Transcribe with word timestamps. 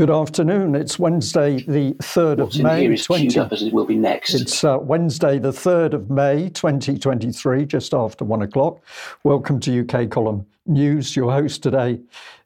Good 0.00 0.08
afternoon. 0.08 0.74
It's 0.76 0.98
Wednesday, 0.98 1.62
the 1.62 1.92
3rd 2.00 2.38
What's 2.38 2.56
of 2.56 2.62
May. 2.62 2.80
here 2.80 2.92
is 2.94 3.04
20 3.04 3.28
queued 3.28 3.36
up 3.36 3.52
as 3.52 3.60
it 3.60 3.70
will 3.70 3.84
be 3.84 3.98
next. 3.98 4.32
It's 4.32 4.64
uh, 4.64 4.78
Wednesday, 4.80 5.38
the 5.38 5.50
3rd 5.50 5.92
of 5.92 6.08
May, 6.08 6.48
2023, 6.48 7.66
just 7.66 7.92
after 7.92 8.24
one 8.24 8.40
o'clock. 8.40 8.80
Welcome 9.24 9.60
to 9.60 9.80
UK 9.86 10.08
Column 10.08 10.46
News. 10.64 11.14
Your 11.14 11.30
host 11.30 11.62
today 11.62 12.00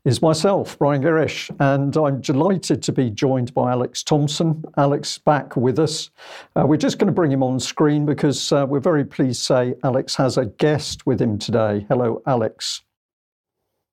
is 0.04 0.20
myself, 0.20 0.76
Brian 0.80 1.00
Gerrish, 1.00 1.48
and 1.60 1.96
I'm 1.96 2.20
delighted 2.20 2.82
to 2.82 2.92
be 2.92 3.08
joined 3.08 3.54
by 3.54 3.70
Alex 3.70 4.02
Thomson. 4.02 4.64
Alex 4.76 5.18
back 5.18 5.56
with 5.56 5.78
us. 5.78 6.10
Uh, 6.56 6.66
we're 6.66 6.76
just 6.76 6.98
going 6.98 7.06
to 7.06 7.12
bring 7.12 7.30
him 7.30 7.44
on 7.44 7.60
screen 7.60 8.04
because 8.04 8.50
uh, 8.50 8.66
we're 8.68 8.80
very 8.80 9.04
pleased 9.04 9.42
to 9.42 9.44
say 9.44 9.74
Alex 9.84 10.16
has 10.16 10.38
a 10.38 10.46
guest 10.46 11.06
with 11.06 11.22
him 11.22 11.38
today. 11.38 11.86
Hello, 11.88 12.20
Alex. 12.26 12.82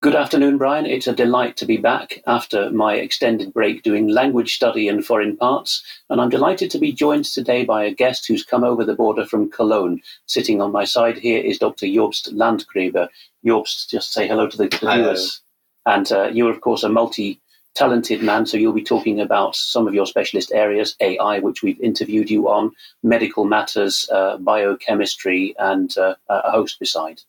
Good 0.02 0.16
afternoon, 0.16 0.58
Brian. 0.58 0.88
It's 0.88 1.05
a 1.05 1.14
delight 1.14 1.58
to 1.58 1.66
be 1.68 1.78
back 1.78 2.23
after 2.26 2.72
my 2.72 2.96
extended 2.96 3.54
break 3.54 3.84
doing 3.84 4.08
language 4.08 4.55
study 4.55 4.88
in 4.88 5.04
foreign 5.04 5.38
parts. 5.38 5.84
And 6.10 6.20
I'm 6.20 6.32
delighted 6.32 6.72
to 6.72 6.80
be 6.80 6.91
joined 6.91 7.26
today 7.26 7.66
by 7.66 7.84
a 7.84 7.94
guest 7.94 8.27
who's 8.27 8.44
come 8.44 8.64
over 8.64 8.84
the 8.84 8.96
border 8.96 9.27
from 9.27 9.52
Cologne. 9.52 10.02
Sitting 10.26 10.60
on 10.60 10.72
my 10.72 10.86
side 10.86 11.20
here 11.20 11.40
is 11.40 11.60
Dr. 11.60 11.86
Jobst 11.86 12.34
Landgrebe. 12.34 13.10
Jobst, 13.46 13.90
just 13.90 14.12
say 14.12 14.27
hello 14.27 14.48
to 14.48 14.58
the, 14.58 14.70
the 14.70 14.91
viewers. 14.91 15.44
And 15.86 16.12
uh, 16.12 16.30
you're, 16.34 16.49
of 16.49 16.62
course, 16.62 16.82
a 16.82 16.90
multi 16.90 17.40
talented 17.76 18.24
man, 18.24 18.48
so 18.48 18.58
you'll 18.58 18.74
be 18.74 18.84
talking 18.84 19.22
about 19.22 19.55
some 19.55 19.88
of 19.88 19.94
your 19.94 20.08
specialist 20.08 20.52
areas 20.52 20.96
AI, 20.99 21.38
which 21.38 21.62
we've 21.62 21.80
interviewed 21.80 22.32
you 22.32 22.49
on, 22.49 22.72
medical 23.04 23.46
matters, 23.46 24.10
uh, 24.12 24.38
biochemistry, 24.38 25.54
and 25.60 25.96
uh, 25.99 26.16
a 26.27 26.49
host 26.49 26.80
beside. 26.80 27.22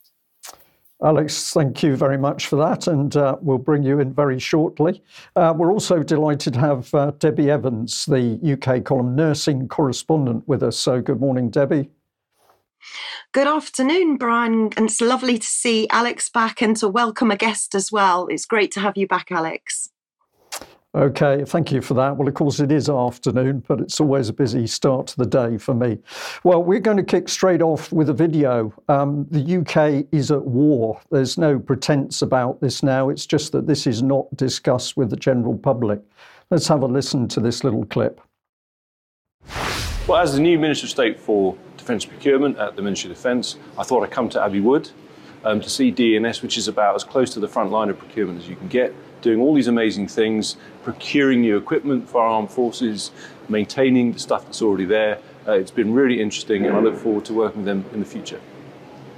Alex, 1.03 1.53
thank 1.53 1.83
you 1.83 1.97
very 1.97 2.17
much 2.17 2.47
for 2.47 2.55
that, 2.57 2.87
and 2.87 3.17
uh, 3.17 3.37
we'll 3.41 3.59
bring 3.59 3.83
you 3.83 3.99
in 3.99 4.13
very 4.13 4.39
shortly. 4.39 5.03
Uh, 5.35 5.53
we're 5.57 5.73
also 5.73 6.01
delighted 6.03 6.55
to 6.55 6.61
have 6.61 6.95
uh, 6.95 7.11
Debi 7.19 7.49
Evans, 7.49 8.07
the 8.07 8.39
UK 8.53 8.85
column 8.85 9.17
nursing 9.17 9.67
correspondent, 9.67 10.47
with 10.47 10.63
us. 10.63 10.77
So, 10.77 11.01
good 11.01 11.21
morning, 11.21 11.51
Debi. 11.51 11.89
Good 13.33 13.49
afternoon, 13.49 14.17
Brian, 14.17 14.71
and 14.77 14.87
it's 14.87 15.01
lovely 15.01 15.39
to 15.39 15.47
see 15.47 15.89
Alex 15.91 16.29
back 16.29 16.63
and 16.63 16.77
to 16.77 16.89
welcome 16.89 17.33
a 17.33 17.37
guest 17.37 17.75
as 17.75 17.91
well. 17.91 18.29
It's 18.29 18.47
great 18.47 18.71
to 18.73 18.81
have 18.81 18.97
you 18.97 19.09
back, 19.09 19.33
Alex. 19.33 19.89
Okay, 20.95 21.43
thank 21.47 21.73
you 21.73 21.81
for 21.81 21.95
that. 21.95 22.19
Well, 22.19 22.29
of 22.29 22.35
course, 22.35 22.61
it 22.61 22.71
is 22.71 22.91
afternoon, 22.91 23.65
but 23.67 23.81
it's 23.81 23.99
always 23.99 24.29
a 24.29 24.33
busy 24.35 24.67
start 24.67 25.07
to 25.07 25.17
the 25.17 25.25
day 25.25 25.57
for 25.57 25.73
me. 25.73 25.99
Well, 26.45 26.63
we're 26.63 26.81
going 26.81 26.99
to 26.99 27.03
kick 27.03 27.31
straight 27.31 27.63
off 27.63 27.91
with 27.93 28.11
a 28.11 28.13
video. 28.13 28.75
Um, 28.89 29.27
the 29.31 29.57
UK 29.57 30.07
is 30.13 30.31
at 30.31 30.45
war. 30.45 31.01
There's 31.11 31.39
no 31.39 31.59
pretense 31.59 32.21
about 32.21 32.61
this 32.61 32.83
now. 32.83 33.09
It's 33.09 33.25
just 33.25 33.53
that 33.53 33.67
this 33.67 33.87
is 33.87 34.03
not 34.03 34.27
discussed 34.37 34.99
with 34.99 35.09
the 35.09 35.17
general 35.17 35.57
public. 35.57 35.99
Let's 36.51 36.69
have 36.69 36.83
a 36.83 36.87
listen 36.87 37.27
to 37.29 37.41
this 37.41 37.65
little 37.65 37.87
clip. 37.87 38.21
Well, 40.07 40.21
as 40.21 40.35
the 40.35 40.41
new 40.41 40.59
Minister 40.59 40.85
of 40.85 40.91
State 40.91 41.19
for 41.19 41.57
Defence 41.79 42.05
Procurement 42.05 42.59
at 42.59 42.77
the 42.77 42.83
Ministry 42.83 43.11
of 43.11 43.17
Defence, 43.17 43.57
I 43.79 43.83
thought 43.83 44.03
I'd 44.03 44.11
come 44.11 44.29
to 44.29 44.43
Abbey 44.43 44.61
Wood 44.61 44.91
um, 45.43 45.59
to 45.63 45.71
see 45.71 45.91
DE&S, 45.91 46.43
which 46.43 46.59
is 46.59 46.69
about 46.69 46.95
as 46.95 47.03
close 47.03 47.33
to 47.33 47.41
the 47.41 47.49
front 47.49 47.71
line 47.71 47.89
of 47.89 47.99
procurement 47.99 48.41
as 48.41 48.47
you 48.47 48.57
can 48.57 48.69
get, 48.69 48.95
doing 49.23 49.41
all 49.41 49.55
these 49.55 49.69
amazing 49.69 50.09
things, 50.09 50.57
procuring 50.83 51.41
new 51.41 51.57
equipment 51.57 52.09
for 52.09 52.21
our 52.21 52.29
armed 52.29 52.51
forces, 52.51 53.11
maintaining 53.49 54.13
the 54.13 54.19
stuff 54.19 54.45
that's 54.45 54.61
already 54.61 54.85
there. 54.85 55.19
Uh, 55.47 55.53
it's 55.53 55.71
been 55.71 55.93
really 55.93 56.21
interesting, 56.21 56.67
and 56.67 56.77
I 56.77 56.81
look 56.81 56.97
forward 56.97 57.25
to 57.27 57.35
working 57.35 57.65
with 57.65 57.67
them 57.67 57.85
in 57.95 58.01
the 58.01 58.07
future. 58.07 58.41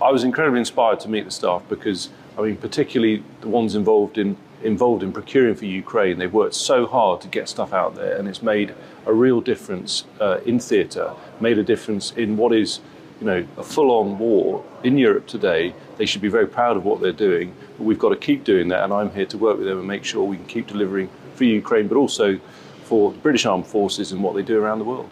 I 0.01 0.11
was 0.13 0.25
incredibly 0.25 0.61
inspired 0.61 1.01
to 1.01 1.09
meet 1.09 1.25
the 1.25 1.31
staff 1.31 1.63
because, 1.69 2.11
I 2.39 2.43
mean, 2.43 2.57
particularly 2.57 3.23
the 3.41 3.49
ones 3.49 3.75
involved 3.75 4.19
in 4.19 4.37
involved 4.63 5.03
in 5.03 5.13
procuring 5.13 5.55
for 5.55 5.67
Ukraine. 5.67 6.19
They've 6.19 6.33
worked 6.33 6.55
so 6.55 6.87
hard 6.87 7.21
to 7.21 7.29
get 7.29 7.49
stuff 7.49 7.75
out 7.75 7.95
there, 7.97 8.17
and 8.17 8.27
it's 8.27 8.43
made 8.43 8.75
a 9.05 9.13
real 9.13 9.43
difference 9.43 10.05
uh, 10.21 10.41
in 10.47 10.59
theatre, 10.59 11.13
made 11.39 11.59
a 11.59 11.63
difference 11.63 12.13
in 12.13 12.39
what 12.39 12.53
is, 12.55 12.81
you 13.21 13.27
know, 13.27 13.47
a 13.59 13.63
full-on 13.63 14.19
war 14.19 14.65
in 14.83 14.97
Europe 14.97 15.27
today. 15.27 15.75
They 15.97 16.07
should 16.07 16.23
be 16.23 16.29
very 16.29 16.47
proud 16.47 16.77
of 16.77 16.85
what 16.85 17.01
they're 17.01 17.13
doing, 17.13 17.55
but 17.79 17.85
we've 17.85 17.99
got 17.99 18.11
to 18.11 18.17
keep 18.17 18.45
doing 18.45 18.69
that, 18.69 18.85
and 18.85 18.93
I'm 18.93 19.11
here 19.11 19.27
to 19.27 19.39
work 19.39 19.59
with 19.59 19.67
them 19.67 19.79
and 19.79 19.87
make 19.87 20.05
sure 20.05 20.25
we 20.25 20.37
can 20.37 20.47
keep 20.47 20.67
delivering 20.67 21.09
for 21.35 21.45
Ukraine, 21.45 21.89
but 21.89 21.97
also 21.97 22.39
for 22.85 23.13
the 23.13 23.19
British 23.19 23.47
Armed 23.47 23.67
Forces 23.67 24.13
and 24.13 24.23
what 24.23 24.35
they 24.35 24.43
do 24.43 24.59
around 24.63 24.79
the 24.79 24.85
world. 24.85 25.11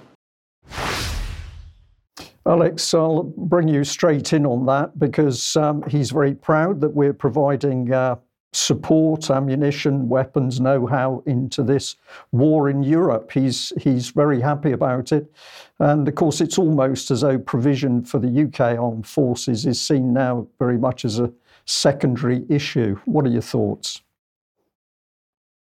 Alex, 2.44 2.92
I'll 2.92 3.22
bring 3.22 3.68
you 3.68 3.84
straight 3.84 4.32
in 4.32 4.44
on 4.44 4.66
that 4.66 4.98
because 4.98 5.56
um, 5.56 5.84
he's 5.88 6.10
very 6.10 6.34
proud 6.34 6.80
that 6.80 6.92
we're 6.92 7.12
providing 7.12 7.92
uh, 7.92 8.16
support, 8.52 9.30
ammunition, 9.30 10.08
weapons, 10.08 10.60
know-how 10.60 11.22
into 11.26 11.62
this 11.62 11.96
war 12.32 12.68
in 12.68 12.82
Europe. 12.82 13.32
He's 13.32 13.72
he's 13.80 14.10
very 14.10 14.40
happy 14.40 14.72
about 14.72 15.12
it, 15.12 15.32
and 15.78 16.06
of 16.06 16.14
course, 16.14 16.40
it's 16.40 16.58
almost 16.58 17.10
as 17.10 17.22
though 17.22 17.38
provision 17.38 18.04
for 18.04 18.18
the 18.18 18.44
UK 18.44 18.78
armed 18.78 19.06
forces 19.06 19.66
is 19.66 19.80
seen 19.80 20.12
now 20.12 20.46
very 20.58 20.78
much 20.78 21.04
as 21.04 21.18
a 21.18 21.32
secondary 21.64 22.44
issue. 22.48 22.98
What 23.04 23.26
are 23.26 23.30
your 23.30 23.42
thoughts? 23.42 24.02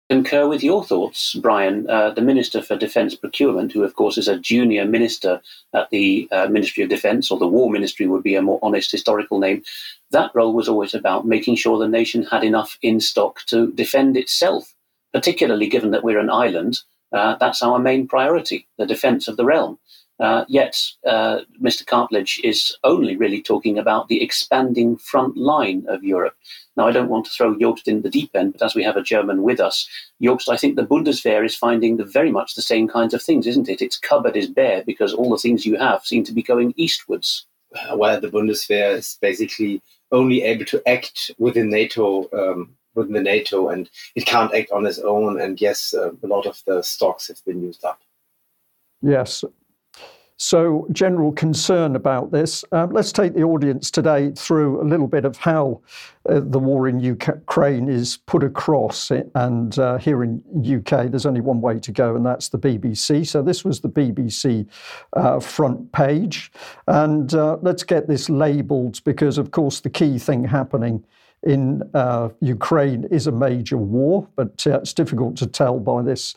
Concur 0.09 0.47
with 0.47 0.63
your 0.63 0.83
thoughts, 0.83 1.35
Brian. 1.35 1.89
Uh, 1.89 2.11
the 2.11 2.21
Minister 2.21 2.61
for 2.61 2.75
Defence 2.75 3.15
Procurement, 3.15 3.71
who 3.71 3.83
of 3.83 3.95
course 3.95 4.17
is 4.17 4.27
a 4.27 4.39
junior 4.39 4.85
minister 4.85 5.41
at 5.73 5.89
the 5.89 6.27
uh, 6.31 6.47
Ministry 6.47 6.83
of 6.83 6.89
Defence, 6.89 7.29
or 7.29 7.37
the 7.37 7.47
War 7.47 7.69
Ministry 7.69 8.07
would 8.07 8.23
be 8.23 8.35
a 8.35 8.41
more 8.41 8.59
honest 8.61 8.91
historical 8.91 9.39
name, 9.39 9.63
that 10.11 10.31
role 10.33 10.53
was 10.53 10.69
always 10.69 10.93
about 10.93 11.25
making 11.25 11.55
sure 11.55 11.77
the 11.77 11.87
nation 11.87 12.23
had 12.23 12.43
enough 12.43 12.77
in 12.81 12.99
stock 12.99 13.41
to 13.47 13.71
defend 13.73 14.15
itself, 14.15 14.73
particularly 15.13 15.67
given 15.67 15.91
that 15.91 16.03
we're 16.03 16.19
an 16.19 16.29
island. 16.29 16.79
Uh, 17.11 17.35
that's 17.39 17.61
our 17.61 17.79
main 17.79 18.07
priority, 18.07 18.67
the 18.77 18.85
defence 18.85 19.27
of 19.27 19.37
the 19.37 19.45
realm. 19.45 19.77
Uh, 20.19 20.45
yet, 20.47 20.81
uh, 21.05 21.41
Mr. 21.61 21.85
Cartlidge 21.85 22.39
is 22.43 22.75
only 22.83 23.15
really 23.15 23.41
talking 23.41 23.77
about 23.77 24.07
the 24.07 24.23
expanding 24.23 24.97
front 24.97 25.37
line 25.37 25.85
of 25.87 26.03
Europe. 26.03 26.35
Now, 26.75 26.87
I 26.87 26.91
don't 26.91 27.09
want 27.09 27.25
to 27.25 27.31
throw 27.31 27.55
Jobst 27.55 27.87
in 27.87 28.01
the 28.01 28.09
deep 28.09 28.31
end, 28.33 28.53
but 28.53 28.63
as 28.63 28.73
we 28.73 28.83
have 28.83 28.97
a 28.97 29.03
German 29.03 29.43
with 29.43 29.59
us, 29.59 29.87
Jobst, 30.21 30.49
I 30.49 30.57
think 30.57 30.75
the 30.75 30.85
Bundeswehr 30.85 31.45
is 31.45 31.55
finding 31.55 31.97
the 31.97 32.05
very 32.05 32.31
much 32.31 32.55
the 32.55 32.61
same 32.63 32.87
kinds 32.87 33.13
of 33.13 33.21
things, 33.21 33.45
isn't 33.45 33.69
it? 33.69 33.81
Its 33.81 33.97
cupboard 33.97 34.35
is 34.35 34.47
bare 34.47 34.83
because 34.85 35.13
all 35.13 35.29
the 35.29 35.37
things 35.37 35.65
you 35.65 35.77
have 35.77 36.03
seem 36.03 36.23
to 36.23 36.33
be 36.33 36.41
going 36.41 36.73
eastwards. 36.77 37.45
Well, 37.93 38.19
the 38.19 38.29
Bundeswehr 38.29 38.95
is 38.97 39.17
basically 39.21 39.81
only 40.11 40.41
able 40.41 40.65
to 40.65 40.81
act 40.87 41.31
within 41.37 41.69
NATO. 41.69 42.29
Um, 42.31 42.75
within 42.97 43.13
the 43.13 43.21
NATO, 43.21 43.69
and 43.69 43.89
it 44.15 44.25
can't 44.25 44.53
act 44.55 44.71
on 44.71 44.85
its 44.85 44.97
own. 44.97 45.39
And 45.39 45.61
yes, 45.61 45.93
uh, 45.93 46.11
a 46.11 46.27
lot 46.27 46.47
of 46.47 46.61
the 46.65 46.81
stocks 46.81 47.27
have 47.27 47.43
been 47.45 47.61
used 47.61 47.85
up. 47.85 47.99
Yes, 49.03 49.43
so, 50.39 50.87
general 50.91 51.31
concern 51.31 51.95
about 51.95 52.31
this. 52.31 52.63
Um, 52.71 52.91
let's 52.91 53.11
take 53.11 53.33
the 53.33 53.41
audience 53.41 53.89
today 53.89 54.31
through 54.35 54.79
a 54.79 54.85
little 54.85 55.07
bit 55.07 55.25
of 55.25 55.35
how 55.35 55.81
uh, 56.29 56.41
the 56.43 56.59
war 56.59 56.87
in 56.87 56.99
Ukraine 56.99 57.89
is 57.89 58.17
put 58.17 58.43
across. 58.43 59.09
And 59.33 59.77
uh, 59.79 59.97
here 59.97 60.23
in 60.23 60.43
UK, 60.55 61.09
there's 61.09 61.25
only 61.25 61.41
one 61.41 61.59
way 61.59 61.79
to 61.79 61.91
go, 61.91 62.15
and 62.15 62.23
that's 62.23 62.49
the 62.49 62.59
BBC. 62.59 63.25
So, 63.25 63.41
this 63.41 63.65
was 63.65 63.81
the 63.81 63.89
BBC 63.89 64.67
uh, 65.13 65.39
front 65.39 65.91
page. 65.91 66.51
And 66.85 67.33
uh, 67.33 67.57
let's 67.63 67.83
get 67.83 68.07
this 68.07 68.29
labelled 68.29 69.03
because, 69.05 69.39
of 69.39 69.49
course, 69.49 69.79
the 69.79 69.89
key 69.89 70.19
thing 70.19 70.43
happening 70.43 71.03
in 71.43 71.83
uh, 71.93 72.29
Ukraine 72.41 73.05
is 73.11 73.27
a 73.27 73.31
major 73.31 73.77
war, 73.77 74.27
but 74.35 74.65
uh, 74.67 74.79
it's 74.79 74.93
difficult 74.93 75.35
to 75.37 75.47
tell 75.47 75.79
by 75.79 76.01
this 76.01 76.35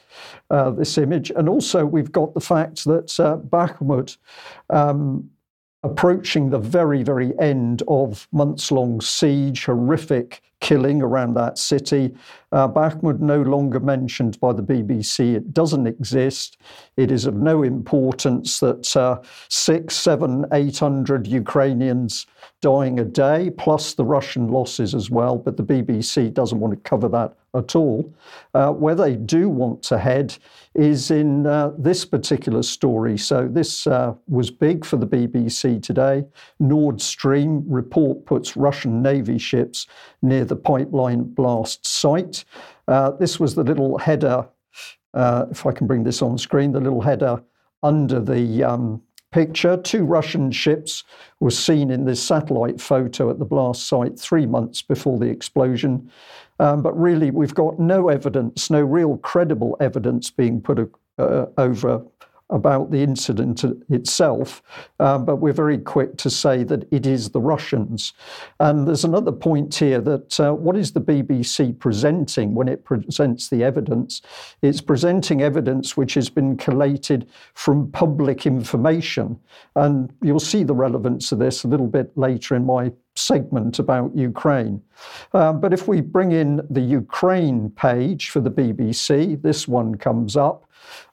uh, 0.50 0.70
this 0.70 0.98
image. 0.98 1.30
And 1.30 1.48
also, 1.48 1.84
we've 1.84 2.12
got 2.12 2.34
the 2.34 2.40
fact 2.40 2.84
that 2.84 3.18
uh, 3.18 3.36
Bakhmut. 3.36 4.16
Um, 4.68 5.30
approaching 5.82 6.50
the 6.50 6.58
very, 6.58 7.02
very 7.02 7.32
end 7.38 7.82
of 7.88 8.28
months 8.32 8.70
long 8.70 9.00
siege, 9.00 9.64
horrific 9.64 10.42
killing 10.60 11.02
around 11.02 11.34
that 11.34 11.58
city. 11.58 12.14
Uh, 12.52 12.68
Bakhmut 12.68 13.20
no 13.20 13.42
longer 13.42 13.80
mentioned 13.80 14.38
by 14.40 14.52
the 14.52 14.62
BBC. 14.62 15.34
It 15.34 15.54
doesn't 15.54 15.86
exist. 15.86 16.58
It 16.96 17.10
is 17.10 17.26
of 17.26 17.34
no 17.34 17.62
importance 17.62 18.60
that 18.60 18.96
uh, 18.96 19.20
six, 19.48 19.96
seven, 19.96 20.44
eight 20.52 20.78
hundred 20.78 21.26
Ukrainians 21.26 22.26
dying 22.60 23.00
a 23.00 23.04
day, 23.04 23.50
plus 23.56 23.94
the 23.94 24.04
Russian 24.04 24.48
losses 24.48 24.94
as 24.94 25.10
well. 25.10 25.36
But 25.36 25.56
the 25.56 25.62
BBC 25.62 26.32
doesn't 26.34 26.60
want 26.60 26.74
to 26.74 26.88
cover 26.88 27.08
that 27.08 27.36
at 27.54 27.74
all. 27.74 28.12
Uh, 28.54 28.70
where 28.72 28.94
they 28.94 29.16
do 29.16 29.48
want 29.48 29.82
to 29.82 29.98
head 29.98 30.36
is 30.74 31.10
in 31.10 31.46
uh, 31.46 31.72
this 31.76 32.04
particular 32.04 32.62
story. 32.62 33.18
So 33.18 33.48
this 33.48 33.86
uh, 33.86 34.14
was 34.28 34.50
big 34.50 34.84
for 34.84 34.96
the 34.96 35.06
BBC 35.06 35.82
today. 35.82 36.24
Nord 36.60 37.00
Stream 37.00 37.64
report 37.66 38.24
puts 38.24 38.56
Russian 38.56 39.02
Navy 39.02 39.38
ships 39.38 39.86
near 40.22 40.44
the 40.44 40.56
pipeline 40.56 41.24
blast 41.24 41.86
site. 41.86 42.44
Uh, 42.88 43.10
this 43.12 43.38
was 43.38 43.54
the 43.54 43.64
little 43.64 43.98
header, 43.98 44.46
uh, 45.14 45.46
if 45.50 45.66
I 45.66 45.72
can 45.72 45.86
bring 45.86 46.04
this 46.04 46.22
on 46.22 46.38
screen, 46.38 46.72
the 46.72 46.80
little 46.80 47.00
header 47.00 47.42
under 47.82 48.20
the 48.20 48.64
um, 48.64 49.02
picture. 49.32 49.76
Two 49.76 50.04
Russian 50.04 50.50
ships 50.50 51.04
were 51.38 51.50
seen 51.50 51.90
in 51.90 52.04
this 52.04 52.22
satellite 52.22 52.80
photo 52.80 53.30
at 53.30 53.38
the 53.38 53.44
blast 53.44 53.86
site 53.86 54.18
three 54.18 54.46
months 54.46 54.82
before 54.82 55.18
the 55.18 55.28
explosion. 55.28 56.10
Um, 56.58 56.82
but 56.82 56.98
really, 56.98 57.30
we've 57.30 57.54
got 57.54 57.78
no 57.78 58.08
evidence, 58.08 58.70
no 58.70 58.82
real 58.82 59.16
credible 59.18 59.76
evidence 59.80 60.30
being 60.30 60.60
put 60.60 60.78
uh, 61.18 61.46
over 61.56 62.04
about 62.50 62.90
the 62.90 63.02
incident 63.02 63.64
itself, 63.88 64.62
uh, 64.98 65.18
but 65.18 65.36
we're 65.36 65.52
very 65.52 65.78
quick 65.78 66.16
to 66.18 66.30
say 66.30 66.64
that 66.64 66.86
it 66.92 67.06
is 67.06 67.30
the 67.30 67.40
Russians. 67.40 68.12
And 68.58 68.86
there's 68.86 69.04
another 69.04 69.32
point 69.32 69.74
here 69.74 70.00
that 70.00 70.40
uh, 70.40 70.52
what 70.52 70.76
is 70.76 70.92
the 70.92 71.00
BBC 71.00 71.78
presenting 71.78 72.54
when 72.54 72.68
it 72.68 72.84
presents 72.84 73.48
the 73.48 73.62
evidence? 73.62 74.22
It's 74.62 74.80
presenting 74.80 75.42
evidence 75.42 75.96
which 75.96 76.14
has 76.14 76.28
been 76.28 76.56
collated 76.56 77.28
from 77.54 77.90
public 77.92 78.46
information. 78.46 79.38
And 79.76 80.12
you'll 80.22 80.40
see 80.40 80.64
the 80.64 80.74
relevance 80.74 81.32
of 81.32 81.38
this 81.38 81.64
a 81.64 81.68
little 81.68 81.86
bit 81.86 82.16
later 82.16 82.56
in 82.56 82.66
my 82.66 82.92
segment 83.20 83.78
about 83.78 84.16
Ukraine. 84.16 84.82
Um, 85.32 85.60
but 85.60 85.72
if 85.72 85.88
we 85.88 86.00
bring 86.00 86.32
in 86.32 86.60
the 86.70 86.80
Ukraine 86.80 87.70
page 87.70 88.30
for 88.30 88.40
the 88.40 88.50
BBC, 88.50 89.40
this 89.40 89.68
one 89.68 89.94
comes 89.94 90.36
up. 90.36 90.66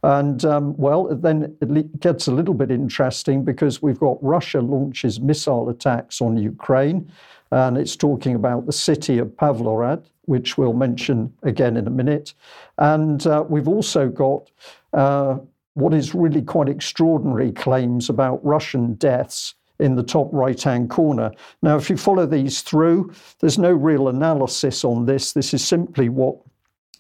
And 0.03 0.43
um, 0.45 0.75
well, 0.77 1.07
then 1.15 1.55
it 1.61 1.99
gets 1.99 2.27
a 2.27 2.31
little 2.31 2.53
bit 2.53 2.71
interesting 2.71 3.43
because 3.43 3.81
we've 3.81 3.99
got 3.99 4.17
Russia 4.23 4.61
launches 4.61 5.19
missile 5.19 5.69
attacks 5.69 6.21
on 6.21 6.37
Ukraine, 6.37 7.11
and 7.51 7.77
it's 7.77 7.95
talking 7.95 8.35
about 8.35 8.65
the 8.65 8.73
city 8.73 9.17
of 9.17 9.27
Pavlograd, 9.29 10.05
which 10.25 10.57
we'll 10.57 10.73
mention 10.73 11.33
again 11.43 11.77
in 11.77 11.87
a 11.87 11.91
minute. 11.91 12.33
And 12.77 13.25
uh, 13.27 13.45
we've 13.47 13.67
also 13.67 14.09
got 14.09 14.49
uh, 14.93 15.37
what 15.73 15.93
is 15.93 16.15
really 16.15 16.41
quite 16.41 16.69
extraordinary 16.69 17.51
claims 17.51 18.09
about 18.09 18.43
Russian 18.43 18.95
deaths 18.95 19.55
in 19.79 19.95
the 19.95 20.03
top 20.03 20.29
right 20.31 20.61
hand 20.61 20.89
corner. 20.89 21.31
Now, 21.61 21.77
if 21.77 21.89
you 21.89 21.97
follow 21.97 22.25
these 22.25 22.61
through, 22.61 23.13
there's 23.39 23.59
no 23.59 23.71
real 23.71 24.07
analysis 24.07 24.83
on 24.83 25.05
this. 25.05 25.33
This 25.33 25.53
is 25.53 25.63
simply 25.63 26.09
what 26.09 26.37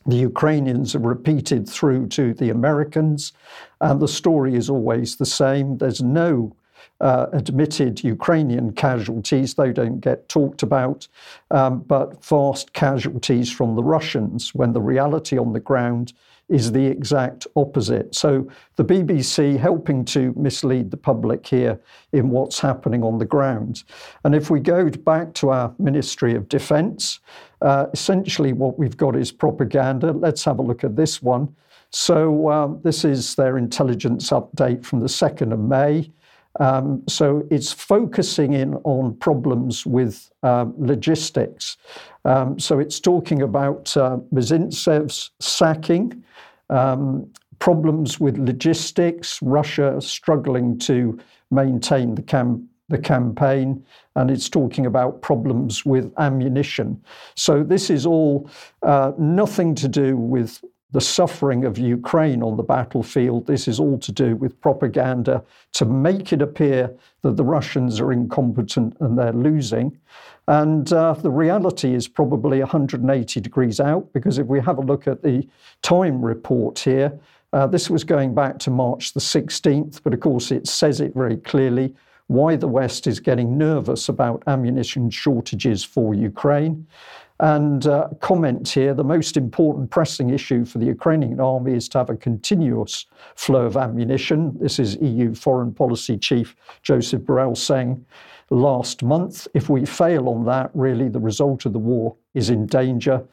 the 0.05 0.15
Ukrainians 0.15 0.93
have 0.93 1.03
repeated 1.03 1.67
through 1.67 2.07
to 2.07 2.33
the 2.33 2.49
Americans, 2.49 3.33
and 3.81 3.99
the 3.99 4.07
story 4.07 4.55
is 4.55 4.69
always 4.69 5.17
the 5.17 5.25
same. 5.25 5.77
There's 5.77 6.01
no 6.01 6.55
uh, 6.99 7.27
admitted 7.33 8.03
Ukrainian 8.03 8.71
casualties, 8.73 9.53
they 9.53 9.71
don't 9.71 9.99
get 9.99 10.27
talked 10.29 10.63
about, 10.63 11.07
um, 11.51 11.79
but 11.79 12.23
vast 12.25 12.73
casualties 12.73 13.51
from 13.51 13.75
the 13.75 13.83
Russians 13.83 14.55
when 14.55 14.73
the 14.73 14.81
reality 14.81 15.37
on 15.37 15.53
the 15.53 15.59
ground 15.59 16.13
is 16.49 16.71
the 16.71 16.85
exact 16.85 17.45
opposite. 17.55 18.15
So 18.15 18.49
the 18.77 18.85
BBC 18.85 19.59
helping 19.59 20.05
to 20.05 20.33
mislead 20.37 20.91
the 20.91 20.97
public 20.97 21.45
here 21.45 21.79
in 22.13 22.29
what's 22.29 22.59
happening 22.59 23.03
on 23.03 23.17
the 23.17 23.25
ground. 23.25 23.83
And 24.23 24.33
if 24.33 24.49
we 24.49 24.61
go 24.61 24.89
back 24.89 25.33
to 25.35 25.49
our 25.49 25.75
Ministry 25.77 26.35
of 26.35 26.47
Defence, 26.47 27.19
uh, 27.61 27.87
essentially 27.91 28.53
what 28.53 28.79
we've 28.79 28.95
got 28.95 29.15
is 29.15 29.31
propaganda. 29.31 30.13
Let's 30.13 30.45
have 30.45 30.59
a 30.59 30.61
look 30.61 30.83
at 30.83 30.95
this 30.95 31.21
one. 31.21 31.53
So 31.89 32.49
um, 32.49 32.79
this 32.83 33.03
is 33.03 33.35
their 33.35 33.57
intelligence 33.57 34.29
update 34.29 34.85
from 34.85 34.99
the 34.99 35.07
2nd 35.07 35.53
of 35.53 35.59
May. 35.59 36.11
Um, 36.59 37.03
so 37.07 37.45
it's 37.51 37.71
focusing 37.71 38.53
in 38.53 38.75
on 38.83 39.15
problems 39.15 39.85
with 39.85 40.31
um, 40.43 40.73
logistics. 40.77 41.77
Um, 42.25 42.59
so 42.59 42.79
it's 42.79 42.99
talking 42.99 43.41
about 43.41 43.95
uh, 43.95 44.17
Mizintsev 44.33 45.29
sacking, 45.39 46.23
um, 46.69 47.31
problems 47.59 48.19
with 48.19 48.37
logistics, 48.37 49.41
Russia 49.41 49.99
struggling 50.01 50.77
to 50.79 51.19
maintain 51.51 52.15
the, 52.15 52.21
cam- 52.21 52.67
the 52.89 52.97
campaign, 52.97 53.83
and 54.15 54.31
it's 54.31 54.49
talking 54.49 54.85
about 54.85 55.21
problems 55.21 55.85
with 55.85 56.11
ammunition. 56.17 57.01
So 57.35 57.63
this 57.63 57.89
is 57.89 58.05
all 58.05 58.49
uh, 58.83 59.11
nothing 59.17 59.75
to 59.75 59.87
do 59.87 60.17
with 60.17 60.63
the 60.91 61.01
suffering 61.01 61.65
of 61.65 61.77
Ukraine 61.77 62.41
on 62.41 62.55
the 62.55 62.63
battlefield. 62.63 63.45
This 63.45 63.67
is 63.67 63.79
all 63.79 63.99
to 63.99 64.11
do 64.11 64.35
with 64.35 64.59
propaganda 64.61 65.43
to 65.73 65.85
make 65.85 66.31
it 66.31 66.41
appear 66.41 66.95
that 67.23 67.35
the 67.35 67.43
Russians 67.43 67.99
are 67.99 68.13
incompetent 68.13 68.95
and 69.01 69.17
they're 69.17 69.33
losing. 69.33 69.97
And 70.47 70.91
uh, 70.93 71.13
the 71.13 71.29
reality 71.29 71.93
is 71.93 72.07
probably 72.07 72.59
180 72.59 73.41
degrees 73.41 73.81
out 73.81 74.11
because 74.13 74.37
if 74.37 74.47
we 74.47 74.61
have 74.61 74.77
a 74.77 74.81
look 74.81 75.07
at 75.07 75.21
the 75.21 75.45
time 75.81 76.23
report 76.23 76.79
here, 76.79 77.19
uh, 77.51 77.67
this 77.67 77.89
was 77.89 78.03
going 78.03 78.33
back 78.33 78.57
to 78.59 78.69
March 78.69 79.13
the 79.13 79.19
16th, 79.19 80.01
but 80.03 80.13
of 80.13 80.21
course 80.21 80.51
it 80.51 80.67
says 80.67 81.01
it 81.01 81.13
very 81.13 81.37
clearly 81.37 81.93
why 82.27 82.55
the 82.55 82.67
West 82.67 83.07
is 83.07 83.19
getting 83.19 83.57
nervous 83.57 84.09
about 84.09 84.43
ammunition 84.47 85.09
shortages 85.09 85.83
for 85.83 86.13
Ukraine. 86.13 86.85
And 87.39 87.85
uh, 87.85 88.09
comment 88.19 88.67
here 88.67 88.93
the 88.93 89.03
most 89.03 89.37
important 89.37 89.91
pressing 89.91 90.31
issue 90.31 90.65
for 90.65 90.79
the 90.79 90.85
Ukrainian 90.85 91.39
army 91.39 91.73
is 91.73 91.87
to 91.89 91.99
have 91.99 92.09
a 92.09 92.15
continuous 92.15 93.05
flow 93.35 93.65
of 93.65 93.77
ammunition. 93.77 94.57
This 94.59 94.79
is 94.79 94.95
EU 95.01 95.35
Foreign 95.35 95.73
Policy 95.73 96.17
Chief 96.17 96.55
Joseph 96.81 97.21
Borrell 97.21 97.55
saying 97.55 98.03
last 98.49 99.03
month. 99.03 99.47
If 99.53 99.69
we 99.69 99.85
fail 99.85 100.29
on 100.29 100.45
that, 100.45 100.71
really, 100.73 101.09
the 101.09 101.19
result 101.19 101.65
of 101.65 101.73
the 101.73 101.79
war 101.79 102.15
is 102.33 102.49
in 102.49 102.65
danger. 102.65 103.23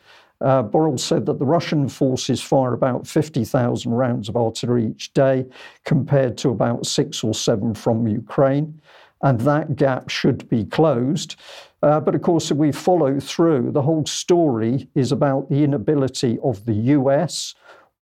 Uh, 0.40 0.62
Borrell 0.62 1.00
said 1.00 1.24
that 1.24 1.38
the 1.38 1.46
Russian 1.46 1.88
forces 1.88 2.42
fire 2.42 2.74
about 2.74 3.06
50,000 3.06 3.90
rounds 3.90 4.28
of 4.28 4.36
artillery 4.36 4.88
each 4.88 5.14
day, 5.14 5.46
compared 5.84 6.36
to 6.38 6.50
about 6.50 6.84
six 6.84 7.24
or 7.24 7.32
seven 7.32 7.72
from 7.72 8.06
Ukraine 8.06 8.78
and 9.24 9.40
that 9.40 9.74
gap 9.74 10.10
should 10.10 10.48
be 10.48 10.64
closed. 10.66 11.36
Uh, 11.84 12.00
but 12.00 12.14
of 12.14 12.22
course, 12.22 12.50
if 12.50 12.56
we 12.56 12.72
follow 12.72 13.20
through, 13.20 13.70
the 13.70 13.82
whole 13.82 14.06
story 14.06 14.88
is 14.94 15.12
about 15.12 15.50
the 15.50 15.62
inability 15.62 16.38
of 16.42 16.64
the 16.64 16.72
US 16.72 17.54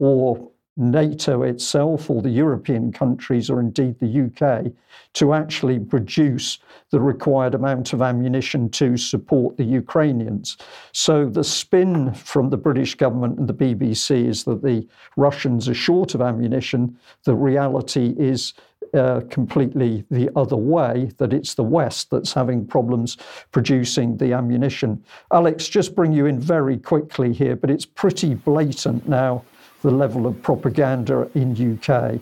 or 0.00 0.50
NATO 0.76 1.42
itself 1.44 2.10
or 2.10 2.20
the 2.20 2.30
European 2.30 2.90
countries 2.90 3.48
or 3.48 3.60
indeed 3.60 3.96
the 4.00 4.24
UK 4.26 4.72
to 5.12 5.32
actually 5.32 5.78
produce 5.78 6.58
the 6.90 6.98
required 6.98 7.54
amount 7.54 7.92
of 7.92 8.02
ammunition 8.02 8.68
to 8.70 8.96
support 8.96 9.56
the 9.56 9.64
Ukrainians. 9.64 10.56
So 10.92 11.28
the 11.28 11.44
spin 11.44 12.12
from 12.14 12.50
the 12.50 12.56
British 12.56 12.96
government 12.96 13.38
and 13.38 13.48
the 13.48 13.54
BBC 13.54 14.26
is 14.26 14.42
that 14.42 14.64
the 14.64 14.88
Russians 15.16 15.68
are 15.68 15.74
short 15.74 16.16
of 16.16 16.20
ammunition. 16.20 16.98
The 17.22 17.36
reality 17.36 18.16
is 18.18 18.54
uh, 18.94 19.20
completely 19.30 20.04
the 20.10 20.30
other 20.36 20.56
way, 20.56 21.10
that 21.18 21.32
it's 21.32 21.54
the 21.54 21.62
West 21.62 22.10
that's 22.10 22.32
having 22.32 22.66
problems 22.66 23.16
producing 23.52 24.16
the 24.16 24.32
ammunition. 24.32 25.02
Alex, 25.32 25.68
just 25.68 25.94
bring 25.94 26.12
you 26.12 26.26
in 26.26 26.40
very 26.40 26.78
quickly 26.78 27.32
here, 27.32 27.56
but 27.56 27.70
it's 27.70 27.84
pretty 27.84 28.34
blatant 28.34 29.08
now 29.08 29.44
the 29.82 29.90
level 29.90 30.26
of 30.26 30.40
propaganda 30.42 31.30
in 31.34 31.78
UK. 31.78 32.20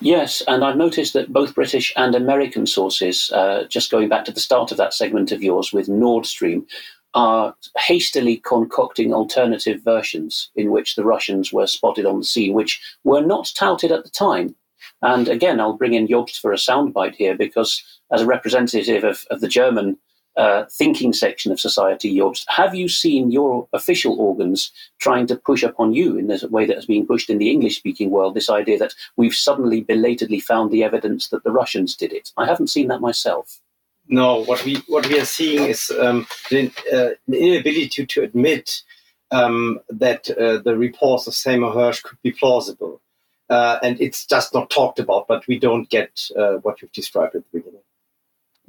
Yes, 0.00 0.42
and 0.48 0.64
I've 0.64 0.76
noticed 0.76 1.12
that 1.12 1.32
both 1.32 1.54
British 1.54 1.92
and 1.96 2.14
American 2.14 2.66
sources, 2.66 3.30
uh, 3.32 3.64
just 3.68 3.90
going 3.90 4.08
back 4.08 4.24
to 4.26 4.32
the 4.32 4.40
start 4.40 4.70
of 4.70 4.76
that 4.78 4.92
segment 4.92 5.32
of 5.32 5.42
yours 5.42 5.72
with 5.72 5.88
Nord 5.88 6.26
Stream, 6.26 6.66
are 7.14 7.54
hastily 7.78 8.38
concocting 8.38 9.14
alternative 9.14 9.80
versions 9.84 10.50
in 10.56 10.72
which 10.72 10.96
the 10.96 11.04
Russians 11.04 11.52
were 11.52 11.66
spotted 11.66 12.06
on 12.06 12.18
the 12.18 12.24
scene, 12.24 12.52
which 12.52 12.82
were 13.04 13.20
not 13.20 13.52
touted 13.54 13.92
at 13.92 14.04
the 14.04 14.10
time. 14.10 14.56
And 15.04 15.28
again, 15.28 15.60
I'll 15.60 15.76
bring 15.76 15.92
in 15.92 16.08
Jobst 16.08 16.40
for 16.40 16.50
a 16.50 16.56
soundbite 16.56 17.14
here 17.14 17.36
because, 17.36 17.84
as 18.10 18.22
a 18.22 18.26
representative 18.26 19.04
of, 19.04 19.26
of 19.30 19.42
the 19.42 19.48
German 19.48 19.98
uh, 20.34 20.64
thinking 20.72 21.12
section 21.12 21.52
of 21.52 21.60
society, 21.60 22.16
Jobst, 22.16 22.46
have 22.48 22.74
you 22.74 22.88
seen 22.88 23.30
your 23.30 23.68
official 23.74 24.18
organs 24.18 24.72
trying 24.98 25.26
to 25.26 25.36
push 25.36 25.62
upon 25.62 25.92
you 25.92 26.16
in 26.16 26.28
the 26.28 26.48
way 26.50 26.64
that 26.64 26.76
has 26.76 26.86
been 26.86 27.06
pushed 27.06 27.28
in 27.28 27.36
the 27.36 27.50
English 27.50 27.76
speaking 27.76 28.08
world 28.08 28.34
this 28.34 28.48
idea 28.48 28.78
that 28.78 28.94
we've 29.18 29.34
suddenly 29.34 29.82
belatedly 29.82 30.40
found 30.40 30.70
the 30.70 30.82
evidence 30.82 31.28
that 31.28 31.44
the 31.44 31.52
Russians 31.52 31.94
did 31.94 32.14
it? 32.14 32.32
I 32.38 32.46
haven't 32.46 32.68
seen 32.68 32.88
that 32.88 33.02
myself. 33.02 33.60
No, 34.08 34.42
what 34.44 34.64
we 34.64 34.76
what 34.88 35.06
we 35.06 35.20
are 35.20 35.26
seeing 35.26 35.68
is 35.68 35.90
um, 36.00 36.26
the, 36.48 36.70
uh, 36.92 37.10
inability 37.28 37.88
to, 37.88 38.06
to 38.06 38.22
admit 38.22 38.82
um, 39.30 39.80
that 39.90 40.30
uh, 40.30 40.58
the 40.62 40.78
reports 40.78 41.26
of 41.26 41.34
Seymour 41.34 41.74
Hersh 41.74 42.02
could 42.02 42.18
be 42.22 42.32
plausible 42.32 43.02
uh, 43.50 43.78
and 43.82 44.00
it's 44.00 44.26
just 44.26 44.54
not 44.54 44.70
talked 44.70 44.98
about. 44.98 45.26
But 45.28 45.46
we 45.46 45.58
don't 45.58 45.88
get 45.88 46.28
uh, 46.36 46.54
what 46.62 46.82
you've 46.82 46.92
described 46.92 47.34
at 47.34 47.42
the 47.50 47.58
beginning. 47.58 47.80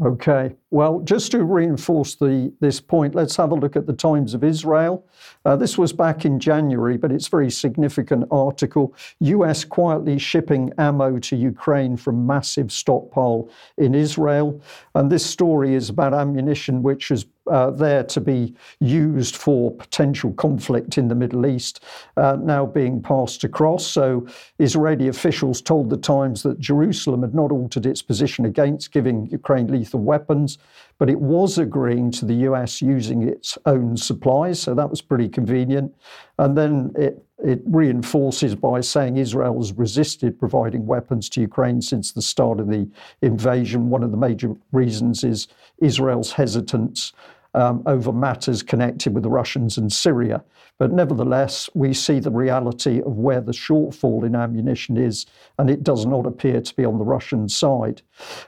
Okay. 0.03 0.53
Well, 0.72 1.00
just 1.00 1.32
to 1.32 1.46
reinforce 1.46 2.15
the, 2.15 2.51
this 2.60 2.82
point, 2.82 3.15
let's 3.15 3.38
have 3.38 3.51
a 3.51 3.55
look 3.55 3.77
at 3.77 3.88
the 3.88 3.94
Times 3.94 4.34
of 4.34 4.44
Israel. 4.44 5.08
Uh, 5.46 5.55
this 5.55 5.77
was 5.77 5.94
back 5.94 6.25
in 6.25 6.38
January, 6.38 6.98
but 6.98 7.13
it's 7.13 7.27
a 7.27 7.29
very 7.29 7.50
significant 7.50 8.25
article. 8.29 8.94
US 9.22 9.63
quietly 9.63 10.20
shipping 10.20 10.74
ammo 10.77 11.17
to 11.20 11.38
Ukraine 11.38 11.96
from 11.96 12.27
massive 12.27 12.74
stockpile 12.74 13.50
in 13.77 13.96
Israel. 13.96 14.62
And 14.96 15.10
this 15.10 15.25
story 15.25 15.75
is 15.75 15.89
about 15.89 16.13
ammunition 16.13 16.84
which 16.84 17.08
has 17.08 17.25
uh, 17.48 17.72
there 17.72 18.04
to 18.04 18.22
be 18.22 18.54
used 18.80 19.36
for 19.36 19.72
potential 19.75 20.34
conflict 20.34 20.98
in 20.98 21.08
the 21.08 21.16
Middle 21.16 21.46
East 21.46 21.84
uh, 22.18 22.38
now 22.42 22.66
being 22.66 23.02
passed 23.02 23.44
across. 23.44 23.86
So 23.86 24.28
Israeli 24.60 25.08
officials 25.08 25.62
told 25.62 25.90
the 25.90 25.98
Times 25.98 26.44
that 26.44 26.60
Jerusalem 26.60 27.22
had 27.22 27.34
not 27.34 27.52
altered 27.52 27.86
its 27.86 28.02
position 28.02 28.46
against 28.46 28.92
giving 28.92 29.28
Ukraine 29.28 29.68
lethal 29.68 30.02
weapons, 30.02 30.58
but 30.98 31.10
it 31.10 31.20
was 31.20 31.58
agreeing 31.58 32.12
to 32.12 32.25
the 32.25 32.36
US 32.50 32.82
using 32.82 33.28
its 33.28 33.58
own 33.66 33.98
supplies. 33.98 34.62
So 34.62 34.75
that 34.75 34.90
was 34.90 35.02
pretty 35.02 35.30
convenient. 35.30 35.94
And 36.38 36.58
then 36.58 36.92
it 36.96 37.25
it 37.46 37.62
reinforces 37.66 38.56
by 38.56 38.82
saying 38.82 39.18
Israel 39.18 39.58
has 39.58 39.72
resisted 39.74 40.40
providing 40.40 40.86
weapons 40.86 41.30
to 41.30 41.42
Ukraine 41.42 41.82
since 41.82 42.12
the 42.12 42.22
start 42.22 42.60
of 42.60 42.68
the 42.68 42.90
invasion. 43.22 43.90
One 43.90 44.04
of 44.04 44.12
the 44.12 44.18
major 44.18 44.56
reasons 44.72 45.24
is 45.24 45.48
Israel's 45.80 46.32
hesitance 46.32 47.14
um, 47.54 47.84
over 47.86 48.12
matters 48.12 48.64
connected 48.64 49.14
with 49.14 49.24
the 49.24 49.30
Russians 49.30 49.78
and 49.78 49.92
Syria. 49.92 50.44
But 50.78 50.92
nevertheless, 50.92 51.70
we 51.74 51.94
see 51.94 52.20
the 52.20 52.32
reality 52.32 53.02
of 53.02 53.18
where 53.18 53.40
the 53.40 53.54
shortfall 53.54 54.25
in 54.25 54.36
ammunition 54.36 54.98
is, 54.98 55.25
and 55.58 55.70
it 55.70 55.84
does 55.84 56.06
not 56.06 56.25
appear 56.25 56.60
to 56.60 56.75
be 56.75 56.84
on 56.84 56.98
the 56.98 57.06
Russian 57.06 57.48
side. 57.48 58.02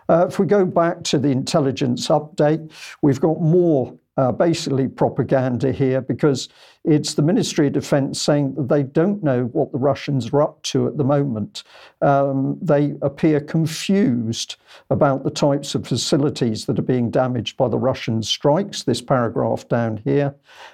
Uh, 0.09 0.25
if 0.27 0.39
we 0.39 0.45
go 0.45 0.65
back 0.65 1.03
to 1.03 1.19
the 1.19 1.29
intelligence 1.29 2.07
update, 2.09 2.69
we've 3.01 3.21
got 3.21 3.39
more 3.39 3.97
uh, 4.17 4.31
basically 4.31 4.87
propaganda 4.87 5.71
here 5.71 6.01
because 6.01 6.49
it's 6.83 7.13
the 7.13 7.21
Ministry 7.21 7.67
of 7.67 7.73
Defense 7.73 8.21
saying 8.21 8.55
that 8.55 8.69
they 8.69 8.83
don't 8.83 9.23
know 9.23 9.45
what 9.45 9.71
the 9.71 9.77
Russians 9.77 10.33
are 10.33 10.41
up 10.41 10.63
to 10.63 10.87
at 10.87 10.97
the 10.97 11.03
moment. 11.03 11.63
Um, 12.01 12.57
they 12.61 12.95
appear 13.01 13.39
confused 13.39 14.55
about 14.89 15.23
the 15.23 15.29
types 15.29 15.75
of 15.75 15.87
facilities 15.87 16.65
that 16.65 16.79
are 16.79 16.83
being 16.83 17.11
damaged 17.11 17.57
by 17.57 17.67
the 17.67 17.77
Russian 17.77 18.23
strikes, 18.23 18.83
this 18.83 19.01
paragraph 19.01 19.67
down 19.67 19.97
here. 19.97 20.33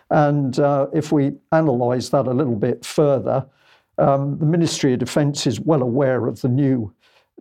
And 0.10 0.58
uh, 0.60 0.88
if 0.94 1.12
we 1.12 1.34
analyse 1.52 2.10
that 2.10 2.28
a 2.28 2.34
little 2.34 2.56
bit 2.56 2.86
further, 2.86 3.46
um, 3.98 4.38
the 4.40 4.46
Ministry 4.46 4.94
of 4.94 5.00
Defense 5.00 5.46
is 5.46 5.60
well 5.60 5.82
aware 5.82 6.28
of 6.28 6.42
the 6.42 6.50
new 6.50 6.94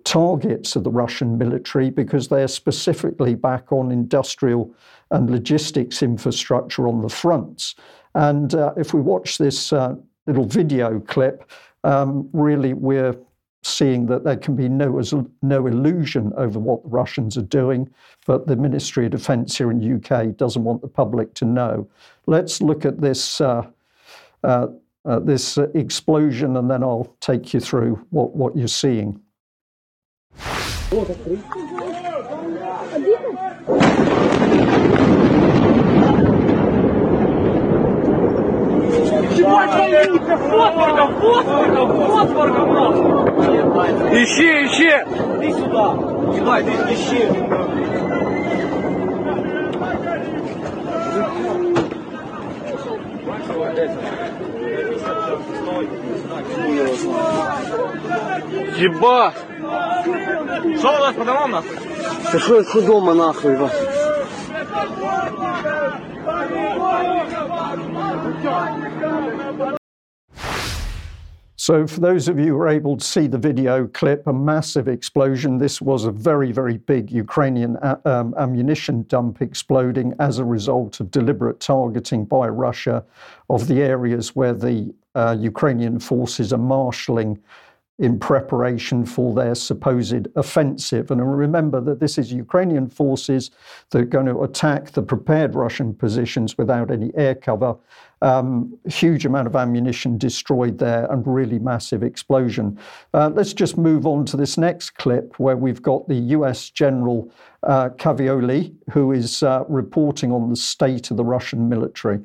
targets 0.05 0.77
of 0.77 0.85
the 0.85 0.91
Russian 0.91 1.39
military 1.39 1.91
because 1.91 2.29
they 2.29 2.43
are 2.43 2.49
specifically 2.49 3.35
back 3.35 3.73
on 3.73 3.91
industrial 3.91 4.75
and 5.11 5.31
logistics 5.31 6.03
infrastructure 6.03 6.89
on 6.89 7.03
the 7.03 7.09
fronts. 7.09 7.75
And 8.15 8.55
uh, 8.55 8.75
if 8.77 8.95
we 8.95 9.01
watch 9.01 9.39
this 9.39 9.73
uh, 9.73 9.95
little 10.27 10.45
video 10.45 11.01
clip, 11.01 11.51
um, 11.85 12.29
really 12.33 12.75
we're 12.75 13.15
seeing 13.65 14.07
that 14.07 14.25
there 14.25 14.37
can 14.37 14.57
be 14.57 14.69
no, 14.69 15.01
no 15.43 15.67
illusion 15.67 16.33
over 16.37 16.59
what 16.59 16.83
the 16.83 16.89
Russians 16.89 17.37
are 17.37 17.43
doing, 17.43 17.89
but 18.27 18.47
the 18.47 18.57
Ministry 18.57 19.07
of 19.07 19.13
Defence 19.13 19.57
here 19.57 19.71
in 19.71 19.79
the 19.79 19.97
UK 19.97 20.37
doesn't 20.37 20.65
want 20.65 20.83
the 20.83 20.89
public 20.89 21.33
to 21.35 21.45
know. 21.45 21.89
Let's 22.27 22.61
look 22.61 22.85
at 22.85 23.01
this, 23.01 23.41
uh, 23.41 23.67
uh, 24.43 24.67
uh 25.05 25.21
this 25.21 25.59
explosion 25.75 26.57
and 26.57 26.69
then 26.71 26.83
I'll 26.83 27.15
take 27.21 27.55
you 27.55 27.61
through 27.61 28.05
what, 28.11 28.35
what 28.35 28.57
you're 28.57 28.69
seeing. 28.69 29.21
Вот 30.91 31.09
открыть. 31.09 31.41
Фосфорка, 40.53 41.07
фосфорка, 41.21 41.87
фосфорка, 41.87 42.62
брат! 42.67 42.95
Ищи, 44.12 44.49
ищи! 44.67 44.93
Иди 45.41 45.53
сюда! 45.53 45.87
Ебать, 46.37 46.67
ищи! 46.91 47.23
Ебать! 58.79 59.35
Что 60.79 60.89
у 60.89 60.99
нас 60.99 61.15
по 61.15 61.25
домам 61.25 61.51
нахуй? 61.51 61.77
Да 62.33 62.39
что 62.39 62.57
это 62.57 62.83
дома 62.83 63.15
нахуй, 63.15 63.53
ебать? 63.53 63.73
So, 71.62 71.87
for 71.87 72.00
those 72.00 72.26
of 72.26 72.40
you 72.40 72.47
who 72.47 72.61
are 72.61 72.69
able 72.69 72.97
to 72.97 73.04
see 73.04 73.28
the 73.28 73.38
video 73.38 73.87
clip, 73.87 74.26
a 74.26 74.33
massive 74.33 74.88
explosion. 74.88 75.59
This 75.59 75.81
was 75.81 76.07
a 76.07 76.11
very, 76.11 76.50
very 76.50 76.78
big 76.78 77.09
Ukrainian 77.12 77.76
uh, 77.76 77.99
um, 78.04 78.35
ammunition 78.37 79.04
dump 79.04 79.40
exploding 79.40 80.12
as 80.19 80.40
a 80.40 80.45
result 80.45 80.99
of 80.99 81.12
deliberate 81.12 81.61
targeting 81.61 82.25
by 82.25 82.49
Russia 82.49 83.04
of 83.49 83.69
the 83.69 83.81
areas 83.81 84.35
where 84.35 84.54
the 84.54 84.92
uh, 85.14 85.37
Ukrainian 85.38 86.00
forces 86.00 86.52
are 86.52 86.59
marshalling 86.59 87.38
in 88.03 88.19
preparation 88.19 89.07
for 89.07 89.33
their 89.33 89.55
supposed 89.55 90.27
offensive. 90.35 91.13
And 91.13 91.39
remember 91.39 91.81
that 91.81 92.01
this 92.01 92.19
is 92.19 92.33
Ukrainian 92.33 92.89
forces 92.89 93.53
that 93.91 94.01
are 94.03 94.05
going 94.17 94.27
to 94.27 94.43
attack 94.43 94.91
the 94.91 95.03
prepared 95.03 95.55
Russian 95.55 95.95
positions 95.95 96.59
without 96.59 96.91
any 96.91 97.13
air 97.15 97.37
cover. 97.37 97.77
Um, 98.21 98.77
huge 98.89 99.25
amount 99.25 99.47
of 99.47 99.55
ammunition 99.55 100.19
destroyed 100.19 100.79
there 100.79 101.07
and 101.13 101.25
really 101.25 101.61
massive 101.61 102.03
explosion. 102.03 102.77
Uh, 103.15 103.31
let's 103.33 103.55
just 103.55 103.79
move 103.79 104.05
on 104.05 104.27
to 104.27 104.37
this 104.37 104.59
next 104.59 104.91
clip 104.97 105.39
where 105.39 105.57
we've 105.57 105.83
got 105.83 106.09
the 106.09 106.21
US 106.37 106.71
General 106.71 107.31
uh, 107.63 107.91
Cavoli, 107.91 108.75
who 108.91 109.13
is 109.13 109.45
uh, 109.45 109.63
reporting 109.69 110.33
on 110.33 110.51
the 110.51 110.57
state 110.57 111.13
of 111.13 111.17
the 111.17 111.25
Russian 111.25 111.69
military. 111.69 112.19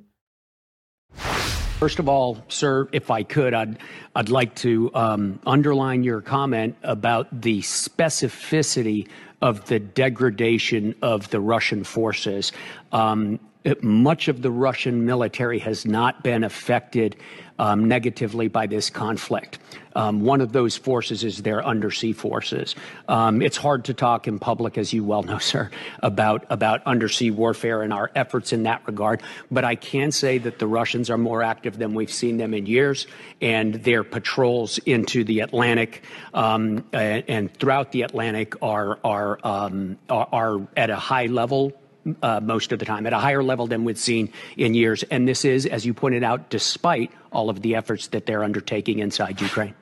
First 1.78 2.00
of 2.00 2.10
all, 2.10 2.44
sir, 2.48 2.90
if 2.92 3.12
I 3.12 3.22
could, 3.22 3.54
I'd, 3.54 3.78
I'd 4.16 4.30
like 4.30 4.56
to 4.56 4.90
um, 4.96 5.40
underline 5.46 6.02
your 6.02 6.22
comment 6.22 6.76
about 6.82 7.28
the 7.44 7.62
specificity 7.62 9.08
of 9.44 9.64
the 9.68 9.78
degradation 9.78 10.96
of 11.04 11.30
the 11.30 11.40
Russian 11.40 11.84
forces. 11.84 12.52
Um, 12.92 13.40
much 13.84 14.28
of 14.28 14.42
the 14.42 14.50
Russian 14.50 15.06
military 15.06 15.60
has 15.60 15.86
not 15.86 16.24
been 16.24 16.44
affected 16.44 17.16
um, 17.60 17.86
negatively 17.86 18.48
by 18.48 18.68
this 18.68 18.90
conflict. 18.90 19.60
Um, 19.96 20.22
one 20.22 20.42
of 20.42 20.52
those 20.52 20.78
forces 20.78 21.24
is 21.24 21.42
their 21.42 21.66
undersea 21.66 22.14
forces. 22.14 22.76
Um, 23.08 23.42
it's 23.42 23.58
hard 23.58 23.86
to 23.86 23.96
talk 23.96 24.28
in 24.28 24.38
public, 24.38 24.78
as 24.78 24.94
you 24.94 25.04
well 25.04 25.24
know, 25.24 25.38
sir, 25.40 25.72
about, 26.04 26.46
about 26.52 26.86
undersea 26.86 27.32
warfare 27.32 27.82
and 27.82 27.92
our 27.92 28.12
efforts 28.14 28.54
in 28.54 28.64
that 28.64 28.86
regard. 28.86 29.24
But 29.50 29.66
I 29.66 29.74
can 29.74 30.12
say 30.12 30.38
that 30.38 30.60
the 30.60 30.68
Russians 30.68 31.10
are 31.10 31.18
more 31.18 31.42
active 31.42 31.80
than 31.80 31.96
we've 31.96 32.12
seen 32.12 32.38
them 32.38 32.54
in 32.54 32.68
years, 32.68 33.08
and 33.42 33.74
their 33.74 34.04
patrols 34.04 34.78
into 34.80 35.24
the 35.24 35.40
Atlantic 35.40 36.04
um, 36.34 36.86
and, 36.94 37.24
and, 37.28 37.54
throughout 37.58 37.92
the 37.92 38.04
Atlantic 38.04 38.62
are, 38.62 39.00
are, 39.04 39.40
um, 39.44 39.98
are, 40.10 40.28
are 40.32 40.68
at 40.78 40.92
a 40.92 40.96
high 40.96 41.26
level 41.26 41.74
most 42.42 42.72
of 42.72 42.80
the 42.80 42.86
time, 42.86 43.06
at 43.06 43.14
a 43.14 43.20
higher 43.20 43.44
level 43.44 43.68
than 43.68 43.84
we've 43.84 43.98
seen 43.98 44.32
in 44.58 44.74
years. 44.74 45.04
And 45.12 45.28
this 45.28 45.46
is, 45.46 45.66
as 45.66 45.86
you 45.86 45.94
pointed 45.94 46.24
out, 46.24 46.50
despite 46.50 47.12
all 47.32 47.50
of 47.50 47.62
the 47.62 47.76
efforts 47.76 48.08
that 48.08 48.26
they're 48.26 48.44
undertaking 48.44 49.00
inside 49.00 49.42
Ukraine. 49.42 49.74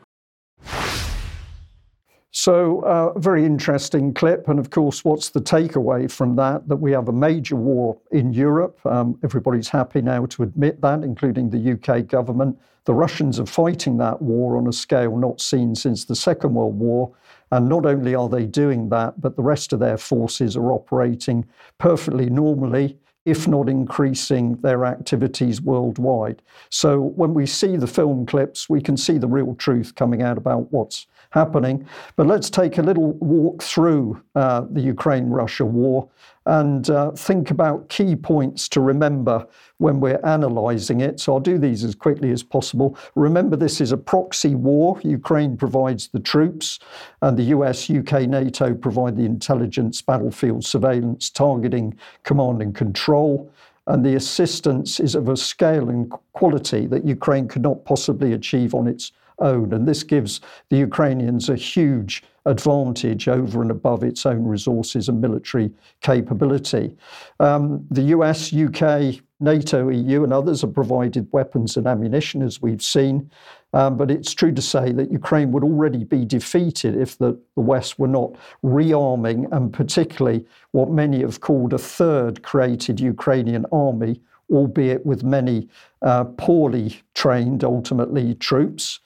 So, 2.38 2.82
uh, 2.84 2.88
a 2.88 2.90
uh, 3.16 3.20
very 3.20 3.46
interesting 3.46 4.14
clip. 4.14 4.50
And 4.50 4.60
of 4.60 4.70
course, 4.70 5.06
what's 5.06 5.30
the 5.30 5.40
takeaway 5.40 6.12
from 6.12 6.36
that? 6.36 6.68
That 6.68 6.76
we 6.76 6.92
have 6.92 7.08
a 7.08 7.14
major 7.14 7.56
war 7.56 7.98
in 8.12 8.34
Europe. 8.34 8.78
Um, 8.86 9.18
everybody's 9.24 9.70
happy 9.70 10.02
now 10.02 10.26
to 10.26 10.44
admit 10.44 10.82
that, 10.82 11.04
including 11.04 11.50
the 11.50 11.72
UK 11.72 12.06
government. 12.06 12.60
The 12.84 12.94
Russians 12.94 13.40
are 13.40 13.46
fighting 13.46 13.98
that 14.00 14.22
war 14.22 14.58
on 14.58 14.68
a 14.68 14.74
scale 14.74 15.16
not 15.16 15.40
seen 15.40 15.76
since 15.76 16.04
the 16.04 16.16
Second 16.16 16.56
World 16.56 16.78
War. 16.78 17.10
And 17.52 17.70
not 17.70 17.86
only 17.86 18.16
are 18.16 18.30
they 18.30 18.46
doing 18.46 18.90
that, 18.90 19.22
but 19.22 19.36
the 19.36 19.44
rest 19.44 19.74
of 19.74 19.80
their 19.80 19.98
forces 19.98 20.58
are 20.58 20.72
operating 20.72 21.46
perfectly 21.78 22.30
normally, 22.30 22.98
if 23.26 23.48
not 23.48 23.70
increasing 23.70 24.56
their 24.58 24.86
activities 24.86 25.62
worldwide. 25.62 26.42
So 26.70 27.00
when 27.02 27.34
we 27.34 27.46
see 27.46 27.76
the 27.76 27.88
film 27.88 28.26
clips, 28.26 28.70
we 28.70 28.82
can 28.82 28.98
see 28.98 29.18
the 29.18 29.28
real 29.28 29.56
truth 29.56 29.96
coming 29.96 30.22
out 30.22 30.38
about 30.38 30.72
what's 30.72 31.08
happening. 31.36 31.86
But 32.16 32.26
let's 32.26 32.50
take 32.50 32.80
a 32.80 32.82
little 32.82 33.12
walk 33.20 33.62
through 33.62 34.20
uh, 34.34 34.62
the 34.72 34.82
Ukraine 34.82 35.30
Russia 35.30 35.66
war 35.66 36.10
and 36.46 36.90
uh, 36.90 37.12
think 37.12 37.52
about 37.52 37.90
key 37.90 38.16
points 38.16 38.70
to 38.70 38.80
remember 38.80 39.46
when 39.78 40.00
we're 40.00 40.20
analysing 40.24 41.02
it. 41.02 41.20
So 41.20 41.34
I'll 41.34 41.40
do 41.40 41.58
these 41.58 41.84
as 41.84 41.96
quickly 41.96 42.32
as 42.32 42.44
possible. 42.44 42.98
Remember, 43.16 43.56
this 43.56 43.82
is 43.82 43.92
a 43.92 43.98
proxy 43.98 44.56
war. 44.56 45.00
Ukraine 45.04 45.58
provides 45.58 46.08
the 46.08 46.20
troops, 46.20 46.80
and 47.22 47.38
the 47.38 47.46
US, 47.56 47.90
UK, 47.90 48.28
NATO 48.28 48.74
provide 48.74 49.18
the 49.18 49.26
intelligence, 49.26 50.02
battlefield 50.02 50.64
surveillance, 50.64 51.30
targeting, 51.30 51.98
command 52.24 52.62
and 52.62 52.74
control. 52.74 53.52
And 53.88 54.06
the 54.06 54.16
assistance 54.16 55.00
is 55.00 55.16
of 55.16 55.30
a 55.30 55.38
scale 55.38 55.90
and 55.90 56.12
quality 56.34 56.88
that 56.88 57.06
Ukraine 57.06 57.48
could 57.48 57.62
not 57.62 57.86
possibly 57.86 58.34
achieve 58.34 58.74
on 58.74 58.88
its 58.88 59.12
own. 59.40 59.74
And 59.74 59.88
this 59.88 60.04
gives 60.04 60.42
the 60.70 60.78
Ukrainians 60.78 61.50
a 61.50 61.56
huge 61.56 62.24
advantage 62.46 63.28
over 63.28 63.62
and 63.62 63.72
above 63.72 64.04
its 64.04 64.26
own 64.26 64.46
resources 64.46 65.10
and 65.10 65.20
military 65.20 65.72
capability. 66.02 66.96
Um, 67.40 67.86
the 67.90 68.04
US, 68.04 68.54
UK, 68.54 69.22
NATO, 69.40 69.90
EU, 69.90 70.24
and 70.24 70.32
others 70.32 70.62
have 70.62 70.74
provided 70.74 71.28
weapons 71.32 71.76
and 71.76 71.88
ammunition, 71.88 72.42
as 72.42 72.62
we've 72.62 72.82
seen. 72.82 73.30
Um, 73.74 73.98
but 73.98 74.10
it's 74.10 74.34
true 74.34 74.54
to 74.54 74.62
say 74.62 74.94
that 74.94 75.12
Ukraine 75.12 75.52
would 75.52 75.64
already 75.64 76.06
be 76.06 76.24
defeated 76.24 76.96
if 76.96 77.18
the, 77.18 77.38
the 77.56 77.62
West 77.62 78.00
were 78.00 78.08
not 78.08 78.36
rearming, 78.64 79.52
and 79.52 79.74
particularly 79.74 80.46
what 80.72 80.90
many 80.90 81.22
have 81.22 81.42
called 81.42 81.74
a 81.74 81.78
third 81.78 82.42
created 82.44 83.00
Ukrainian 83.00 83.66
army, 83.74 84.22
albeit 84.52 85.06
with 85.06 85.24
many 85.24 85.70
uh, 86.02 86.24
poorly 86.24 87.02
trained, 87.14 87.64
ultimately, 87.64 88.36
troops. 88.36 89.00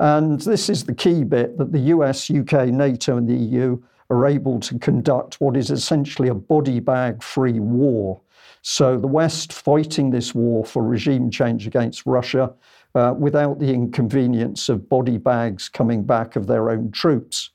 And 0.00 0.40
this 0.40 0.68
is 0.68 0.84
the 0.84 0.94
key 0.94 1.24
bit 1.24 1.58
that 1.58 1.72
the 1.72 1.80
US, 1.94 2.30
UK, 2.30 2.68
NATO, 2.68 3.16
and 3.16 3.28
the 3.28 3.36
EU 3.36 3.80
are 4.10 4.26
able 4.26 4.60
to 4.60 4.78
conduct 4.78 5.40
what 5.40 5.56
is 5.56 5.70
essentially 5.70 6.28
a 6.28 6.34
body 6.34 6.80
bag 6.80 7.22
free 7.22 7.58
war. 7.60 8.20
So 8.62 8.96
the 8.96 9.06
West 9.06 9.52
fighting 9.52 10.10
this 10.10 10.34
war 10.34 10.64
for 10.64 10.82
regime 10.82 11.30
change 11.30 11.66
against 11.66 12.04
Russia 12.06 12.52
uh, 12.94 13.14
without 13.16 13.58
the 13.58 13.72
inconvenience 13.72 14.68
of 14.68 14.88
body 14.88 15.18
bags 15.18 15.68
coming 15.68 16.02
back 16.02 16.34
of 16.34 16.46
their 16.46 16.70
own 16.70 16.90
troops. 16.90 17.50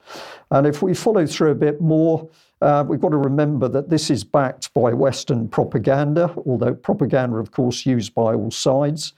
And 0.52 0.68
if 0.68 0.82
we 0.82 0.94
follow 0.94 1.26
through 1.26 1.52
a 1.52 1.56
bit 1.56 1.82
more, 1.82 2.30
uh, 2.62 2.84
we've 2.88 3.02
got 3.02 3.10
to 3.10 3.18
remember 3.18 3.68
that 3.68 3.90
this 3.90 4.10
is 4.10 4.24
backed 4.24 4.74
by 4.74 4.94
Western 4.94 5.48
propaganda, 5.48 6.34
although 6.46 6.74
propaganda, 6.74 7.38
of 7.38 7.52
course, 7.52 7.86
used 7.86 8.14
by 8.14 8.34
all 8.34 8.52
sides. 8.52 9.14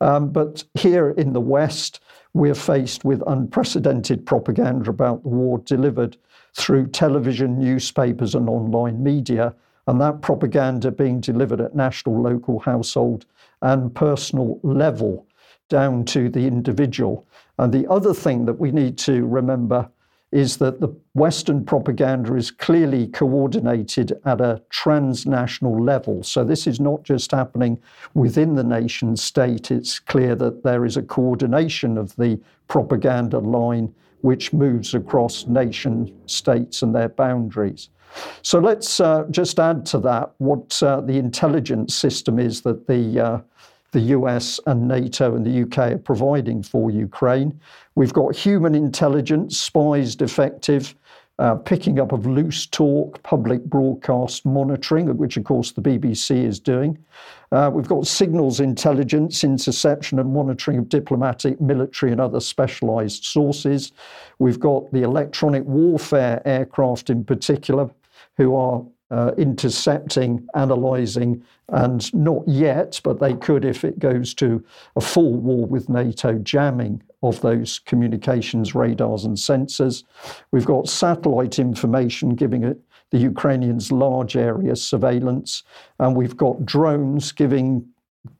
Um, 0.00 0.30
but 0.30 0.64
here 0.74 1.10
in 1.10 1.32
the 1.32 1.40
West, 1.40 2.00
we're 2.34 2.54
faced 2.54 3.04
with 3.04 3.22
unprecedented 3.26 4.26
propaganda 4.26 4.90
about 4.90 5.22
the 5.22 5.28
war 5.28 5.58
delivered 5.58 6.16
through 6.54 6.88
television, 6.88 7.58
newspapers, 7.58 8.34
and 8.34 8.48
online 8.48 9.02
media 9.02 9.54
and 9.86 10.00
that 10.00 10.20
propaganda 10.20 10.90
being 10.90 11.20
delivered 11.20 11.60
at 11.60 11.74
national, 11.74 12.20
local, 12.20 12.58
household, 12.58 13.24
and 13.62 13.94
personal 13.94 14.58
level 14.62 15.26
down 15.68 16.04
to 16.04 16.28
the 16.28 16.46
individual. 16.46 17.26
And 17.58 17.72
the 17.72 17.88
other 17.90 18.12
thing 18.12 18.44
that 18.46 18.54
we 18.54 18.70
need 18.72 18.98
to 18.98 19.26
remember 19.26 19.88
is 20.36 20.58
that 20.58 20.80
the 20.80 20.94
Western 21.14 21.64
propaganda 21.64 22.34
is 22.34 22.50
clearly 22.50 23.06
coordinated 23.06 24.12
at 24.26 24.38
a 24.38 24.60
transnational 24.68 25.82
level. 25.82 26.22
So 26.22 26.44
this 26.44 26.66
is 26.66 26.78
not 26.78 27.04
just 27.04 27.30
happening 27.30 27.80
within 28.12 28.54
the 28.54 28.62
nation 28.62 29.16
state, 29.16 29.70
it's 29.70 29.98
clear 29.98 30.34
that 30.34 30.62
there 30.62 30.84
is 30.84 30.98
a 30.98 31.02
coordination 31.02 31.96
of 31.96 32.14
the 32.16 32.38
propaganda 32.68 33.38
line 33.38 33.94
which 34.20 34.52
moves 34.52 34.92
across 34.92 35.46
nation 35.46 36.14
states 36.26 36.82
and 36.82 36.94
their 36.94 37.08
boundaries. 37.08 37.88
So 38.42 38.58
let's 38.58 39.00
uh, 39.00 39.24
just 39.30 39.58
add 39.58 39.86
to 39.86 39.98
that 40.00 40.32
what 40.36 40.82
uh, 40.82 41.00
the 41.00 41.16
intelligence 41.16 41.94
system 41.94 42.38
is 42.38 42.60
that 42.60 42.86
the 42.86 43.20
uh, 43.20 43.40
the 43.92 44.00
US 44.00 44.60
and 44.66 44.88
NATO 44.88 45.34
and 45.34 45.44
the 45.44 45.62
UK 45.62 45.92
are 45.92 45.98
providing 45.98 46.62
for 46.62 46.90
Ukraine. 46.90 47.58
We've 47.94 48.12
got 48.12 48.36
human 48.36 48.74
intelligence, 48.74 49.58
spies 49.58 50.16
defective, 50.16 50.94
uh, 51.38 51.54
picking 51.54 52.00
up 52.00 52.12
of 52.12 52.26
loose 52.26 52.66
talk, 52.66 53.22
public 53.22 53.62
broadcast 53.64 54.46
monitoring, 54.46 55.14
which 55.16 55.36
of 55.36 55.44
course 55.44 55.72
the 55.72 55.82
BBC 55.82 56.44
is 56.44 56.58
doing. 56.58 56.96
Uh, 57.52 57.70
we've 57.72 57.88
got 57.88 58.06
signals 58.06 58.58
intelligence, 58.58 59.44
interception 59.44 60.18
and 60.18 60.32
monitoring 60.32 60.78
of 60.78 60.88
diplomatic, 60.88 61.60
military, 61.60 62.10
and 62.10 62.20
other 62.20 62.40
specialized 62.40 63.24
sources. 63.24 63.92
We've 64.38 64.58
got 64.58 64.90
the 64.92 65.02
electronic 65.02 65.64
warfare 65.64 66.40
aircraft 66.46 67.10
in 67.10 67.22
particular, 67.22 67.90
who 68.36 68.56
are 68.56 68.82
uh, 69.10 69.32
intercepting, 69.38 70.46
analysing, 70.54 71.42
and 71.68 72.12
not 72.14 72.42
yet, 72.46 73.00
but 73.04 73.20
they 73.20 73.34
could 73.34 73.64
if 73.64 73.84
it 73.84 73.98
goes 73.98 74.34
to 74.34 74.64
a 74.96 75.00
full 75.00 75.34
war 75.34 75.66
with 75.66 75.88
NATO, 75.88 76.34
jamming 76.38 77.02
of 77.22 77.40
those 77.40 77.78
communications 77.80 78.74
radars 78.74 79.24
and 79.24 79.36
sensors. 79.36 80.04
We've 80.50 80.66
got 80.66 80.88
satellite 80.88 81.58
information 81.58 82.34
giving 82.34 82.64
it 82.64 82.78
the 83.10 83.18
Ukrainians 83.18 83.92
large 83.92 84.36
area 84.36 84.74
surveillance, 84.74 85.62
and 86.00 86.16
we've 86.16 86.36
got 86.36 86.66
drones 86.66 87.32
giving 87.32 87.86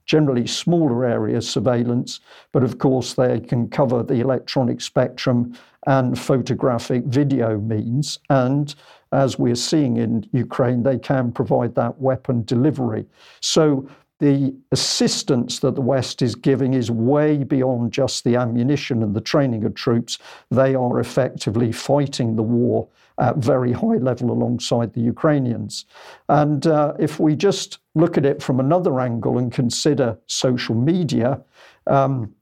generally 0.04 0.46
smaller 0.46 1.04
area 1.04 1.40
surveillance, 1.40 2.20
but 2.52 2.62
of 2.62 2.78
course 2.78 3.14
they 3.14 3.40
can 3.40 3.68
cover 3.68 4.02
the 4.02 4.20
electronic 4.20 4.80
spectrum 4.80 5.56
and 5.86 6.18
photographic 6.18 7.04
video 7.04 7.58
means. 7.58 8.18
And 8.28 8.74
as 9.12 9.38
we're 9.38 9.54
seeing 9.54 9.96
in 9.96 10.28
Ukraine, 10.32 10.82
they 10.82 10.98
can 10.98 11.32
provide 11.32 11.74
that 11.74 12.00
weapon 12.00 12.44
delivery. 12.44 13.06
So 13.40 13.88
the 14.18 14.54
assistance 14.72 15.58
that 15.58 15.74
the 15.74 15.80
West 15.82 16.22
is 16.22 16.34
giving 16.34 16.74
is 16.74 16.90
way 16.90 17.44
beyond 17.44 17.92
just 17.92 18.24
the 18.24 18.36
ammunition 18.36 19.02
and 19.02 19.14
the 19.14 19.20
training 19.20 19.64
of 19.64 19.74
troops. 19.74 20.18
They 20.50 20.74
are 20.74 21.00
effectively 21.00 21.70
fighting 21.70 22.36
the 22.36 22.42
war 22.42 22.88
at 23.18 23.36
very 23.36 23.72
high 23.72 23.96
level 23.96 24.30
alongside 24.30 24.92
the 24.92 25.00
Ukrainians. 25.00 25.84
And 26.28 26.66
uh, 26.66 26.94
if 26.98 27.20
we 27.20 27.34
just 27.34 27.78
look 27.94 28.16
at 28.18 28.26
it 28.26 28.42
from 28.42 28.60
another 28.60 29.00
angle 29.00 29.38
and 29.38 29.52
consider 29.52 30.18
social 30.26 30.74
media, 30.74 31.40
um, 31.86 32.34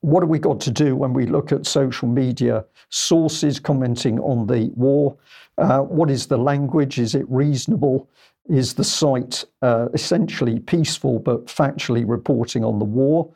what 0.00 0.22
have 0.22 0.30
we 0.30 0.38
got 0.38 0.60
to 0.60 0.70
do 0.70 0.94
when 0.94 1.12
we 1.12 1.26
look 1.26 1.52
at 1.52 1.66
social 1.66 2.08
media 2.08 2.64
sources 2.90 3.58
commenting 3.58 4.18
on 4.20 4.46
the 4.46 4.70
war? 4.74 5.16
Uh, 5.56 5.80
what 5.80 6.10
is 6.10 6.26
the 6.26 6.36
language? 6.36 6.98
Is 6.98 7.14
it 7.14 7.28
reasonable? 7.28 8.08
Is 8.48 8.74
the 8.74 8.84
site 8.84 9.44
uh, 9.60 9.88
essentially 9.92 10.60
peaceful 10.60 11.18
but 11.18 11.46
factually 11.46 12.04
reporting 12.06 12.64
on 12.64 12.78
the 12.78 12.84
war? 12.84 13.34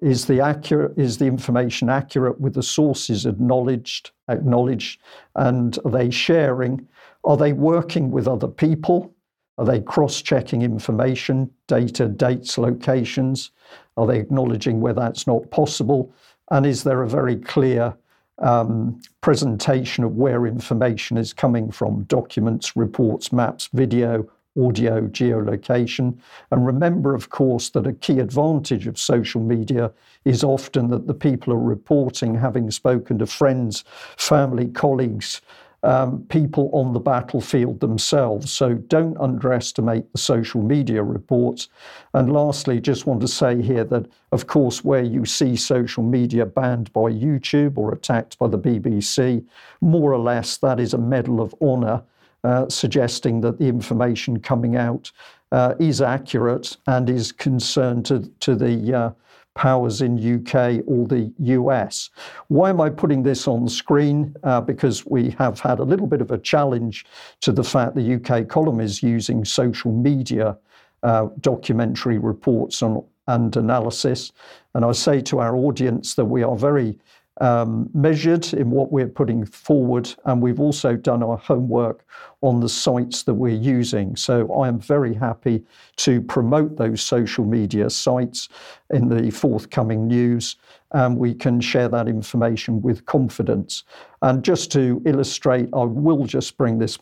Is 0.00 0.26
the 0.26 0.40
accurate 0.40 0.96
is 0.96 1.18
the 1.18 1.26
information 1.26 1.88
accurate 1.88 2.40
with 2.40 2.54
the 2.54 2.62
sources 2.62 3.26
acknowledged 3.26 4.10
acknowledged 4.28 5.00
and 5.34 5.78
are 5.84 5.90
they 5.90 6.10
sharing? 6.10 6.86
Are 7.24 7.36
they 7.36 7.52
working 7.52 8.10
with 8.10 8.28
other 8.28 8.48
people? 8.48 9.12
Are 9.58 9.64
they 9.64 9.80
cross-checking 9.80 10.60
information, 10.60 11.50
data, 11.66 12.08
dates, 12.08 12.58
locations? 12.58 13.50
Are 13.96 14.06
they 14.06 14.18
acknowledging 14.18 14.80
where 14.80 14.94
that's 14.94 15.26
not 15.26 15.50
possible? 15.50 16.12
And 16.50 16.64
is 16.66 16.84
there 16.84 17.02
a 17.02 17.08
very 17.08 17.36
clear 17.36 17.96
um, 18.38 19.00
presentation 19.20 20.04
of 20.04 20.16
where 20.16 20.46
information 20.46 21.16
is 21.16 21.32
coming 21.32 21.70
from 21.70 22.04
documents, 22.04 22.76
reports, 22.76 23.32
maps, 23.32 23.68
video, 23.72 24.28
audio, 24.58 25.02
geolocation. 25.08 26.18
And 26.50 26.66
remember, 26.66 27.14
of 27.14 27.30
course, 27.30 27.70
that 27.70 27.86
a 27.86 27.92
key 27.92 28.20
advantage 28.20 28.86
of 28.86 28.98
social 28.98 29.40
media 29.40 29.92
is 30.24 30.42
often 30.42 30.88
that 30.90 31.06
the 31.06 31.14
people 31.14 31.52
are 31.52 31.58
reporting 31.58 32.34
having 32.34 32.70
spoken 32.70 33.18
to 33.18 33.26
friends, 33.26 33.84
family, 34.16 34.68
colleagues, 34.68 35.40
um, 35.86 36.24
people 36.28 36.68
on 36.72 36.92
the 36.92 36.98
battlefield 36.98 37.78
themselves. 37.78 38.50
So 38.50 38.74
don't 38.74 39.16
underestimate 39.18 40.10
the 40.10 40.18
social 40.18 40.60
media 40.60 41.00
reports. 41.02 41.68
And 42.12 42.32
lastly, 42.32 42.80
just 42.80 43.06
want 43.06 43.20
to 43.20 43.28
say 43.28 43.62
here 43.62 43.84
that, 43.84 44.06
of 44.32 44.48
course, 44.48 44.84
where 44.84 45.04
you 45.04 45.24
see 45.24 45.54
social 45.54 46.02
media 46.02 46.44
banned 46.44 46.92
by 46.92 47.12
YouTube 47.12 47.78
or 47.78 47.92
attacked 47.92 48.36
by 48.36 48.48
the 48.48 48.58
BBC, 48.58 49.44
more 49.80 50.12
or 50.12 50.18
less 50.18 50.56
that 50.56 50.80
is 50.80 50.92
a 50.92 50.98
medal 50.98 51.40
of 51.40 51.54
honour. 51.62 52.02
Uh, 52.44 52.68
suggesting 52.68 53.40
that 53.40 53.58
the 53.58 53.66
information 53.66 54.38
coming 54.38 54.76
out 54.76 55.10
uh, 55.50 55.74
is 55.80 56.00
accurate 56.00 56.76
and 56.86 57.10
is 57.10 57.32
concerned 57.32 58.06
to, 58.06 58.20
to 58.38 58.54
the 58.54 58.94
uh, 58.94 59.10
powers 59.56 60.02
in 60.02 60.18
UK 60.18 60.82
or 60.86 61.08
the 61.08 61.32
US. 61.38 62.10
Why 62.48 62.70
am 62.70 62.80
I 62.80 62.90
putting 62.90 63.22
this 63.22 63.48
on 63.48 63.68
screen? 63.68 64.36
Uh, 64.44 64.60
because 64.60 65.04
we 65.04 65.30
have 65.38 65.58
had 65.58 65.80
a 65.80 65.82
little 65.82 66.06
bit 66.06 66.20
of 66.20 66.30
a 66.30 66.38
challenge 66.38 67.06
to 67.40 67.50
the 67.50 67.64
fact 67.64 67.96
the 67.96 68.14
UK 68.14 68.46
column 68.46 68.80
is 68.80 69.02
using 69.02 69.44
social 69.44 69.90
media 69.90 70.56
uh, 71.02 71.28
documentary 71.40 72.18
reports 72.18 72.82
on, 72.82 73.02
and 73.28 73.56
analysis. 73.56 74.32
And 74.74 74.84
I 74.84 74.92
say 74.92 75.20
to 75.22 75.40
our 75.40 75.56
audience 75.56 76.14
that 76.14 76.24
we 76.24 76.42
are 76.42 76.56
very 76.56 76.98
um, 77.40 77.90
measured 77.92 78.52
in 78.54 78.70
what 78.70 78.92
we're 78.92 79.08
putting 79.08 79.44
forward, 79.44 80.12
and 80.24 80.40
we've 80.40 80.60
also 80.60 80.96
done 80.96 81.22
our 81.22 81.36
homework 81.36 82.04
on 82.40 82.60
the 82.60 82.68
sites 82.68 83.22
that 83.24 83.34
we're 83.34 83.54
using. 83.54 84.16
So 84.16 84.52
I 84.52 84.68
am 84.68 84.78
very 84.78 85.14
happy 85.14 85.64
to 85.96 86.20
promote 86.22 86.76
those 86.76 87.02
social 87.02 87.44
media 87.44 87.90
sites 87.90 88.48
in 88.90 89.08
the 89.08 89.30
forthcoming 89.30 90.06
news, 90.06 90.56
and 90.92 91.18
we 91.18 91.34
can 91.34 91.60
share 91.60 91.88
that 91.88 92.08
information 92.08 92.80
with 92.80 93.04
confidence. 93.06 93.84
And 94.22 94.42
just 94.42 94.72
to 94.72 95.02
illustrate, 95.04 95.68
I 95.74 95.84
will 95.84 96.24
just 96.24 96.56
bring 96.56 96.78
this 96.78 96.98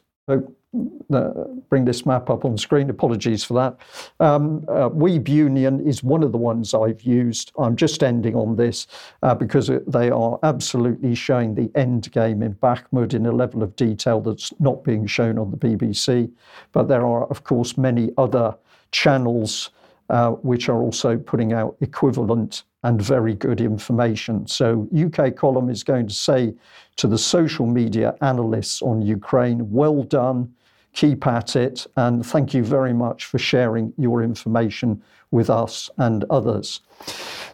uh, 1.12 1.30
bring 1.68 1.84
this 1.84 2.04
map 2.06 2.30
up 2.30 2.44
on 2.44 2.58
screen. 2.58 2.90
Apologies 2.90 3.44
for 3.44 3.54
that. 3.54 3.76
Um, 4.24 4.64
uh, 4.68 4.88
Weeb 4.90 5.28
Union 5.28 5.86
is 5.86 6.02
one 6.02 6.22
of 6.22 6.32
the 6.32 6.38
ones 6.38 6.74
I've 6.74 7.02
used. 7.02 7.52
I'm 7.58 7.76
just 7.76 8.02
ending 8.02 8.34
on 8.34 8.56
this 8.56 8.86
uh, 9.22 9.34
because 9.34 9.70
they 9.86 10.10
are 10.10 10.38
absolutely 10.42 11.14
showing 11.14 11.54
the 11.54 11.70
end 11.74 12.10
game 12.12 12.42
in 12.42 12.54
Bakhmut 12.54 13.14
in 13.14 13.26
a 13.26 13.32
level 13.32 13.62
of 13.62 13.76
detail 13.76 14.20
that's 14.20 14.52
not 14.60 14.84
being 14.84 15.06
shown 15.06 15.38
on 15.38 15.50
the 15.50 15.56
BBC. 15.56 16.30
But 16.72 16.88
there 16.88 17.06
are, 17.06 17.24
of 17.26 17.44
course, 17.44 17.76
many 17.76 18.10
other 18.18 18.56
channels 18.90 19.70
uh, 20.10 20.30
which 20.30 20.68
are 20.68 20.82
also 20.82 21.16
putting 21.16 21.52
out 21.52 21.76
equivalent 21.80 22.64
and 22.82 23.00
very 23.00 23.34
good 23.34 23.60
information. 23.60 24.46
So, 24.46 24.86
UK 24.94 25.34
column 25.34 25.70
is 25.70 25.82
going 25.82 26.06
to 26.08 26.14
say 26.14 26.54
to 26.96 27.06
the 27.06 27.16
social 27.16 27.66
media 27.66 28.14
analysts 28.20 28.82
on 28.82 29.00
Ukraine, 29.00 29.70
well 29.70 30.02
done, 30.02 30.52
keep 30.94 31.26
at 31.26 31.56
it, 31.56 31.86
and 31.96 32.24
thank 32.24 32.54
you 32.54 32.64
very 32.64 32.92
much 32.92 33.26
for 33.26 33.38
sharing 33.38 33.92
your 33.98 34.22
information 34.22 35.02
with 35.30 35.50
us 35.50 35.90
and 35.98 36.24
others. 36.30 36.80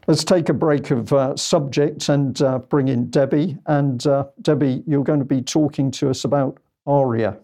Let's 0.06 0.24
take 0.24 0.48
a 0.48 0.54
break 0.54 0.90
of 0.90 1.12
uh, 1.12 1.36
subject 1.36 2.08
and 2.08 2.40
uh, 2.42 2.58
bring 2.58 2.88
in 2.88 3.08
Debi. 3.08 3.58
And 3.66 4.06
uh, 4.06 4.26
Debi, 4.42 4.82
you're 4.86 5.04
going 5.04 5.18
to 5.18 5.24
be 5.24 5.42
talking 5.42 5.90
to 5.92 6.10
us 6.10 6.24
about 6.24 6.58
ARIA. 6.86 7.38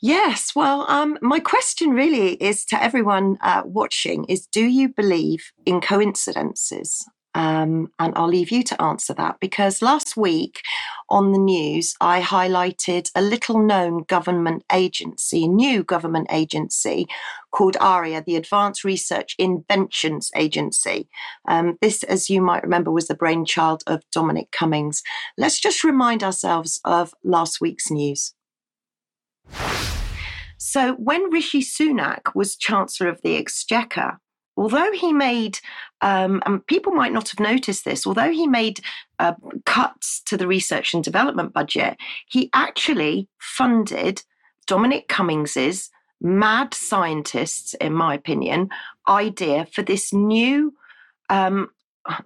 Yes, 0.00 0.52
well, 0.54 0.84
um, 0.90 1.18
my 1.22 1.40
question 1.40 1.90
really 1.90 2.34
is 2.34 2.64
to 2.66 2.82
everyone 2.82 3.38
uh, 3.40 3.62
watching: 3.64 4.24
is 4.24 4.46
Do 4.46 4.64
you 4.64 4.88
believe 4.88 5.52
in 5.64 5.80
coincidences? 5.80 7.06
Um, 7.34 7.88
and 7.98 8.12
I'll 8.16 8.28
leave 8.28 8.52
you 8.52 8.62
to 8.64 8.80
answer 8.80 9.12
that 9.14 9.40
because 9.40 9.82
last 9.82 10.16
week 10.16 10.60
on 11.10 11.32
the 11.32 11.38
news, 11.38 11.94
I 12.00 12.20
highlighted 12.20 13.10
a 13.14 13.22
little 13.22 13.58
known 13.58 14.04
government 14.04 14.64
agency, 14.72 15.44
a 15.44 15.48
new 15.48 15.82
government 15.82 16.28
agency 16.30 17.06
called 17.50 17.76
ARIA, 17.80 18.22
the 18.24 18.36
Advanced 18.36 18.84
Research 18.84 19.34
Inventions 19.38 20.30
Agency. 20.36 21.08
Um, 21.46 21.76
this, 21.80 22.02
as 22.04 22.30
you 22.30 22.40
might 22.40 22.62
remember, 22.62 22.90
was 22.90 23.08
the 23.08 23.14
brainchild 23.14 23.82
of 23.86 24.02
Dominic 24.12 24.50
Cummings. 24.50 25.02
Let's 25.36 25.60
just 25.60 25.84
remind 25.84 26.22
ourselves 26.22 26.80
of 26.84 27.14
last 27.24 27.60
week's 27.60 27.90
news. 27.90 28.34
So, 30.56 30.94
when 30.94 31.30
Rishi 31.30 31.60
Sunak 31.60 32.34
was 32.34 32.56
Chancellor 32.56 33.08
of 33.08 33.20
the 33.22 33.36
Exchequer, 33.36 34.18
although 34.56 34.92
he 34.92 35.12
made, 35.12 35.58
um, 36.00 36.42
and 36.46 36.66
people 36.66 36.92
might 36.92 37.12
not 37.12 37.28
have 37.30 37.40
noticed 37.40 37.84
this, 37.84 38.06
although 38.06 38.30
he 38.30 38.46
made 38.46 38.80
uh, 39.18 39.34
cuts 39.66 40.20
to 40.22 40.36
the 40.36 40.46
research 40.46 40.94
and 40.94 41.02
development 41.02 41.52
budget, 41.52 41.96
he 42.28 42.50
actually 42.52 43.28
funded 43.38 44.22
Dominic 44.66 45.08
Cummings's 45.08 45.90
mad 46.20 46.72
scientists, 46.74 47.74
in 47.74 47.92
my 47.92 48.14
opinion, 48.14 48.70
idea 49.08 49.66
for 49.66 49.82
this 49.82 50.12
new 50.12 50.74
um, 51.30 51.70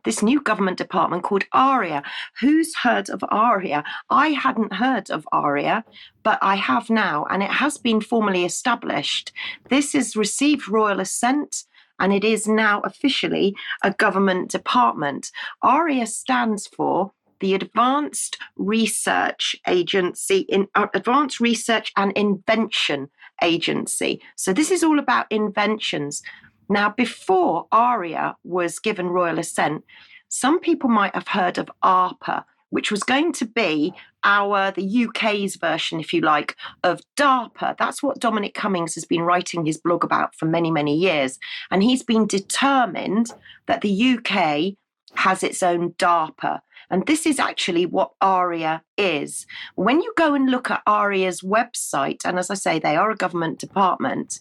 this 0.05 0.23
new 0.23 0.41
government 0.41 0.77
department 0.77 1.23
called 1.23 1.45
ARIA. 1.53 2.03
Who's 2.41 2.75
heard 2.75 3.09
of 3.11 3.25
ARIA? 3.31 3.85
I 4.11 4.31
hadn't 4.31 4.73
heard 4.73 5.11
of 5.11 5.27
ARIA, 5.31 5.85
but 6.25 6.39
I 6.43 6.57
have 6.57 6.91
now, 6.91 7.27
and 7.31 7.43
it 7.43 7.51
has 7.51 7.79
been 7.79 8.01
formally 8.01 8.45
established. 8.45 9.33
This 9.69 9.93
has 9.93 10.17
received 10.17 10.69
royal 10.69 11.01
assent. 11.01 11.65
And 11.99 12.13
it 12.13 12.25
is 12.25 12.47
now 12.47 12.81
officially 12.81 13.57
a 13.83 13.93
government 13.93 14.51
department. 14.51 15.31
ARIA 15.63 16.07
stands 16.07 16.67
for 16.67 17.13
the 17.41 17.55
Advanced 17.55 18.37
Research 18.57 19.55
Agency, 19.67 20.41
in 20.41 20.69
uh, 20.75 20.87
Advanced 20.95 21.41
Research 21.41 21.93
and 21.97 22.13
Invention 22.13 23.11
Agency. 23.43 24.21
So 24.37 24.53
this 24.53 24.71
is 24.71 24.83
all 24.83 24.99
about 24.99 25.31
inventions. 25.31 26.23
Now, 26.69 26.91
before 26.91 27.67
ARIA 27.73 28.37
was 28.45 28.79
given 28.79 29.09
royal 29.09 29.39
assent, 29.39 29.85
some 30.29 30.61
people 30.61 30.91
might 30.91 31.15
have 31.15 31.29
heard 31.29 31.59
of 31.59 31.71
ARPA, 31.83 32.45
which 32.71 32.91
was 32.91 33.03
going 33.03 33.33
to 33.33 33.47
be 33.47 33.93
our 34.25 34.71
the 34.73 35.07
UK's 35.07 35.57
version, 35.57 36.01
if 36.01 36.13
you 36.13 36.21
like, 36.21 36.57
of 36.83 37.01
DARPA. 37.17 37.77
That's 37.79 38.03
what 38.03 38.21
Dominic 38.21 38.55
Cummings 38.55 38.95
has 38.95 39.05
been 39.05 39.23
writing 39.23 39.65
his 39.65 39.79
blog 39.79 40.05
about 40.05 40.35
for 40.35 40.47
many, 40.47 40.71
many 40.71 40.97
years. 40.97 41.39
And 41.71 41.83
he's 41.83 42.03
been 42.03 42.27
determined 42.27 43.33
that 43.67 43.81
the 43.81 44.19
UK 44.19 44.75
has 45.15 45.43
its 45.43 45.63
own 45.63 45.93
DARPA. 45.93 46.61
And 46.91 47.07
this 47.07 47.27
is 47.27 47.39
actually 47.39 47.87
what 47.87 48.13
ARIA 48.21 48.83
is. 48.97 49.47
When 49.75 50.01
you 50.01 50.13
go 50.17 50.35
and 50.35 50.51
look 50.51 50.71
at 50.71 50.83
ARIA's 50.87 51.43
website, 51.43 52.25
and 52.25 52.39
as 52.39 52.51
I 52.51 52.55
say, 52.55 52.79
they 52.79 52.97
are 52.97 53.11
a 53.11 53.17
government 53.17 53.59
department, 53.59 54.41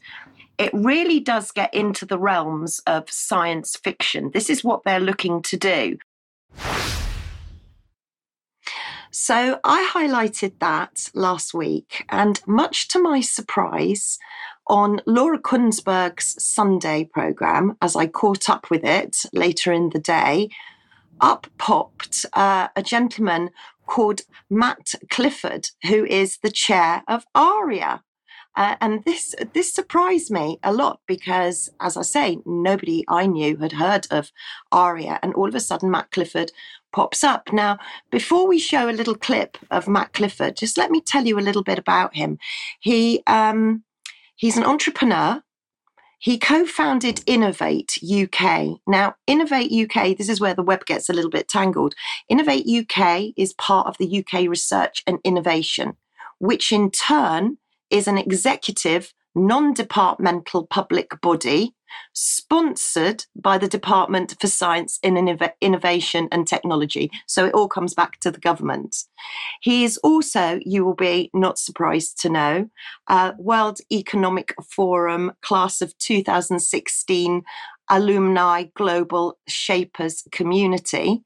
it 0.57 0.71
really 0.73 1.19
does 1.19 1.51
get 1.51 1.73
into 1.73 2.05
the 2.05 2.17
realms 2.17 2.81
of 2.87 3.09
science 3.09 3.75
fiction. 3.75 4.31
This 4.33 4.49
is 4.49 4.63
what 4.63 4.83
they're 4.83 4.99
looking 4.99 5.41
to 5.43 5.57
do. 5.57 5.97
So 9.11 9.59
I 9.63 9.89
highlighted 9.93 10.59
that 10.59 11.09
last 11.13 11.53
week, 11.53 12.05
and 12.09 12.41
much 12.45 12.87
to 12.89 12.99
my 12.99 13.21
surprise, 13.21 14.19
on 14.67 14.99
Laura 15.05 15.39
Kuenssberg's 15.39 16.43
Sunday 16.43 17.05
programme, 17.05 17.77
as 17.81 17.95
I 17.95 18.07
caught 18.07 18.49
up 18.49 18.69
with 18.69 18.83
it 18.83 19.23
later 19.31 19.71
in 19.71 19.91
the 19.91 19.99
day, 19.99 20.49
up 21.21 21.47
popped 21.57 22.25
uh, 22.33 22.67
a 22.75 22.83
gentleman 22.83 23.49
called 23.85 24.21
Matt 24.49 24.93
Clifford, 25.09 25.69
who 25.83 26.05
is 26.05 26.39
the 26.39 26.51
chair 26.51 27.03
of 27.07 27.25
ARIA. 27.33 28.03
Uh, 28.57 28.75
and 28.81 29.05
this 29.05 29.35
this 29.53 29.71
surprised 29.71 30.31
me 30.31 30.57
a 30.63 30.73
lot 30.73 30.99
because, 31.07 31.69
as 31.79 31.95
I 31.95 32.01
say, 32.01 32.39
nobody 32.43 33.05
I 33.07 33.27
knew 33.27 33.55
had 33.57 33.73
heard 33.73 34.07
of 34.09 34.31
Aria, 34.71 35.19
and 35.21 35.33
all 35.35 35.47
of 35.47 35.53
a 35.53 35.59
sudden 35.59 35.91
Matt 35.91 36.09
Clifford 36.09 36.51
pops 36.97 37.23
up. 37.23 37.53
Now, 37.53 37.77
before 38.09 38.47
we 38.47 38.57
show 38.57 38.89
a 38.89 38.97
little 38.99 39.13
clip 39.13 39.59
of 39.69 39.87
Matt 39.87 40.13
Clifford, 40.13 40.57
just 40.57 40.79
let 40.79 40.89
me 40.89 40.99
tell 40.99 41.27
you 41.27 41.37
a 41.37 41.47
little 41.47 41.61
bit 41.61 41.77
about 41.77 42.15
him. 42.15 42.39
He 42.79 43.21
um, 43.27 43.83
he's 44.35 44.57
an 44.57 44.63
entrepreneur. 44.63 45.43
He 46.17 46.39
co 46.39 46.65
founded 46.65 47.21
Innovate 47.27 47.99
UK. 48.01 48.79
Now, 48.87 49.13
Innovate 49.27 49.71
UK, 49.71 50.17
this 50.17 50.27
is 50.27 50.41
where 50.41 50.55
the 50.55 50.63
web 50.63 50.87
gets 50.87 51.07
a 51.07 51.13
little 51.13 51.29
bit 51.29 51.47
tangled. 51.47 51.93
Innovate 52.29 52.65
UK 52.67 53.25
is 53.37 53.53
part 53.53 53.85
of 53.85 53.99
the 53.99 54.19
UK 54.19 54.49
Research 54.49 55.03
and 55.05 55.19
Innovation, 55.23 55.97
which 56.39 56.71
in 56.71 56.89
turn 56.89 57.59
is 57.91 58.07
an 58.07 58.17
executive, 58.17 59.13
non 59.35 59.71
departmental 59.71 60.65
public 60.65 61.21
body 61.21 61.75
sponsored 62.13 63.25
by 63.35 63.57
the 63.57 63.67
Department 63.67 64.35
for 64.39 64.47
Science, 64.47 64.99
and 65.03 65.17
Innovation 65.61 66.27
and 66.31 66.47
Technology. 66.47 67.11
So 67.27 67.45
it 67.45 67.53
all 67.53 67.67
comes 67.67 67.93
back 67.93 68.19
to 68.21 68.31
the 68.31 68.39
government. 68.39 68.95
He 69.61 69.83
is 69.83 69.97
also, 69.97 70.59
you 70.65 70.85
will 70.85 70.95
be 70.95 71.29
not 71.33 71.59
surprised 71.59 72.21
to 72.21 72.29
know, 72.29 72.69
uh, 73.07 73.33
World 73.37 73.79
Economic 73.91 74.53
Forum 74.69 75.33
class 75.41 75.81
of 75.81 75.97
2016 75.97 77.43
alumni 77.89 78.63
global 78.75 79.37
shapers 79.47 80.23
community 80.31 81.21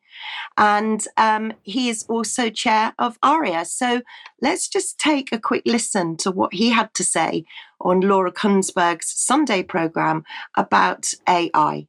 and 0.57 1.05
um, 1.17 1.53
he 1.63 1.89
is 1.89 2.05
also 2.09 2.49
chair 2.49 2.93
of 2.99 3.17
aria 3.23 3.65
so 3.65 4.01
let's 4.41 4.67
just 4.67 4.99
take 4.99 5.31
a 5.31 5.39
quick 5.39 5.63
listen 5.65 6.15
to 6.17 6.31
what 6.31 6.53
he 6.53 6.69
had 6.69 6.93
to 6.93 7.03
say 7.03 7.43
on 7.79 8.01
laura 8.01 8.31
kuenssberg's 8.31 9.07
sunday 9.07 9.63
program 9.63 10.23
about 10.55 11.13
ai 11.27 11.87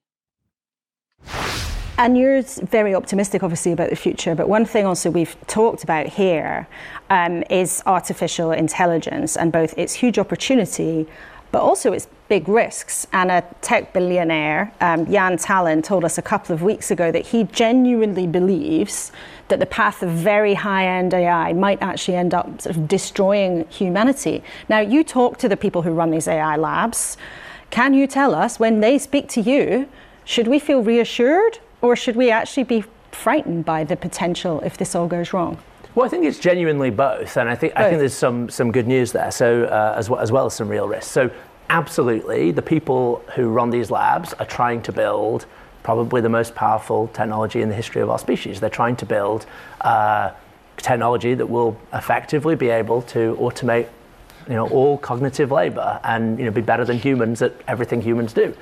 and 1.99 2.17
you're 2.17 2.43
very 2.43 2.95
optimistic, 2.95 3.43
obviously, 3.43 3.71
about 3.71 3.91
the 3.91 3.97
future. 3.97 4.35
But 4.35 4.49
one 4.49 4.65
thing 4.65 4.87
also 4.87 5.11
we've 5.11 5.37
talked 5.47 5.85
about 5.85 6.07
here 6.07 6.67
um, 7.11 7.45
is 7.51 7.83
artificial 7.85 8.51
intelligence 8.51 9.37
and 9.37 9.53
both 9.53 9.77
its 9.77 9.93
huge 9.93 10.19
opportunity 10.19 11.07
but 11.53 11.61
also 11.61 11.93
its 11.93 12.09
big 12.33 12.49
risks. 12.49 13.07
And 13.13 13.31
a 13.31 13.45
tech 13.61 13.93
billionaire, 13.93 14.73
um, 14.81 15.05
Jaan 15.05 15.35
Tallinn, 15.39 15.85
told 15.85 16.03
us 16.03 16.17
a 16.17 16.23
couple 16.23 16.55
of 16.55 16.63
weeks 16.63 16.91
ago 16.91 17.13
that 17.13 17.27
he 17.27 17.45
genuinely 17.45 18.27
believes 18.27 19.13
that 19.49 19.61
the 19.61 19.67
path 19.67 20.03
of 20.03 20.09
very 20.09 20.55
high 20.55 20.87
end 20.87 21.13
AI 21.13 21.53
might 21.53 21.83
actually 21.83 22.17
end 22.17 22.33
up 22.33 22.47
sort 22.63 22.75
of 22.75 22.89
destroying 22.89 23.67
humanity. 23.69 24.43
Now, 24.71 24.81
you 24.81 25.05
talk 25.05 25.37
to 25.41 25.47
the 25.47 25.59
people 25.59 25.83
who 25.83 25.91
run 25.91 26.11
these 26.11 26.27
AI 26.27 26.57
labs. 26.57 27.19
Can 27.69 27.93
you 27.93 28.07
tell 28.07 28.35
us 28.35 28.59
when 28.59 28.81
they 28.81 28.97
speak 28.97 29.29
to 29.37 29.43
you, 29.43 29.87
should 30.25 30.49
we 30.49 30.59
feel 30.59 30.83
reassured 30.83 31.59
or 31.83 31.95
should 31.95 32.17
we 32.17 32.31
actually 32.31 32.65
be 32.65 32.83
frightened 33.11 33.67
by 33.67 33.85
the 33.85 33.95
potential 33.95 34.63
if 34.63 34.79
this 34.79 34.95
all 34.95 35.07
goes 35.07 35.35
wrong? 35.35 35.59
Well, 35.95 36.07
I 36.07 36.09
think 36.09 36.25
it's 36.25 36.39
genuinely 36.39 36.89
both, 36.89 37.37
and 37.37 37.51
I 37.51 37.55
think 37.55 37.75
both. 37.75 37.85
I 37.85 37.89
think 37.91 37.99
there's 37.99 38.15
some 38.15 38.49
some 38.49 38.73
good 38.73 38.89
news 38.89 39.13
there. 39.13 39.31
So 39.31 39.65
uh, 39.65 39.95
as 39.99 40.09
well 40.09 40.21
as 40.21 40.33
well 40.33 40.47
as 40.47 40.55
some 40.55 40.71
real 40.71 40.89
risks. 40.89 41.13
So 41.13 41.31
absolutely, 41.69 42.51
the 42.51 42.63
people 42.63 43.25
who 43.35 43.49
run 43.49 43.71
these 43.71 43.91
labs 43.91 44.33
are 44.35 44.47
trying 44.47 44.83
to 44.83 44.93
build 44.93 45.47
probably 45.83 46.21
the 46.21 46.29
most 46.29 46.55
powerful 46.55 47.09
technology 47.09 47.61
in 47.61 47.69
the 47.69 47.75
history 47.75 48.01
of 48.03 48.11
our 48.11 48.19
species. 48.19 48.61
They're 48.61 48.71
trying 48.71 48.97
to 48.97 49.07
build. 49.07 49.47
Uh, 49.81 50.33
technology 50.77 51.35
that 51.35 51.47
will 51.47 51.77
effectively 51.93 52.57
be 52.57 52.69
able 52.69 53.03
to 53.03 53.37
automate 53.41 53.89
you 54.49 54.55
know, 54.55 54.67
all 54.69 54.99
cognitive 54.99 55.51
labor 55.51 56.01
and 56.05 56.39
you 56.39 56.45
know, 56.45 56.51
be 56.51 56.61
better 56.61 56.85
than 56.85 56.99
humans 56.99 57.43
at 57.43 57.55
everything 57.69 58.03
humans 58.03 58.33
do. 58.33 58.55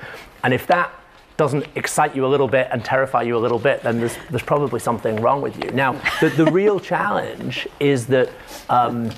And 0.43 0.53
if 0.53 0.67
that 0.67 0.91
doesn't 1.37 1.65
excite 1.75 2.15
you 2.15 2.25
a 2.25 2.29
little 2.29 2.47
bit 2.47 2.67
and 2.71 2.85
terrify 2.85 3.23
you 3.23 3.35
a 3.35 3.39
little 3.39 3.57
bit, 3.57 3.81
then 3.81 3.99
there's, 3.99 4.15
there's 4.29 4.43
probably 4.43 4.79
something 4.79 5.15
wrong 5.21 5.41
with 5.41 5.63
you. 5.63 5.71
Now, 5.71 5.93
the, 6.19 6.29
the 6.29 6.45
real 6.51 6.79
challenge 6.79 7.67
is 7.79 8.05
that 8.07 8.29
um, 8.69 9.09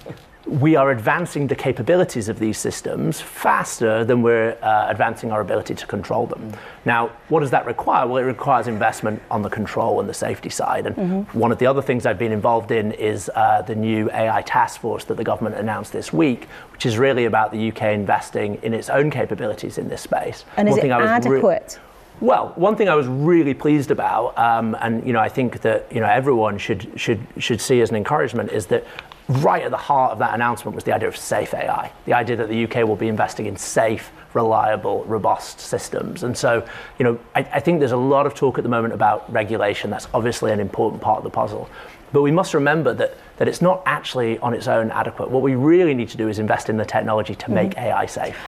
we 0.46 0.76
are 0.76 0.92
advancing 0.92 1.48
the 1.48 1.56
capabilities 1.56 2.28
of 2.28 2.38
these 2.38 2.58
systems 2.58 3.22
faster 3.22 4.04
than 4.04 4.22
we're 4.22 4.58
uh, 4.62 4.88
advancing 4.90 5.32
our 5.32 5.40
ability 5.40 5.74
to 5.74 5.88
control 5.88 6.28
them. 6.28 6.52
Mm. 6.52 6.58
Now, 6.86 7.08
what 7.30 7.40
does 7.40 7.52
that 7.52 7.66
require? 7.66 8.06
Well, 8.06 8.18
it 8.18 8.26
requires 8.26 8.68
investment 8.68 9.22
on 9.32 9.42
the 9.42 9.50
control 9.50 10.02
and 10.02 10.10
the 10.10 10.14
safety 10.14 10.50
side. 10.50 10.86
And 10.86 10.96
mm-hmm. 10.96 11.40
one 11.40 11.52
of 11.52 11.60
the 11.60 11.66
other 11.66 11.82
things 11.82 12.06
I've 12.06 12.20
been 12.20 12.34
involved 12.34 12.72
in 12.72 12.92
is 12.94 13.32
uh, 13.36 13.62
the 13.62 13.76
new 13.76 14.12
AI 14.12 14.42
task 14.42 14.82
force 14.82 15.06
that 15.06 15.16
the 15.16 15.24
government 15.24 15.56
announced 15.56 15.94
this 15.94 16.12
week, 16.12 16.50
which 16.74 16.86
is 16.86 16.98
really 16.98 17.26
about 17.26 17.52
the 17.52 17.72
UK 17.72 17.94
investing 17.94 18.56
in 18.64 18.74
its 18.74 18.90
own 18.90 19.10
capabilities 19.10 19.78
in 19.78 19.88
this 19.88 20.02
space. 20.02 20.44
And 20.58 20.68
one 20.70 20.78
is 20.78 20.84
it 20.84 20.92
adequate? 20.92 21.80
Re- 21.80 21.90
well, 22.20 22.54
one 22.56 22.76
thing 22.76 22.90
I 22.90 22.96
was 22.96 23.08
really 23.08 23.54
pleased 23.54 23.92
about, 23.92 24.38
um, 24.38 24.78
and 24.82 25.06
you 25.06 25.14
know, 25.14 25.20
I 25.20 25.30
think 25.30 25.62
that 25.62 25.92
you 25.92 26.00
know 26.00 26.08
everyone 26.08 26.58
should 26.58 26.92
should 26.96 27.20
should 27.38 27.60
see 27.60 27.82
as 27.82 27.90
an 27.90 27.96
encouragement, 27.96 28.52
is 28.52 28.68
that 28.68 28.86
right 29.30 29.64
at 29.64 29.72
the 29.72 29.78
heart 29.78 30.12
of 30.12 30.20
that 30.20 30.34
announcement 30.34 30.76
was 30.76 30.84
the 30.84 30.94
idea 30.94 31.08
of 31.08 31.16
safe 31.16 31.54
AI, 31.54 31.92
the 32.06 32.14
idea 32.14 32.36
that 32.36 32.50
the 32.50 32.64
UK 32.66 32.88
will 32.88 32.96
be 32.96 33.08
investing 33.08 33.46
in 33.46 33.56
safe, 33.56 34.12
reliable, 34.34 35.04
robust 35.06 35.60
systems. 35.60 36.24
And 36.24 36.38
so, 36.38 36.68
you 37.00 37.06
know, 37.06 37.20
I, 37.36 37.40
I, 37.40 37.60
think 37.60 37.80
there's 37.80 37.92
a 37.92 37.98
lot 37.98 38.26
of 38.26 38.34
talk 38.34 38.58
at 38.58 38.64
the 38.64 38.70
moment 38.70 38.94
about 38.94 39.32
regulation. 39.32 39.90
That's 39.90 40.08
obviously 40.14 40.52
an 40.52 40.60
important 40.60 41.02
part 41.02 41.18
of 41.18 41.24
the 41.24 41.30
puzzle. 41.30 41.70
But 42.12 42.22
we 42.22 42.32
must 42.32 42.54
remember 42.54 42.94
that, 42.94 43.16
that 43.38 43.48
it's 43.48 43.62
not 43.62 43.82
actually 43.86 44.38
on 44.40 44.54
its 44.54 44.68
own 44.68 44.92
adequate. 44.92 45.30
What 45.32 45.42
we 45.42 45.56
really 45.56 45.94
need 45.94 46.10
to 46.10 46.18
do 46.18 46.28
is 46.28 46.38
invest 46.38 46.70
in 46.70 46.78
the 46.78 46.86
technology 46.86 47.36
to 47.36 47.52
make 47.52 47.72
mm-hmm. 47.72 47.86
AI 47.86 48.06
safe. 48.06 48.46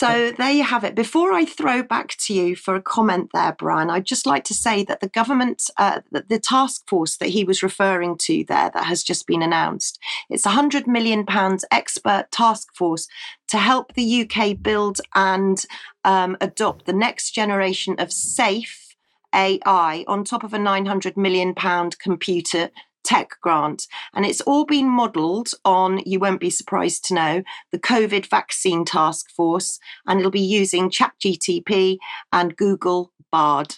So 0.00 0.32
there 0.38 0.50
you 0.50 0.62
have 0.62 0.82
it. 0.82 0.94
Before 0.94 1.34
I 1.34 1.44
throw 1.44 1.82
back 1.82 2.16
to 2.20 2.32
you 2.32 2.56
for 2.56 2.74
a 2.74 2.80
comment 2.80 3.32
there, 3.34 3.54
Brian, 3.58 3.90
I'd 3.90 4.06
just 4.06 4.24
like 4.24 4.44
to 4.44 4.54
say 4.54 4.82
that 4.84 5.00
the 5.00 5.10
government, 5.10 5.68
uh, 5.76 6.00
the, 6.10 6.24
the 6.26 6.38
task 6.38 6.88
force 6.88 7.18
that 7.18 7.28
he 7.28 7.44
was 7.44 7.62
referring 7.62 8.16
to 8.22 8.42
there 8.48 8.70
that 8.72 8.86
has 8.86 9.02
just 9.02 9.26
been 9.26 9.42
announced, 9.42 9.98
it's 10.30 10.46
a 10.46 10.52
£100 10.52 10.86
million 10.86 11.26
expert 11.70 12.28
task 12.30 12.74
force 12.74 13.08
to 13.48 13.58
help 13.58 13.92
the 13.92 14.26
UK 14.26 14.56
build 14.62 15.02
and 15.14 15.66
um, 16.04 16.34
adopt 16.40 16.86
the 16.86 16.94
next 16.94 17.32
generation 17.32 17.94
of 17.98 18.10
safe 18.10 18.96
AI 19.34 20.06
on 20.08 20.24
top 20.24 20.44
of 20.44 20.54
a 20.54 20.58
£900 20.58 21.18
million 21.18 21.54
computer 21.98 22.70
tech 23.04 23.30
grant. 23.42 23.86
And 24.14 24.24
it's 24.24 24.40
all 24.42 24.64
been 24.64 24.88
modelled 24.88 25.50
on, 25.64 26.00
you 26.04 26.18
won't 26.18 26.40
be 26.40 26.50
surprised 26.50 27.04
to 27.06 27.14
know, 27.14 27.42
the 27.72 27.78
COVID 27.78 28.26
vaccine 28.26 28.84
task 28.84 29.30
force. 29.30 29.78
And 30.06 30.18
it'll 30.18 30.30
be 30.30 30.40
using 30.40 30.90
ChatGTP 30.90 31.98
and 32.32 32.56
Google 32.56 33.12
Bard. 33.30 33.76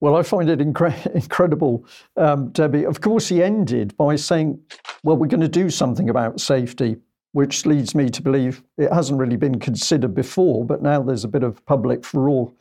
Well, 0.00 0.14
I 0.14 0.22
find 0.22 0.48
it 0.48 0.60
incre- 0.60 1.06
incredible, 1.14 1.84
um, 2.16 2.50
Debi. 2.52 2.86
Of 2.86 3.00
course, 3.00 3.28
he 3.28 3.42
ended 3.42 3.96
by 3.96 4.16
saying, 4.16 4.60
well, 5.02 5.16
we're 5.16 5.26
going 5.26 5.40
to 5.40 5.48
do 5.48 5.70
something 5.70 6.08
about 6.08 6.40
safety 6.40 6.96
which 7.32 7.66
leads 7.66 7.94
me 7.94 8.08
to 8.08 8.22
believe 8.22 8.62
it 8.78 8.92
hasn't 8.92 9.18
really 9.18 9.36
been 9.36 9.58
considered 9.60 10.14
before, 10.14 10.64
but 10.64 10.82
now 10.82 11.02
there's 11.02 11.24
a 11.24 11.28
bit 11.28 11.42
of 11.42 11.64
public 11.66 12.04
furore 12.04 12.52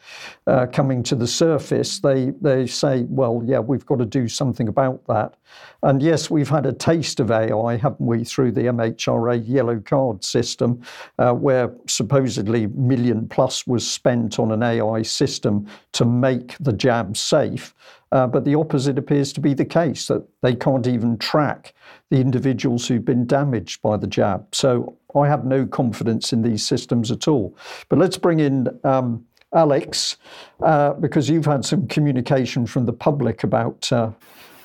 uh, 0.45 0.65
coming 0.67 1.01
to 1.03 1.15
the 1.15 1.27
surface. 1.27 1.99
They 1.99 2.31
they 2.41 2.67
say, 2.67 3.05
well, 3.09 3.41
yeah, 3.45 3.59
we've 3.59 3.85
got 3.85 3.99
to 3.99 4.05
do 4.05 4.27
something 4.27 4.67
about 4.67 5.05
that. 5.07 5.35
And 5.83 6.01
yes, 6.01 6.29
we've 6.29 6.49
had 6.49 6.65
a 6.65 6.73
taste 6.73 7.19
of 7.19 7.31
AI, 7.31 7.77
haven't 7.77 8.05
we, 8.05 8.23
through 8.23 8.51
the 8.51 8.61
MHRA 8.61 9.41
yellow 9.47 9.79
card 9.79 10.23
system, 10.23 10.81
uh, 11.17 11.33
where 11.33 11.73
supposedly 11.87 12.67
million 12.67 13.27
plus 13.29 13.65
was 13.65 13.89
spent 13.89 14.37
on 14.37 14.51
an 14.51 14.63
AI 14.63 15.01
system 15.01 15.67
to 15.93 16.03
make 16.03 16.57
the 16.59 16.73
jab 16.73 17.15
safe. 17.15 17.73
Uh, 18.11 18.27
but 18.27 18.45
the 18.45 18.55
opposite 18.55 18.97
appears 18.97 19.33
to 19.33 19.41
be 19.41 19.53
the 19.53 19.65
case 19.65 20.07
that 20.07 20.25
they 20.41 20.55
can't 20.55 20.87
even 20.87 21.17
track 21.17 21.73
the 22.09 22.17
individuals 22.17 22.87
who've 22.87 23.03
been 23.03 23.25
damaged 23.25 23.81
by 23.81 23.97
the 23.97 24.07
jab. 24.07 24.45
So 24.53 24.97
I 25.15 25.27
have 25.27 25.45
no 25.45 25.65
confidence 25.65 26.31
in 26.31 26.41
these 26.41 26.65
systems 26.65 27.11
at 27.11 27.27
all. 27.27 27.55
But 27.89 27.99
let's 27.99 28.17
bring 28.17 28.39
in 28.39 28.67
um, 28.83 29.25
Alex, 29.53 30.17
uh, 30.61 30.93
because 30.93 31.29
you've 31.29 31.45
had 31.45 31.65
some 31.65 31.87
communication 31.87 32.65
from 32.65 32.85
the 32.85 32.93
public 32.93 33.43
about 33.43 33.91
uh, 33.91 34.11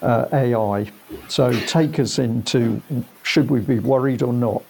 uh 0.02 0.26
AI. 0.32 0.90
So 1.28 1.52
take 1.66 2.00
us 2.00 2.18
into 2.18 2.82
should 3.22 3.50
we 3.50 3.60
be 3.60 3.78
worried 3.78 4.22
or 4.22 4.32
not? 4.32 4.62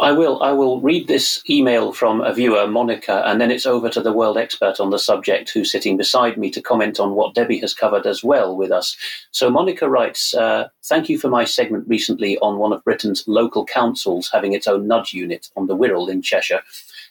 I 0.00 0.12
will. 0.12 0.42
I 0.42 0.52
will 0.52 0.80
read 0.80 1.08
this 1.08 1.42
email 1.48 1.92
from 1.92 2.22
a 2.22 2.32
viewer, 2.32 2.66
Monica, 2.66 3.22
and 3.26 3.38
then 3.38 3.50
it's 3.50 3.66
over 3.66 3.90
to 3.90 4.00
the 4.00 4.14
world 4.14 4.38
expert 4.38 4.80
on 4.80 4.88
the 4.88 4.98
subject 4.98 5.50
who's 5.50 5.70
sitting 5.70 5.98
beside 5.98 6.38
me 6.38 6.50
to 6.52 6.62
comment 6.62 6.98
on 6.98 7.14
what 7.14 7.34
Debi 7.34 7.60
has 7.60 7.74
covered 7.74 8.06
as 8.06 8.24
well 8.24 8.56
with 8.56 8.72
us. 8.72 8.96
So 9.30 9.50
Monica 9.50 9.90
writes, 9.90 10.32
uh, 10.32 10.68
"Thank 10.84 11.10
you 11.10 11.18
for 11.18 11.28
my 11.28 11.44
segment 11.44 11.86
recently 11.86 12.38
on 12.38 12.58
one 12.58 12.72
of 12.72 12.82
Britain's 12.82 13.28
local 13.28 13.66
councils 13.66 14.30
having 14.32 14.54
its 14.54 14.66
own 14.66 14.86
nudge 14.86 15.12
unit 15.12 15.50
on 15.54 15.66
the 15.66 15.76
Wirral 15.76 16.08
in 16.08 16.22
Cheshire. 16.22 16.62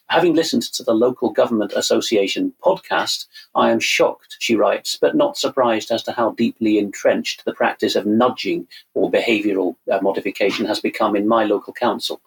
Having 0.08 0.34
listened 0.34 0.64
to 0.64 0.82
the 0.82 0.92
Local 0.92 1.30
Government 1.30 1.72
Association 1.76 2.52
podcast, 2.64 3.26
I 3.54 3.70
am 3.70 3.78
shocked, 3.78 4.36
she 4.40 4.56
writes, 4.56 4.98
but 5.00 5.14
not 5.14 5.36
surprised 5.36 5.92
as 5.92 6.02
to 6.02 6.12
how 6.12 6.30
deeply 6.32 6.78
entrenched 6.78 7.44
the 7.44 7.54
practice 7.54 7.94
of 7.94 8.06
nudging 8.06 8.66
or 8.94 9.08
behavioural 9.08 9.76
uh, 9.88 10.00
modification 10.02 10.66
has 10.66 10.80
become 10.80 11.14
in 11.14 11.28
my 11.28 11.44
local 11.44 11.72
council. 11.72 12.20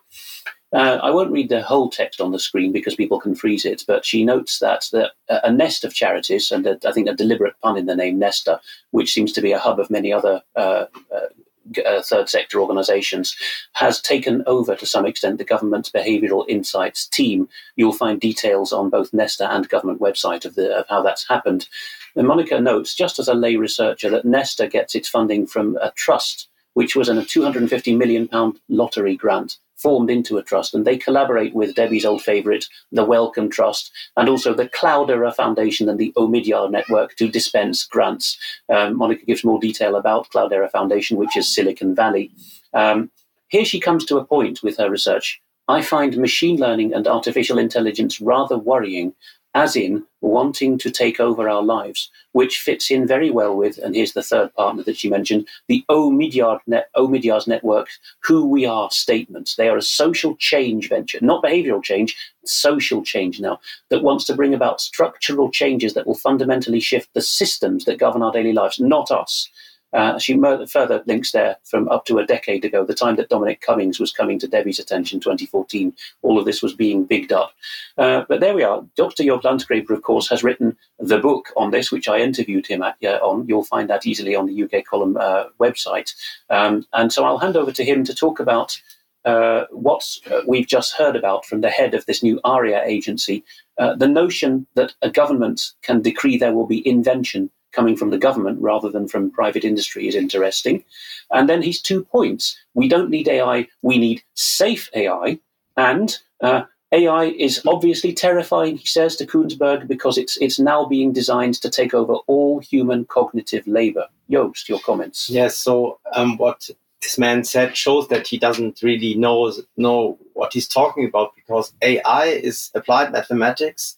Uh, 0.73 0.99
I 1.03 1.12
won't 1.12 1.31
read 1.31 1.49
the 1.49 1.62
whole 1.62 1.89
text 1.89 2.19
on 2.19 2.31
the 2.31 2.39
screen 2.39 2.71
because 2.71 2.95
people 2.95 3.19
can 3.19 3.36
freeze 3.36 3.63
it, 3.63 3.83
but 3.88 4.03
she 4.03 4.25
notes 4.25 4.57
that 4.59 4.89
a 5.29 5.51
nest 5.51 5.83
of 5.83 5.93
charities, 5.93 6.51
and 6.51 6.65
a, 6.65 6.79
I 6.86 6.91
think 6.91 7.07
a 7.07 7.13
deliberate 7.13 7.53
pun 7.62 7.77
in 7.77 7.86
the 7.86 7.95
name 7.95 8.17
Nesta, 8.17 8.59
which 8.89 9.13
seems 9.13 9.31
to 9.33 9.41
be 9.41 9.51
a 9.51 9.59
hub 9.59 9.79
of 9.79 9.91
many 9.91 10.12
other 10.12 10.41
uh, 10.55 10.86
uh, 11.13 11.79
uh, 11.86 12.01
third 12.01 12.27
sector 12.27 12.59
organizations, 12.59 13.36
has 13.73 14.01
taken 14.01 14.43
over 14.47 14.75
to 14.75 14.86
some 14.88 15.05
extent 15.05 15.38
the 15.38 15.43
government's 15.43 15.91
behavioral 15.91 16.43
insights 16.49 17.05
team. 17.07 17.47
You'll 17.75 17.93
find 17.93 18.19
details 18.19 18.73
on 18.73 18.89
both 18.89 19.13
Nesta 19.13 19.53
and 19.53 19.69
government 19.69 19.99
website 19.99 20.43
of, 20.43 20.55
the, 20.55 20.75
of 20.75 20.88
how 20.89 21.03
that's 21.03 21.27
happened. 21.27 21.67
And 22.15 22.27
Monica 22.27 22.59
notes, 22.59 22.95
just 22.95 23.19
as 23.19 23.27
a 23.27 23.36
lay 23.36 23.57
researcher, 23.57 24.09
that 24.09 24.25
Nesta 24.25 24.67
gets 24.67 24.95
its 24.95 25.07
funding 25.07 25.45
from 25.45 25.77
a 25.77 25.91
trust, 25.91 26.49
which 26.73 26.95
was 26.95 27.09
in 27.09 27.19
a 27.19 27.25
250 27.25 27.95
million 27.95 28.27
pound 28.27 28.59
lottery 28.69 29.15
grant 29.15 29.57
formed 29.84 30.10
into 30.10 30.38
a 30.38 30.43
trust, 30.43 30.74
and 30.74 30.86
they 30.86 30.98
collaborate 30.98 31.54
with 31.54 31.76
Debi's 31.76 32.06
old 32.06 32.24
favourite, 32.24 32.65
the 32.91 33.04
Wellcome 33.04 33.50
Trust, 33.50 33.91
and 34.15 34.30
also 34.30 34.54
the 34.54 34.69
Cloudera 34.69 35.36
Foundation 35.36 35.89
and 35.89 36.00
the 36.00 36.13
Omidyar 36.15 36.72
Network 36.72 37.15
to 37.17 37.28
dispense 37.28 37.86
grants. 37.86 38.38
Um, 38.69 38.98
Monica 38.98 39.26
gives 39.26 39.43
more 39.43 39.60
detail 39.60 39.96
about 39.96 40.30
Cloudera 40.30 40.72
Foundation, 40.72 41.17
which 41.17 41.36
is 41.36 41.54
Silicon 41.54 41.93
Valley. 41.93 42.32
Um, 42.74 43.12
here 43.50 43.65
she 43.65 43.80
comes 43.80 44.06
to 44.06 44.17
a 44.17 44.26
point 44.26 44.63
with 44.63 44.78
her 44.78 44.89
research. 44.89 45.41
I 45.67 45.82
find 45.82 46.17
machine 46.17 46.58
learning 46.58 46.93
and 46.93 47.08
artificial 47.08 47.58
intelligence 47.58 48.19
rather 48.19 48.58
worrying 48.58 49.13
as 49.55 49.75
in 49.75 50.03
wanting 50.21 50.77
to 50.79 50.89
take 50.89 51.19
over 51.19 51.47
our 51.47 51.61
lives, 51.61 52.09
which 52.31 52.59
fits 52.59 52.89
in 52.89 53.05
very 53.05 53.29
well 53.29 53.55
with, 53.55 53.77
and 53.77 53.95
here's 53.95 54.13
the 54.13 54.23
third 54.23 54.53
partner 54.55 54.81
that 54.83 54.97
she 54.97 55.09
mentioned, 55.09 55.47
the 55.67 55.83
Omidyar 55.89 56.59
net, 56.65 56.89
Omidyar's 56.95 57.47
network, 57.47 57.87
who 58.23 58.47
we 58.47 58.65
are 58.65 58.89
statements. 58.89 59.55
They 59.55 59.69
are 59.69 59.77
a 59.77 59.81
social 59.81 60.35
change 60.37 60.89
venture, 60.89 61.19
not 61.21 61.43
behavioral 61.43 61.83
change, 61.83 62.17
social 62.45 63.03
change 63.03 63.39
now, 63.39 63.59
that 63.89 64.03
wants 64.03 64.25
to 64.25 64.35
bring 64.35 64.53
about 64.53 64.81
structural 64.81 65.51
changes 65.51 65.93
that 65.93 66.07
will 66.07 66.15
fundamentally 66.15 66.79
shift 66.79 67.13
the 67.13 67.21
systems 67.21 67.85
that 67.85 67.99
govern 67.99 68.23
our 68.23 68.31
daily 68.31 68.53
lives, 68.53 68.79
not 68.79 69.11
us. 69.11 69.49
Uh, 69.93 70.17
she 70.17 70.39
further 70.67 71.03
links 71.06 71.32
there 71.32 71.58
from 71.63 71.88
up 71.89 72.06
to 72.06 72.17
a 72.17 72.25
decade 72.25 72.65
ago, 72.65 72.84
the 72.84 72.95
time 72.95 73.15
that 73.15 73.29
Dominic 73.29 73.62
Cummings 73.62 73.99
was 73.99 74.12
coming 74.12 74.39
to 74.39 74.47
Debi's 74.47 74.79
attention, 74.79 75.19
2014. 75.19 75.93
All 76.23 76.39
of 76.39 76.45
this 76.45 76.62
was 76.62 76.73
being 76.73 77.06
bigged 77.06 77.32
up. 77.32 77.53
Uh, 77.97 78.23
but 78.27 78.39
there 78.39 78.56
we 78.56 78.63
are. 78.63 78.84
Dr. 78.95 79.23
Jobst 79.23 79.43
Landgrebe, 79.43 79.89
of 79.89 80.01
course, 80.01 80.27
has 80.29 80.43
written 80.43 80.75
the 80.99 81.19
book 81.19 81.51
on 81.56 81.71
this, 81.71 81.91
which 81.91 82.08
I 82.08 82.19
interviewed 82.19 82.65
him 82.65 82.82
at, 82.82 82.97
uh, 83.03 83.19
on. 83.21 83.47
You'll 83.47 83.63
find 83.63 83.89
that 83.89 84.08
easily 84.08 84.36
on 84.36 84.47
the 84.47 84.63
UK 84.63 84.86
column 84.86 85.17
uh, 85.19 85.45
website. 85.60 86.13
Um, 86.49 86.86
and 86.93 87.13
so 87.13 87.25
I'll 87.25 87.38
hand 87.38 87.56
over 87.58 87.71
to 87.71 87.86
him 87.86 88.03
to 88.06 88.15
talk 88.15 88.39
about 88.39 88.82
uh, 89.25 89.65
what 89.71 90.03
uh, 90.29 90.41
we've 90.47 90.67
just 90.67 90.95
heard 90.95 91.15
about 91.15 91.45
from 91.45 91.62
the 91.62 91.69
head 91.69 91.93
of 91.93 92.06
this 92.08 92.23
new 92.23 92.41
ARIA 92.43 92.84
agency, 92.84 93.43
the 93.77 94.08
notion 94.08 94.67
that 94.75 94.93
a 95.01 95.10
government 95.10 95.71
can 95.82 96.01
decree 96.01 96.38
there 96.38 96.53
will 96.53 96.67
be 96.67 96.88
invention 96.88 97.49
coming 97.73 97.97
from 97.97 98.09
the 98.09 98.17
government 98.17 98.62
rather 98.62 98.89
than 98.89 99.07
from 99.07 99.31
private 99.31 99.65
industry 99.65 100.07
is 100.07 100.15
interesting. 100.15 100.83
And 101.31 101.49
then 101.49 101.62
his 101.62 101.81
two 101.81 102.03
points 102.03 102.57
we 102.73 102.88
don't 102.88 103.09
need 103.09 103.27
AI, 103.27 103.67
we 103.81 103.97
need 103.97 104.23
safe 104.36 104.89
AI. 104.95 105.39
And 105.75 106.17
uh, 106.41 106.63
AI 106.91 107.25
is 107.25 107.62
obviously 107.65 108.13
terrifying, 108.13 108.77
he 108.77 108.86
says 108.86 109.15
to 109.15 109.25
Kuenssberg, 109.25 109.88
because 109.88 110.17
it's 110.17 110.38
it's 110.38 110.59
now 110.59 110.86
being 110.86 111.12
designed 111.12 111.55
to 111.62 111.69
take 111.69 111.93
over 111.93 112.13
all 112.27 112.59
human 112.59 113.05
cognitive 113.05 113.65
labor. 113.67 114.07
Jobst, 114.31 114.69
your 114.69 114.79
comments. 114.79 115.29
Yes. 115.29 115.57
So 115.57 115.99
um, 116.13 116.38
what 116.38 116.69
this 117.01 117.17
man 117.17 117.43
said 117.43 117.75
shows 117.75 118.07
that 118.07 118.27
he 118.27 118.38
doesn't 118.38 118.81
really 118.81 119.15
know 119.15 119.51
know 119.75 120.17
what 120.33 120.53
he's 120.53 120.67
talking 120.67 121.05
about 121.05 121.36
because 121.36 121.73
AI 121.81 122.25
is 122.25 122.71
applied 122.75 123.12
mathematics 123.12 123.97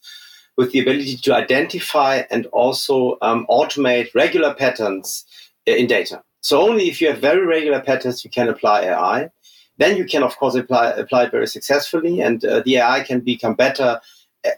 with 0.57 0.71
the 0.71 0.79
ability 0.79 1.17
to 1.17 1.35
identify 1.35 2.23
and 2.31 2.45
also 2.47 3.17
um, 3.21 3.45
automate 3.49 4.13
regular 4.15 4.53
patterns 4.53 5.25
in 5.65 5.87
data. 5.87 6.23
So 6.41 6.61
only 6.61 6.89
if 6.89 7.01
you 7.01 7.07
have 7.09 7.19
very 7.19 7.45
regular 7.45 7.81
patterns, 7.81 8.23
you 8.23 8.29
can 8.29 8.47
apply 8.49 8.83
AI. 8.83 9.29
Then 9.77 9.97
you 9.97 10.05
can, 10.05 10.23
of 10.23 10.37
course, 10.37 10.55
apply, 10.55 10.91
apply 10.91 11.25
it 11.25 11.31
very 11.31 11.47
successfully, 11.47 12.21
and 12.21 12.45
uh, 12.45 12.61
the 12.63 12.77
AI 12.77 13.01
can 13.01 13.19
become 13.19 13.55
better 13.55 13.99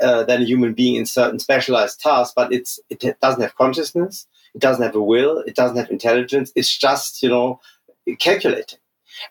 uh, 0.01 0.23
than 0.23 0.41
a 0.41 0.45
human 0.45 0.73
being 0.73 0.95
in 0.95 1.05
certain 1.05 1.39
specialized 1.39 1.99
tasks. 2.01 2.33
But 2.35 2.53
it's 2.53 2.79
it 2.89 3.19
doesn't 3.21 3.41
have 3.41 3.55
consciousness, 3.55 4.27
it 4.53 4.61
doesn't 4.61 4.83
have 4.83 4.95
a 4.95 5.01
will, 5.01 5.39
it 5.39 5.55
doesn't 5.55 5.77
have 5.77 5.89
intelligence. 5.89 6.51
It's 6.55 6.77
just 6.77 7.23
you 7.23 7.29
know 7.29 7.59
calculating, 8.19 8.79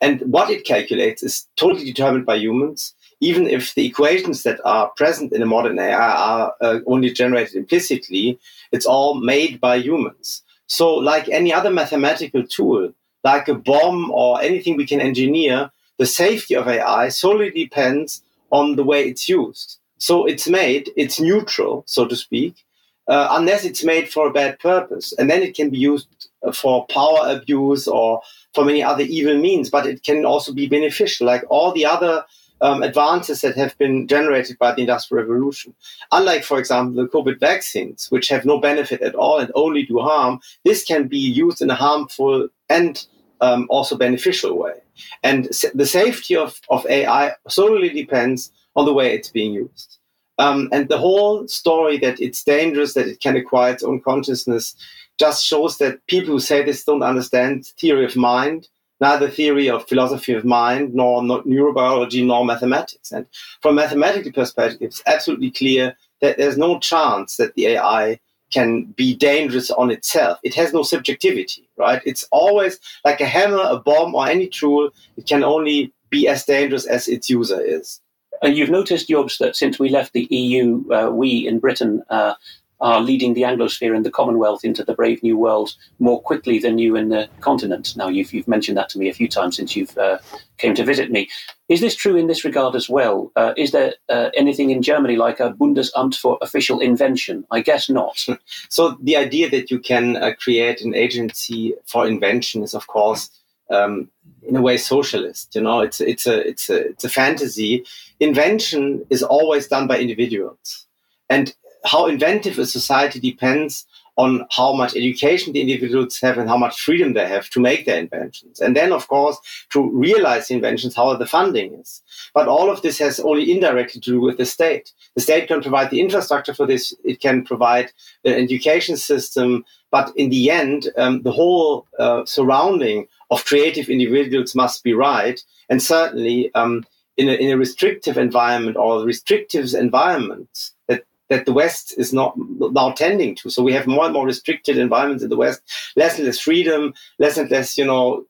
and 0.00 0.20
what 0.22 0.50
it 0.50 0.64
calculates 0.64 1.22
is 1.22 1.46
totally 1.56 1.84
determined 1.84 2.26
by 2.26 2.36
humans. 2.36 2.94
Even 3.20 3.46
if 3.46 3.74
the 3.74 3.86
equations 3.86 4.42
that 4.42 4.60
are 4.64 4.90
present 4.96 5.32
in 5.32 5.42
a 5.42 5.46
modern 5.46 5.78
AI 5.78 5.94
are 5.94 6.54
uh, 6.60 6.80
only 6.86 7.10
generated 7.10 7.56
implicitly, 7.56 8.38
it's 8.72 8.86
all 8.86 9.14
made 9.14 9.60
by 9.60 9.76
humans. 9.76 10.42
So, 10.66 10.94
like 10.94 11.28
any 11.28 11.52
other 11.52 11.70
mathematical 11.70 12.46
tool, 12.46 12.92
like 13.24 13.48
a 13.48 13.54
bomb 13.54 14.10
or 14.10 14.42
anything 14.42 14.76
we 14.76 14.86
can 14.86 15.00
engineer, 15.00 15.70
the 15.98 16.06
safety 16.06 16.54
of 16.54 16.68
AI 16.68 17.08
solely 17.08 17.50
depends 17.50 18.22
on 18.50 18.76
the 18.76 18.84
way 18.84 19.08
it's 19.08 19.28
used. 19.28 19.78
So 19.98 20.26
it's 20.26 20.48
made, 20.48 20.90
it's 20.96 21.20
neutral, 21.20 21.84
so 21.86 22.06
to 22.06 22.16
speak, 22.16 22.64
uh, 23.08 23.28
unless 23.30 23.64
it's 23.64 23.84
made 23.84 24.08
for 24.10 24.26
a 24.26 24.32
bad 24.32 24.58
purpose. 24.58 25.12
And 25.18 25.30
then 25.30 25.42
it 25.42 25.54
can 25.54 25.70
be 25.70 25.78
used 25.78 26.28
for 26.52 26.86
power 26.86 27.20
abuse 27.24 27.88
or 27.88 28.20
for 28.54 28.64
many 28.64 28.82
other 28.82 29.04
evil 29.04 29.38
means, 29.38 29.70
but 29.70 29.86
it 29.86 30.02
can 30.02 30.24
also 30.24 30.52
be 30.52 30.68
beneficial, 30.68 31.26
like 31.26 31.44
all 31.48 31.72
the 31.72 31.86
other 31.86 32.24
um, 32.60 32.82
advances 32.82 33.40
that 33.42 33.56
have 33.56 33.76
been 33.78 34.06
generated 34.06 34.58
by 34.58 34.72
the 34.72 34.80
Industrial 34.80 35.22
Revolution. 35.22 35.74
Unlike, 36.12 36.44
for 36.44 36.58
example, 36.58 37.02
the 37.02 37.08
COVID 37.08 37.38
vaccines, 37.38 38.06
which 38.10 38.28
have 38.28 38.44
no 38.44 38.58
benefit 38.58 39.02
at 39.02 39.14
all 39.14 39.38
and 39.38 39.50
only 39.54 39.84
do 39.84 39.98
harm, 39.98 40.40
this 40.64 40.84
can 40.84 41.08
be 41.08 41.18
used 41.18 41.60
in 41.60 41.70
a 41.70 41.74
harmful 41.74 42.48
and 42.68 43.06
um, 43.40 43.66
also 43.68 43.96
beneficial 43.96 44.56
way. 44.56 44.74
And 45.22 45.48
the 45.74 45.86
safety 45.86 46.36
of, 46.36 46.60
of 46.70 46.86
AI 46.86 47.32
solely 47.48 47.90
depends 47.90 48.50
on 48.74 48.86
the 48.86 48.94
way 48.94 49.14
it's 49.14 49.30
being 49.30 49.52
used. 49.52 49.98
Um, 50.38 50.68
and 50.72 50.88
the 50.88 50.98
whole 50.98 51.48
story 51.48 51.98
that 51.98 52.20
it's 52.20 52.44
dangerous, 52.44 52.94
that 52.94 53.08
it 53.08 53.20
can 53.20 53.36
acquire 53.36 53.72
its 53.72 53.82
own 53.82 54.00
consciousness, 54.00 54.76
just 55.18 55.44
shows 55.44 55.78
that 55.78 56.06
people 56.08 56.34
who 56.34 56.40
say 56.40 56.62
this 56.62 56.84
don't 56.84 57.02
understand 57.02 57.66
theory 57.66 58.04
of 58.04 58.16
mind, 58.16 58.68
neither 59.00 59.28
theory 59.28 59.68
of 59.68 59.88
philosophy 59.88 60.32
of 60.32 60.44
mind, 60.44 60.94
nor, 60.94 61.22
neurobiology, 61.22 62.24
nor 62.24 62.44
mathematics. 62.44 63.12
And 63.12 63.26
from 63.60 63.78
a 63.78 63.82
mathematical 63.82 64.32
perspective, 64.32 64.78
it's 64.80 65.02
absolutely 65.06 65.50
clear 65.50 65.96
that 66.20 66.38
there's 66.38 66.56
no 66.56 66.78
chance 66.78 67.36
that 67.36 67.54
the 67.54 67.66
AI 67.66 68.18
can 68.52 68.84
be 68.96 69.14
dangerous 69.14 69.70
on 69.70 69.90
itself. 69.90 70.38
It 70.42 70.54
has 70.54 70.72
no 70.72 70.82
subjectivity, 70.82 71.68
right? 71.76 72.00
It's 72.06 72.26
always 72.30 72.78
like 73.04 73.20
a 73.20 73.26
hammer, 73.26 73.62
a 73.62 73.78
bomb, 73.78 74.14
or 74.14 74.28
any 74.28 74.48
tool. 74.48 74.90
It 75.16 75.26
can 75.26 75.42
only 75.42 75.92
be 76.10 76.28
as 76.28 76.44
dangerous 76.44 76.86
as 76.86 77.08
its 77.08 77.28
user 77.28 77.60
is. 77.60 78.00
And 78.42 78.56
you've 78.56 78.70
noticed, 78.70 79.08
Jobst, 79.08 79.38
that 79.38 79.56
since 79.56 79.78
we 79.78 79.88
left 79.88 80.12
the 80.12 80.26
EU, 80.30 80.84
uh, 80.92 81.10
we 81.10 81.46
in 81.46 81.58
Britain 81.58 82.02
uh, 82.10 82.34
are 82.80 83.00
leading 83.00 83.34
the 83.34 83.42
Anglosphere 83.42 83.96
and 83.96 84.04
the 84.04 84.10
Commonwealth 84.10 84.64
into 84.64 84.84
the 84.84 84.94
brave 84.94 85.22
new 85.22 85.38
world 85.38 85.74
more 85.98 86.20
quickly 86.20 86.58
than 86.58 86.78
you 86.78 86.96
in 86.96 87.08
the 87.08 87.28
continent. 87.40 87.96
Now, 87.96 88.08
you've, 88.08 88.32
you've 88.32 88.48
mentioned 88.48 88.76
that 88.76 88.88
to 88.90 88.98
me 88.98 89.08
a 89.08 89.14
few 89.14 89.28
times 89.28 89.56
since 89.56 89.74
you've 89.74 89.96
uh, 89.96 90.18
came 90.58 90.74
to 90.74 90.84
visit 90.84 91.10
me. 91.10 91.28
Is 91.68 91.80
this 91.80 91.94
true 91.94 92.16
in 92.16 92.26
this 92.26 92.44
regard 92.44 92.74
as 92.76 92.88
well? 92.88 93.32
Uh, 93.34 93.54
is 93.56 93.72
there 93.72 93.94
uh, 94.08 94.30
anything 94.36 94.70
in 94.70 94.82
Germany 94.82 95.16
like 95.16 95.40
a 95.40 95.52
Bundesamt 95.52 96.16
for 96.16 96.38
official 96.42 96.80
invention? 96.80 97.46
I 97.50 97.60
guess 97.60 97.88
not. 97.88 98.24
so 98.68 98.96
the 99.02 99.16
idea 99.16 99.48
that 99.50 99.70
you 99.70 99.78
can 99.78 100.16
uh, 100.16 100.32
create 100.38 100.82
an 100.82 100.94
agency 100.94 101.74
for 101.86 102.06
invention 102.06 102.62
is, 102.62 102.74
of 102.74 102.86
course, 102.86 103.30
um, 103.70 104.08
in 104.46 104.56
a 104.56 104.62
way 104.62 104.76
socialist. 104.76 105.54
You 105.54 105.62
know, 105.62 105.80
it's 105.80 106.00
it's 106.00 106.26
a 106.26 106.46
it's 106.46 106.70
a 106.70 106.88
it's 106.88 107.04
a 107.04 107.08
fantasy. 107.08 107.84
Invention 108.20 109.04
is 109.10 109.22
always 109.22 109.66
done 109.66 109.86
by 109.86 109.98
individuals, 109.98 110.86
and 111.28 111.54
how 111.86 112.06
inventive 112.06 112.58
a 112.58 112.66
society 112.66 113.20
depends 113.20 113.86
on 114.18 114.46
how 114.50 114.72
much 114.72 114.96
education 114.96 115.52
the 115.52 115.60
individuals 115.60 116.18
have 116.20 116.38
and 116.38 116.48
how 116.48 116.56
much 116.56 116.80
freedom 116.80 117.12
they 117.12 117.28
have 117.28 117.50
to 117.50 117.60
make 117.60 117.84
their 117.84 117.98
inventions. 117.98 118.60
And 118.60 118.74
then, 118.74 118.92
of 118.92 119.08
course, 119.08 119.36
to 119.72 119.90
realize 119.90 120.48
the 120.48 120.54
inventions, 120.54 120.96
how 120.96 121.14
the 121.14 121.26
funding 121.26 121.74
is. 121.74 122.02
But 122.32 122.48
all 122.48 122.70
of 122.70 122.80
this 122.80 122.98
has 122.98 123.20
only 123.20 123.52
indirectly 123.52 124.00
to 124.00 124.10
do 124.12 124.20
with 124.20 124.38
the 124.38 124.46
state. 124.46 124.92
The 125.14 125.20
state 125.20 125.48
can 125.48 125.60
provide 125.60 125.90
the 125.90 126.00
infrastructure 126.00 126.54
for 126.54 126.66
this, 126.66 126.94
it 127.04 127.20
can 127.20 127.44
provide 127.44 127.92
the 128.24 128.34
education 128.34 128.96
system. 128.96 129.66
But 129.90 130.12
in 130.16 130.30
the 130.30 130.50
end, 130.50 130.88
um, 130.96 131.22
the 131.22 131.32
whole 131.32 131.86
uh, 131.98 132.24
surrounding 132.24 133.08
of 133.30 133.44
creative 133.44 133.90
individuals 133.90 134.54
must 134.54 134.82
be 134.82 134.94
right. 134.94 135.42
And 135.68 135.82
certainly, 135.82 136.54
um, 136.54 136.86
in, 137.18 137.28
a, 137.28 137.32
in 137.32 137.50
a 137.50 137.58
restrictive 137.58 138.16
environment 138.16 138.76
or 138.76 139.04
restrictive 139.04 139.74
environments, 139.74 140.74
that 140.88 141.04
that 141.28 141.46
the 141.46 141.52
West 141.52 141.94
is 141.98 142.12
not 142.12 142.34
now 142.36 142.92
tending 142.92 143.34
to. 143.36 143.50
So 143.50 143.62
we 143.62 143.72
have 143.72 143.86
more 143.86 144.04
and 144.04 144.12
more 144.12 144.26
restricted 144.26 144.78
environments 144.78 145.24
in 145.24 145.30
the 145.30 145.36
West, 145.36 145.60
less 145.96 146.16
and 146.16 146.26
less 146.26 146.38
freedom, 146.38 146.94
less 147.18 147.36
and 147.36 147.50
less, 147.50 147.76
you 147.76 147.84
know, 147.84 148.24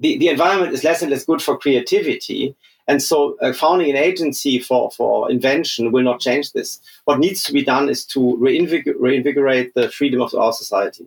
the, 0.00 0.18
the 0.18 0.28
environment 0.28 0.72
is 0.72 0.84
less 0.84 1.00
and 1.00 1.10
less 1.10 1.24
good 1.24 1.40
for 1.40 1.56
creativity. 1.56 2.54
And 2.88 3.00
so 3.02 3.36
uh, 3.40 3.52
founding 3.52 3.90
an 3.90 3.96
agency 3.96 4.58
for, 4.58 4.90
for 4.90 5.30
invention 5.30 5.92
will 5.92 6.02
not 6.02 6.20
change 6.20 6.52
this. 6.52 6.80
What 7.04 7.20
needs 7.20 7.42
to 7.44 7.52
be 7.52 7.64
done 7.64 7.88
is 7.88 8.04
to 8.06 8.18
reinvig- 8.18 8.94
reinvigorate 8.98 9.74
the 9.74 9.88
freedom 9.90 10.20
of 10.20 10.34
our 10.34 10.52
society. 10.52 11.06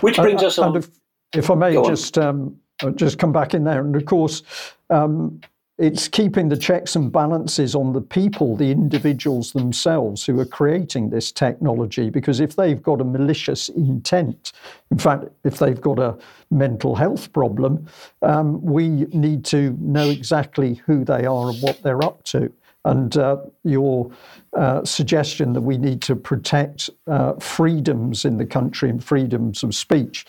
Which 0.00 0.16
brings 0.16 0.42
uh, 0.42 0.46
us 0.46 0.58
on. 0.58 0.76
If, 0.76 0.88
if, 1.34 1.50
I 1.50 1.54
may 1.54 1.74
just 1.74 2.16
um, 2.16 2.58
just 2.94 3.18
come 3.18 3.32
back 3.32 3.52
in 3.54 3.64
there, 3.64 3.80
and 3.80 3.94
of 3.94 4.06
course, 4.06 4.42
um, 4.88 5.40
it's 5.78 6.08
keeping 6.08 6.48
the 6.48 6.56
checks 6.56 6.96
and 6.96 7.12
balances 7.12 7.76
on 7.76 7.92
the 7.92 8.00
people, 8.00 8.56
the 8.56 8.70
individuals 8.70 9.52
themselves 9.52 10.26
who 10.26 10.38
are 10.40 10.44
creating 10.44 11.10
this 11.10 11.30
technology. 11.30 12.10
Because 12.10 12.40
if 12.40 12.56
they've 12.56 12.82
got 12.82 13.00
a 13.00 13.04
malicious 13.04 13.68
intent, 13.68 14.52
in 14.90 14.98
fact, 14.98 15.26
if 15.44 15.58
they've 15.58 15.80
got 15.80 16.00
a 16.00 16.18
mental 16.50 16.96
health 16.96 17.32
problem, 17.32 17.86
um, 18.22 18.60
we 18.60 18.88
need 18.88 19.44
to 19.46 19.76
know 19.80 20.10
exactly 20.10 20.74
who 20.84 21.04
they 21.04 21.26
are 21.26 21.50
and 21.50 21.62
what 21.62 21.80
they're 21.82 22.02
up 22.02 22.24
to. 22.24 22.52
And 22.88 23.18
uh, 23.18 23.36
your 23.64 24.10
uh, 24.54 24.82
suggestion 24.82 25.52
that 25.52 25.60
we 25.60 25.76
need 25.76 26.00
to 26.02 26.16
protect 26.16 26.88
uh, 27.06 27.34
freedoms 27.34 28.24
in 28.24 28.38
the 28.38 28.46
country 28.46 28.88
and 28.88 29.04
freedoms 29.04 29.62
of 29.62 29.74
speech 29.74 30.24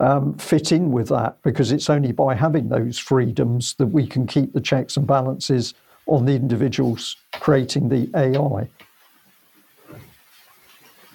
um, 0.00 0.34
fit 0.34 0.72
in 0.72 0.90
with 0.90 1.08
that 1.10 1.40
because 1.42 1.70
it's 1.70 1.88
only 1.88 2.10
by 2.10 2.34
having 2.34 2.68
those 2.68 2.98
freedoms 2.98 3.74
that 3.74 3.86
we 3.86 4.08
can 4.08 4.26
keep 4.26 4.52
the 4.52 4.60
checks 4.60 4.96
and 4.96 5.06
balances 5.06 5.72
on 6.06 6.24
the 6.24 6.34
individuals 6.34 7.16
creating 7.34 7.88
the 7.88 8.10
AI. 8.16 8.68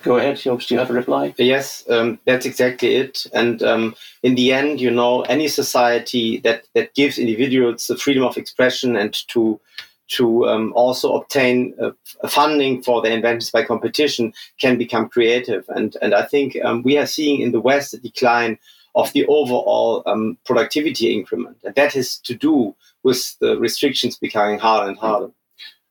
Go 0.02 0.16
ahead, 0.16 0.38
Jobst. 0.38 0.68
Do 0.68 0.76
you 0.76 0.80
have 0.80 0.92
a 0.92 0.94
reply? 0.94 1.34
Yes, 1.38 1.84
um, 1.90 2.20
that's 2.26 2.46
exactly 2.46 2.96
it. 2.96 3.26
And 3.34 3.62
um, 3.64 3.96
in 4.24 4.36
the 4.36 4.54
end, 4.54 4.80
you 4.80 4.92
know, 4.92 5.24
any 5.24 5.50
society 5.50 6.38
that, 6.42 6.66
that 6.74 6.94
gives 6.94 7.18
individuals 7.18 7.88
the 7.88 7.98
freedom 7.98 8.24
of 8.24 8.38
expression 8.38 8.96
and 8.96 9.14
to 9.30 9.60
to 10.08 10.48
um, 10.48 10.72
also 10.76 11.16
obtain 11.16 11.74
uh, 11.82 11.92
funding 12.28 12.84
for 12.84 13.02
their 13.02 13.12
inventions 13.12 13.52
by 13.52 13.64
competition 13.64 14.34
can 14.60 14.78
become 14.78 15.10
creative. 15.10 15.66
And, 15.70 15.96
and 16.02 16.14
I 16.14 16.24
think 16.26 16.58
um, 16.64 16.84
we 16.84 16.98
are 16.98 17.08
seeing 17.08 17.42
in 17.42 17.52
the 17.52 17.60
West 17.60 17.94
a 17.94 17.98
decline 17.98 18.58
of 18.96 19.12
the 19.14 19.26
overall 19.28 20.04
um, 20.06 20.38
productivity 20.46 21.14
increment. 21.14 21.58
And 21.64 21.76
that 21.76 21.94
has 21.94 22.18
to 22.20 22.36
do 22.36 22.76
with 23.04 23.38
the 23.40 23.58
restrictions 23.58 24.18
becoming 24.18 24.60
harder 24.60 24.90
and 24.90 24.98
harder. 24.98 25.32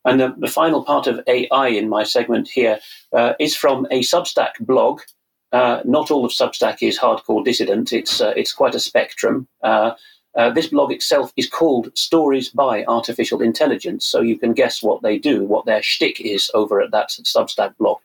And 0.05 0.20
the, 0.20 0.35
the 0.38 0.48
final 0.48 0.85
part 0.85 1.07
of 1.07 1.20
AI 1.27 1.68
in 1.68 1.88
my 1.88 2.03
segment 2.03 2.48
here 2.48 2.79
uh, 3.12 3.35
is 3.38 3.57
from 3.57 3.87
a 3.90 4.00
Substack 4.00 4.53
blog. 4.61 5.00
Uh, 5.53 5.81
not 5.85 6.11
all 6.11 6.24
of 6.24 6.33
Substack 6.33 6.79
is 6.83 6.98
hardcore 6.98 7.44
dissident. 7.44 7.92
It's 7.92 8.20
uh, 8.20 8.35
it's 8.37 8.53
quite 8.53 8.74
a 8.74 8.81
spectrum. 8.81 9.46
Uh, 10.37 10.51
this 10.51 10.66
blog 10.68 10.90
itself 10.90 11.33
is 11.37 11.49
called 11.49 11.97
Stories 11.97 12.49
by 12.49 12.85
Artificial 12.87 13.40
Intelligence, 13.40 14.05
so 14.05 14.20
you 14.20 14.37
can 14.37 14.53
guess 14.53 14.83
what 14.83 15.03
they 15.03 15.18
do, 15.18 15.44
what 15.44 15.64
their 15.64 15.83
shtick 15.83 16.20
is 16.20 16.51
over 16.55 16.81
at 16.81 16.90
that 16.90 17.11
Substack 17.11 17.77
blog. 17.79 17.99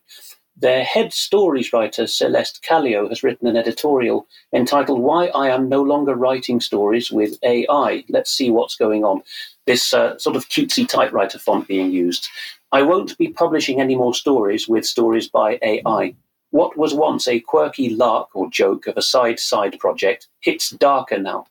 Their 0.56 0.84
head 0.84 1.12
stories 1.12 1.72
writer, 1.72 2.06
Celeste 2.06 2.62
Kallio, 2.62 3.08
has 3.08 3.22
written 3.22 3.48
an 3.48 3.56
editorial 3.56 4.26
entitled 4.54 5.00
Why 5.00 5.28
I 5.28 5.48
Am 5.48 5.70
No 5.70 5.82
Longer 5.82 6.14
Writing 6.14 6.60
Stories 6.60 7.10
with 7.10 7.38
AI. 7.42 8.04
Let's 8.10 8.30
see 8.30 8.50
what's 8.50 8.76
going 8.76 9.02
on. 9.02 9.22
this 9.66 9.94
uh, 9.94 10.18
sort 10.18 10.36
of 10.36 10.48
cutesy 10.50 10.86
typewriter 10.86 11.38
font 11.38 11.66
being 11.66 11.90
used. 11.90 12.28
I 12.72 12.82
won't 12.82 13.16
be 13.16 13.28
publishing 13.28 13.80
any 13.80 13.96
more 13.96 14.14
stories 14.14 14.68
with 14.68 14.84
stories 14.84 15.28
by 15.28 15.58
AI. 15.62 16.14
What 16.50 16.76
was 16.76 16.92
once 16.92 17.26
a 17.26 17.40
quirky 17.40 17.90
lark 17.90 18.28
or 18.34 18.50
joke 18.50 18.86
of 18.86 18.96
a 18.96 19.02
side 19.02 19.40
side 19.40 19.78
project 19.78 20.28
hits 20.40 20.70
darker 20.70 21.18
now. 21.18 21.46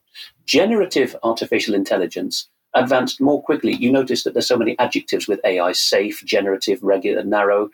Generative 0.50 1.16
artificial 1.22 1.76
intelligence 1.76 2.50
advanced 2.74 3.22
more 3.22 3.40
quickly. 3.44 3.76
You 3.76 3.92
notice 3.92 4.24
that 4.24 4.34
there's 4.34 4.48
so 4.48 4.58
many 4.58 4.76
adjectives 4.80 5.28
with 5.28 5.40
AI 5.46 5.74
safe, 5.74 6.26
generative, 6.26 6.82
regular, 6.82 7.24
narrow. 7.24 7.70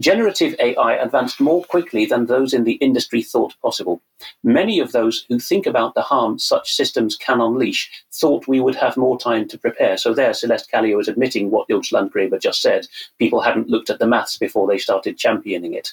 Generative 0.00 0.56
AI 0.58 0.94
advanced 0.94 1.40
more 1.40 1.62
quickly 1.62 2.06
than 2.06 2.26
those 2.26 2.52
in 2.52 2.64
the 2.64 2.72
industry 2.72 3.22
thought 3.22 3.54
possible. 3.62 4.02
Many 4.42 4.80
of 4.80 4.90
those 4.90 5.26
who 5.28 5.38
think 5.38 5.64
about 5.64 5.94
the 5.94 6.02
harm 6.02 6.40
such 6.40 6.74
systems 6.74 7.14
can 7.14 7.40
unleash 7.40 7.88
thought 8.12 8.48
we 8.48 8.58
would 8.58 8.74
have 8.74 8.96
more 8.96 9.16
time 9.16 9.46
to 9.46 9.56
prepare. 9.56 9.96
So 9.96 10.12
there, 10.12 10.34
Celeste 10.34 10.72
Kallio 10.72 11.00
is 11.00 11.06
admitting 11.06 11.52
what 11.52 11.68
Jobst 11.68 11.92
Landgrebe 11.92 12.40
just 12.40 12.60
said. 12.60 12.88
People 13.20 13.42
hadn't 13.42 13.68
looked 13.68 13.90
at 13.90 14.00
the 14.00 14.08
maths 14.08 14.36
before 14.36 14.66
they 14.66 14.78
started 14.78 15.18
championing 15.18 15.74
it. 15.74 15.92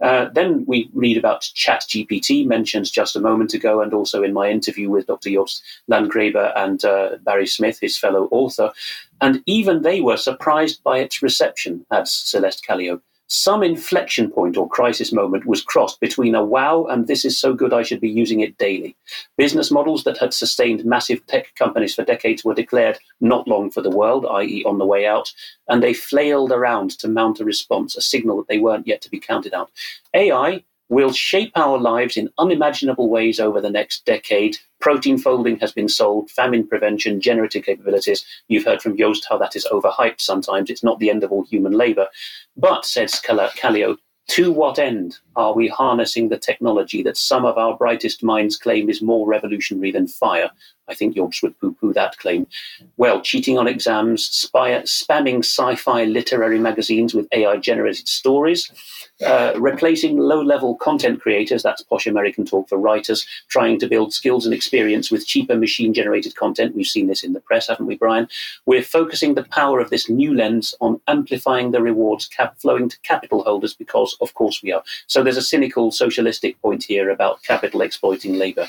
Uh, 0.00 0.28
then 0.32 0.64
we 0.66 0.90
read 0.94 1.16
about 1.16 1.42
ChatGPT, 1.42 2.46
mentioned 2.46 2.90
just 2.92 3.16
a 3.16 3.20
moment 3.20 3.54
ago, 3.54 3.80
and 3.80 3.92
also 3.92 4.22
in 4.22 4.32
my 4.32 4.48
interview 4.50 4.90
with 4.90 5.06
Dr. 5.06 5.30
Jobst 5.30 5.60
Landgrebe 5.88 6.52
and 6.56 6.84
uh, 6.84 7.16
Barry 7.22 7.46
Smith, 7.46 7.78
his 7.80 7.98
fellow 7.98 8.28
author. 8.30 8.70
And 9.20 9.42
even 9.46 9.82
they 9.82 10.00
were 10.00 10.16
surprised 10.16 10.82
by 10.84 10.98
its 10.98 11.22
reception, 11.22 11.84
adds 11.90 12.12
Celeste 12.12 12.64
Kallio 12.64 13.00
some 13.28 13.62
inflection 13.62 14.30
point 14.30 14.56
or 14.56 14.68
crisis 14.68 15.12
moment 15.12 15.44
was 15.44 15.62
crossed 15.62 16.00
between 16.00 16.34
a 16.34 16.44
wow 16.44 16.84
and 16.86 17.06
this 17.06 17.24
is 17.26 17.38
so 17.38 17.52
good 17.52 17.74
I 17.74 17.82
should 17.82 18.00
be 18.00 18.08
using 18.08 18.40
it 18.40 18.56
daily. 18.56 18.96
Business 19.36 19.70
models 19.70 20.04
that 20.04 20.16
had 20.16 20.32
sustained 20.32 20.84
massive 20.84 21.24
tech 21.26 21.54
companies 21.54 21.94
for 21.94 22.04
decades 22.04 22.42
were 22.42 22.54
declared 22.54 22.98
not 23.20 23.46
long 23.46 23.70
for 23.70 23.82
the 23.82 23.90
world, 23.90 24.24
i.e., 24.30 24.64
on 24.64 24.78
the 24.78 24.86
way 24.86 25.06
out, 25.06 25.32
and 25.68 25.82
they 25.82 25.92
flailed 25.92 26.52
around 26.52 26.98
to 26.98 27.08
mount 27.08 27.38
a 27.40 27.44
response, 27.44 27.96
a 27.96 28.00
signal 28.00 28.38
that 28.38 28.48
they 28.48 28.58
weren't 28.58 28.86
yet 28.86 29.02
to 29.02 29.10
be 29.10 29.20
counted 29.20 29.52
out. 29.52 29.70
AI 30.14 30.64
will 30.88 31.12
shape 31.12 31.52
our 31.54 31.78
lives 31.78 32.16
in 32.16 32.30
unimaginable 32.38 33.08
ways 33.08 33.38
over 33.38 33.60
the 33.60 33.70
next 33.70 34.04
decade. 34.04 34.56
Protein 34.80 35.18
folding 35.18 35.58
has 35.58 35.72
been 35.72 35.88
sold, 35.88 36.30
famine 36.30 36.66
prevention, 36.66 37.20
generative 37.20 37.64
capabilities. 37.64 38.24
You've 38.48 38.64
heard 38.64 38.80
from 38.80 38.96
Jobst 38.96 39.24
how 39.28 39.38
that 39.38 39.56
is 39.56 39.66
overhyped 39.70 40.20
sometimes. 40.20 40.70
It's 40.70 40.84
not 40.84 40.98
the 40.98 41.10
end 41.10 41.24
of 41.24 41.32
all 41.32 41.44
human 41.44 41.72
labor. 41.72 42.06
But, 42.56 42.84
says 42.84 43.20
Kallio, 43.20 43.96
to 44.28 44.52
what 44.52 44.78
end 44.78 45.18
are 45.36 45.54
we 45.54 45.68
harnessing 45.68 46.28
the 46.28 46.38
technology 46.38 47.02
that 47.02 47.16
some 47.16 47.44
of 47.44 47.56
our 47.56 47.76
brightest 47.76 48.22
minds 48.22 48.58
claim 48.58 48.90
is 48.90 49.00
more 49.00 49.26
revolutionary 49.26 49.90
than 49.90 50.06
fire? 50.06 50.50
I 50.88 50.94
think 50.94 51.16
Jobst 51.16 51.42
would 51.42 51.58
poo 51.60 51.72
poo 51.72 51.92
that 51.92 52.16
claim. 52.18 52.46
Well, 52.96 53.20
cheating 53.20 53.58
on 53.58 53.68
exams, 53.68 54.26
spy, 54.26 54.70
spamming 54.82 55.38
sci 55.38 55.76
fi 55.76 56.04
literary 56.04 56.58
magazines 56.58 57.14
with 57.14 57.28
AI 57.32 57.56
generated 57.58 58.08
stories, 58.08 58.70
uh, 59.24 59.52
replacing 59.56 60.18
low 60.18 60.40
level 60.42 60.76
content 60.76 61.20
creators, 61.20 61.62
that's 61.62 61.82
posh 61.82 62.06
American 62.06 62.44
talk 62.44 62.68
for 62.68 62.78
writers, 62.78 63.26
trying 63.48 63.78
to 63.80 63.88
build 63.88 64.12
skills 64.12 64.44
and 64.44 64.54
experience 64.54 65.10
with 65.10 65.26
cheaper 65.26 65.56
machine 65.56 65.92
generated 65.92 66.36
content. 66.36 66.74
We've 66.74 66.86
seen 66.86 67.08
this 67.08 67.24
in 67.24 67.32
the 67.32 67.40
press, 67.40 67.68
haven't 67.68 67.86
we, 67.86 67.96
Brian? 67.96 68.28
We're 68.66 68.82
focusing 68.82 69.34
the 69.34 69.44
power 69.44 69.80
of 69.80 69.90
this 69.90 70.08
new 70.08 70.34
lens 70.34 70.74
on 70.80 71.00
amplifying 71.08 71.72
the 71.72 71.82
rewards 71.82 72.26
cap- 72.26 72.58
flowing 72.58 72.88
to 72.88 72.98
capital 73.00 73.42
holders 73.42 73.74
because, 73.74 74.16
of 74.20 74.34
course, 74.34 74.62
we 74.62 74.72
are. 74.72 74.82
So 75.06 75.22
there's 75.22 75.36
a 75.36 75.42
cynical 75.42 75.90
socialistic 75.90 76.60
point 76.62 76.84
here 76.84 77.10
about 77.10 77.42
capital 77.42 77.82
exploiting 77.82 78.34
labor. 78.34 78.68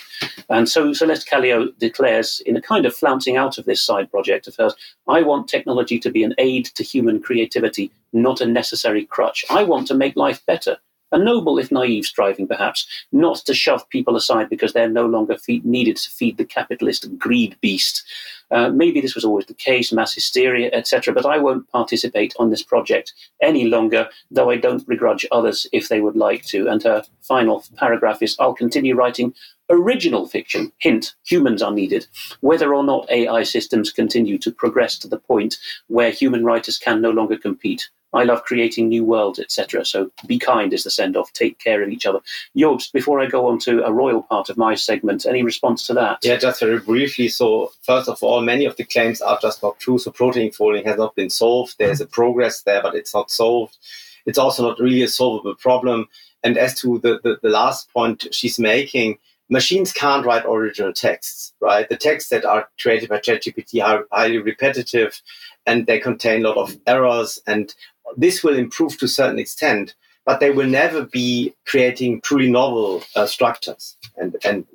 And 0.49 0.67
so 0.67 0.93
Celeste 0.93 1.29
Kallio 1.29 1.77
declares, 1.77 2.08
in 2.45 2.57
a 2.57 2.61
kind 2.61 2.85
of 2.85 2.95
flouncing 2.95 3.37
out 3.37 3.57
of 3.57 3.65
this 3.65 3.81
side 3.81 4.09
project 4.11 4.47
of 4.47 4.55
hers, 4.55 4.75
I 5.07 5.21
want 5.21 5.47
technology 5.47 5.99
to 5.99 6.11
be 6.11 6.23
an 6.23 6.33
aid 6.37 6.65
to 6.75 6.83
human 6.83 7.21
creativity 7.21 7.91
not 8.13 8.41
a 8.41 8.45
necessary 8.45 9.05
crutch. 9.05 9.45
I 9.49 9.63
want 9.63 9.87
to 9.87 9.93
make 9.93 10.15
life 10.15 10.45
better. 10.45 10.77
A 11.11 11.17
noble, 11.17 11.57
if 11.57 11.71
naive, 11.71 12.05
striving 12.05 12.47
perhaps, 12.47 12.85
not 13.11 13.37
to 13.37 13.53
shove 13.55 13.89
people 13.89 14.15
aside 14.15 14.47
because 14.47 14.73
they're 14.73 14.87
no 14.87 15.07
longer 15.07 15.37
feed, 15.37 15.65
needed 15.65 15.97
to 15.97 16.09
feed 16.11 16.37
the 16.37 16.45
capitalist 16.45 17.17
greed 17.17 17.57
beast. 17.61 18.03
Uh, 18.51 18.69
maybe 18.69 19.01
this 19.01 19.15
was 19.15 19.25
always 19.25 19.47
the 19.47 19.55
case, 19.55 19.91
mass 19.91 20.13
hysteria, 20.13 20.69
etc., 20.71 21.11
but 21.11 21.25
I 21.25 21.39
won't 21.39 21.67
participate 21.71 22.35
on 22.37 22.51
this 22.51 22.61
project 22.61 23.13
any 23.41 23.65
longer, 23.65 24.07
though 24.29 24.51
I 24.51 24.57
don't 24.57 24.87
begrudge 24.87 25.25
others 25.31 25.65
if 25.71 25.89
they 25.89 25.99
would 25.99 26.15
like 26.15 26.45
to. 26.45 26.67
And 26.67 26.83
her 26.83 27.03
final 27.21 27.63
paragraph 27.75 28.21
is 28.21 28.35
I'll 28.39 28.53
continue 28.53 28.95
writing 28.95 29.33
original 29.69 30.27
fiction. 30.27 30.71
Hint, 30.79 31.15
humans 31.25 31.61
are 31.61 31.71
needed. 31.71 32.07
Whether 32.41 32.73
or 32.73 32.83
not 32.83 33.09
AI 33.09 33.43
systems 33.43 33.91
continue 33.91 34.37
to 34.39 34.51
progress 34.51 34.97
to 34.99 35.07
the 35.07 35.19
point 35.19 35.57
where 35.87 36.11
human 36.11 36.43
writers 36.43 36.77
can 36.77 37.01
no 37.01 37.11
longer 37.11 37.37
compete. 37.37 37.89
I 38.11 38.23
love 38.23 38.43
creating 38.43 38.89
new 38.89 39.03
worlds, 39.03 39.39
etc. 39.39 39.85
So 39.85 40.11
be 40.25 40.39
kind 40.39 40.73
is 40.73 40.83
the 40.83 40.89
send 40.89 41.15
off. 41.15 41.31
Take 41.33 41.59
care 41.59 41.83
of 41.83 41.89
each 41.89 42.05
other. 42.05 42.19
Jobst, 42.57 42.91
before 42.91 43.19
I 43.19 43.27
go 43.27 43.47
on 43.47 43.59
to 43.59 43.85
a 43.85 43.91
royal 43.91 44.23
part 44.23 44.49
of 44.49 44.57
my 44.57 44.73
segment, 44.73 45.25
any 45.27 45.43
response 45.43 45.85
to 45.87 45.93
that? 45.93 46.19
Yeah, 46.23 46.37
just 46.37 46.59
very 46.59 46.79
briefly. 46.79 47.27
So, 47.27 47.71
first 47.83 48.09
of 48.09 48.23
all, 48.23 48.41
many 48.41 48.65
of 48.65 48.75
the 48.77 48.83
claims 48.83 49.21
are 49.21 49.37
just 49.39 49.61
not 49.61 49.79
true. 49.79 49.99
So, 49.99 50.09
protein 50.11 50.51
folding 50.51 50.85
has 50.85 50.97
not 50.97 51.15
been 51.15 51.29
solved. 51.29 51.75
There's 51.77 52.01
a 52.01 52.07
progress 52.07 52.63
there, 52.63 52.81
but 52.81 52.95
it's 52.95 53.13
not 53.13 53.29
solved. 53.29 53.77
It's 54.25 54.39
also 54.39 54.67
not 54.67 54.79
really 54.79 55.03
a 55.03 55.07
solvable 55.07 55.55
problem. 55.55 56.07
And 56.43 56.57
as 56.57 56.79
to 56.81 56.99
the, 56.99 57.19
the, 57.23 57.37
the 57.41 57.49
last 57.49 57.91
point 57.93 58.27
she's 58.31 58.57
making, 58.57 59.19
machines 59.49 59.91
can't 59.91 60.25
write 60.25 60.45
original 60.45 60.93
texts, 60.93 61.53
right? 61.59 61.89
The 61.89 61.97
texts 61.97 62.29
that 62.29 62.45
are 62.45 62.69
created 62.79 63.09
by 63.09 63.19
ChatGPT 63.19 63.83
are 63.83 64.05
highly 64.11 64.37
repetitive 64.37 65.21
and 65.65 65.87
they 65.87 65.99
contain 65.99 66.45
a 66.45 66.49
lot 66.49 66.57
of 66.57 66.77
errors 66.87 67.39
and 67.47 67.73
this 68.17 68.43
will 68.43 68.57
improve 68.57 68.97
to 68.97 69.05
a 69.05 69.09
certain 69.09 69.39
extent, 69.39 69.95
but 70.25 70.39
they 70.39 70.51
will 70.51 70.67
never 70.67 71.05
be 71.05 71.53
creating 71.65 72.21
truly 72.21 72.49
novel 72.49 73.03
uh, 73.15 73.25
structures. 73.25 73.97
And, 74.17 74.35
and 74.43 74.65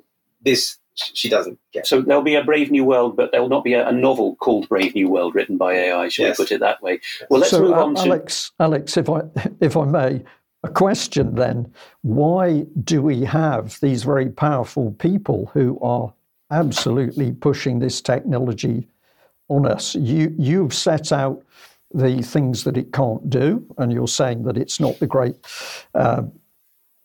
this 0.41 0.77
she 0.95 1.29
doesn't 1.29 1.59
get. 1.73 1.85
So 1.85 2.01
there'll 2.01 2.21
be 2.21 2.35
a 2.35 2.43
Brave 2.43 2.71
New 2.71 2.85
World, 2.85 3.17
but 3.17 3.31
there 3.31 3.41
will 3.41 3.49
not 3.49 3.63
be 3.63 3.73
a, 3.73 3.87
a 3.87 3.91
novel 3.91 4.35
called 4.37 4.69
Brave 4.69 4.95
New 4.95 5.09
World 5.09 5.35
written 5.35 5.57
by 5.57 5.73
AI. 5.73 6.07
Shall 6.07 6.27
yes. 6.27 6.39
we 6.39 6.45
put 6.45 6.51
it 6.53 6.61
that 6.61 6.81
way? 6.81 7.01
Well, 7.29 7.41
let's 7.41 7.51
so, 7.51 7.59
move 7.59 7.73
uh, 7.73 7.83
on 7.83 7.95
to 7.95 8.01
Alex. 8.01 8.51
Alex, 8.59 8.95
if 8.95 9.09
I 9.09 9.21
if 9.59 9.75
I 9.75 9.85
may, 9.85 10.23
a 10.65 10.69
question 10.69 11.35
then: 11.35 11.71
Why 12.01 12.65
do 12.83 13.01
we 13.01 13.23
have 13.23 13.79
these 13.81 14.03
very 14.03 14.29
powerful 14.29 14.91
people 14.93 15.49
who 15.53 15.79
are 15.81 16.13
absolutely 16.51 17.31
pushing 17.31 17.79
this 17.79 18.01
technology 18.01 18.87
on 19.47 19.65
us? 19.65 19.95
You 19.95 20.33
you've 20.37 20.73
set 20.73 21.11
out 21.11 21.41
the 21.93 22.21
things 22.21 22.63
that 22.63 22.77
it 22.77 22.91
can't 22.91 23.29
do, 23.29 23.65
and 23.77 23.93
you're 23.93 24.07
saying 24.07 24.43
that 24.43 24.57
it's 24.57 24.79
not 24.79 24.99
the 24.99 25.07
great 25.07 25.35
uh, 25.93 26.23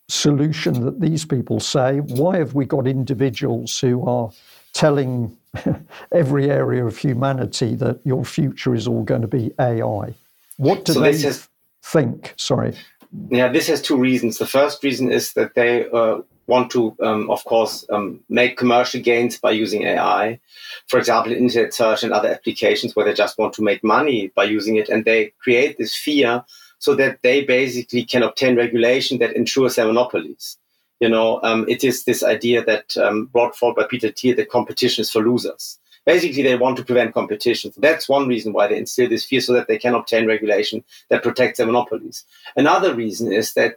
solution 0.09 0.85
that 0.85 1.01
these 1.01 1.25
people 1.25 1.61
say. 1.61 1.99
Why 2.01 2.39
have 2.39 2.55
we 2.55 2.65
got 2.65 2.87
individuals 2.87 3.79
who 3.79 4.05
are 4.07 4.31
telling 4.73 5.37
every 6.13 6.51
area 6.51 6.85
of 6.85 6.97
humanity 6.97 7.75
that 7.77 8.01
your 8.05 8.25
future 8.25 8.75
is 8.75 8.89
all 8.89 9.05
going 9.05 9.23
to 9.23 9.29
be 9.29 9.53
AI? 9.61 10.15
What 10.57 10.85
do 10.85 10.95
so 10.95 11.01
they 11.01 11.19
has, 11.19 11.49
think? 11.83 12.35
Sorry. 12.37 12.75
Yeah, 13.13 13.49
this 13.49 13.67
has 13.67 13.83
two 13.83 13.97
reasons. 13.97 14.39
The 14.39 14.47
first 14.47 14.83
reason 14.85 15.11
is 15.11 15.33
that 15.33 15.55
they 15.55 15.89
uh, 15.91 16.21
want 16.47 16.71
to, 16.73 16.97
um, 17.01 17.31
of 17.31 17.45
course, 17.45 17.85
um, 17.91 18.21
make 18.29 18.57
commercial 18.57 19.01
gains 19.01 19.39
by 19.39 19.51
using 19.51 19.83
AI. 19.83 20.39
For 20.87 20.99
example, 20.99 21.33
internet 21.33 21.75
search 21.75 22.05
and 22.05 22.13
other 22.13 22.29
applications 22.29 22.95
where 22.95 23.05
they 23.05 23.15
just 23.15 23.39
want 23.39 23.53
to 23.55 23.63
make 23.63 23.83
money 23.83 24.31
by 24.37 24.45
using 24.45 24.77
it, 24.77 24.89
and 24.89 25.05
they 25.05 25.33
create 25.41 25.77
this 25.77 25.95
fear 25.95 26.45
so 26.79 26.95
that 26.95 27.23
they 27.23 27.45
basically 27.45 28.05
can 28.05 28.23
obtain 28.23 28.57
regulation 28.57 29.19
that 29.19 29.37
ensures 29.37 29.75
their 29.75 29.87
monopolies. 29.87 30.57
You 31.01 31.09
know, 31.09 31.41
um, 31.43 31.67
it 31.69 31.83
is 31.83 32.05
this 32.05 32.23
idea 32.23 32.65
that 32.65 32.97
um, 32.97 33.27
brought 33.27 33.57
forward 33.57 33.77
by 33.77 33.89
Peter 33.89 34.11
Thiel 34.11 34.37
that 34.37 34.51
competition 34.51 35.03
is 35.03 35.11
for 35.11 35.23
losers. 35.23 35.79
Basically, 36.07 36.43
they 36.43 36.57
want 36.57 36.77
to 36.79 36.85
prevent 36.85 37.15
competition. 37.15 37.73
So 37.73 37.81
that's 37.81 38.09
one 38.09 38.27
reason 38.27 38.53
why 38.53 38.67
they 38.67 38.79
instill 38.79 39.09
this 39.09 39.25
fear 39.25 39.41
so 39.41 39.53
that 39.53 39.69
they 39.69 39.79
can 39.79 39.95
obtain 39.95 40.27
regulation 40.27 40.83
that 41.09 41.23
protects 41.23 41.59
their 41.59 41.67
monopolies. 41.67 42.25
Another 42.57 42.95
reason 42.95 43.33
is 43.33 43.53
that 43.55 43.77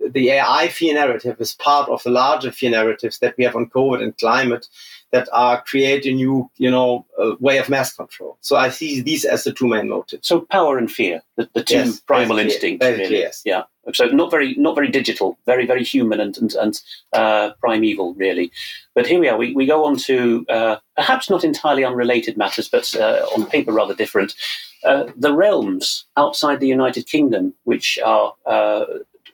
the 0.00 0.30
AI 0.30 0.68
fear 0.68 0.94
narrative 0.94 1.36
is 1.40 1.54
part 1.54 1.88
of 1.88 2.02
the 2.02 2.10
larger 2.10 2.50
fear 2.50 2.70
narratives 2.70 3.18
that 3.18 3.34
we 3.36 3.44
have 3.44 3.54
on 3.54 3.70
COVID 3.70 4.02
and 4.02 4.16
climate 4.18 4.66
that 5.10 5.28
are 5.32 5.62
create 5.62 6.04
a 6.06 6.12
new, 6.12 6.50
you 6.56 6.70
know, 6.70 7.06
uh, 7.18 7.34
way 7.40 7.58
of 7.58 7.68
mass 7.68 7.94
control. 7.94 8.36
So 8.40 8.56
I 8.56 8.68
see 8.68 9.00
these 9.00 9.24
as 9.24 9.44
the 9.44 9.52
two 9.52 9.66
main 9.66 9.88
motives. 9.88 10.28
So 10.28 10.42
power 10.42 10.76
and 10.76 10.90
fear, 10.90 11.22
the, 11.36 11.48
the 11.54 11.64
two 11.64 11.74
yes, 11.74 12.00
primal 12.00 12.38
instincts. 12.38 12.84
Really. 12.86 13.18
Yes. 13.18 13.42
Yeah. 13.44 13.62
So 13.94 14.04
not 14.08 14.30
very, 14.30 14.54
not 14.56 14.74
very 14.74 14.88
digital, 14.88 15.38
very, 15.46 15.64
very 15.64 15.82
human 15.82 16.20
and 16.20 16.36
and, 16.36 16.54
and 16.54 16.80
uh, 17.14 17.52
primeval, 17.60 18.12
really. 18.14 18.52
But 18.94 19.06
here 19.06 19.18
we 19.18 19.28
are. 19.28 19.38
We, 19.38 19.54
we 19.54 19.64
go 19.64 19.84
on 19.84 19.96
to 19.96 20.44
uh, 20.50 20.76
perhaps 20.94 21.30
not 21.30 21.42
entirely 21.42 21.84
unrelated 21.84 22.36
matters, 22.36 22.68
but 22.68 22.94
uh, 22.94 23.24
on 23.34 23.46
paper 23.46 23.72
rather 23.72 23.94
different. 23.94 24.34
Uh, 24.84 25.06
the 25.16 25.32
realms 25.32 26.04
outside 26.18 26.60
the 26.60 26.68
United 26.68 27.06
Kingdom, 27.06 27.54
which 27.64 27.98
are 28.04 28.34
uh, 28.44 28.84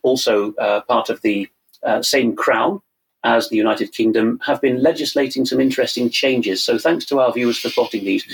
also 0.03 0.53
part 0.89 1.11
of 1.11 1.21
the 1.23 1.49
same 2.01 2.37
crown, 2.37 2.81
as 3.25 3.49
the 3.49 3.57
United 3.57 3.93
Kingdom 3.93 4.39
have 4.45 4.61
been 4.61 4.83
legislating 4.83 5.45
some 5.45 5.61
interesting 5.61 6.11
changes. 6.11 6.63
So 6.63 6.79
thanks 6.79 7.05
to 7.07 7.21
our 7.21 7.33
viewers 7.33 7.59
for 7.59 7.71
spotting 7.71 8.05
these. 8.05 8.25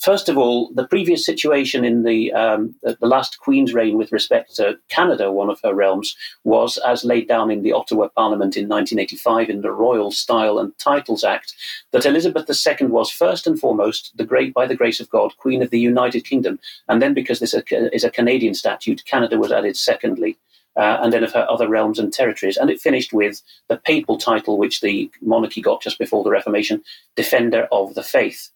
First 0.00 0.30
of 0.30 0.38
all, 0.38 0.70
the 0.72 0.86
previous 0.86 1.26
situation 1.26 1.84
in 1.84 2.04
the, 2.04 2.32
um, 2.32 2.74
the 2.82 2.96
last 3.02 3.38
Queen's 3.38 3.74
reign 3.74 3.98
with 3.98 4.12
respect 4.12 4.56
to 4.56 4.78
Canada, 4.88 5.30
one 5.30 5.50
of 5.50 5.60
her 5.62 5.74
realms, 5.74 6.16
was 6.42 6.78
as 6.78 7.04
laid 7.04 7.28
down 7.28 7.50
in 7.50 7.62
the 7.62 7.72
Ottawa 7.72 8.08
Parliament 8.08 8.56
in 8.56 8.66
1985 8.66 9.50
in 9.50 9.60
the 9.60 9.70
Royal 9.70 10.10
Style 10.10 10.58
and 10.58 10.76
Titles 10.78 11.22
Act, 11.22 11.54
that 11.90 12.06
Elizabeth 12.06 12.48
II 12.48 12.86
was 12.86 13.10
first 13.10 13.46
and 13.46 13.60
foremost 13.60 14.16
the 14.16 14.24
great, 14.24 14.54
by 14.54 14.66
the 14.66 14.74
grace 14.74 15.00
of 15.00 15.10
God, 15.10 15.36
Queen 15.36 15.62
of 15.62 15.68
the 15.68 15.78
United 15.78 16.24
Kingdom, 16.24 16.58
and 16.88 17.02
then 17.02 17.12
because 17.12 17.38
this 17.38 17.54
is 17.54 18.04
a 18.04 18.10
Canadian 18.10 18.54
statute, 18.54 19.04
Canada 19.04 19.38
was 19.38 19.52
added 19.52 19.76
secondly. 19.76 20.38
Uh, 20.76 20.98
and 21.02 21.12
then 21.12 21.24
of 21.24 21.32
her 21.32 21.46
other 21.50 21.68
realms 21.68 21.98
and 21.98 22.12
territories. 22.12 22.56
And 22.56 22.70
it 22.70 22.80
finished 22.80 23.12
with 23.12 23.42
the 23.68 23.76
papal 23.76 24.16
title, 24.16 24.56
which 24.56 24.80
the 24.80 25.10
monarchy 25.20 25.60
got 25.60 25.82
just 25.82 25.98
before 25.98 26.22
the 26.22 26.30
Reformation, 26.30 26.82
Defender 27.16 27.68
of 27.72 27.94
the 27.94 28.04
Faith. 28.04 28.50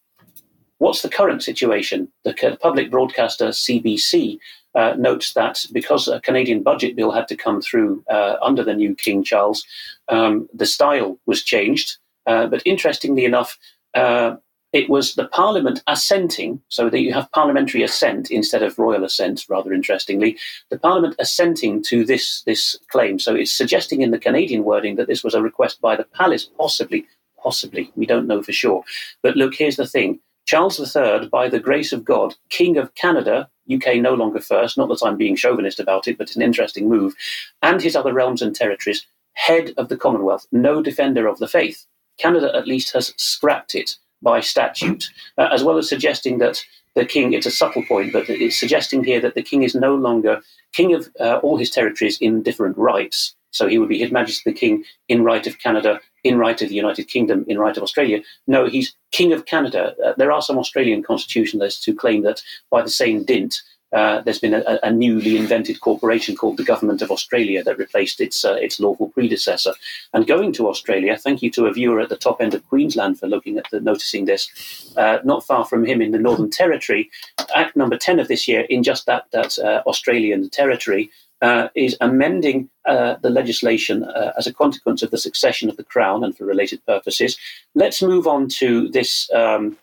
What's 0.78 1.02
the 1.02 1.08
current 1.08 1.42
situation? 1.42 2.08
The 2.24 2.58
public 2.60 2.90
broadcaster 2.90 3.48
CBC 3.48 4.38
uh, 4.74 4.94
notes 4.98 5.34
that 5.34 5.64
because 5.72 6.08
a 6.08 6.20
Canadian 6.20 6.62
budget 6.62 6.96
bill 6.96 7.12
had 7.12 7.28
to 7.28 7.36
come 7.36 7.60
through 7.60 8.04
uh, 8.10 8.36
under 8.42 8.64
the 8.64 8.74
new 8.74 8.94
King 8.94 9.22
Charles, 9.22 9.64
um, 10.08 10.48
the 10.52 10.66
style 10.66 11.18
was 11.26 11.42
changed. 11.42 11.96
Uh, 12.26 12.46
but 12.46 12.62
interestingly 12.64 13.24
enough, 13.24 13.58
uh, 13.94 14.36
it 14.74 14.90
was 14.90 15.14
the 15.14 15.28
Parliament 15.28 15.84
assenting, 15.86 16.60
so 16.68 16.90
that 16.90 16.98
you 16.98 17.14
have 17.14 17.30
parliamentary 17.30 17.84
assent 17.84 18.32
instead 18.32 18.60
of 18.60 18.76
royal 18.76 19.04
assent, 19.04 19.46
rather 19.48 19.72
interestingly, 19.72 20.36
the 20.68 20.78
Parliament 20.80 21.14
assenting 21.20 21.80
to 21.84 22.04
this, 22.04 22.42
this 22.42 22.76
claim. 22.90 23.20
So 23.20 23.36
it's 23.36 23.52
suggesting 23.52 24.02
in 24.02 24.10
the 24.10 24.18
Canadian 24.18 24.64
wording 24.64 24.96
that 24.96 25.06
this 25.06 25.22
was 25.22 25.32
a 25.32 25.40
request 25.40 25.80
by 25.80 25.94
the 25.94 26.02
palace, 26.02 26.50
possibly, 26.58 27.06
possibly, 27.40 27.92
we 27.94 28.04
don't 28.04 28.26
know 28.26 28.42
for 28.42 28.50
sure. 28.50 28.82
But 29.22 29.36
look, 29.36 29.54
here's 29.54 29.76
the 29.76 29.86
thing 29.86 30.18
Charles 30.44 30.80
III, 30.80 31.28
by 31.28 31.48
the 31.48 31.60
grace 31.60 31.92
of 31.92 32.04
God, 32.04 32.34
King 32.50 32.76
of 32.76 32.92
Canada, 32.96 33.48
UK 33.72 33.98
no 33.98 34.14
longer 34.14 34.40
first, 34.40 34.76
not 34.76 34.88
that 34.88 35.06
I'm 35.06 35.16
being 35.16 35.36
chauvinist 35.36 35.78
about 35.78 36.08
it, 36.08 36.18
but 36.18 36.26
it's 36.26 36.36
an 36.36 36.42
interesting 36.42 36.88
move, 36.88 37.14
and 37.62 37.80
his 37.80 37.94
other 37.94 38.12
realms 38.12 38.42
and 38.42 38.56
territories, 38.56 39.06
head 39.34 39.72
of 39.76 39.88
the 39.88 39.96
Commonwealth, 39.96 40.48
no 40.50 40.82
defender 40.82 41.28
of 41.28 41.38
the 41.38 41.46
faith. 41.46 41.86
Canada 42.18 42.50
at 42.56 42.66
least 42.66 42.92
has 42.92 43.14
scrapped 43.16 43.76
it 43.76 43.96
by 44.22 44.40
statute, 44.40 45.04
uh, 45.38 45.48
as 45.52 45.62
well 45.62 45.78
as 45.78 45.88
suggesting 45.88 46.38
that 46.38 46.62
the 46.94 47.04
king, 47.04 47.32
it's 47.32 47.46
a 47.46 47.50
subtle 47.50 47.84
point, 47.86 48.12
but 48.12 48.28
it's 48.28 48.58
suggesting 48.58 49.02
here 49.02 49.20
that 49.20 49.34
the 49.34 49.42
king 49.42 49.62
is 49.62 49.74
no 49.74 49.94
longer 49.94 50.40
king 50.72 50.94
of 50.94 51.08
uh, 51.20 51.38
all 51.38 51.56
his 51.56 51.70
territories 51.70 52.18
in 52.20 52.42
different 52.42 52.76
rights. 52.78 53.34
So 53.54 53.68
he 53.68 53.78
would 53.78 53.88
be 53.88 54.00
His 54.00 54.10
Majesty 54.10 54.50
the 54.50 54.58
King 54.58 54.84
in 55.08 55.22
right 55.22 55.46
of 55.46 55.60
Canada, 55.60 56.00
in 56.24 56.38
right 56.38 56.60
of 56.60 56.68
the 56.68 56.74
United 56.74 57.04
Kingdom, 57.04 57.44
in 57.46 57.56
right 57.56 57.76
of 57.76 57.84
Australia. 57.84 58.20
No, 58.48 58.66
he's 58.66 58.96
King 59.12 59.32
of 59.32 59.46
Canada. 59.46 59.94
Uh, 60.04 60.12
there 60.18 60.32
are 60.32 60.42
some 60.42 60.58
Australian 60.58 61.04
constitutionalists 61.04 61.84
who 61.84 61.94
claim 61.94 62.22
that 62.22 62.42
by 62.72 62.82
the 62.82 62.90
same 62.90 63.22
dint, 63.22 63.62
uh, 63.94 64.20
there's 64.22 64.40
been 64.40 64.54
a, 64.54 64.78
a, 64.82 64.90
newly 64.90 65.36
invented 65.36 65.80
corporation 65.80 66.34
called 66.34 66.56
the 66.56 66.64
Government 66.64 67.00
of 67.00 67.12
Australia 67.12 67.62
that 67.62 67.78
replaced 67.78 68.20
its 68.20 68.44
uh, 68.44 68.54
its 68.54 68.80
lawful 68.80 69.08
predecessor. 69.10 69.72
And 70.12 70.26
going 70.26 70.52
to 70.54 70.68
Australia, 70.68 71.16
thank 71.16 71.42
you 71.42 71.50
to 71.52 71.66
a 71.66 71.72
viewer 71.72 72.00
at 72.00 72.08
the 72.08 72.16
top 72.16 72.40
end 72.40 72.54
of 72.54 72.68
Queensland 72.68 73.20
for 73.20 73.28
looking 73.28 73.56
at 73.56 73.70
the, 73.70 73.80
noticing 73.80 74.24
this. 74.24 74.92
Uh, 74.96 75.18
not 75.24 75.46
far 75.46 75.64
from 75.64 75.84
him 75.84 76.02
in 76.02 76.10
the 76.10 76.18
Northern 76.18 76.50
Territory, 76.50 77.08
Act 77.54 77.76
Number 77.76 77.96
Ten 77.96 78.18
of 78.18 78.26
this 78.26 78.48
year, 78.48 78.62
in 78.62 78.82
just 78.82 79.06
that 79.06 79.26
that 79.30 79.58
uh, 79.60 79.82
Australian 79.86 80.50
territory, 80.50 81.10
uh, 81.40 81.68
is 81.76 81.96
amending 82.00 82.68
the 82.86 83.30
legislation 83.30 84.04
as 84.36 84.46
a 84.46 84.52
consequence 84.52 85.02
of 85.02 85.10
the 85.10 85.18
succession 85.18 85.70
of 85.70 85.76
the 85.76 85.84
Crown 85.84 86.24
and 86.24 86.36
for 86.36 86.44
related 86.44 86.84
purposes. 86.84 87.38
Let's 87.74 88.02
move 88.02 88.26
on 88.26 88.48
to 88.60 88.88
this 88.88 89.30
um, 89.32 89.76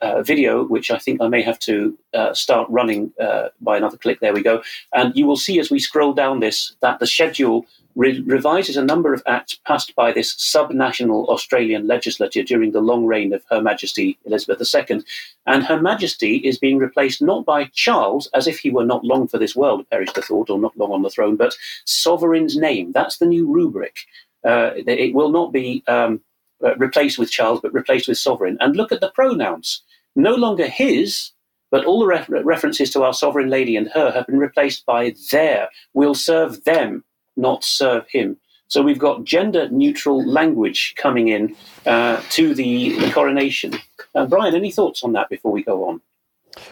uh, 0.00 0.22
video, 0.22 0.64
which 0.64 0.90
I 0.90 0.98
think 0.98 1.20
I 1.20 1.28
may 1.28 1.42
have 1.42 1.58
to 1.60 1.96
uh, 2.14 2.34
start 2.34 2.68
running 2.70 3.12
uh, 3.20 3.48
by 3.60 3.76
another 3.76 3.96
click. 3.96 4.20
There 4.20 4.34
we 4.34 4.42
go. 4.42 4.62
And 4.94 5.14
you 5.16 5.26
will 5.26 5.36
see 5.36 5.58
as 5.58 5.70
we 5.70 5.78
scroll 5.78 6.12
down 6.12 6.40
this 6.40 6.74
that 6.80 6.98
the 6.98 7.06
schedule 7.06 7.66
re- 7.98 8.22
revises 8.26 8.76
a 8.76 8.84
number 8.84 9.12
of 9.12 9.22
acts 9.26 9.58
passed 9.66 9.94
by 9.94 10.12
this 10.12 10.34
subnational 10.34 11.28
Australian 11.28 11.86
legislature 11.86 12.42
during 12.42 12.72
the 12.72 12.80
long 12.80 13.04
reign 13.04 13.32
of 13.34 13.42
Her 13.50 13.60
Majesty 13.60 14.18
Elizabeth 14.24 14.62
II. 14.74 15.02
And 15.46 15.64
Her 15.64 15.80
Majesty 15.80 16.36
is 16.36 16.58
being 16.58 16.78
replaced 16.78 17.20
not 17.20 17.44
by 17.44 17.64
Charles, 17.74 18.28
as 18.32 18.46
if 18.46 18.58
he 18.60 18.70
were 18.70 18.84
not 18.84 19.04
long 19.04 19.28
for 19.28 19.38
this 19.38 19.56
world, 19.56 19.88
perish 19.90 20.12
the 20.12 20.22
thought, 20.22 20.48
or 20.48 20.58
not 20.58 20.76
long 20.78 20.92
on 20.92 21.02
the 21.02 21.10
throne, 21.10 21.36
but 21.36 21.56
sovereign's 21.84 22.56
name. 22.56 22.92
That's 22.92 23.18
the 23.18 23.26
new 23.26 23.52
rubric. 23.52 23.98
Uh, 24.44 24.70
it 24.76 25.14
will 25.14 25.30
not 25.30 25.52
be 25.52 25.82
um, 25.88 26.20
uh, 26.64 26.76
replaced 26.76 27.18
with 27.18 27.30
Charles, 27.30 27.60
but 27.60 27.72
replaced 27.72 28.08
with 28.08 28.18
sovereign. 28.18 28.56
And 28.60 28.76
look 28.76 28.92
at 28.92 29.00
the 29.00 29.10
pronouns. 29.10 29.82
No 30.16 30.34
longer 30.34 30.66
his, 30.66 31.30
but 31.70 31.84
all 31.84 32.00
the 32.00 32.06
re- 32.06 32.42
references 32.42 32.90
to 32.90 33.02
our 33.02 33.12
sovereign 33.14 33.50
lady 33.50 33.76
and 33.76 33.88
her 33.88 34.10
have 34.10 34.26
been 34.26 34.38
replaced 34.38 34.84
by 34.86 35.14
their. 35.30 35.68
We'll 35.94 36.14
serve 36.14 36.64
them, 36.64 37.04
not 37.36 37.64
serve 37.64 38.06
him. 38.08 38.36
So 38.68 38.82
we've 38.82 38.98
got 38.98 39.24
gender 39.24 39.68
neutral 39.70 40.26
language 40.26 40.94
coming 40.98 41.28
in 41.28 41.56
uh, 41.86 42.20
to 42.30 42.54
the, 42.54 42.98
the 42.98 43.10
coronation. 43.10 43.74
Uh, 44.14 44.26
Brian, 44.26 44.54
any 44.54 44.70
thoughts 44.70 45.02
on 45.02 45.12
that 45.12 45.28
before 45.30 45.52
we 45.52 45.62
go 45.62 45.88
on? 45.88 46.00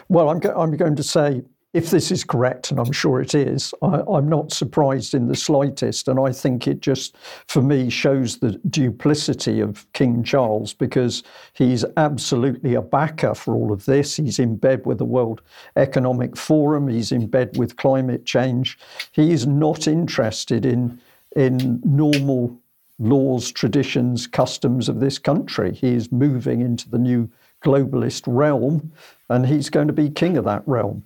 Well, 0.07 0.29
I'm, 0.29 0.39
go- 0.39 0.53
I'm 0.55 0.75
going 0.77 0.95
to 0.95 1.03
say 1.03 1.41
if 1.73 1.89
this 1.89 2.11
is 2.11 2.23
correct, 2.23 2.71
and 2.71 2.79
I'm 2.79 2.91
sure 2.91 3.21
it 3.21 3.35
is, 3.35 3.73
I, 3.81 4.01
am 4.07 4.29
not 4.29 4.53
surprised 4.53 5.13
in 5.13 5.27
the 5.27 5.35
slightest. 5.35 6.07
And 6.07 6.19
I 6.19 6.31
think 6.31 6.65
it 6.67 6.79
just, 6.79 7.15
for 7.47 7.61
me, 7.61 7.89
shows 7.89 8.37
the 8.37 8.53
duplicity 8.69 9.59
of 9.59 9.85
King 9.91 10.23
Charles 10.23 10.73
because 10.73 11.23
he's 11.53 11.83
absolutely 11.97 12.75
a 12.75 12.81
backer 12.81 13.35
for 13.35 13.53
all 13.53 13.73
of 13.73 13.85
this. 13.85 14.15
He's 14.15 14.39
in 14.39 14.55
bed 14.55 14.85
with 14.85 14.97
the 14.97 15.05
World 15.05 15.41
Economic 15.75 16.37
Forum, 16.37 16.87
he's 16.87 17.11
in 17.11 17.27
bed 17.27 17.57
with 17.57 17.75
climate 17.75 18.25
change. 18.25 18.79
He 19.11 19.31
is 19.31 19.45
not 19.45 19.87
interested 19.87 20.65
in, 20.65 20.99
in 21.35 21.81
normal 21.83 22.57
laws, 22.97 23.51
traditions, 23.51 24.25
customs 24.25 24.89
of 24.89 24.99
this 24.99 25.19
country. 25.19 25.73
He 25.73 25.93
is 25.93 26.11
moving 26.11 26.61
into 26.61 26.89
the 26.89 26.97
new 26.97 27.29
globalist 27.63 28.23
realm, 28.25 28.91
and 29.29 29.45
he's 29.45 29.69
going 29.69 29.87
to 29.87 29.93
be 29.93 30.09
king 30.09 30.37
of 30.37 30.45
that 30.45 30.63
realm. 30.65 31.03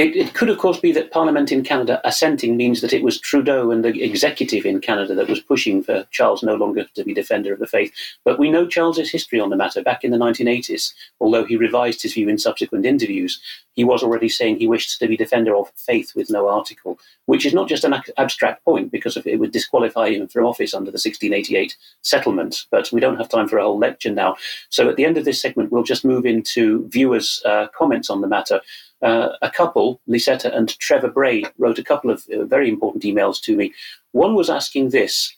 It, 0.00 0.16
it, 0.16 0.32
could, 0.32 0.48
of 0.48 0.56
course, 0.56 0.80
be 0.80 0.92
that 0.92 1.10
Parliament 1.10 1.52
in 1.52 1.62
Canada 1.62 2.00
assenting 2.04 2.56
means 2.56 2.80
that 2.80 2.94
it 2.94 3.02
was 3.02 3.20
Trudeau 3.20 3.70
and 3.70 3.84
the 3.84 4.02
executive 4.02 4.64
in 4.64 4.80
Canada 4.80 5.14
that 5.14 5.28
was 5.28 5.40
pushing 5.40 5.82
for 5.82 6.06
Charles 6.10 6.42
no 6.42 6.54
longer 6.54 6.86
to 6.94 7.04
be 7.04 7.12
defender 7.12 7.52
of 7.52 7.58
the 7.58 7.66
faith. 7.66 7.92
But 8.24 8.38
we 8.38 8.50
know 8.50 8.66
Charles's 8.66 9.10
history 9.10 9.40
on 9.40 9.50
the 9.50 9.56
matter. 9.56 9.82
Back 9.82 10.02
in 10.02 10.10
the 10.10 10.16
1980s, 10.16 10.94
although 11.20 11.44
he 11.44 11.54
revised 11.54 12.00
his 12.00 12.14
view 12.14 12.30
in 12.30 12.38
subsequent 12.38 12.86
interviews, 12.86 13.42
he 13.74 13.84
was 13.84 14.02
already 14.02 14.30
saying 14.30 14.56
he 14.56 14.66
wished 14.66 14.98
to 14.98 15.06
be 15.06 15.18
defender 15.18 15.54
of 15.54 15.70
faith 15.76 16.14
with 16.16 16.30
no 16.30 16.48
article, 16.48 16.98
which 17.26 17.44
is 17.44 17.52
not 17.52 17.68
just 17.68 17.84
an 17.84 17.94
abstract 18.16 18.64
point 18.64 18.90
because 18.90 19.18
it 19.18 19.38
would 19.38 19.52
disqualify 19.52 20.08
him 20.08 20.28
from 20.28 20.46
office 20.46 20.72
under 20.72 20.90
the 20.90 20.94
1688 20.94 21.76
settlement. 22.00 22.64
But 22.70 22.90
we 22.90 23.00
don't 23.00 23.18
have 23.18 23.28
time 23.28 23.48
for 23.48 23.58
a 23.58 23.64
whole 23.64 23.78
lecture 23.78 24.10
now. 24.10 24.36
So 24.70 24.88
at 24.88 24.96
the 24.96 25.04
end 25.04 25.18
of 25.18 25.26
this 25.26 25.42
segment, 25.42 25.70
we'll 25.70 25.82
just 25.82 26.06
move 26.06 26.24
into 26.24 26.88
viewers' 26.88 27.42
uh, 27.44 27.66
comments 27.76 28.08
on 28.08 28.22
the 28.22 28.28
matter 28.28 28.62
uh, 29.02 29.30
a 29.42 29.50
couple, 29.50 30.00
Lisetta 30.08 30.54
and 30.54 30.78
Trevor 30.78 31.10
Bray, 31.10 31.44
wrote 31.58 31.78
a 31.78 31.84
couple 31.84 32.10
of 32.10 32.24
uh, 32.34 32.44
very 32.44 32.68
important 32.68 33.04
emails 33.04 33.40
to 33.42 33.56
me. 33.56 33.72
One 34.12 34.34
was 34.34 34.50
asking 34.50 34.90
this 34.90 35.34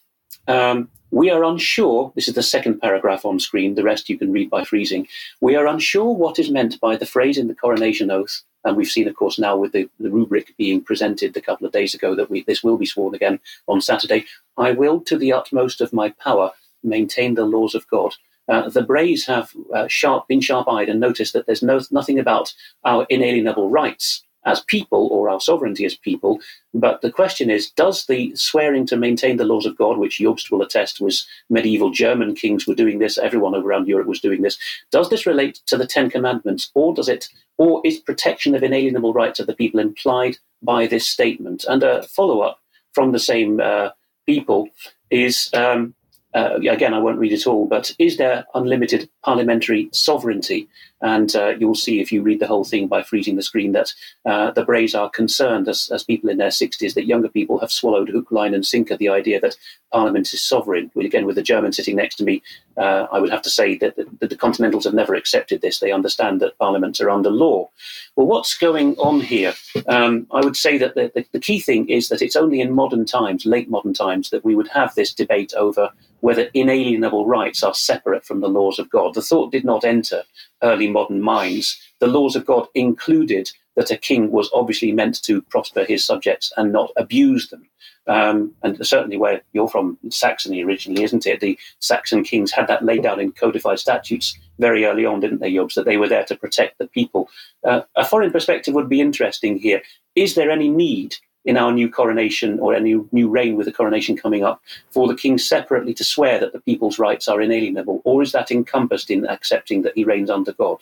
um, 0.49 0.89
We 1.11 1.31
are 1.31 1.45
unsure, 1.45 2.13
this 2.15 2.29
is 2.29 2.35
the 2.35 2.43
second 2.43 2.81
paragraph 2.81 3.25
on 3.25 3.39
screen, 3.39 3.75
the 3.75 3.85
rest 3.85 4.09
you 4.09 4.19
can 4.19 4.33
read 4.33 4.51
by 4.51 4.65
freezing. 4.65 5.07
We 5.41 5.57
are 5.57 5.67
unsure 5.67 6.13
what 6.13 6.39
is 6.39 6.51
meant 6.51 6.81
by 6.81 6.97
the 6.97 7.07
phrase 7.07 7.39
in 7.39 7.49
the 7.49 7.55
coronation 7.55 8.11
oath. 8.11 8.43
And 8.65 8.77
we've 8.77 8.89
seen, 8.89 9.09
of 9.09 9.17
course, 9.17 9.41
now 9.41 9.57
with 9.57 9.73
the, 9.73 9.89
the 9.99 10.11
rubric 10.11 10.55
being 10.57 10.81
presented 10.81 11.37
a 11.37 11.41
couple 11.41 11.67
of 11.67 11.73
days 11.73 11.95
ago 11.95 12.15
that 12.15 12.31
we, 12.31 12.43
this 12.43 12.63
will 12.63 12.79
be 12.79 12.87
sworn 12.87 13.15
again 13.15 13.41
on 13.67 13.81
Saturday. 13.81 14.25
I 14.57 14.73
will, 14.73 15.01
to 15.01 15.19
the 15.19 15.33
utmost 15.33 15.81
of 15.81 15.93
my 15.93 16.11
power, 16.11 16.53
maintain 16.85 17.35
the 17.35 17.45
laws 17.45 17.75
of 17.75 17.89
God 17.89 18.15
uh, 18.53 18.69
the 18.69 18.83
Brays 18.83 19.27
have 19.27 19.47
uh, 19.75 19.89
sharp, 19.89 20.29
been 20.29 20.43
sharp-eyed 20.43 20.91
and 20.91 21.01
noticed 21.01 21.33
that 21.33 21.47
there's 21.47 21.63
no, 21.63 21.81
nothing 21.91 22.19
about 22.19 22.53
our 22.85 23.07
inalienable 23.09 23.71
rights 23.71 24.23
as 24.45 24.61
people 24.61 25.09
or 25.13 25.29
our 25.31 25.41
sovereignty 25.41 25.85
as 25.85 25.95
people. 25.95 26.41
But 26.75 27.01
the 27.01 27.13
question 27.13 27.49
is, 27.49 27.71
does 27.71 28.07
the 28.07 28.35
swearing 28.35 28.87
to 28.87 28.97
maintain 28.97 29.37
the 29.37 29.51
laws 29.53 29.67
of 29.67 29.79
God, 29.79 29.97
which 29.99 30.19
Jobst 30.19 30.51
will 30.51 30.63
attest 30.63 31.01
was 31.01 31.27
medieval 31.49 31.91
German 31.91 32.35
kings 32.35 32.67
were 32.67 32.75
doing 32.75 32.99
this, 32.99 33.19
everyone 33.19 33.55
around 33.55 33.89
Europe 33.89 34.09
was 34.09 34.21
doing 34.21 34.43
this, 34.43 34.59
does 34.91 35.09
this 35.09 35.27
relate 35.27 35.61
to 35.67 35.77
the 35.77 35.87
Ten 35.87 36.11
Commandments, 36.11 36.71
or 36.75 36.93
does 36.93 37.09
it, 37.09 37.29
or 37.57 37.81
is 37.85 38.01
protection 38.01 38.55
of 38.55 38.63
inalienable 38.63 39.15
rights 39.15 39.41
of 39.41 39.47
the 39.47 39.55
people 39.55 39.81
implied 39.81 40.37
by 40.61 40.87
this 40.87 41.07
statement? 41.07 41.65
And 41.69 41.83
a 41.83 42.03
follow-up 42.03 42.59
from 42.93 43.13
the 43.13 43.21
same 43.21 43.61
uh, 43.61 43.91
people 44.27 44.69
is 45.11 45.51
um, 45.55 45.95
uh, 46.35 46.57
again, 46.57 46.95
I 46.95 46.99
won't 46.99 47.19
read 47.19 47.33
it 47.33 47.47
all, 47.47 47.67
but 47.67 47.95
is 47.99 48.17
there 48.17 48.47
unlimited 48.55 49.09
parliamentary 49.23 49.89
sovereignty? 49.93 50.69
And 51.03 51.35
uh, 51.35 51.55
you'll 51.59 51.75
see 51.75 52.01
if 52.01 52.13
you 52.13 52.23
read 52.23 52.39
the 52.39 52.47
whole 52.47 52.65
thing 52.65 52.87
by 52.87 53.03
freezing 53.03 53.35
the 53.35 53.43
screen 53.43 53.73
that 53.73 53.93
uh, 54.25 54.53
the 54.53 54.65
Brays 54.65 54.95
are 54.95 55.11
concerned, 55.11 55.69
as, 55.69 55.91
as 55.91 56.05
people 56.05 56.31
in 56.31 56.39
their 56.39 56.49
60s, 56.49 56.95
that 56.95 57.07
younger 57.07 57.29
people 57.29 57.59
have 57.59 57.73
swallowed 57.73 58.09
hook, 58.09 58.31
line, 58.31 58.55
and 58.55 58.65
sinker 58.65 58.97
the 58.97 59.09
idea 59.09 59.41
that 59.41 59.57
Parliament 59.93 60.33
is 60.33 60.41
sovereign. 60.41 60.91
Again, 60.97 61.27
with 61.27 61.37
the 61.37 61.43
German 61.43 61.73
sitting 61.73 61.97
next 61.97 62.17
to 62.17 62.25
me, 62.25 62.41
uh, 62.77 63.09
I 63.13 63.19
would 63.19 63.31
have 63.31 63.43
to 63.43 63.51
say 63.51 63.77
that 63.79 63.97
the, 63.97 64.07
that 64.21 64.31
the 64.31 64.37
Continentals 64.37 64.85
have 64.85 64.95
never 64.95 65.15
accepted 65.15 65.61
this. 65.61 65.81
They 65.81 65.93
understand 65.93 66.41
that 66.41 66.57
parliaments 66.59 67.01
are 67.01 67.11
under 67.11 67.31
law. 67.31 67.69
Well, 68.17 68.29
what's 68.29 68.57
going 68.57 68.95
on 68.97 69.21
here? 69.21 69.55
Um, 69.89 70.27
I 70.31 70.41
would 70.41 70.57
say 70.57 70.79
that 70.79 70.95
the, 70.95 71.11
the, 71.15 71.27
the 71.33 71.41
key 71.41 71.61
thing 71.61 71.89
is 71.89 72.09
that 72.09 72.23
it's 72.23 72.37
only 72.37 72.61
in 72.61 72.73
modern 72.73 73.05
times, 73.05 73.45
late 73.45 73.69
modern 73.69 73.93
times, 73.93 74.31
that 74.31 74.45
we 74.45 74.55
would 74.55 74.69
have 74.69 74.95
this 74.95 75.13
debate 75.13 75.53
over 75.55 75.91
whether 76.23 76.49
inalienable 76.55 77.27
rights 77.27 77.65
are 77.65 77.75
separate 77.75 78.25
from 78.25 78.41
the 78.41 78.49
laws 78.49 78.79
of 78.79 78.89
God. 78.89 79.13
The 79.13 79.21
thought 79.21 79.51
did 79.51 79.65
not 79.65 79.85
enter 79.85 80.23
early 80.63 80.89
modern 80.89 81.21
minds. 81.21 81.77
The 81.99 82.07
laws 82.07 82.37
of 82.37 82.47
God 82.47 82.69
included 82.75 83.51
that 83.75 83.91
a 83.91 83.97
king 83.97 84.31
was 84.31 84.49
obviously 84.55 84.93
meant 84.93 85.21
to 85.25 85.43
prosper 85.43 85.85
his 85.85 86.05
subjects 86.05 86.53
and 86.57 86.73
not 86.73 86.93
abuse 86.97 87.49
them. 87.49 87.69
Um, 88.07 88.53
and 88.63 88.87
certainly 88.87 89.17
where 89.17 89.43
you're 89.53 89.69
from, 89.69 89.99
Saxony 90.11 90.63
originally, 90.63 91.03
isn't 91.03 91.27
it? 91.27 91.41
The 91.41 91.59
Saxon 91.81 92.23
kings 92.23 92.53
had 92.53 92.69
that 92.69 92.85
laid 92.85 93.03
down 93.03 93.19
in 93.19 93.33
codified 93.33 93.81
statutes 93.81 94.39
very 94.61 94.85
early 94.85 95.05
on, 95.05 95.19
didn't 95.19 95.41
they, 95.41 95.53
Jobst, 95.53 95.75
that 95.75 95.87
they 95.87 95.97
were 95.97 96.09
there 96.09 96.25
to 96.27 96.37
protect 96.37 96.79
the 96.79 96.87
people. 96.87 97.29
Uh, 97.65 97.81
a 97.97 98.05
foreign 98.05 98.31
perspective 98.31 98.75
would 98.75 98.89
be 98.89 99.01
interesting 99.01 99.59
here. 99.59 99.83
Is 100.15 100.37
there 100.37 100.51
any 100.51 100.69
need 100.69 101.17
in 101.45 101.57
our 101.57 101.73
new 101.73 101.91
coronation 101.91 102.59
or 102.61 102.75
any 102.75 102.95
new 103.13 103.29
reign 103.29 103.57
with 103.57 103.67
the 103.67 103.73
coronation 103.73 104.17
coming 104.17 104.45
up 104.45 104.63
for 104.91 105.09
the 105.09 105.15
king 105.15 105.39
separately 105.39 105.95
to 105.95 106.05
swear 106.05 106.39
that 106.39 106.53
the 106.53 106.61
people's 106.61 106.99
rights 106.99 107.29
are 107.29 107.41
inalienable, 107.41 108.01
or 108.05 108.23
is 108.23 108.33
that 108.33 108.51
encompassed 108.51 109.11
in 109.11 109.27
accepting 109.27 109.83
that 109.83 109.95
he 109.95 110.05
reigns 110.05 110.31
under 110.31 110.53
God? 110.53 110.79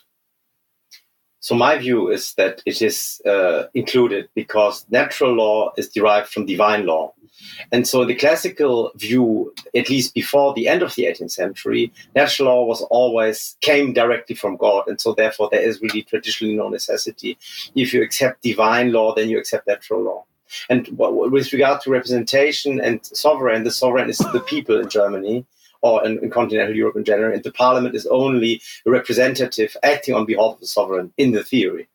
So 1.42 1.54
my 1.54 1.78
view 1.78 2.10
is 2.10 2.34
that 2.34 2.62
it 2.66 2.82
is 2.82 3.22
uh, 3.24 3.64
included 3.72 4.28
because 4.34 4.84
natural 4.90 5.32
law 5.32 5.72
is 5.78 5.88
derived 5.88 6.28
from 6.28 6.44
divine 6.44 6.84
law. 6.84 7.14
And 7.72 7.88
so 7.88 8.04
the 8.04 8.14
classical 8.14 8.92
view, 8.96 9.54
at 9.74 9.88
least 9.88 10.12
before 10.12 10.52
the 10.52 10.68
end 10.68 10.82
of 10.82 10.94
the 10.94 11.04
18th 11.04 11.30
century, 11.30 11.90
natural 12.14 12.48
law 12.48 12.64
was 12.66 12.82
always 12.90 13.56
came 13.62 13.94
directly 13.94 14.36
from 14.36 14.58
God. 14.58 14.84
And 14.86 15.00
so 15.00 15.14
therefore 15.14 15.48
there 15.50 15.62
is 15.62 15.80
really 15.80 16.02
traditionally 16.02 16.56
no 16.56 16.68
necessity. 16.68 17.38
If 17.74 17.94
you 17.94 18.02
accept 18.02 18.42
divine 18.42 18.92
law, 18.92 19.14
then 19.14 19.30
you 19.30 19.38
accept 19.38 19.66
natural 19.66 20.02
law. 20.02 20.24
And 20.68 20.88
with 20.90 21.52
regard 21.52 21.80
to 21.82 21.90
representation 21.90 22.80
and 22.80 23.04
sovereign, 23.04 23.64
the 23.64 23.70
sovereign 23.70 24.10
is 24.10 24.18
the 24.18 24.44
people 24.46 24.78
in 24.78 24.88
Germany 24.88 25.46
or 25.82 26.04
in, 26.04 26.18
in, 26.22 26.30
continental 26.30 26.76
Europe 26.76 26.96
in 26.96 27.04
general, 27.04 27.32
and 27.32 27.42
the 27.42 27.52
parliament 27.52 27.94
is 27.94 28.06
only 28.06 28.60
a 28.86 28.90
representative 28.90 29.74
acting 29.82 30.14
on 30.14 30.26
behalf 30.26 30.54
of 30.54 30.60
the 30.60 30.66
sovereign 30.66 31.12
in 31.16 31.32
the 31.32 31.42
theory. 31.42 31.88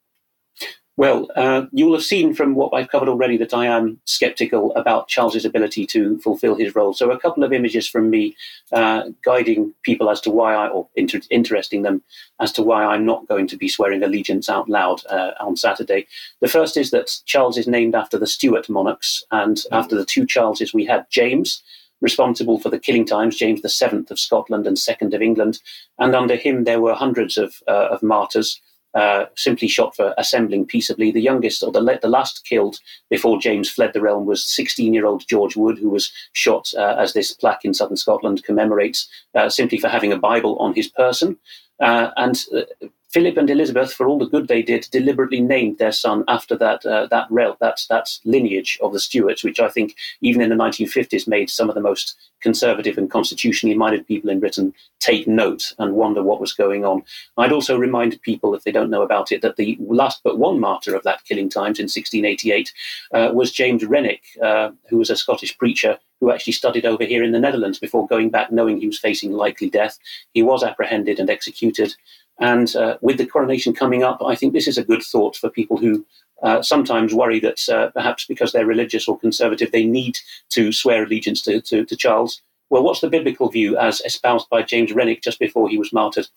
Well, 0.97 1.29
uh, 1.35 1.65
you 1.73 1.85
will 1.85 1.95
have 1.95 2.05
seen 2.05 2.33
from 2.33 2.55
what 2.55 2.73
I've 2.73 2.87
covered 2.89 3.09
already 3.09 3.35
that 3.37 3.53
I 3.53 3.65
am 3.65 3.99
sceptical 4.05 4.73
about 4.75 5.09
Charles's 5.09 5.43
ability 5.43 5.85
to 5.87 6.17
fulfill 6.19 6.55
his 6.55 6.73
role. 6.73 6.93
So, 6.93 7.11
a 7.11 7.19
couple 7.19 7.43
of 7.43 7.51
images 7.51 7.85
from 7.85 8.09
me 8.09 8.37
uh, 8.71 9.09
guiding 9.23 9.73
people 9.83 10.09
as 10.09 10.21
to 10.21 10.31
why 10.31 10.53
I, 10.55 10.69
or 10.69 10.87
inter- 10.95 11.19
interesting 11.29 11.81
them 11.81 12.01
as 12.39 12.53
to 12.53 12.63
why 12.63 12.85
I'm 12.85 13.05
not 13.05 13.27
going 13.27 13.47
to 13.47 13.57
be 13.57 13.67
swearing 13.67 14.03
allegiance 14.03 14.47
out 14.47 14.69
loud 14.69 15.01
uh, 15.07 15.31
on 15.41 15.57
Saturday. 15.57 16.07
The 16.39 16.47
first 16.47 16.77
is 16.77 16.91
that 16.91 17.11
Charles 17.25 17.57
is 17.57 17.67
named 17.67 17.93
after 17.93 18.17
the 18.17 18.27
Stuart 18.27 18.69
monarchs, 18.69 19.21
and 19.31 19.61
after 19.73 19.97
the 19.97 20.05
two 20.05 20.25
Charleses, 20.25 20.73
we 20.73 20.85
had 20.85 21.07
James, 21.09 21.61
responsible 22.01 22.59
for 22.59 22.69
the 22.69 22.79
killing 22.79 23.05
times, 23.05 23.35
James 23.35 23.61
VII 23.61 24.05
of 24.09 24.19
Scotland 24.19 24.67
and 24.67 24.77
II 24.77 25.13
of 25.13 25.21
England. 25.21 25.59
And 25.97 26.15
under 26.15 26.35
him, 26.35 26.63
there 26.63 26.81
were 26.81 26.93
hundreds 26.93 27.37
of, 27.37 27.55
uh, 27.67 27.87
of 27.91 28.03
martyrs. 28.03 28.61
Uh, 28.95 29.25
simply 29.35 29.67
shot 29.67 29.93
for 29.93 30.13
assembling 30.17 30.65
peaceably. 30.65 31.11
The 31.11 31.21
youngest, 31.21 31.61
or 31.63 31.71
the, 31.71 31.99
the 32.01 32.07
last 32.07 32.45
killed 32.45 32.79
before 33.09 33.37
James 33.37 33.69
fled 33.69 33.91
the 33.91 33.99
realm, 33.99 34.25
was 34.25 34.45
16 34.45 34.93
year 34.93 35.05
old 35.05 35.27
George 35.27 35.57
Wood, 35.57 35.77
who 35.77 35.89
was 35.89 36.13
shot, 36.31 36.69
uh, 36.77 36.95
as 36.97 37.11
this 37.11 37.33
plaque 37.33 37.65
in 37.65 37.73
southern 37.73 37.97
Scotland 37.97 38.45
commemorates, 38.45 39.09
uh, 39.35 39.49
simply 39.49 39.77
for 39.77 39.89
having 39.89 40.13
a 40.13 40.17
Bible 40.17 40.57
on 40.59 40.73
his 40.73 40.87
person. 40.87 41.37
Uh, 41.81 42.11
and 42.15 42.45
Philip 43.15 43.37
and 43.37 43.49
Elizabeth, 43.49 43.93
for 43.93 44.09
all 44.09 44.19
the 44.19 44.27
good 44.27 44.49
they 44.49 44.61
did, 44.61 44.89
deliberately 44.91 45.39
named 45.39 45.77
their 45.77 45.93
son 45.93 46.25
after 46.27 46.53
that 46.57 46.85
uh, 46.85 47.07
that 47.11 47.27
rel- 47.29 47.55
that 47.61 47.79
that 47.89 48.09
lineage 48.25 48.77
of 48.81 48.91
the 48.91 48.99
Stuarts, 48.99 49.41
which 49.41 49.61
I 49.61 49.69
think 49.69 49.95
even 50.19 50.41
in 50.41 50.49
the 50.49 50.55
1950s 50.57 51.25
made 51.25 51.49
some 51.49 51.69
of 51.69 51.75
the 51.75 51.81
most 51.81 52.17
conservative 52.41 52.97
and 52.97 53.09
constitutionally 53.09 53.77
minded 53.77 54.05
people 54.05 54.29
in 54.29 54.41
Britain 54.41 54.73
take 54.99 55.29
note 55.29 55.71
and 55.79 55.95
wonder 55.95 56.21
what 56.23 56.41
was 56.41 56.51
going 56.51 56.83
on. 56.83 57.03
I'd 57.37 57.53
also 57.53 57.77
remind 57.77 58.21
people, 58.21 58.53
if 58.53 58.65
they 58.65 58.73
don't 58.73 58.89
know 58.89 59.01
about 59.01 59.31
it, 59.31 59.41
that 59.43 59.55
the 59.55 59.77
last 59.79 60.19
but 60.21 60.37
one 60.37 60.59
martyr 60.59 60.93
of 60.93 61.03
that 61.03 61.23
killing 61.23 61.49
times 61.49 61.79
in 61.79 61.85
1688 61.85 62.73
uh, 63.13 63.31
was 63.33 63.49
James 63.49 63.85
Renwick, 63.85 64.23
uh, 64.43 64.71
who 64.89 64.97
was 64.97 65.09
a 65.09 65.15
Scottish 65.15 65.57
preacher 65.57 65.97
who 66.19 66.31
actually 66.31 66.53
studied 66.53 66.85
over 66.85 67.03
here 67.03 67.23
in 67.23 67.31
the 67.31 67.39
Netherlands 67.39 67.79
before 67.79 68.07
going 68.07 68.29
back, 68.29 68.51
knowing 68.51 68.79
he 68.79 68.87
was 68.87 68.99
facing 68.99 69.31
likely 69.31 69.69
death. 69.69 69.97
He 70.33 70.43
was 70.43 70.63
apprehended 70.63 71.19
and 71.19 71.29
executed. 71.29 71.95
And 72.39 72.75
uh, 72.75 72.97
with 73.01 73.17
the 73.17 73.25
coronation 73.25 73.73
coming 73.73 74.03
up, 74.03 74.21
I 74.25 74.35
think 74.35 74.53
this 74.53 74.67
is 74.67 74.77
a 74.77 74.83
good 74.83 75.03
thought 75.03 75.35
for 75.35 75.49
people 75.49 75.77
who 75.77 76.05
uh, 76.43 76.61
sometimes 76.61 77.13
worry 77.13 77.39
that 77.39 77.67
uh, 77.69 77.89
perhaps 77.91 78.25
because 78.25 78.51
they're 78.51 78.65
religious 78.65 79.07
or 79.07 79.17
conservative, 79.17 79.71
they 79.71 79.85
need 79.85 80.17
to 80.49 80.71
swear 80.71 81.03
allegiance 81.03 81.41
to, 81.43 81.61
to, 81.61 81.85
to, 81.85 81.95
Charles. 81.95 82.41
Well, 82.69 82.83
what's 82.83 82.99
the 82.99 83.09
biblical 83.09 83.49
view 83.49 83.77
as 83.77 84.01
espoused 84.01 84.49
by 84.49 84.63
James 84.63 84.91
Renwick 84.91 85.21
just 85.21 85.39
before 85.39 85.69
he 85.69 85.77
was 85.77 85.93
martyred? 85.93 86.27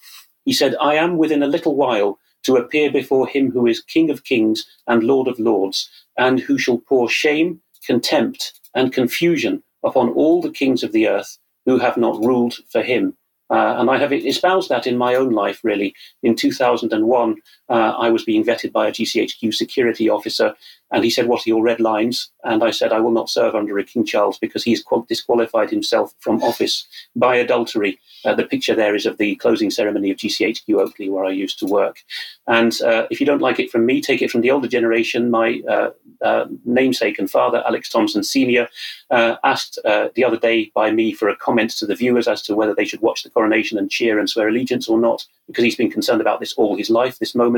He 0.44 0.52
said, 0.52 0.76
I 0.80 0.94
am 0.94 1.18
within 1.18 1.42
a 1.42 1.48
little 1.48 1.74
while 1.74 2.18
to 2.44 2.56
appear 2.56 2.90
before 2.90 3.26
him 3.26 3.50
who 3.50 3.66
is 3.66 3.80
King 3.82 4.08
of 4.08 4.24
kings 4.24 4.66
and 4.86 5.02
Lord 5.02 5.26
of 5.26 5.38
lords, 5.38 5.90
and 6.16 6.38
who 6.38 6.58
shall 6.58 6.78
pour 6.78 7.08
shame, 7.10 7.60
contempt, 7.84 8.52
and 8.74 8.92
confusion 8.92 9.62
upon 9.82 10.10
all 10.10 10.40
the 10.40 10.52
kings 10.52 10.82
of 10.82 10.92
the 10.92 11.08
earth 11.08 11.38
who 11.66 11.78
have 11.78 11.96
not 11.96 12.24
ruled 12.24 12.54
for 12.70 12.82
him. 12.82 13.16
Uh, 13.50 13.76
and 13.78 13.90
I 13.90 13.98
have 13.98 14.12
espoused 14.12 14.68
that 14.68 14.86
in 14.86 14.98
my 14.98 15.14
own 15.14 15.32
life, 15.32 15.60
really. 15.64 15.94
In 16.22 16.34
2001, 16.34 17.36
uh, 17.68 17.94
I 17.98 18.10
was 18.10 18.24
being 18.24 18.44
vetted 18.44 18.72
by 18.72 18.88
a 18.88 18.92
GCHQ 18.92 19.54
security 19.54 20.08
officer, 20.08 20.54
and 20.90 21.04
he 21.04 21.10
said, 21.10 21.26
What 21.26 21.46
are 21.46 21.50
your 21.50 21.62
red 21.62 21.80
lines? 21.80 22.30
And 22.44 22.64
I 22.64 22.70
said, 22.70 22.92
I 22.92 23.00
will 23.00 23.10
not 23.10 23.28
serve 23.28 23.54
under 23.54 23.78
a 23.78 23.84
King 23.84 24.06
Charles 24.06 24.38
because 24.38 24.64
he 24.64 24.70
he's 24.70 24.84
disqualified 25.08 25.70
himself 25.70 26.14
from 26.20 26.42
office 26.42 26.86
by 27.16 27.36
adultery. 27.36 27.98
Uh, 28.24 28.34
the 28.34 28.44
picture 28.44 28.74
there 28.74 28.94
is 28.94 29.06
of 29.06 29.18
the 29.18 29.36
closing 29.36 29.70
ceremony 29.70 30.10
of 30.10 30.16
GCHQ 30.16 30.80
Oakley, 30.80 31.08
where 31.08 31.24
I 31.24 31.30
used 31.30 31.58
to 31.60 31.66
work. 31.66 31.98
And 32.46 32.80
uh, 32.82 33.06
if 33.10 33.20
you 33.20 33.26
don't 33.26 33.42
like 33.42 33.60
it 33.60 33.70
from 33.70 33.86
me, 33.86 34.00
take 34.00 34.22
it 34.22 34.30
from 34.30 34.40
the 34.40 34.50
older 34.50 34.68
generation. 34.68 35.30
My 35.30 35.60
uh, 35.68 35.90
uh, 36.22 36.46
namesake 36.64 37.18
and 37.18 37.30
father, 37.30 37.62
Alex 37.66 37.88
Thomson 37.88 38.24
Sr., 38.24 38.68
uh, 39.10 39.36
asked 39.44 39.78
the 39.84 40.24
other 40.24 40.38
day 40.38 40.70
by 40.74 40.90
me 40.90 41.12
for 41.12 41.28
a 41.28 41.36
comment 41.36 41.70
to 41.70 41.86
the 41.86 41.94
viewers 41.94 42.28
as 42.28 42.42
to 42.42 42.54
whether 42.54 42.74
they 42.74 42.84
should 42.84 43.00
watch 43.00 43.22
the 43.22 43.30
coronation 43.30 43.78
and 43.78 43.90
cheer 43.90 44.18
and 44.18 44.28
swear 44.28 44.48
allegiance 44.48 44.88
or 44.88 44.98
not, 44.98 45.24
because 45.46 45.64
he's 45.64 45.76
been 45.76 45.90
concerned 45.90 46.20
about 46.20 46.40
this 46.40 46.54
all 46.54 46.76
his 46.76 46.90
life, 46.90 47.18
this 47.18 47.34
moment. 47.34 47.57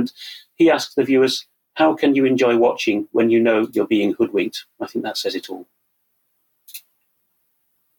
He 0.54 0.70
asked 0.70 0.96
the 0.96 1.04
viewers, 1.04 1.46
How 1.74 1.94
can 1.94 2.14
you 2.14 2.24
enjoy 2.24 2.56
watching 2.56 3.08
when 3.12 3.30
you 3.30 3.40
know 3.40 3.68
you're 3.72 3.86
being 3.86 4.14
hoodwinked? 4.14 4.66
I 4.80 4.86
think 4.86 5.04
that 5.04 5.18
says 5.18 5.34
it 5.34 5.50
all 5.50 5.66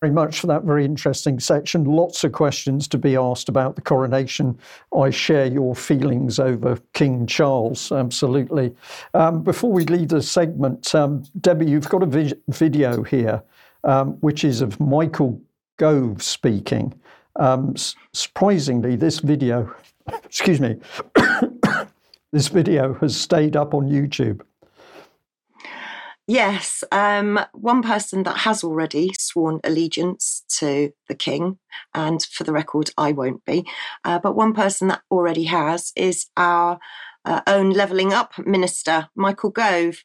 very 0.02 0.12
much 0.12 0.40
for 0.40 0.48
that 0.48 0.64
very 0.64 0.84
interesting 0.84 1.40
section. 1.40 1.86
Lots 1.86 2.24
of 2.24 2.32
questions 2.32 2.88
to 2.88 2.98
be 2.98 3.16
asked 3.16 3.50
about 3.50 3.76
the 3.76 3.84
coronation. 3.84 4.58
I 4.98 5.12
share 5.12 5.46
your 5.46 5.76
feelings 5.76 6.40
over 6.40 6.80
King 6.94 7.28
Charles, 7.28 7.92
absolutely. 7.92 8.76
Um, 9.14 9.44
before 9.44 9.72
we 9.72 9.86
leave 9.86 10.10
the 10.10 10.22
segment, 10.24 10.96
um, 10.96 11.24
Debi, 11.40 11.70
you've 11.70 11.88
got 11.88 12.02
a 12.02 12.08
vi- 12.08 12.34
video 12.48 13.04
here, 13.04 13.44
um, 13.84 14.14
which 14.22 14.44
is 14.44 14.62
of 14.62 14.80
Michael 14.80 15.40
Gove 15.78 16.24
speaking. 16.24 17.00
Um, 17.36 17.76
surprisingly, 18.12 18.96
this 18.96 19.20
video, 19.20 19.72
excuse 20.24 20.60
me, 20.60 20.78
this 22.32 22.48
video 22.48 22.94
has 22.96 23.16
stayed 23.16 23.56
up 23.56 23.74
on 23.74 23.90
YouTube. 23.90 24.42
Yes, 26.28 26.84
um, 26.92 27.40
one 27.52 27.82
person 27.82 28.24
that 28.24 28.38
has 28.38 28.64
already 28.64 29.12
sworn 29.20 29.60
allegiance 29.64 30.44
to 30.60 30.94
the 31.10 31.16
king, 31.16 31.58
and 31.94 32.22
for 32.24 32.44
the 32.44 32.54
record, 32.54 32.92
I 32.98 33.12
won't 33.12 33.44
be, 33.44 33.66
uh, 34.06 34.20
but 34.20 34.36
one 34.36 34.54
person 34.54 34.88
that 34.90 35.02
already 35.12 35.46
has 35.46 35.92
is 35.96 36.28
our 36.38 36.80
uh, 37.26 37.42
own 37.48 37.72
Levelling 37.72 38.14
Up 38.14 38.38
minister, 38.38 39.10
Michael 39.16 39.50
Gove. 39.50 40.04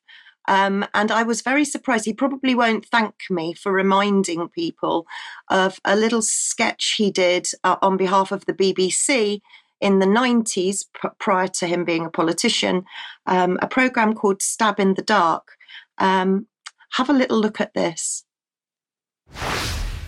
Um, 0.49 0.87
and 0.95 1.11
I 1.11 1.23
was 1.23 1.43
very 1.43 1.65
surprised. 1.65 2.05
He 2.05 2.13
probably 2.13 2.55
won't 2.55 2.87
thank 2.87 3.15
me 3.31 3.53
for 3.53 3.73
reminding 3.73 4.49
people 4.49 5.07
of 5.49 5.81
a 5.85 5.97
little 5.97 6.23
sketch 6.23 6.95
he 6.97 7.11
did 7.11 7.49
uh, 7.65 7.77
on 7.83 7.97
behalf 7.97 8.33
of 8.33 8.47
the 8.47 8.53
BBC 8.53 9.41
in 9.81 9.99
the 9.99 10.07
90s, 10.07 10.85
pr- 10.95 11.09
prior 11.19 11.49
to 11.49 11.67
him 11.67 11.85
being 11.85 12.07
a 12.07 12.11
politician, 12.11 12.85
um, 13.27 13.59
a 13.61 13.69
program 13.69 14.15
called 14.15 14.43
Stab 14.43 14.81
in 14.81 14.95
the 14.95 15.03
Dark 15.03 15.57
um, 15.99 16.47
have 16.93 17.11
a 17.11 17.13
little 17.13 17.39
look 17.39 17.61
at 17.61 17.75
this. 17.75 18.25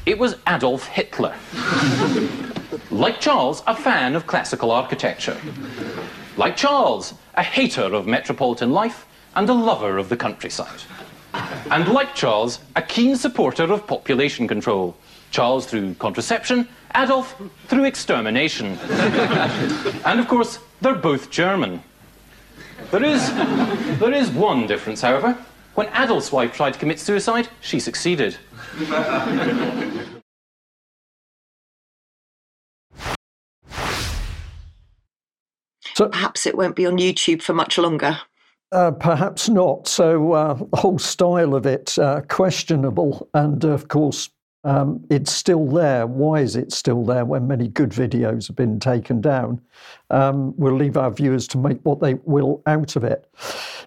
It 0.06 0.18
was 0.18 0.36
Adolf 0.46 0.86
Hitler. 0.86 1.34
Like 2.90 3.20
Charles, 3.20 3.62
a 3.66 3.76
fan 3.76 4.16
of 4.16 4.26
classical 4.26 4.70
architecture. 4.70 5.36
Like 6.38 6.56
Charles, 6.56 7.12
a 7.34 7.42
hater 7.42 7.82
of 7.82 8.06
metropolitan 8.06 8.72
life 8.72 9.06
and 9.36 9.48
a 9.48 9.52
lover 9.52 9.98
of 9.98 10.08
the 10.08 10.16
countryside. 10.16 10.82
And 11.70 11.88
like 11.88 12.14
Charles, 12.14 12.60
a 12.76 12.82
keen 12.82 13.16
supporter 13.16 13.64
of 13.64 13.86
population 13.86 14.48
control. 14.48 14.96
Charles 15.30 15.66
through 15.66 15.94
contraception, 15.94 16.66
Adolf 16.94 17.40
through 17.66 17.84
extermination. 17.84 18.78
and 20.04 20.20
of 20.20 20.28
course, 20.28 20.58
they're 20.80 20.94
both 20.94 21.30
German. 21.30 21.82
There 22.90 23.04
is, 23.04 23.32
there 23.98 24.12
is 24.12 24.30
one 24.30 24.66
difference, 24.66 25.00
however. 25.00 25.36
When 25.74 25.88
Adolf's 25.94 26.32
wife 26.32 26.52
tried 26.52 26.72
to 26.72 26.78
commit 26.78 26.98
suicide, 26.98 27.48
she 27.60 27.78
succeeded. 27.78 28.36
So, 35.94 36.08
Perhaps 36.08 36.46
it 36.46 36.56
won't 36.56 36.76
be 36.76 36.86
on 36.86 36.98
YouTube 36.98 37.42
for 37.42 37.54
much 37.54 37.76
longer. 37.76 38.20
Uh, 38.70 38.90
perhaps 38.90 39.48
not. 39.48 39.88
So 39.88 40.32
uh, 40.32 40.54
the 40.54 40.76
whole 40.76 40.98
style 40.98 41.54
of 41.54 41.66
it 41.66 41.98
uh, 41.98 42.20
questionable, 42.28 43.28
and 43.34 43.64
of 43.64 43.88
course 43.88 44.28
um, 44.64 45.04
it's 45.08 45.32
still 45.32 45.66
there. 45.66 46.06
Why 46.06 46.40
is 46.40 46.56
it 46.56 46.72
still 46.72 47.04
there 47.04 47.24
when 47.24 47.46
many 47.46 47.68
good 47.68 47.90
videos 47.90 48.48
have 48.48 48.56
been 48.56 48.80
taken 48.80 49.20
down? 49.20 49.60
Um, 50.10 50.52
we'll 50.56 50.76
leave 50.76 50.96
our 50.96 51.10
viewers 51.10 51.46
to 51.48 51.58
make 51.58 51.78
what 51.84 52.00
they 52.00 52.14
will 52.24 52.62
out 52.66 52.96
of 52.96 53.04
it. 53.04 53.30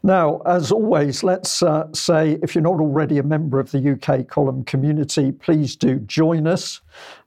Now, 0.04 0.42
as 0.46 0.72
always, 0.72 1.24
let's 1.24 1.62
uh, 1.62 1.92
say 1.94 2.40
if 2.42 2.56
you're 2.56 2.64
not 2.64 2.80
already 2.80 3.18
a 3.18 3.24
member 3.24 3.60
of 3.60 3.72
the 3.72 3.92
UK 3.92 4.28
column 4.28 4.64
community, 4.64 5.32
please 5.32 5.76
do 5.76 6.00
join 6.00 6.48
us. 6.48 6.80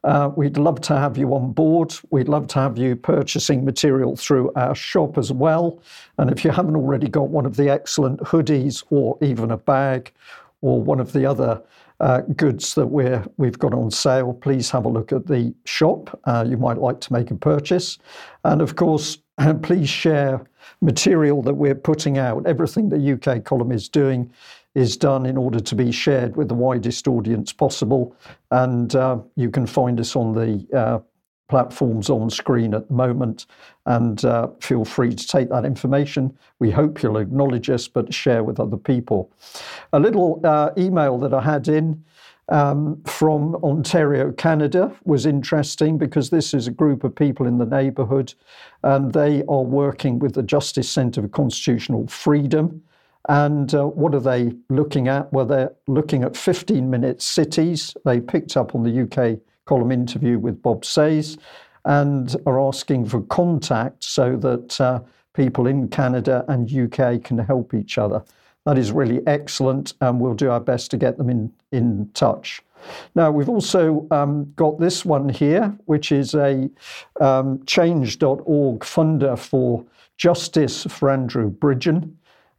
Uh, 0.03 0.31
we'd 0.35 0.57
love 0.57 0.81
to 0.83 0.97
have 0.97 1.19
you 1.19 1.35
on 1.35 1.53
board. 1.53 1.95
We'd 2.11 2.29
love 2.29 2.47
to 2.49 2.59
have 2.61 2.79
you 2.79 2.97
purchasing 2.97 3.65
material 3.65 4.17
through 4.17 4.53
our 4.57 4.75
shop 4.75 5.19
as 5.19 5.31
well. 5.31 5.81
And 6.19 6.31
if 6.31 6.45
you 6.45 6.51
haven't 6.51 6.77
already 6.77 7.09
got 7.09 7.29
one 7.29 7.47
of 7.47 7.57
the 7.57 7.69
excellent 7.69 8.21
hoodies 8.21 8.83
or 8.91 9.19
even 9.21 9.51
a 9.51 9.57
bag 9.59 10.13
or 10.63 10.81
one 10.81 10.99
of 10.99 11.13
the 11.13 11.27
other 11.27 11.63
uh, 12.01 12.21
goods 12.37 12.75
that 12.75 12.87
we're, 12.87 13.25
we've 13.37 13.59
got 13.59 13.73
on 13.73 13.91
sale, 13.91 14.33
please 14.33 14.71
have 14.71 14.85
a 14.85 14.89
look 14.89 15.13
at 15.13 15.27
the 15.27 15.55
shop. 15.65 16.19
Uh, 16.25 16.45
you 16.47 16.57
might 16.57 16.79
like 16.79 17.01
to 17.01 17.13
make 17.13 17.31
a 17.31 17.37
purchase. 17.37 17.99
And 18.45 18.61
of 18.61 18.77
course, 18.77 19.19
please 19.63 19.89
share 19.89 20.45
material 20.81 21.43
that 21.43 21.55
we're 21.55 21.75
putting 21.75 22.19
out. 22.19 22.47
Everything 22.47 22.89
the 22.89 23.13
UK 23.13 23.45
column 23.45 23.73
is 23.73 23.89
doing 23.89 24.31
is 24.75 24.97
done 24.97 25.25
in 25.25 25.37
order 25.37 25.61
to 25.61 25.75
be 25.75 25.93
shared 25.93 26.37
with 26.37 26.49
the 26.49 26.55
widest 26.55 27.07
audience 27.07 27.53
possible. 27.53 28.17
And 28.51 28.95
uh, 28.97 29.19
you 29.37 29.51
can 29.51 29.67
find 29.67 30.01
us 30.01 30.17
on 30.17 30.35
the 30.35 30.67
uh, 30.77 30.99
platforms 31.49 32.09
on 32.11 32.31
screen 32.31 32.75
at 32.75 32.89
the 32.89 32.95
moment. 32.95 33.47
And 33.87 34.25
uh, 34.25 34.49
feel 34.61 34.85
free 34.85 35.15
to 35.15 35.27
take 35.27 35.51
that 35.51 35.65
information. 35.65 36.37
We 36.59 36.71
hope 36.71 37.03
you'll 37.03 37.19
acknowledge 37.19 37.69
us, 37.71 37.87
but 37.87 38.15
share 38.15 38.43
with 38.43 38.59
other 38.59 38.77
people. 38.77 39.31
A 39.93 40.01
little 40.01 40.41
uh, 40.45 40.71
email 40.79 41.19
that 41.19 41.35
I 41.35 41.43
had 41.43 41.69
in 41.69 42.03
um, 42.49 43.03
from 43.05 43.57
Ontario, 43.57 44.33
Canada, 44.33 44.95
was 45.05 45.27
interesting 45.27 45.99
because 45.99 46.31
this 46.31 46.53
is 46.55 46.67
a 46.67 46.71
group 46.71 47.05
of 47.05 47.15
people 47.15 47.47
in 47.47 47.59
the 47.59 47.67
neighbourhood, 47.67 48.35
and 48.83 49.13
they 49.13 49.43
are 49.49 49.63
working 49.63 50.19
with 50.19 50.35
the 50.35 50.43
Justice 50.43 50.89
Centre 50.89 51.23
for 51.23 51.29
Constitutional 51.29 52.07
Freedom. 52.07 52.83
And 53.29 53.75
uh, 53.75 53.87
what 53.87 54.15
are 54.15 54.21
they 54.21 54.53
looking 54.69 55.09
at? 55.09 55.33
Well, 55.33 55.47
they're 55.47 55.73
looking 55.87 56.25
at 56.25 56.37
15 56.37 56.91
minute 56.91 57.23
cities. 57.23 57.97
They 58.05 58.21
picked 58.21 58.57
up 58.57 58.75
on 58.75 58.83
the 58.83 59.03
UK 59.03 59.41
column 59.67 59.93
interview 59.93 60.39
with 60.39 60.63
Bob 60.63 60.85
Sayers 60.85 61.39
and 61.85 62.37
are 62.47 62.61
asking 62.61 63.07
for 63.07 63.23
contact 63.23 64.05
so 64.05 64.37
that 64.37 64.81
uh, 64.81 65.01
people 65.35 65.67
in 65.67 65.89
Canada 65.89 66.45
and 66.49 66.73
UK 66.73 67.23
can 67.23 67.39
help 67.39 67.75
each 67.75 67.99
other. 67.99 68.25
That 68.65 68.79
is 68.79 68.93
really 68.93 69.21
excellent, 69.27 69.93
and 70.01 70.21
we'll 70.21 70.35
do 70.35 70.51
our 70.51 70.61
best 70.61 70.91
to 70.93 70.97
get 70.97 71.19
them 71.19 71.29
in, 71.29 71.53
in 71.71 72.11
touch. 72.15 72.63
Now, 73.15 73.31
we've 73.31 73.49
also 73.49 74.07
um, 74.11 74.53
got 74.57 74.79
this 74.79 75.05
one 75.05 75.29
here, 75.29 75.77
which 75.85 76.13
is 76.13 76.35
a 76.35 76.69
um, 77.21 77.63
change.org 77.67 78.81
funder 78.81 79.39
for 79.39 79.85
justice 80.17 80.85
for 80.85 81.11
Andrew 81.11 81.51
Bridgen. 81.51 82.13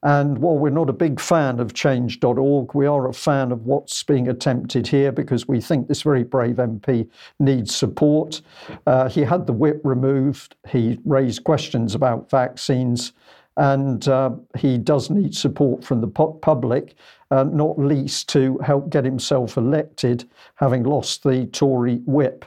And 0.06 0.38
while 0.38 0.56
we're 0.56 0.70
not 0.70 0.88
a 0.88 0.94
big 0.94 1.20
fan 1.20 1.60
of 1.60 1.74
change.org, 1.74 2.76
we 2.76 2.86
are 2.86 3.08
a 3.08 3.14
fan 3.14 3.52
of 3.52 3.66
what's 3.66 4.04
being 4.04 4.28
attempted 4.28 4.86
here 4.86 5.12
because 5.12 5.48
we 5.48 5.60
think 5.60 5.88
this 5.88 6.04
very 6.04 6.24
brave 6.24 6.58
MP 6.58 7.10
needs 7.40 7.76
support. 7.76 8.44
Uh, 8.86 9.10
he 9.10 9.22
had 9.22 9.48
the 9.48 9.54
whip 9.54 9.82
removed, 9.84 10.58
he 10.70 11.00
raised 11.06 11.44
questions 11.44 11.96
about 11.96 12.30
vaccines, 12.30 13.14
and 13.58 14.08
uh, 14.08 14.30
he 14.56 14.78
does 14.78 15.10
need 15.10 15.34
support 15.34 15.84
from 15.84 16.02
the 16.02 16.08
public, 16.08 16.94
uh, 17.32 17.46
not 17.46 17.80
least 17.80 18.30
to 18.30 18.60
help 18.60 18.92
get 18.92 19.06
himself 19.06 19.58
elected, 19.58 20.30
having 20.58 20.84
lost 20.84 21.24
the 21.24 21.48
Tory 21.48 21.96
whip. 22.06 22.46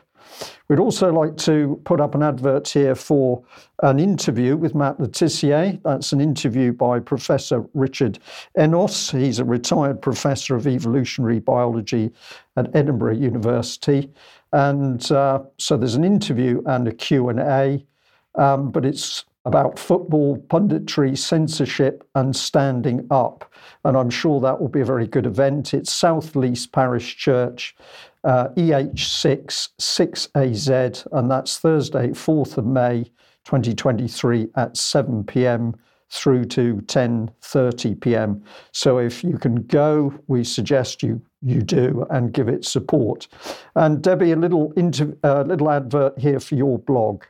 We'd 0.68 0.78
also 0.78 1.12
like 1.12 1.36
to 1.38 1.80
put 1.84 2.00
up 2.00 2.14
an 2.14 2.22
advert 2.22 2.68
here 2.68 2.94
for 2.94 3.42
an 3.82 3.98
interview 3.98 4.56
with 4.56 4.74
Matt 4.74 5.00
Le 5.00 5.08
Tissier. 5.08 5.80
That's 5.82 6.12
an 6.12 6.20
interview 6.20 6.72
by 6.72 7.00
Professor 7.00 7.64
Richard 7.74 8.18
Ennos. 8.56 9.18
He's 9.18 9.38
a 9.38 9.44
retired 9.44 10.02
professor 10.02 10.56
of 10.56 10.66
evolutionary 10.66 11.40
biology 11.40 12.10
at 12.56 12.74
Edinburgh 12.74 13.16
University. 13.16 14.10
And 14.52 15.10
uh, 15.10 15.40
so 15.58 15.76
there's 15.76 15.94
an 15.94 16.04
interview 16.04 16.62
and 16.66 16.88
a 16.88 16.92
Q&A, 16.92 17.86
um, 18.34 18.70
but 18.70 18.84
it's 18.84 19.24
about 19.48 19.78
football, 19.78 20.36
punditry, 20.48 21.16
censorship, 21.16 22.06
and 22.14 22.36
standing 22.36 23.06
up. 23.10 23.50
And 23.84 23.96
I'm 23.96 24.10
sure 24.10 24.40
that 24.40 24.60
will 24.60 24.68
be 24.68 24.82
a 24.82 24.84
very 24.84 25.06
good 25.06 25.24
event. 25.24 25.72
It's 25.72 25.90
South 25.90 26.36
Leith 26.36 26.70
Parish 26.70 27.16
Church, 27.16 27.74
uh, 28.28 28.48
EH6 28.58 29.70
6AZ, 29.80 31.06
and 31.12 31.30
that's 31.30 31.58
Thursday, 31.58 32.08
4th 32.08 32.58
of 32.58 32.66
May 32.66 33.04
2023 33.44 34.48
at 34.54 34.76
7 34.76 35.24
p.m. 35.24 35.74
through 36.10 36.44
to 36.44 36.74
10:30 36.86 38.00
p.m. 38.02 38.44
So 38.72 38.98
if 38.98 39.24
you 39.24 39.38
can 39.38 39.62
go, 39.66 40.12
we 40.26 40.44
suggest 40.44 41.02
you 41.02 41.22
you 41.40 41.62
do 41.62 42.04
and 42.10 42.32
give 42.32 42.48
it 42.48 42.66
support. 42.66 43.28
And 43.76 44.02
Debi, 44.02 44.34
a 44.34 44.36
little 44.36 44.72
inter, 44.72 45.16
uh, 45.24 45.42
little 45.42 45.70
advert 45.70 46.18
here 46.18 46.40
for 46.40 46.54
your 46.54 46.78
blog 46.78 47.24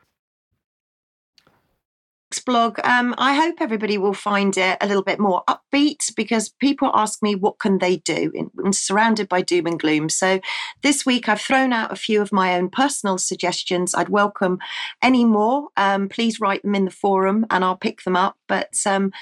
blog. 2.44 2.78
Um, 2.84 3.14
I 3.18 3.34
hope 3.34 3.56
everybody 3.60 3.96
will 3.98 4.14
find 4.14 4.56
it 4.56 4.76
a 4.80 4.86
little 4.86 5.02
bit 5.02 5.18
more 5.18 5.42
upbeat 5.48 6.14
because 6.14 6.48
people 6.48 6.90
ask 6.94 7.22
me 7.22 7.34
what 7.34 7.58
can 7.58 7.78
they 7.78 7.96
do. 7.98 8.50
I'm 8.62 8.72
surrounded 8.72 9.28
by 9.28 9.42
doom 9.42 9.66
and 9.66 9.80
gloom. 9.80 10.08
So 10.08 10.40
this 10.82 11.06
week 11.06 11.28
I've 11.28 11.40
thrown 11.40 11.72
out 11.72 11.92
a 11.92 11.96
few 11.96 12.20
of 12.20 12.32
my 12.32 12.54
own 12.54 12.68
personal 12.68 13.18
suggestions. 13.18 13.94
I'd 13.94 14.10
welcome 14.10 14.58
any 15.02 15.24
more. 15.24 15.68
Um, 15.76 16.08
please 16.08 16.40
write 16.40 16.62
them 16.62 16.74
in 16.74 16.84
the 16.84 16.90
forum 16.90 17.46
and 17.50 17.64
I'll 17.64 17.76
pick 17.76 18.02
them 18.02 18.16
up. 18.16 18.36
But 18.46 18.74
um, 18.86 19.12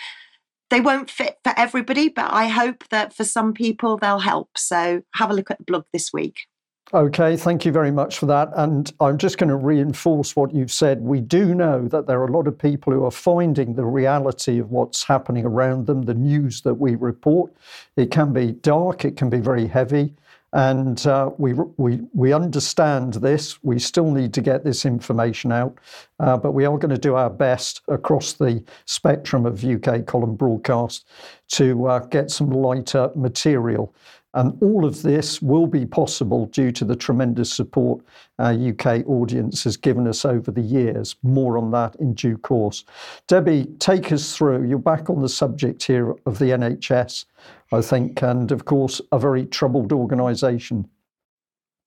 they 0.70 0.80
won't 0.80 1.10
fit 1.10 1.38
for 1.44 1.54
everybody, 1.56 2.08
but 2.08 2.32
I 2.32 2.48
hope 2.48 2.84
that 2.90 3.14
for 3.14 3.24
some 3.24 3.54
people 3.54 3.96
they'll 3.96 4.18
help. 4.18 4.58
So 4.58 5.02
have 5.14 5.30
a 5.30 5.34
look 5.34 5.50
at 5.50 5.58
the 5.58 5.64
blog 5.64 5.84
this 5.92 6.12
week. 6.12 6.46
Okay, 6.94 7.36
thank 7.36 7.64
you 7.64 7.72
very 7.72 7.90
much 7.90 8.16
for 8.16 8.26
that. 8.26 8.50
And 8.54 8.92
I'm 9.00 9.18
just 9.18 9.38
going 9.38 9.48
to 9.48 9.56
reinforce 9.56 10.36
what 10.36 10.54
you've 10.54 10.70
said. 10.70 11.00
We 11.00 11.20
do 11.20 11.52
know 11.52 11.88
that 11.88 12.06
there 12.06 12.20
are 12.20 12.28
a 12.28 12.32
lot 12.32 12.46
of 12.46 12.56
people 12.56 12.92
who 12.92 13.04
are 13.04 13.10
finding 13.10 13.74
the 13.74 13.84
reality 13.84 14.60
of 14.60 14.70
what's 14.70 15.02
happening 15.02 15.44
around 15.44 15.88
them, 15.88 16.02
the 16.02 16.14
news 16.14 16.60
that 16.60 16.74
we 16.74 16.94
report. 16.94 17.52
It 17.96 18.12
can 18.12 18.32
be 18.32 18.52
dark, 18.52 19.04
it 19.04 19.16
can 19.16 19.28
be 19.28 19.40
very 19.40 19.66
heavy. 19.66 20.14
And 20.52 21.04
uh, 21.08 21.32
we, 21.38 21.54
we, 21.76 22.02
we 22.14 22.32
understand 22.32 23.14
this. 23.14 23.60
We 23.64 23.80
still 23.80 24.12
need 24.12 24.32
to 24.34 24.40
get 24.40 24.62
this 24.62 24.86
information 24.86 25.50
out, 25.50 25.76
uh, 26.20 26.36
but 26.36 26.52
we 26.52 26.66
are 26.66 26.78
going 26.78 26.94
to 26.94 26.98
do 26.98 27.16
our 27.16 27.28
best 27.28 27.82
across 27.88 28.34
the 28.34 28.62
spectrum 28.84 29.44
of 29.44 29.64
UK 29.64 30.06
column 30.06 30.36
broadcast 30.36 31.04
to 31.48 31.88
uh, 31.88 31.98
get 31.98 32.30
some 32.30 32.50
lighter 32.50 33.10
material. 33.16 33.92
And 34.36 34.62
all 34.62 34.84
of 34.84 35.00
this 35.00 35.40
will 35.40 35.66
be 35.66 35.86
possible 35.86 36.44
due 36.46 36.70
to 36.72 36.84
the 36.84 36.94
tremendous 36.94 37.50
support 37.50 38.04
our 38.38 38.52
UK 38.52 39.06
audience 39.08 39.64
has 39.64 39.78
given 39.78 40.06
us 40.06 40.26
over 40.26 40.50
the 40.50 40.60
years. 40.60 41.16
More 41.22 41.56
on 41.56 41.70
that 41.70 41.96
in 41.96 42.12
due 42.12 42.36
course. 42.36 42.84
Debi, 43.28 43.78
take 43.78 44.12
us 44.12 44.36
through. 44.36 44.68
You're 44.68 44.78
back 44.78 45.08
on 45.08 45.22
the 45.22 45.28
subject 45.30 45.82
here 45.84 46.14
of 46.26 46.38
the 46.38 46.50
NHS, 46.50 47.24
I 47.72 47.80
think, 47.80 48.22
and 48.22 48.52
of 48.52 48.66
course, 48.66 49.00
a 49.10 49.18
very 49.18 49.46
troubled 49.46 49.90
organisation. 49.90 50.86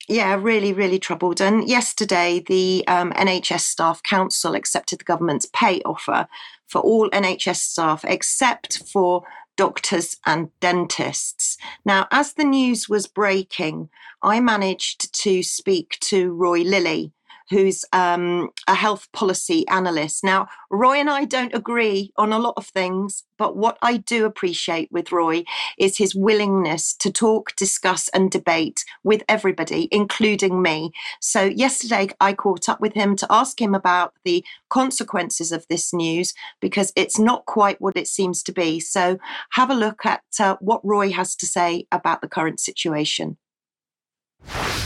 Yeah, 0.07 0.35
really, 0.41 0.73
really 0.73 0.97
troubled. 0.97 1.39
And 1.39 1.69
yesterday, 1.69 2.43
the 2.47 2.83
um, 2.87 3.11
NHS 3.11 3.59
Staff 3.59 4.01
Council 4.01 4.55
accepted 4.55 5.01
the 5.01 5.05
government's 5.05 5.45
pay 5.53 5.81
offer 5.85 6.27
for 6.65 6.81
all 6.81 7.11
NHS 7.11 7.57
staff 7.57 8.03
except 8.07 8.87
for 8.87 9.23
doctors 9.59 10.15
and 10.25 10.57
dentists. 10.61 11.57
Now, 11.83 12.07
as 12.11 12.31
the 12.31 12.45
news 12.45 12.87
was 12.87 13.07
breaking, 13.07 13.89
I 14.23 14.39
managed 14.39 15.13
to 15.23 15.43
speak 15.43 15.97
to 16.03 16.31
Roy 16.31 16.61
Lilly, 16.61 17.11
who's 17.49 17.83
um, 17.93 18.49
a 18.67 18.75
health 18.75 19.07
policy 19.11 19.67
analyst. 19.67 20.23
Now, 20.23 20.47
Roy 20.69 20.97
and 20.97 21.09
I 21.09 21.25
don't 21.25 21.53
agree 21.53 22.11
on 22.17 22.31
a 22.31 22.39
lot 22.39 22.53
of 22.57 22.67
things, 22.67 23.23
but 23.37 23.55
what 23.55 23.77
I 23.81 23.97
do 23.97 24.25
appreciate 24.25 24.89
with 24.91 25.11
Roy 25.11 25.43
is 25.77 25.97
his 25.97 26.13
willingness 26.13 26.93
to 26.97 27.11
talk, 27.11 27.55
discuss, 27.55 28.09
and 28.09 28.29
debate 28.29 28.83
with 29.03 29.23
everybody, 29.27 29.87
including 29.91 30.61
me. 30.61 30.91
So, 31.21 31.43
yesterday 31.43 32.09
I 32.19 32.33
caught 32.33 32.69
up 32.69 32.79
with 32.79 32.93
him 32.93 33.15
to 33.17 33.27
ask 33.29 33.59
him 33.59 33.73
about 33.73 34.13
the 34.23 34.45
consequences 34.69 35.51
of 35.51 35.65
this 35.69 35.93
news 35.93 36.33
because 36.61 36.93
it's 36.95 37.17
not 37.17 37.45
quite 37.45 37.81
what 37.81 37.97
it 37.97 38.07
seems 38.07 38.43
to 38.43 38.51
be. 38.51 38.79
So, 38.79 39.17
have 39.51 39.69
a 39.69 39.75
look 39.75 40.05
at 40.05 40.23
uh, 40.39 40.57
what 40.59 40.81
Roy 40.83 41.11
has 41.11 41.35
to 41.37 41.45
say 41.45 41.87
about 41.91 42.21
the 42.21 42.29
current 42.29 42.59
situation. 42.59 43.37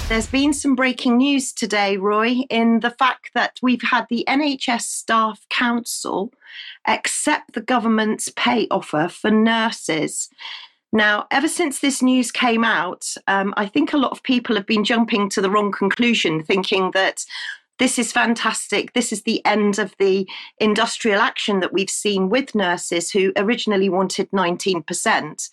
There's 0.09 0.27
been 0.27 0.51
some 0.53 0.75
breaking 0.75 1.17
news 1.17 1.53
today, 1.53 1.95
Roy, 1.95 2.41
in 2.49 2.81
the 2.81 2.91
fact 2.91 3.31
that 3.35 3.57
we've 3.61 3.81
had 3.81 4.05
the 4.09 4.25
NHS 4.27 4.81
Staff 4.81 5.45
Council 5.49 6.31
accept 6.85 7.53
the 7.53 7.61
government's 7.61 8.29
pay 8.35 8.67
offer 8.69 9.07
for 9.07 9.31
nurses. 9.31 10.29
Now, 10.91 11.25
ever 11.31 11.47
since 11.47 11.79
this 11.79 12.01
news 12.01 12.31
came 12.31 12.63
out, 12.63 13.15
um, 13.27 13.53
I 13.57 13.65
think 13.65 13.93
a 13.93 13.97
lot 13.97 14.11
of 14.11 14.21
people 14.23 14.55
have 14.55 14.67
been 14.67 14.83
jumping 14.83 15.29
to 15.29 15.41
the 15.41 15.49
wrong 15.49 15.71
conclusion, 15.71 16.43
thinking 16.43 16.91
that 16.91 17.25
this 17.79 17.97
is 17.97 18.11
fantastic. 18.11 18.93
This 18.93 19.11
is 19.11 19.23
the 19.23 19.43
end 19.45 19.79
of 19.79 19.95
the 19.97 20.29
industrial 20.59 21.21
action 21.21 21.61
that 21.61 21.73
we've 21.73 21.89
seen 21.89 22.29
with 22.29 22.53
nurses 22.53 23.09
who 23.09 23.33
originally 23.35 23.89
wanted 23.89 24.29
19%. 24.31 25.49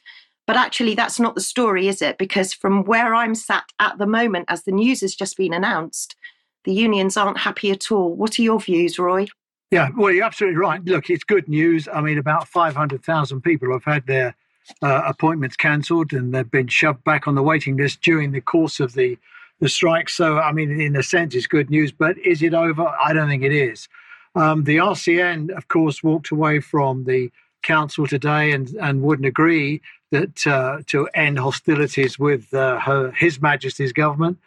But 0.46 0.56
actually, 0.56 0.94
that's 0.94 1.20
not 1.20 1.34
the 1.34 1.40
story, 1.40 1.86
is 1.86 2.02
it? 2.02 2.18
Because 2.18 2.52
from 2.52 2.84
where 2.84 3.14
I'm 3.14 3.34
sat 3.34 3.64
at 3.78 3.98
the 3.98 4.06
moment, 4.06 4.46
as 4.48 4.64
the 4.64 4.72
news 4.72 5.00
has 5.02 5.14
just 5.14 5.36
been 5.36 5.52
announced, 5.52 6.16
the 6.64 6.72
unions 6.72 7.16
aren't 7.16 7.38
happy 7.38 7.70
at 7.70 7.90
all. 7.92 8.14
What 8.14 8.38
are 8.38 8.42
your 8.42 8.60
views, 8.60 8.98
Roy? 8.98 9.26
Yeah, 9.70 9.90
well, 9.96 10.12
you're 10.12 10.24
absolutely 10.24 10.58
right. 10.58 10.84
Look, 10.84 11.10
it's 11.10 11.22
good 11.22 11.48
news. 11.48 11.88
I 11.92 12.00
mean, 12.00 12.18
about 12.18 12.48
500,000 12.48 13.40
people 13.40 13.72
have 13.72 13.84
had 13.84 14.06
their 14.06 14.34
uh, 14.82 15.02
appointments 15.06 15.56
cancelled 15.56 16.12
and 16.12 16.34
they've 16.34 16.50
been 16.50 16.66
shoved 16.66 17.04
back 17.04 17.28
on 17.28 17.36
the 17.36 17.42
waiting 17.42 17.76
list 17.76 18.00
during 18.02 18.32
the 18.32 18.40
course 18.40 18.80
of 18.80 18.94
the, 18.94 19.16
the 19.60 19.68
strike. 19.68 20.08
So, 20.08 20.38
I 20.38 20.52
mean, 20.52 20.80
in 20.80 20.96
a 20.96 21.02
sense, 21.02 21.34
it's 21.34 21.46
good 21.46 21.70
news. 21.70 21.92
But 21.92 22.18
is 22.18 22.42
it 22.42 22.54
over? 22.54 22.88
I 23.02 23.12
don't 23.12 23.28
think 23.28 23.44
it 23.44 23.52
is. 23.52 23.88
Um, 24.34 24.64
the 24.64 24.76
RCN, 24.78 25.50
of 25.56 25.68
course, 25.68 26.02
walked 26.02 26.30
away 26.30 26.60
from 26.60 27.04
the 27.04 27.30
council 27.62 28.06
today 28.06 28.52
and, 28.52 28.68
and 28.80 29.02
wouldn't 29.02 29.26
agree 29.26 29.82
that 30.10 30.46
uh, 30.46 30.78
to 30.86 31.08
end 31.14 31.38
hostilities 31.38 32.18
with 32.18 32.52
uh, 32.52 32.80
her, 32.80 33.12
His 33.12 33.40
Majesty's 33.40 33.92
government. 33.92 34.38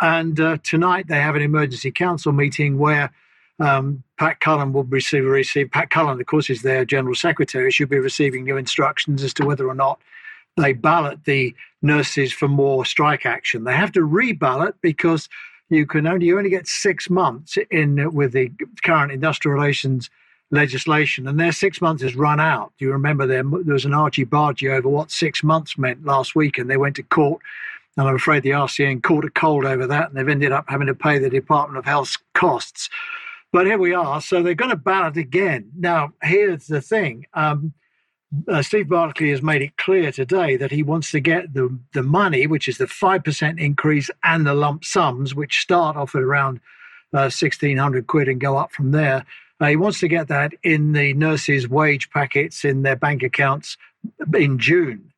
And 0.00 0.40
uh, 0.40 0.58
tonight 0.62 1.08
they 1.08 1.20
have 1.20 1.36
an 1.36 1.42
emergency 1.42 1.90
council 1.90 2.32
meeting 2.32 2.78
where 2.78 3.12
um, 3.58 4.02
Pat 4.18 4.40
Cullen 4.40 4.72
will 4.72 4.84
receive, 4.84 5.24
receive. 5.24 5.70
Pat 5.70 5.90
Cullen, 5.90 6.18
of 6.18 6.26
course, 6.26 6.48
is 6.48 6.62
their 6.62 6.84
general 6.84 7.14
secretary. 7.14 7.70
Should 7.70 7.90
be 7.90 7.98
receiving 7.98 8.44
new 8.44 8.56
instructions 8.56 9.22
as 9.22 9.34
to 9.34 9.44
whether 9.44 9.68
or 9.68 9.74
not 9.74 10.00
they 10.56 10.72
ballot 10.72 11.24
the 11.24 11.54
nurses 11.82 12.32
for 12.32 12.48
more 12.48 12.84
strike 12.84 13.26
action. 13.26 13.64
They 13.64 13.74
have 13.74 13.92
to 13.92 14.00
reballot 14.00 14.74
because 14.80 15.28
you 15.68 15.86
can 15.86 16.06
only 16.06 16.26
you 16.26 16.38
only 16.38 16.50
get 16.50 16.66
six 16.66 17.10
months 17.10 17.58
in 17.70 18.12
with 18.12 18.32
the 18.32 18.50
current 18.82 19.12
industrial 19.12 19.54
relations 19.54 20.10
legislation, 20.50 21.28
and 21.28 21.38
their 21.38 21.52
six 21.52 21.80
months 21.80 22.02
has 22.02 22.16
run 22.16 22.40
out. 22.40 22.72
Do 22.78 22.84
you 22.84 22.92
remember 22.92 23.26
there, 23.26 23.42
there 23.42 23.74
was 23.74 23.84
an 23.84 23.94
argy 23.94 24.24
bargy 24.24 24.70
over 24.70 24.88
what 24.88 25.10
six 25.10 25.42
months 25.44 25.78
meant 25.78 26.04
last 26.04 26.34
week, 26.34 26.58
and 26.58 26.68
they 26.68 26.76
went 26.76 26.96
to 26.96 27.02
court. 27.02 27.40
And 27.96 28.08
I'm 28.08 28.14
afraid 28.14 28.42
the 28.42 28.50
RCN 28.50 29.02
caught 29.02 29.24
a 29.24 29.30
cold 29.30 29.64
over 29.64 29.86
that, 29.86 30.08
and 30.08 30.16
they've 30.16 30.28
ended 30.28 30.52
up 30.52 30.64
having 30.68 30.86
to 30.86 30.94
pay 30.94 31.18
the 31.18 31.30
Department 31.30 31.78
of 31.78 31.84
Health's 31.84 32.18
costs. 32.34 32.88
But 33.52 33.66
here 33.66 33.78
we 33.78 33.94
are. 33.94 34.20
So 34.20 34.42
they're 34.42 34.54
going 34.54 34.70
to 34.70 34.76
ballot 34.76 35.16
again. 35.16 35.70
Now, 35.76 36.12
here's 36.22 36.66
the 36.66 36.80
thing. 36.80 37.26
Um, 37.34 37.74
uh, 38.46 38.62
Steve 38.62 38.88
Barclay 38.88 39.30
has 39.30 39.42
made 39.42 39.60
it 39.60 39.76
clear 39.76 40.12
today 40.12 40.56
that 40.56 40.70
he 40.70 40.84
wants 40.84 41.10
to 41.10 41.20
get 41.20 41.52
the, 41.52 41.76
the 41.94 42.02
money, 42.02 42.46
which 42.46 42.68
is 42.68 42.78
the 42.78 42.84
5% 42.86 43.58
increase 43.58 44.08
and 44.22 44.46
the 44.46 44.54
lump 44.54 44.84
sums, 44.84 45.34
which 45.34 45.60
start 45.60 45.96
off 45.96 46.14
at 46.14 46.22
around 46.22 46.60
uh, 47.12 47.26
1600 47.26 48.06
quid 48.06 48.28
and 48.28 48.40
go 48.40 48.56
up 48.56 48.70
from 48.70 48.92
there. 48.92 49.26
Uh, 49.60 49.66
he 49.66 49.76
wants 49.76 50.00
to 50.00 50.08
get 50.08 50.28
that 50.28 50.52
in 50.62 50.92
the 50.92 51.12
nurses' 51.14 51.68
wage 51.68 52.10
packets 52.10 52.64
in 52.64 52.82
their 52.82 52.96
bank 52.96 53.22
accounts 53.22 53.76
in 54.34 54.58
June. 54.58 55.12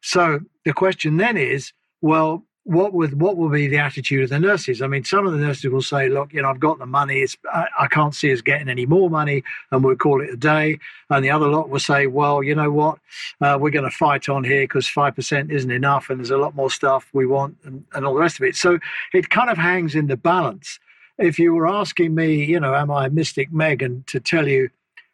So 0.00 0.40
the 0.64 0.72
question 0.72 1.16
then 1.16 1.36
is, 1.36 1.72
well, 2.00 2.44
what 2.64 2.92
would 2.92 3.20
what 3.20 3.36
will 3.36 3.48
be 3.48 3.66
the 3.66 3.78
attitude 3.78 4.22
of 4.22 4.30
the 4.30 4.38
nurses? 4.38 4.82
I 4.82 4.86
mean, 4.86 5.02
some 5.02 5.26
of 5.26 5.32
the 5.32 5.38
nurses 5.38 5.70
will 5.70 5.82
say, 5.82 6.08
"Look, 6.08 6.32
you 6.32 6.42
know, 6.42 6.48
I've 6.48 6.60
got 6.60 6.78
the 6.78 6.86
money. 6.86 7.18
It's 7.18 7.36
I, 7.52 7.66
I 7.80 7.86
can't 7.88 8.14
see 8.14 8.32
us 8.32 8.40
getting 8.40 8.68
any 8.68 8.86
more 8.86 9.10
money, 9.10 9.42
and 9.72 9.82
we'll 9.82 9.96
call 9.96 10.22
it 10.22 10.30
a 10.30 10.36
day." 10.36 10.78
And 11.10 11.24
the 11.24 11.30
other 11.30 11.48
lot 11.48 11.70
will 11.70 11.80
say, 11.80 12.06
"Well, 12.06 12.42
you 12.42 12.54
know 12.54 12.70
what? 12.70 12.98
Uh, 13.40 13.58
we're 13.60 13.70
going 13.70 13.90
to 13.90 13.96
fight 13.96 14.28
on 14.28 14.44
here 14.44 14.62
because 14.62 14.86
five 14.86 15.16
percent 15.16 15.50
isn't 15.50 15.72
enough, 15.72 16.08
and 16.08 16.20
there's 16.20 16.30
a 16.30 16.36
lot 16.36 16.54
more 16.54 16.70
stuff 16.70 17.08
we 17.12 17.26
want, 17.26 17.56
and, 17.64 17.84
and 17.94 18.06
all 18.06 18.14
the 18.14 18.20
rest 18.20 18.38
of 18.38 18.44
it." 18.44 18.54
So 18.54 18.78
it 19.12 19.28
kind 19.28 19.50
of 19.50 19.58
hangs 19.58 19.96
in 19.96 20.06
the 20.06 20.16
balance 20.16 20.78
if 21.18 21.38
you 21.38 21.54
were 21.54 21.68
asking 21.68 22.14
me, 22.14 22.44
you 22.44 22.60
know, 22.60 22.74
am 22.74 22.90
I 22.90 23.08
Mystic 23.08 23.52
Megan 23.52 24.04
to 24.08 24.20
tell 24.20 24.48
you 24.48 24.70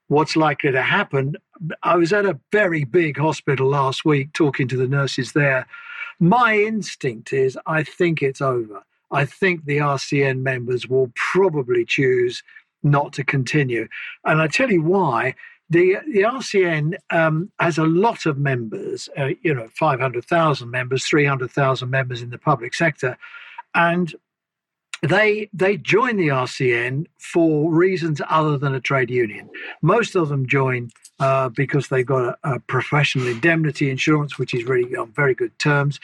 what's 0.08 0.36
likely 0.36 0.72
to 0.72 0.82
happen, 0.82 1.36
I 1.82 1.96
was 1.96 2.12
at 2.12 2.26
a 2.26 2.38
very 2.50 2.84
big 2.84 3.18
hospital 3.18 3.68
last 3.68 4.04
week 4.04 4.32
talking 4.32 4.68
to 4.68 4.76
the 4.76 4.88
nurses 4.88 5.32
there. 5.32 5.66
My 6.18 6.56
instinct 6.56 7.32
is 7.32 7.58
I 7.66 7.82
think 7.82 8.22
it's 8.22 8.40
over. 8.40 8.82
I 9.10 9.24
think 9.24 9.64
the 9.64 9.78
RCN 9.78 10.40
members 10.40 10.86
will 10.88 11.12
probably 11.14 11.84
choose 11.84 12.42
not 12.82 13.12
to 13.14 13.24
continue. 13.24 13.88
And 14.24 14.40
I 14.40 14.46
tell 14.48 14.70
you 14.70 14.82
why. 14.82 15.34
The, 15.70 15.98
the 16.10 16.22
RCN 16.22 16.94
um, 17.10 17.52
has 17.60 17.76
a 17.76 17.84
lot 17.84 18.24
of 18.24 18.38
members, 18.38 19.10
uh, 19.18 19.32
you 19.42 19.52
know, 19.52 19.68
500,000 19.74 20.70
members, 20.70 21.04
300,000 21.04 21.90
members 21.90 22.22
in 22.22 22.30
the 22.30 22.38
public 22.38 22.72
sector. 22.72 23.18
And 23.74 24.14
they 25.02 25.48
they 25.52 25.76
join 25.76 26.16
the 26.16 26.28
RCN 26.28 27.06
for 27.18 27.72
reasons 27.72 28.20
other 28.28 28.58
than 28.58 28.74
a 28.74 28.80
trade 28.80 29.10
union. 29.10 29.48
Most 29.82 30.16
of 30.16 30.28
them 30.28 30.46
join 30.46 30.90
uh, 31.20 31.48
because 31.48 31.88
they've 31.88 32.06
got 32.06 32.36
a, 32.44 32.54
a, 32.54 32.60
professional 32.60 33.26
indemnity 33.26 33.90
insurance, 33.90 34.38
which 34.38 34.54
is 34.54 34.64
really 34.64 34.94
on 34.94 35.10
very 35.12 35.34
good 35.34 35.56
terms. 35.58 35.98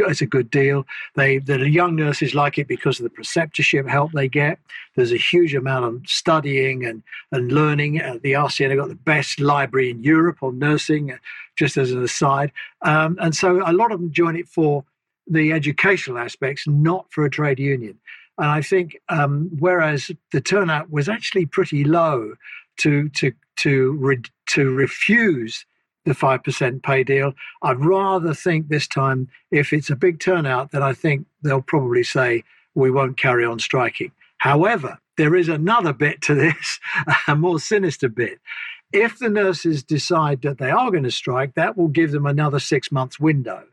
It's 0.00 0.20
a 0.20 0.26
good 0.26 0.50
deal. 0.50 0.86
They 1.14 1.38
the 1.38 1.68
young 1.68 1.96
nurses 1.96 2.34
like 2.34 2.58
it 2.58 2.68
because 2.68 3.00
of 3.00 3.04
the 3.04 3.10
preceptorship 3.10 3.88
help 3.88 4.12
they 4.12 4.28
get. 4.28 4.58
There's 4.94 5.12
a 5.12 5.16
huge 5.16 5.54
amount 5.54 5.86
of 5.86 6.02
studying 6.06 6.84
and 6.84 7.02
and 7.32 7.50
learning. 7.50 8.02
Uh, 8.02 8.18
the 8.22 8.32
RCN 8.32 8.70
have 8.70 8.78
got 8.78 8.88
the 8.88 8.94
best 8.94 9.40
library 9.40 9.90
in 9.90 10.02
Europe 10.02 10.42
on 10.42 10.58
nursing, 10.58 11.12
uh, 11.12 11.16
just 11.56 11.76
as 11.76 11.90
an 11.90 12.02
aside. 12.02 12.52
Um, 12.82 13.16
and 13.20 13.34
so 13.34 13.62
a 13.66 13.72
lot 13.72 13.90
of 13.90 14.00
them 14.00 14.12
join 14.12 14.36
it 14.36 14.48
for 14.48 14.84
the 15.26 15.52
educational 15.52 16.18
aspects, 16.18 16.66
not 16.66 17.06
for 17.10 17.24
a 17.24 17.30
trade 17.30 17.58
union. 17.58 17.98
And 18.38 18.46
I 18.46 18.62
think 18.62 18.98
um, 19.08 19.50
whereas 19.58 20.10
the 20.32 20.40
turnout 20.40 20.90
was 20.90 21.08
actually 21.08 21.46
pretty 21.46 21.84
low 21.84 22.34
to 22.78 23.08
to 23.10 23.32
to 23.56 23.92
re- 23.92 24.22
to 24.50 24.70
refuse 24.70 25.66
the 26.04 26.14
five 26.14 26.42
percent 26.44 26.82
pay 26.82 27.04
deal, 27.04 27.34
I'd 27.62 27.84
rather 27.84 28.32
think 28.32 28.68
this 28.68 28.86
time 28.86 29.28
if 29.50 29.72
it's 29.72 29.90
a 29.90 29.96
big 29.96 30.20
turnout, 30.20 30.70
then 30.70 30.82
I 30.82 30.92
think 30.92 31.26
they'll 31.42 31.62
probably 31.62 32.04
say 32.04 32.44
we 32.74 32.90
won't 32.90 33.18
carry 33.18 33.44
on 33.44 33.58
striking. 33.58 34.12
However, 34.38 34.98
there 35.16 35.34
is 35.34 35.48
another 35.48 35.92
bit 35.92 36.22
to 36.22 36.34
this, 36.34 36.78
a 37.28 37.34
more 37.34 37.58
sinister 37.58 38.08
bit. 38.08 38.40
If 38.92 39.18
the 39.18 39.28
nurses 39.28 39.82
decide 39.82 40.42
that 40.42 40.58
they 40.58 40.70
are 40.70 40.90
going 40.90 41.02
to 41.02 41.10
strike, 41.10 41.54
that 41.54 41.76
will 41.76 41.88
give 41.88 42.12
them 42.12 42.24
another 42.24 42.60
six 42.60 42.90
months 42.90 43.20
window 43.20 43.64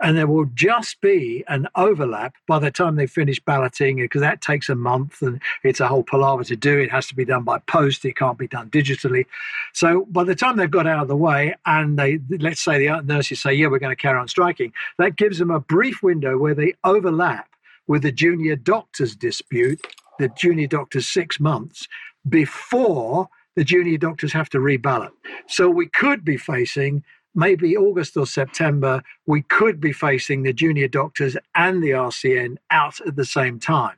and 0.00 0.16
there 0.16 0.26
will 0.26 0.46
just 0.54 1.00
be 1.00 1.44
an 1.48 1.68
overlap 1.74 2.34
by 2.46 2.58
the 2.58 2.70
time 2.70 2.96
they 2.96 3.06
finish 3.06 3.40
balloting 3.40 3.96
because 3.96 4.20
that 4.20 4.40
takes 4.40 4.68
a 4.68 4.74
month 4.74 5.22
and 5.22 5.40
it's 5.64 5.80
a 5.80 5.88
whole 5.88 6.02
palaver 6.02 6.44
to 6.44 6.56
do. 6.56 6.78
It 6.78 6.90
has 6.90 7.06
to 7.08 7.14
be 7.14 7.24
done 7.24 7.44
by 7.44 7.58
post. 7.60 8.04
It 8.04 8.16
can't 8.16 8.38
be 8.38 8.48
done 8.48 8.70
digitally. 8.70 9.26
So 9.72 10.06
by 10.10 10.24
the 10.24 10.34
time 10.34 10.56
they've 10.56 10.70
got 10.70 10.86
out 10.86 11.02
of 11.02 11.08
the 11.08 11.16
way 11.16 11.54
and 11.66 11.98
they 11.98 12.20
let's 12.38 12.62
say 12.62 12.86
the 12.86 13.00
nurses 13.02 13.40
say 13.42 13.52
yeah 13.52 13.66
we're 13.68 13.78
going 13.78 13.94
to 13.94 14.00
carry 14.00 14.18
on 14.18 14.28
striking 14.28 14.72
that 14.98 15.16
gives 15.16 15.38
them 15.38 15.50
a 15.50 15.60
brief 15.60 16.02
window 16.02 16.38
where 16.38 16.54
they 16.54 16.74
overlap 16.84 17.48
with 17.86 18.02
the 18.02 18.12
junior 18.12 18.56
doctors 18.56 19.14
dispute 19.14 19.86
the 20.18 20.28
junior 20.30 20.66
doctors 20.66 21.06
six 21.06 21.38
months 21.38 21.88
before 22.28 23.28
the 23.56 23.64
junior 23.64 23.96
doctors 23.96 24.32
have 24.32 24.48
to 24.50 24.58
reballot. 24.58 25.10
So 25.48 25.68
we 25.70 25.88
could 25.88 26.24
be 26.24 26.36
facing 26.36 27.02
maybe 27.36 27.76
August 27.76 28.16
or 28.16 28.26
September, 28.26 29.02
we 29.26 29.42
could 29.42 29.80
be 29.80 29.92
facing 29.92 30.42
the 30.42 30.52
junior 30.52 30.88
doctors 30.88 31.36
and 31.54 31.82
the 31.82 31.90
RCN 31.90 32.56
out 32.70 33.00
at 33.06 33.14
the 33.14 33.24
same 33.24 33.60
time. 33.60 33.96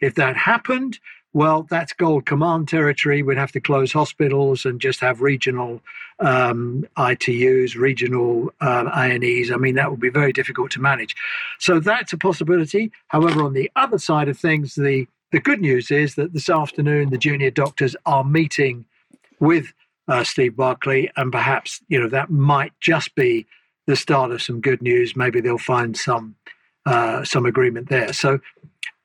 If 0.00 0.16
that 0.16 0.36
happened, 0.36 0.98
well, 1.32 1.64
that's 1.70 1.92
gold 1.92 2.26
command 2.26 2.68
territory. 2.68 3.22
We'd 3.22 3.38
have 3.38 3.52
to 3.52 3.60
close 3.60 3.92
hospitals 3.92 4.64
and 4.64 4.80
just 4.80 5.00
have 5.00 5.20
regional 5.20 5.80
um, 6.18 6.86
ITUs, 6.96 7.76
regional 7.76 8.52
um, 8.60 8.88
A&Es. 8.88 9.52
I 9.52 9.56
mean, 9.56 9.76
that 9.76 9.90
would 9.90 10.00
be 10.00 10.10
very 10.10 10.32
difficult 10.32 10.72
to 10.72 10.80
manage. 10.80 11.14
So 11.60 11.78
that's 11.78 12.12
a 12.12 12.18
possibility. 12.18 12.90
However, 13.08 13.44
on 13.44 13.52
the 13.52 13.70
other 13.76 13.98
side 13.98 14.28
of 14.28 14.38
things, 14.38 14.74
the 14.74 15.06
the 15.32 15.40
good 15.40 15.60
news 15.60 15.92
is 15.92 16.16
that 16.16 16.32
this 16.32 16.48
afternoon 16.48 17.10
the 17.10 17.18
junior 17.18 17.52
doctors 17.52 17.94
are 18.04 18.24
meeting 18.24 18.84
with 19.38 19.72
uh, 20.10 20.24
Steve 20.24 20.56
Barclay, 20.56 21.10
and 21.16 21.32
perhaps 21.32 21.80
you 21.88 21.98
know 21.98 22.08
that 22.08 22.30
might 22.30 22.72
just 22.80 23.14
be 23.14 23.46
the 23.86 23.96
start 23.96 24.32
of 24.32 24.42
some 24.42 24.60
good 24.60 24.82
news. 24.82 25.16
Maybe 25.16 25.40
they'll 25.40 25.56
find 25.56 25.96
some 25.96 26.34
uh, 26.84 27.24
some 27.24 27.46
agreement 27.46 27.88
there. 27.88 28.12
So, 28.12 28.40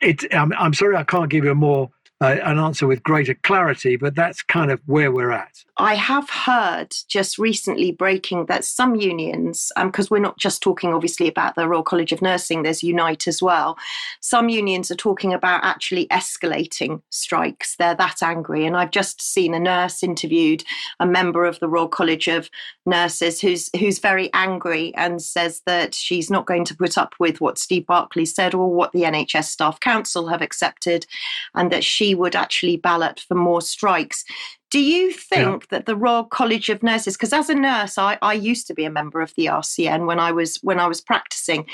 it. 0.01 0.25
I'm, 0.33 0.51
I'm 0.53 0.73
sorry 0.73 0.97
I 0.97 1.03
can't 1.03 1.29
give 1.29 1.45
you 1.45 1.51
a 1.51 1.55
more 1.55 1.91
uh, 2.21 2.37
an 2.43 2.59
answer 2.59 2.87
with 2.87 3.03
greater 3.03 3.33
clarity, 3.33 3.97
but 3.97 4.15
that's 4.15 4.41
kind 4.41 4.71
of 4.71 4.79
where 4.85 5.11
we're 5.11 5.31
at. 5.31 5.63
I 5.77 5.95
have 5.95 6.29
heard 6.29 6.93
just 7.09 7.37
recently 7.37 7.91
breaking 7.91 8.45
that 8.45 8.63
some 8.63 8.95
unions, 8.95 9.71
because 9.75 10.05
um, 10.05 10.07
we're 10.11 10.21
not 10.21 10.39
just 10.39 10.63
talking 10.63 10.93
obviously 10.93 11.27
about 11.27 11.55
the 11.55 11.67
Royal 11.67 11.83
College 11.83 12.13
of 12.13 12.21
Nursing, 12.21 12.63
there's 12.63 12.83
Unite 12.83 13.27
as 13.27 13.41
well. 13.41 13.77
Some 14.21 14.47
unions 14.47 14.89
are 14.89 14.95
talking 14.95 15.33
about 15.33 15.65
actually 15.65 16.07
escalating 16.07 17.01
strikes. 17.09 17.75
They're 17.75 17.95
that 17.95 18.23
angry. 18.23 18.65
And 18.65 18.77
I've 18.77 18.91
just 18.91 19.21
seen 19.21 19.53
a 19.53 19.59
nurse 19.59 20.01
interviewed, 20.01 20.63
a 21.01 21.05
member 21.05 21.43
of 21.43 21.59
the 21.59 21.67
Royal 21.67 21.89
College 21.89 22.29
of 22.29 22.49
Nurses, 22.85 23.41
who's 23.41 23.69
who's 23.77 23.99
very 23.99 24.31
angry 24.33 24.93
and 24.95 25.21
says 25.21 25.61
that 25.65 25.93
she's 25.93 26.29
not 26.29 26.45
going 26.45 26.63
to 26.65 26.75
put 26.75 26.97
up 26.97 27.15
with 27.19 27.41
what 27.41 27.57
Steve 27.57 27.85
Barclay 27.85 28.25
said 28.25 28.53
or 28.53 28.73
what 28.73 28.93
the 28.93 29.01
NHS 29.01 29.45
Staff 29.45 29.81
Council 29.81 30.27
have 30.27 30.41
accepted, 30.41 31.05
and 31.53 31.71
that 31.71 31.83
she 31.83 32.04
would 32.13 32.35
actually 32.35 32.77
ballot 32.77 33.21
for 33.27 33.35
more 33.35 33.61
strikes. 33.61 34.23
Do 34.71 34.79
you 34.79 35.11
think 35.13 35.63
yeah. 35.63 35.67
that 35.71 35.85
the 35.85 35.95
Royal 35.95 36.25
College 36.25 36.69
of 36.69 36.83
Nurses, 36.83 37.15
because 37.15 37.31
as 37.31 37.49
a 37.49 37.55
nurse, 37.55 37.97
I, 37.97 38.17
I 38.21 38.33
used 38.33 38.67
to 38.67 38.73
be 38.73 38.83
a 38.83 38.89
member 38.89 39.21
of 39.21 39.33
the 39.37 39.45
RCN 39.45 40.05
when 40.05 40.19
I 40.19 40.33
was 40.33 40.57
when 40.63 40.79
I 40.79 40.87
was 40.87 40.99
practicing, 40.99 41.65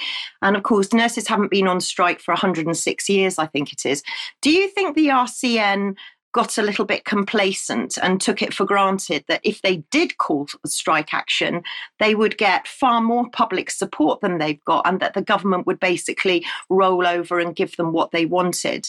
and 0.41 0.55
of 0.55 0.63
course, 0.63 0.93
nurses 0.93 1.27
haven't 1.27 1.49
been 1.51 1.67
on 1.67 1.81
strike 1.81 2.19
for 2.19 2.31
106 2.33 3.09
years, 3.09 3.39
I 3.39 3.47
think 3.47 3.73
it 3.73 3.85
is. 3.85 4.03
Do 4.41 4.51
you 4.51 4.69
think 4.69 4.95
the 4.95 5.07
RCN 5.07 5.95
got 6.33 6.57
a 6.57 6.61
little 6.61 6.85
bit 6.85 7.05
complacent 7.05 7.97
and 8.01 8.21
took 8.21 8.41
it 8.41 8.53
for 8.53 8.65
granted 8.65 9.25
that 9.27 9.41
if 9.43 9.61
they 9.61 9.77
did 9.91 10.17
call 10.17 10.47
for 10.47 10.59
strike 10.65 11.13
action, 11.13 11.61
they 11.99 12.15
would 12.15 12.37
get 12.37 12.67
far 12.67 13.01
more 13.01 13.29
public 13.31 13.69
support 13.69 14.21
than 14.21 14.37
they've 14.37 14.63
got, 14.65 14.87
and 14.87 14.99
that 14.99 15.13
the 15.13 15.21
government 15.21 15.67
would 15.67 15.79
basically 15.79 16.45
roll 16.69 17.05
over 17.05 17.39
and 17.39 17.55
give 17.55 17.75
them 17.77 17.91
what 17.91 18.11
they 18.11 18.25
wanted? 18.25 18.87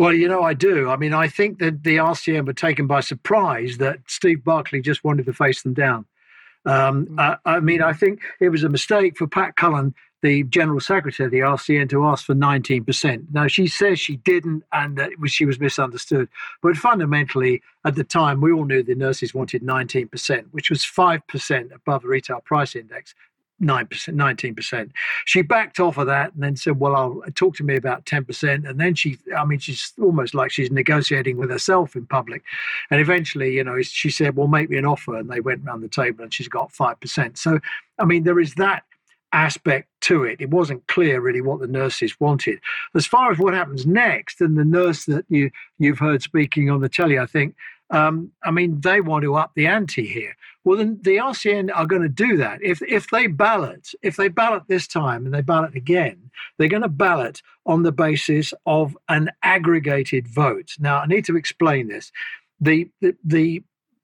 Well, 0.00 0.14
you 0.14 0.28
know, 0.28 0.42
I 0.42 0.54
do. 0.54 0.88
I 0.88 0.96
mean, 0.96 1.12
I 1.12 1.28
think 1.28 1.58
that 1.58 1.84
the 1.84 1.98
RCN 1.98 2.46
were 2.46 2.54
taken 2.54 2.86
by 2.86 3.00
surprise 3.00 3.76
that 3.76 3.98
Steve 4.06 4.42
Barclay 4.42 4.80
just 4.80 5.04
wanted 5.04 5.26
to 5.26 5.34
face 5.34 5.60
them 5.60 5.74
down. 5.74 6.06
Um, 6.64 7.04
mm. 7.04 7.20
I, 7.20 7.56
I, 7.56 7.60
mean, 7.60 7.82
I 7.82 7.92
think 7.92 8.20
it 8.40 8.48
was 8.48 8.64
a 8.64 8.70
mistake 8.70 9.18
for 9.18 9.26
Pat 9.26 9.56
Cullen, 9.56 9.94
the 10.22 10.44
General 10.44 10.80
Secretary 10.80 11.26
of 11.26 11.32
the 11.32 11.40
RCN, 11.40 11.90
to 11.90 12.06
ask 12.06 12.24
for 12.24 12.34
19%. 12.34 13.26
Now, 13.30 13.46
she 13.46 13.66
says 13.66 14.00
she 14.00 14.16
didn't 14.16 14.62
and 14.72 14.96
that 14.96 15.10
was, 15.18 15.32
she 15.32 15.44
was 15.44 15.60
misunderstood. 15.60 16.30
But 16.62 16.78
fundamentally, 16.78 17.60
at 17.84 17.94
the 17.94 18.04
time, 18.04 18.40
we 18.40 18.52
all 18.52 18.64
knew 18.64 18.82
the 18.82 18.94
nurses 18.94 19.34
wanted 19.34 19.62
19%, 19.62 20.46
which 20.52 20.70
was 20.70 20.80
5% 20.80 21.74
above 21.74 22.00
the 22.00 22.08
retail 22.08 22.40
price 22.40 22.74
index. 22.74 23.14
9%, 23.60 23.88
19%. 23.88 24.90
She 25.26 25.42
backed 25.42 25.80
off 25.80 25.98
of 25.98 26.06
that 26.06 26.32
and 26.34 26.42
then 26.42 26.56
said, 26.56 26.80
Well, 26.80 26.96
I'll 26.96 27.22
talk 27.34 27.56
to 27.56 27.64
me 27.64 27.76
about 27.76 28.04
10%. 28.06 28.68
And 28.68 28.80
then 28.80 28.94
she, 28.94 29.18
I 29.36 29.44
mean, 29.44 29.58
she's 29.58 29.92
almost 30.00 30.34
like 30.34 30.50
she's 30.50 30.70
negotiating 30.70 31.36
with 31.36 31.50
herself 31.50 31.94
in 31.94 32.06
public. 32.06 32.42
And 32.90 33.00
eventually, 33.00 33.54
you 33.54 33.64
know, 33.64 33.80
she 33.82 34.10
said, 34.10 34.36
Well, 34.36 34.48
make 34.48 34.70
me 34.70 34.78
an 34.78 34.86
offer. 34.86 35.16
And 35.16 35.30
they 35.30 35.40
went 35.40 35.64
around 35.66 35.82
the 35.82 35.88
table 35.88 36.24
and 36.24 36.32
she's 36.32 36.48
got 36.48 36.72
5%. 36.72 37.36
So, 37.36 37.58
I 37.98 38.04
mean, 38.04 38.24
there 38.24 38.40
is 38.40 38.54
that 38.54 38.84
aspect 39.32 39.88
to 40.02 40.24
it. 40.24 40.40
It 40.40 40.50
wasn't 40.50 40.86
clear 40.88 41.20
really 41.20 41.40
what 41.40 41.60
the 41.60 41.66
nurses 41.66 42.18
wanted. 42.18 42.58
As 42.94 43.06
far 43.06 43.30
as 43.30 43.38
what 43.38 43.54
happens 43.54 43.86
next, 43.86 44.40
and 44.40 44.56
the 44.56 44.64
nurse 44.64 45.04
that 45.04 45.24
you 45.28 45.50
you've 45.78 45.98
heard 45.98 46.22
speaking 46.22 46.70
on 46.70 46.80
the 46.80 46.88
telly, 46.88 47.18
I 47.18 47.26
think, 47.26 47.54
um, 47.90 48.30
I 48.44 48.50
mean, 48.50 48.80
they 48.80 49.00
want 49.00 49.24
to 49.24 49.34
up 49.34 49.52
the 49.54 49.66
ante 49.66 50.06
here. 50.06 50.36
Well, 50.62 50.78
then 50.78 50.98
the 51.02 51.16
RCN 51.16 51.70
are 51.74 51.86
going 51.86 52.02
to 52.02 52.08
do 52.08 52.36
that. 52.36 52.62
If 52.62 52.82
if 52.82 53.08
they 53.10 53.26
ballot, 53.26 53.92
if 54.02 54.16
they 54.16 54.28
ballot 54.28 54.64
this 54.68 54.86
time 54.86 55.24
and 55.24 55.34
they 55.34 55.40
ballot 55.40 55.74
again, 55.74 56.30
they're 56.58 56.68
going 56.68 56.82
to 56.82 56.88
ballot 56.88 57.42
on 57.66 57.82
the 57.82 57.92
basis 57.92 58.54
of 58.66 58.96
an 59.08 59.30
aggregated 59.42 60.28
vote. 60.28 60.72
Now, 60.78 61.00
I 61.00 61.06
need 61.06 61.24
to 61.26 61.36
explain 61.36 61.88
this. 61.88 62.12
The 62.60 62.88
the 63.00 63.16
the, 63.24 63.62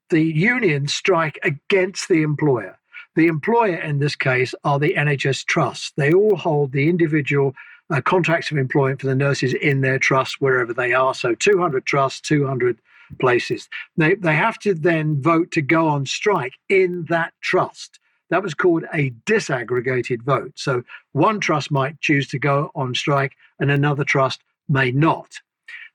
the 0.09 0.23
unions 0.23 0.93
strike 0.93 1.39
against 1.43 2.09
the 2.09 2.23
employer. 2.23 2.77
The 3.15 3.27
employer 3.27 3.77
in 3.77 3.99
this 3.99 4.15
case 4.15 4.53
are 4.63 4.79
the 4.79 4.93
NHS 4.95 5.45
trusts. 5.45 5.91
They 5.95 6.13
all 6.13 6.35
hold 6.35 6.71
the 6.71 6.89
individual 6.89 7.55
uh, 7.89 8.01
contracts 8.01 8.51
of 8.51 8.57
employment 8.57 9.01
for 9.01 9.07
the 9.07 9.15
nurses 9.15 9.53
in 9.53 9.81
their 9.81 9.97
trust 9.97 10.41
wherever 10.41 10.73
they 10.73 10.93
are. 10.93 11.13
So 11.13 11.33
200 11.33 11.85
trusts, 11.85 12.21
200 12.21 12.77
places. 13.19 13.69
They, 13.95 14.15
they 14.15 14.35
have 14.35 14.59
to 14.59 14.73
then 14.73 15.21
vote 15.21 15.51
to 15.51 15.61
go 15.61 15.87
on 15.87 16.05
strike 16.05 16.53
in 16.69 17.05
that 17.09 17.33
trust. 17.41 17.99
That 18.29 18.43
was 18.43 18.53
called 18.53 18.83
a 18.93 19.11
disaggregated 19.25 20.21
vote. 20.23 20.53
So 20.55 20.83
one 21.13 21.39
trust 21.39 21.71
might 21.71 22.01
choose 22.01 22.27
to 22.29 22.39
go 22.39 22.71
on 22.75 22.93
strike 22.93 23.33
and 23.59 23.71
another 23.71 24.03
trust 24.03 24.41
may 24.67 24.91
not. 24.91 25.31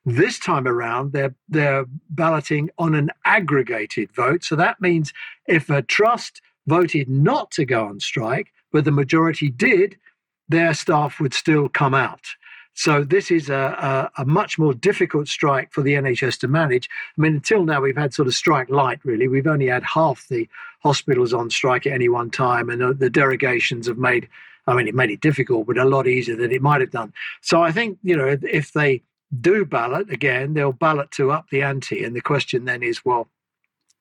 This 0.04 0.38
time 0.38 0.66
around, 0.66 1.12
they're, 1.12 1.34
they're 1.48 1.84
balloting 2.10 2.70
on 2.78 2.94
an 2.94 3.10
aggregated 3.24 4.10
vote. 4.12 4.42
So 4.44 4.56
that 4.56 4.80
means 4.80 5.12
if 5.46 5.70
a 5.70 5.82
trust 5.82 6.40
voted 6.66 7.08
not 7.08 7.50
to 7.52 7.64
go 7.64 7.84
on 7.84 8.00
strike, 8.00 8.52
but 8.72 8.84
the 8.84 8.90
majority 8.90 9.50
did, 9.50 9.96
their 10.48 10.74
staff 10.74 11.20
would 11.20 11.34
still 11.34 11.68
come 11.68 11.94
out. 11.94 12.24
So 12.75 13.05
this 13.05 13.31
is 13.31 13.51
a, 13.51 14.11
a, 14.16 14.23
a, 14.23 14.25
much 14.25 14.59
more 14.59 14.73
difficult 14.73 15.29
strike 15.29 15.73
for 15.73 15.83
the 15.83 15.93
NHS 15.93 16.39
to 16.41 16.49
manage. 16.49 16.89
I 17.16 17.20
mean, 17.20 17.35
until 17.35 17.64
now 17.64 17.83
we've 17.83 17.97
had 17.97 18.14
sort 18.14 18.29
of 18.29 18.35
strike 18.35 18.70
light. 18.70 19.01
Really, 19.05 19.29
we've 19.29 19.47
only 19.47 19.66
had 19.66 19.83
half 19.83 20.27
the 20.29 20.49
hospitals 20.83 21.35
on 21.35 21.51
strike 21.51 21.87
at 21.87 21.93
any 21.93 22.09
one 22.09 22.31
time, 22.31 22.70
and 22.70 22.81
the, 22.81 22.95
the 22.95 23.11
derogations 23.11 23.87
have 23.87 23.99
made. 23.99 24.29
I 24.66 24.75
mean, 24.75 24.89
it 24.89 24.95
made 24.95 25.11
it 25.11 25.20
difficult, 25.20 25.66
but 25.66 25.77
a 25.77 25.85
lot 25.85 26.07
easier 26.07 26.37
than 26.37 26.53
it 26.53 26.62
might 26.62 26.81
have 26.81 26.93
done. 26.93 27.12
So 27.41 27.62
I 27.62 27.73
think 27.73 27.99
you 28.03 28.16
know 28.16 28.39
if 28.43 28.73
they 28.73 29.03
do 29.41 29.64
ballot 29.64 30.11
again, 30.11 30.55
they'll 30.55 30.73
ballot 30.73 31.11
to 31.12 31.31
up 31.31 31.47
the 31.51 31.62
ante, 31.62 32.03
and 32.03 32.16
the 32.16 32.20
question 32.20 32.64
then 32.64 32.83
is, 32.83 33.05
well, 33.05 33.29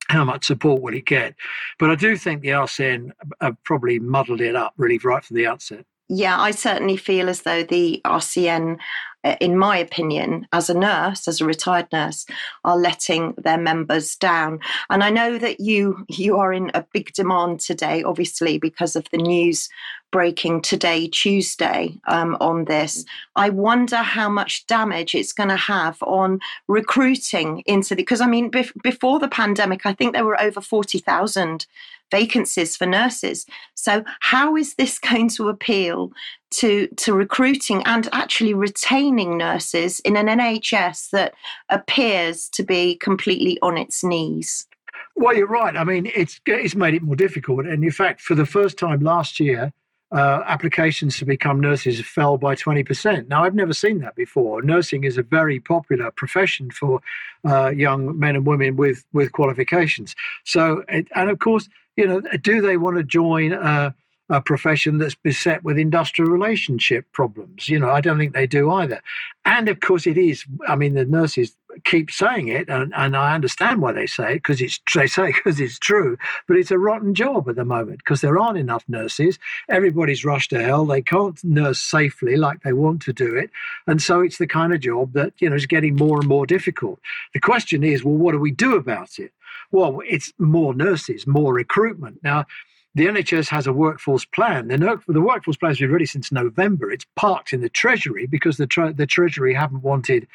how 0.07 0.23
much 0.23 0.45
support 0.45 0.81
will 0.81 0.93
it 0.93 1.05
get? 1.05 1.35
But 1.77 1.89
I 1.89 1.95
do 1.95 2.15
think 2.15 2.41
the 2.41 2.49
RCN 2.49 3.11
have 3.41 3.61
probably 3.63 3.99
muddled 3.99 4.41
it 4.41 4.55
up 4.55 4.73
really 4.77 4.97
right 4.97 5.23
from 5.23 5.35
the 5.35 5.47
outset 5.47 5.85
yeah, 6.13 6.37
I 6.37 6.51
certainly 6.51 6.97
feel 6.97 7.29
as 7.29 7.43
though 7.43 7.63
the 7.63 8.01
RCN, 8.03 8.79
uh, 9.23 9.37
in 9.39 9.57
my 9.57 9.77
opinion, 9.77 10.45
as 10.51 10.69
a 10.69 10.73
nurse, 10.73 11.25
as 11.25 11.39
a 11.39 11.45
retired 11.45 11.87
nurse, 11.93 12.25
are 12.65 12.75
letting 12.75 13.33
their 13.37 13.57
members 13.57 14.17
down. 14.17 14.59
And 14.89 15.05
I 15.05 15.09
know 15.09 15.37
that 15.37 15.61
you 15.61 16.05
you 16.09 16.35
are 16.35 16.51
in 16.51 16.69
a 16.73 16.85
big 16.91 17.13
demand 17.13 17.61
today, 17.61 18.03
obviously 18.03 18.57
because 18.57 18.97
of 18.97 19.07
the 19.11 19.19
news 19.19 19.69
breaking 20.11 20.63
today, 20.63 21.07
Tuesday, 21.07 21.97
um, 22.07 22.35
on 22.41 22.65
this. 22.65 23.05
I 23.37 23.47
wonder 23.47 23.95
how 23.95 24.27
much 24.27 24.67
damage 24.67 25.15
it's 25.15 25.31
going 25.31 25.47
to 25.47 25.55
have 25.55 25.97
on 26.03 26.41
recruiting 26.67 27.63
into 27.65 27.95
the 27.95 28.01
because 28.01 28.19
I 28.19 28.27
mean, 28.27 28.51
bef- 28.51 28.73
before 28.83 29.17
the 29.17 29.29
pandemic, 29.29 29.85
I 29.85 29.93
think 29.93 30.11
there 30.11 30.25
were 30.25 30.41
over 30.41 30.59
forty 30.59 30.99
thousand 30.99 31.67
vacancies 32.11 32.75
for 32.75 32.85
nurses. 32.85 33.45
So, 33.75 34.03
how 34.19 34.55
is 34.55 34.75
this 34.75 34.99
going 35.09 35.29
to 35.29 35.49
appeal 35.49 36.11
to, 36.51 36.87
to 36.97 37.13
recruiting 37.13 37.81
and 37.83 38.09
actually 38.11 38.53
retaining 38.53 39.37
nurses 39.37 39.99
in 40.01 40.17
an 40.17 40.27
NHS 40.27 41.09
that 41.11 41.33
appears 41.69 42.49
to 42.49 42.63
be 42.63 42.95
completely 42.95 43.57
on 43.61 43.77
its 43.77 44.03
knees? 44.03 44.67
Well, 45.15 45.35
you're 45.35 45.47
right. 45.47 45.75
I 45.75 45.83
mean, 45.83 46.11
it's 46.15 46.39
it's 46.45 46.75
made 46.75 46.93
it 46.93 47.01
more 47.01 47.15
difficult, 47.15 47.65
and 47.65 47.83
in 47.83 47.91
fact, 47.91 48.21
for 48.21 48.33
the 48.33 48.45
first 48.45 48.77
time 48.77 49.01
last 49.01 49.39
year, 49.39 49.73
uh, 50.11 50.43
applications 50.45 51.17
to 51.17 51.25
become 51.25 51.59
nurses 51.59 52.01
fell 52.01 52.37
by 52.37 52.55
20%. 52.55 53.27
Now, 53.27 53.43
I've 53.43 53.55
never 53.55 53.73
seen 53.73 53.99
that 53.99 54.15
before. 54.15 54.61
Nursing 54.61 55.03
is 55.03 55.17
a 55.17 55.23
very 55.23 55.59
popular 55.59 56.11
profession 56.11 56.69
for 56.69 57.01
uh, 57.47 57.69
young 57.69 58.19
men 58.19 58.35
and 58.35 58.45
women 58.45 58.75
with, 58.75 59.05
with 59.13 59.31
qualifications. 59.31 60.15
So, 60.43 60.83
and 60.89 61.29
of 61.29 61.39
course, 61.39 61.69
you 61.95 62.07
know, 62.07 62.21
do 62.41 62.61
they 62.61 62.77
want 62.77 62.97
to 62.97 63.03
join 63.03 63.53
a, 63.53 63.93
a 64.29 64.41
profession 64.41 64.97
that's 64.97 65.15
beset 65.15 65.63
with 65.63 65.77
industrial 65.77 66.31
relationship 66.31 67.05
problems? 67.11 67.69
You 67.69 67.79
know, 67.79 67.89
I 67.89 68.01
don't 68.01 68.17
think 68.17 68.33
they 68.33 68.47
do 68.47 68.71
either. 68.71 69.01
And 69.45 69.67
of 69.67 69.79
course, 69.79 70.07
it 70.07 70.17
is. 70.17 70.45
I 70.67 70.75
mean, 70.75 70.93
the 70.93 71.05
nurses 71.05 71.55
keep 71.83 72.11
saying 72.11 72.47
it, 72.47 72.69
and, 72.69 72.93
and 72.95 73.15
I 73.15 73.33
understand 73.33 73.81
why 73.81 73.91
they 73.91 74.05
say 74.05 74.33
it 74.33 74.35
because 74.35 74.61
it's 74.61 74.79
they 74.93 75.07
say 75.07 75.31
because 75.31 75.59
it's 75.59 75.79
true. 75.79 76.17
But 76.47 76.57
it's 76.57 76.71
a 76.71 76.79
rotten 76.79 77.13
job 77.13 77.49
at 77.49 77.55
the 77.55 77.65
moment 77.65 77.99
because 77.99 78.21
there 78.21 78.37
aren't 78.39 78.57
enough 78.57 78.83
nurses. 78.87 79.39
Everybody's 79.69 80.25
rushed 80.25 80.51
to 80.51 80.63
hell. 80.63 80.85
They 80.85 81.01
can't 81.01 81.41
nurse 81.43 81.81
safely 81.81 82.35
like 82.35 82.63
they 82.63 82.73
want 82.73 83.01
to 83.03 83.13
do 83.13 83.35
it, 83.35 83.49
and 83.87 84.01
so 84.01 84.21
it's 84.21 84.37
the 84.37 84.47
kind 84.47 84.73
of 84.73 84.81
job 84.81 85.13
that 85.13 85.33
you 85.39 85.49
know 85.49 85.55
is 85.55 85.65
getting 85.65 85.95
more 85.95 86.19
and 86.19 86.27
more 86.27 86.45
difficult. 86.45 86.99
The 87.33 87.39
question 87.39 87.83
is, 87.83 88.03
well, 88.03 88.15
what 88.15 88.33
do 88.33 88.39
we 88.39 88.51
do 88.51 88.75
about 88.75 89.19
it? 89.19 89.31
Well, 89.71 90.01
it's 90.05 90.33
more 90.37 90.73
nurses, 90.73 91.25
more 91.25 91.53
recruitment. 91.53 92.19
Now, 92.23 92.45
the 92.93 93.05
NHS 93.05 93.47
has 93.49 93.67
a 93.67 93.73
workforce 93.73 94.25
plan. 94.25 94.67
The, 94.67 94.99
the 95.07 95.21
workforce 95.21 95.57
plan 95.57 95.71
has 95.71 95.79
been 95.79 95.91
ready 95.91 96.05
since 96.05 96.31
November. 96.31 96.91
It's 96.91 97.05
parked 97.15 97.53
in 97.53 97.61
the 97.61 97.69
Treasury 97.69 98.27
because 98.27 98.57
the, 98.57 98.67
tre- 98.67 98.91
the 98.91 99.07
Treasury 99.07 99.53
haven't 99.53 99.81
wanted 99.81 100.27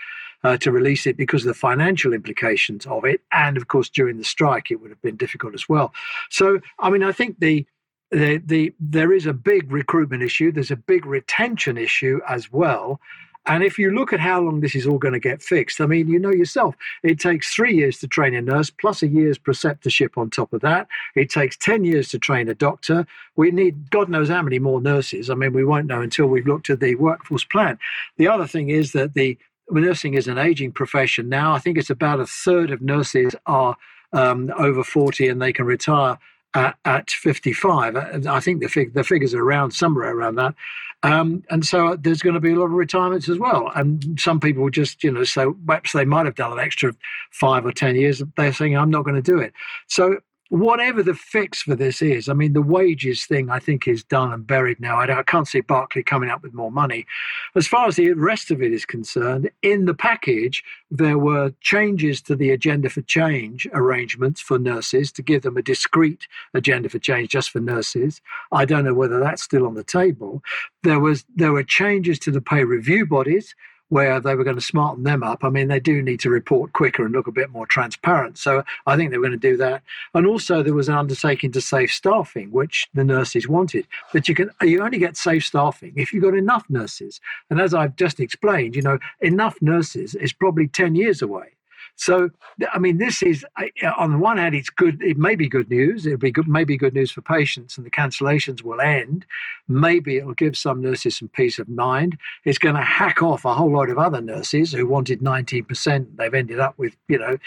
uh, 0.42 0.56
to 0.58 0.70
release 0.70 1.06
it 1.06 1.16
because 1.16 1.42
of 1.42 1.48
the 1.48 1.54
financial 1.54 2.12
implications 2.12 2.86
of 2.86 3.04
it. 3.04 3.20
And 3.32 3.56
of 3.56 3.68
course, 3.68 3.90
during 3.90 4.16
the 4.16 4.24
strike, 4.24 4.70
it 4.70 4.76
would 4.76 4.90
have 4.90 5.02
been 5.02 5.16
difficult 5.16 5.54
as 5.54 5.68
well. 5.68 5.92
So, 6.30 6.60
I 6.78 6.90
mean, 6.90 7.02
I 7.02 7.12
think 7.12 7.40
the 7.40 7.66
the, 8.12 8.38
the 8.38 8.72
there 8.78 9.12
is 9.12 9.26
a 9.26 9.32
big 9.32 9.72
recruitment 9.72 10.22
issue. 10.22 10.52
There's 10.52 10.70
a 10.70 10.76
big 10.76 11.04
retention 11.04 11.76
issue 11.76 12.20
as 12.28 12.52
well. 12.52 13.00
And 13.46 13.62
if 13.62 13.78
you 13.78 13.90
look 13.90 14.12
at 14.12 14.20
how 14.20 14.40
long 14.40 14.60
this 14.60 14.74
is 14.74 14.86
all 14.86 14.98
going 14.98 15.14
to 15.14 15.20
get 15.20 15.42
fixed, 15.42 15.80
I 15.80 15.86
mean, 15.86 16.08
you 16.08 16.18
know 16.18 16.32
yourself, 16.32 16.74
it 17.02 17.20
takes 17.20 17.54
three 17.54 17.74
years 17.74 17.98
to 17.98 18.08
train 18.08 18.34
a 18.34 18.42
nurse, 18.42 18.70
plus 18.70 19.02
a 19.02 19.08
year's 19.08 19.38
preceptorship 19.38 20.18
on 20.18 20.30
top 20.30 20.52
of 20.52 20.60
that. 20.62 20.88
It 21.14 21.30
takes 21.30 21.56
10 21.56 21.84
years 21.84 22.08
to 22.08 22.18
train 22.18 22.48
a 22.48 22.54
doctor. 22.54 23.06
We 23.36 23.50
need 23.50 23.90
God 23.90 24.08
knows 24.08 24.28
how 24.28 24.42
many 24.42 24.58
more 24.58 24.80
nurses. 24.80 25.30
I 25.30 25.34
mean, 25.34 25.52
we 25.52 25.64
won't 25.64 25.86
know 25.86 26.00
until 26.00 26.26
we've 26.26 26.46
looked 26.46 26.70
at 26.70 26.80
the 26.80 26.96
workforce 26.96 27.44
plan. 27.44 27.78
The 28.16 28.28
other 28.28 28.46
thing 28.46 28.70
is 28.70 28.92
that 28.92 29.14
the 29.14 29.38
nursing 29.70 30.14
is 30.14 30.28
an 30.28 30.38
aging 30.38 30.72
profession 30.72 31.28
now. 31.28 31.54
I 31.54 31.58
think 31.58 31.78
it's 31.78 31.90
about 31.90 32.20
a 32.20 32.26
third 32.26 32.70
of 32.70 32.80
nurses 32.80 33.34
are 33.46 33.76
um, 34.12 34.52
over 34.58 34.82
40 34.82 35.28
and 35.28 35.42
they 35.42 35.52
can 35.52 35.66
retire 35.66 36.18
at, 36.56 36.76
at 36.86 37.10
55. 37.10 37.96
Uh, 37.96 38.20
I 38.28 38.40
think 38.40 38.62
the, 38.62 38.68
fig- 38.68 38.94
the 38.94 39.04
figures 39.04 39.34
are 39.34 39.42
around 39.42 39.72
somewhere 39.72 40.10
around 40.16 40.36
that. 40.36 40.54
Um, 41.02 41.44
and 41.50 41.64
so 41.64 41.96
there's 41.96 42.22
going 42.22 42.34
to 42.34 42.40
be 42.40 42.52
a 42.52 42.56
lot 42.56 42.64
of 42.64 42.72
retirements 42.72 43.28
as 43.28 43.38
well. 43.38 43.70
And 43.76 44.18
some 44.18 44.40
people 44.40 44.70
just, 44.70 45.04
you 45.04 45.12
know, 45.12 45.24
so 45.24 45.54
perhaps 45.66 45.92
they 45.92 46.06
might 46.06 46.24
have 46.24 46.34
done 46.34 46.52
an 46.52 46.58
extra 46.58 46.94
five 47.30 47.66
or 47.66 47.72
10 47.72 47.96
years. 47.96 48.22
They're 48.36 48.52
saying, 48.52 48.76
I'm 48.76 48.90
not 48.90 49.04
going 49.04 49.14
to 49.14 49.22
do 49.22 49.38
it. 49.38 49.52
So 49.86 50.16
whatever 50.48 51.02
the 51.02 51.14
fix 51.14 51.62
for 51.62 51.74
this 51.74 52.00
is, 52.00 52.28
I 52.28 52.34
mean, 52.34 52.52
the 52.52 52.62
wages 52.62 53.26
thing 53.26 53.50
I 53.50 53.58
think 53.58 53.88
is 53.88 54.04
done 54.04 54.32
and 54.32 54.46
buried 54.46 54.80
now. 54.80 54.96
I, 54.96 55.18
I, 55.18 55.22
can't 55.22 55.48
see 55.48 55.60
Barclay 55.60 56.02
coming 56.02 56.30
up 56.30 56.42
with 56.42 56.54
more 56.54 56.70
money. 56.70 57.06
As 57.54 57.66
far 57.66 57.88
as 57.88 57.96
the 57.96 58.12
rest 58.12 58.50
of 58.50 58.62
it 58.62 58.72
is 58.72 58.84
concerned, 58.84 59.50
in 59.62 59.86
the 59.86 59.94
package, 59.94 60.62
there 60.90 61.18
were 61.18 61.52
changes 61.60 62.22
to 62.22 62.36
the 62.36 62.50
agenda 62.50 62.88
for 62.88 63.02
change 63.02 63.66
arrangements 63.72 64.40
for 64.40 64.58
nurses 64.58 65.10
to 65.12 65.22
give 65.22 65.42
them 65.42 65.56
a 65.56 65.62
discrete 65.62 66.28
agenda 66.54 66.88
for 66.88 66.98
change 66.98 67.30
just 67.30 67.50
for 67.50 67.60
nurses. 67.60 68.20
I 68.52 68.64
don't 68.64 68.84
know 68.84 68.94
whether 68.94 69.18
that's 69.18 69.42
still 69.42 69.66
on 69.66 69.74
the 69.74 69.84
table. 69.84 70.42
There 70.82 71.00
was 71.00 71.24
there 71.34 71.52
were 71.52 71.64
changes 71.64 72.18
to 72.20 72.30
the 72.30 72.40
pay 72.40 72.64
review 72.64 73.06
bodies 73.06 73.54
where 73.88 74.20
they 74.20 74.34
were 74.34 74.44
going 74.44 74.56
to 74.56 74.62
smarten 74.62 75.04
them 75.04 75.22
up. 75.22 75.44
I 75.44 75.48
mean, 75.48 75.68
they 75.68 75.80
do 75.80 76.02
need 76.02 76.20
to 76.20 76.30
report 76.30 76.72
quicker 76.72 77.04
and 77.04 77.14
look 77.14 77.26
a 77.26 77.32
bit 77.32 77.50
more 77.50 77.66
transparent. 77.66 78.38
So 78.38 78.64
I 78.86 78.96
think 78.96 79.10
they 79.10 79.18
were 79.18 79.28
going 79.28 79.40
to 79.40 79.50
do 79.50 79.56
that. 79.58 79.82
And 80.14 80.26
also, 80.26 80.62
there 80.62 80.74
was 80.74 80.88
an 80.88 80.96
undertaking 80.96 81.52
to 81.52 81.60
save 81.60 81.90
staffing, 81.90 82.50
which 82.50 82.88
the 82.94 83.04
nurses 83.04 83.48
wanted. 83.48 83.86
But 84.12 84.28
you 84.28 84.34
can 84.34 84.50
you 84.62 84.82
only 84.82 84.98
get 84.98 85.16
safe 85.16 85.44
staffing 85.44 85.92
if 85.96 86.12
you've 86.12 86.24
got 86.24 86.34
enough 86.34 86.64
nurses. 86.68 87.20
And 87.50 87.60
as 87.60 87.74
I've 87.74 87.96
just 87.96 88.20
explained, 88.20 88.74
you 88.74 88.82
know, 88.82 88.98
enough 89.20 89.56
nurses 89.60 90.14
is 90.14 90.32
probably 90.32 90.68
ten 90.68 90.94
years 90.94 91.22
away. 91.22 91.52
So, 91.96 92.30
I 92.72 92.78
mean, 92.78 92.98
this 92.98 93.22
is 93.22 93.44
on 93.96 94.12
the 94.12 94.18
one 94.18 94.36
hand, 94.36 94.54
it's 94.54 94.70
good. 94.70 95.02
It 95.02 95.16
may 95.16 95.34
be 95.34 95.48
good 95.48 95.70
news. 95.70 96.06
It'll 96.06 96.18
be 96.18 96.30
good, 96.30 96.46
maybe 96.46 96.76
good 96.76 96.94
news 96.94 97.10
for 97.10 97.22
patients, 97.22 97.76
and 97.76 97.86
the 97.86 97.90
cancellations 97.90 98.62
will 98.62 98.80
end. 98.80 99.24
Maybe 99.66 100.18
it'll 100.18 100.34
give 100.34 100.56
some 100.56 100.82
nurses 100.82 101.16
some 101.16 101.28
peace 101.28 101.58
of 101.58 101.68
mind. 101.68 102.18
It's 102.44 102.58
going 102.58 102.74
to 102.74 102.82
hack 102.82 103.22
off 103.22 103.44
a 103.44 103.54
whole 103.54 103.72
lot 103.72 103.88
of 103.88 103.98
other 103.98 104.20
nurses 104.20 104.72
who 104.72 104.86
wanted 104.86 105.20
19%. 105.20 106.16
They've 106.16 106.34
ended 106.34 106.60
up 106.60 106.78
with, 106.78 106.94
you 107.08 107.18
know, 107.18 107.38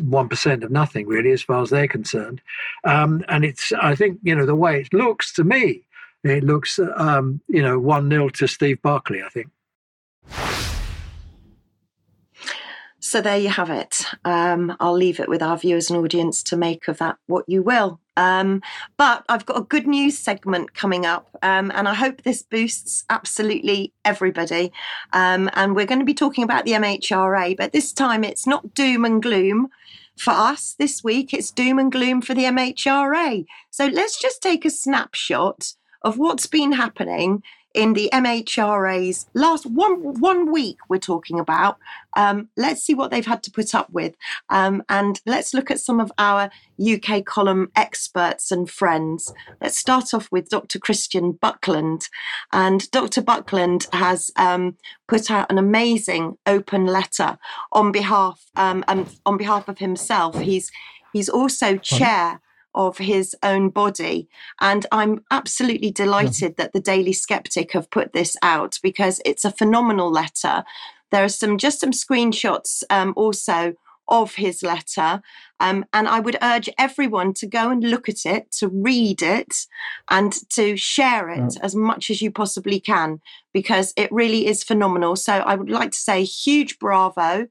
one 0.00 0.30
percent 0.30 0.64
of 0.64 0.70
nothing 0.70 1.06
really, 1.06 1.30
as 1.30 1.42
far 1.42 1.60
as 1.60 1.68
they're 1.68 1.86
concerned. 1.86 2.40
Um, 2.84 3.22
and 3.28 3.44
it's, 3.44 3.70
I 3.72 3.94
think, 3.94 4.18
you 4.22 4.34
know, 4.34 4.46
the 4.46 4.54
way 4.54 4.80
it 4.80 4.94
looks 4.94 5.32
to 5.34 5.44
me, 5.44 5.82
it 6.22 6.42
looks, 6.42 6.80
um, 6.96 7.42
you 7.48 7.60
know, 7.60 7.78
one 7.78 8.08
0 8.08 8.30
to 8.30 8.48
Steve 8.48 8.80
Barclay. 8.80 9.22
I 9.22 9.28
think. 9.28 10.63
So 13.14 13.20
there 13.20 13.38
you 13.38 13.48
have 13.48 13.70
it. 13.70 14.06
Um, 14.24 14.76
I'll 14.80 14.96
leave 14.96 15.20
it 15.20 15.28
with 15.28 15.40
our 15.40 15.56
viewers 15.56 15.88
and 15.88 16.00
audience 16.00 16.42
to 16.42 16.56
make 16.56 16.88
of 16.88 16.98
that 16.98 17.16
what 17.28 17.48
you 17.48 17.62
will. 17.62 18.00
Um, 18.16 18.60
but 18.96 19.24
I've 19.28 19.46
got 19.46 19.56
a 19.56 19.62
good 19.62 19.86
news 19.86 20.18
segment 20.18 20.74
coming 20.74 21.06
up, 21.06 21.28
um, 21.40 21.70
and 21.76 21.86
I 21.86 21.94
hope 21.94 22.22
this 22.22 22.42
boosts 22.42 23.04
absolutely 23.08 23.92
everybody. 24.04 24.72
Um, 25.12 25.48
and 25.54 25.76
we're 25.76 25.86
going 25.86 26.00
to 26.00 26.04
be 26.04 26.12
talking 26.12 26.42
about 26.42 26.64
the 26.64 26.72
MHRA, 26.72 27.56
but 27.56 27.70
this 27.70 27.92
time 27.92 28.24
it's 28.24 28.48
not 28.48 28.74
doom 28.74 29.04
and 29.04 29.22
gloom. 29.22 29.68
For 30.16 30.32
us 30.32 30.74
this 30.76 31.04
week, 31.04 31.32
it's 31.32 31.52
doom 31.52 31.78
and 31.78 31.92
gloom 31.92 32.20
for 32.20 32.34
the 32.34 32.46
MHRA. 32.46 33.46
So 33.70 33.86
let's 33.86 34.20
just 34.20 34.42
take 34.42 34.64
a 34.64 34.70
snapshot 34.70 35.74
of 36.02 36.18
what's 36.18 36.48
been 36.48 36.72
happening 36.72 37.44
in 37.74 37.92
the 37.92 38.08
MHRA's 38.12 39.26
last 39.34 39.66
one 39.66 40.20
one 40.20 40.50
week 40.50 40.78
we're 40.88 40.98
talking 40.98 41.38
about. 41.38 41.76
Um, 42.16 42.48
let's 42.56 42.82
see 42.82 42.94
what 42.94 43.10
they've 43.10 43.26
had 43.26 43.42
to 43.42 43.50
put 43.50 43.74
up 43.74 43.90
with, 43.90 44.14
um, 44.48 44.82
and 44.88 45.20
let's 45.26 45.52
look 45.52 45.70
at 45.70 45.80
some 45.80 46.00
of 46.00 46.12
our 46.16 46.50
UK 46.80 47.24
column 47.24 47.70
experts 47.74 48.52
and 48.52 48.70
friends. 48.70 49.34
Let's 49.60 49.78
start 49.78 50.14
off 50.14 50.30
with 50.30 50.48
Dr. 50.48 50.78
Christian 50.78 51.32
Buckland, 51.32 52.08
and 52.52 52.88
Dr. 52.92 53.20
Buckland 53.20 53.88
has 53.92 54.30
um, 54.36 54.76
put 55.08 55.30
out 55.30 55.50
an 55.50 55.58
amazing 55.58 56.38
open 56.46 56.86
letter 56.86 57.38
on 57.72 57.90
behalf 57.90 58.44
um, 58.54 58.84
on 59.26 59.36
behalf 59.36 59.68
of 59.68 59.78
himself. 59.78 60.38
He's 60.38 60.70
he's 61.12 61.28
also 61.28 61.76
chair 61.76 62.40
of 62.74 62.98
his 62.98 63.36
own 63.42 63.70
body. 63.70 64.28
And 64.60 64.86
I'm 64.90 65.24
absolutely 65.30 65.90
delighted 65.90 66.56
that 66.56 66.72
the 66.72 66.80
Daily 66.80 67.12
Sceptic 67.12 67.72
have 67.72 67.90
put 67.90 68.12
this 68.12 68.36
out 68.42 68.78
because 68.82 69.20
it's 69.24 69.44
a 69.44 69.52
phenomenal 69.52 70.10
letter. 70.10 70.64
There 71.10 71.24
are 71.24 71.28
some 71.28 71.58
just 71.58 71.80
some 71.80 71.92
screenshots 71.92 72.82
um, 72.90 73.12
also 73.16 73.74
of 74.08 74.34
his 74.34 74.62
letter. 74.62 75.22
Um, 75.60 75.84
and 75.92 76.08
I 76.08 76.20
would 76.20 76.36
urge 76.42 76.68
everyone 76.78 77.32
to 77.34 77.46
go 77.46 77.70
and 77.70 77.82
look 77.82 78.08
at 78.08 78.26
it, 78.26 78.50
to 78.58 78.68
read 78.68 79.22
it, 79.22 79.66
and 80.10 80.32
to 80.50 80.76
share 80.76 81.30
it 81.30 81.40
mm. 81.40 81.60
as 81.62 81.74
much 81.74 82.10
as 82.10 82.20
you 82.20 82.30
possibly 82.30 82.80
can, 82.80 83.20
because 83.52 83.94
it 83.96 84.12
really 84.12 84.46
is 84.46 84.62
phenomenal. 84.62 85.16
So 85.16 85.32
I 85.32 85.54
would 85.54 85.70
like 85.70 85.92
to 85.92 85.98
say 85.98 86.24
huge 86.24 86.78
bravo 86.78 87.46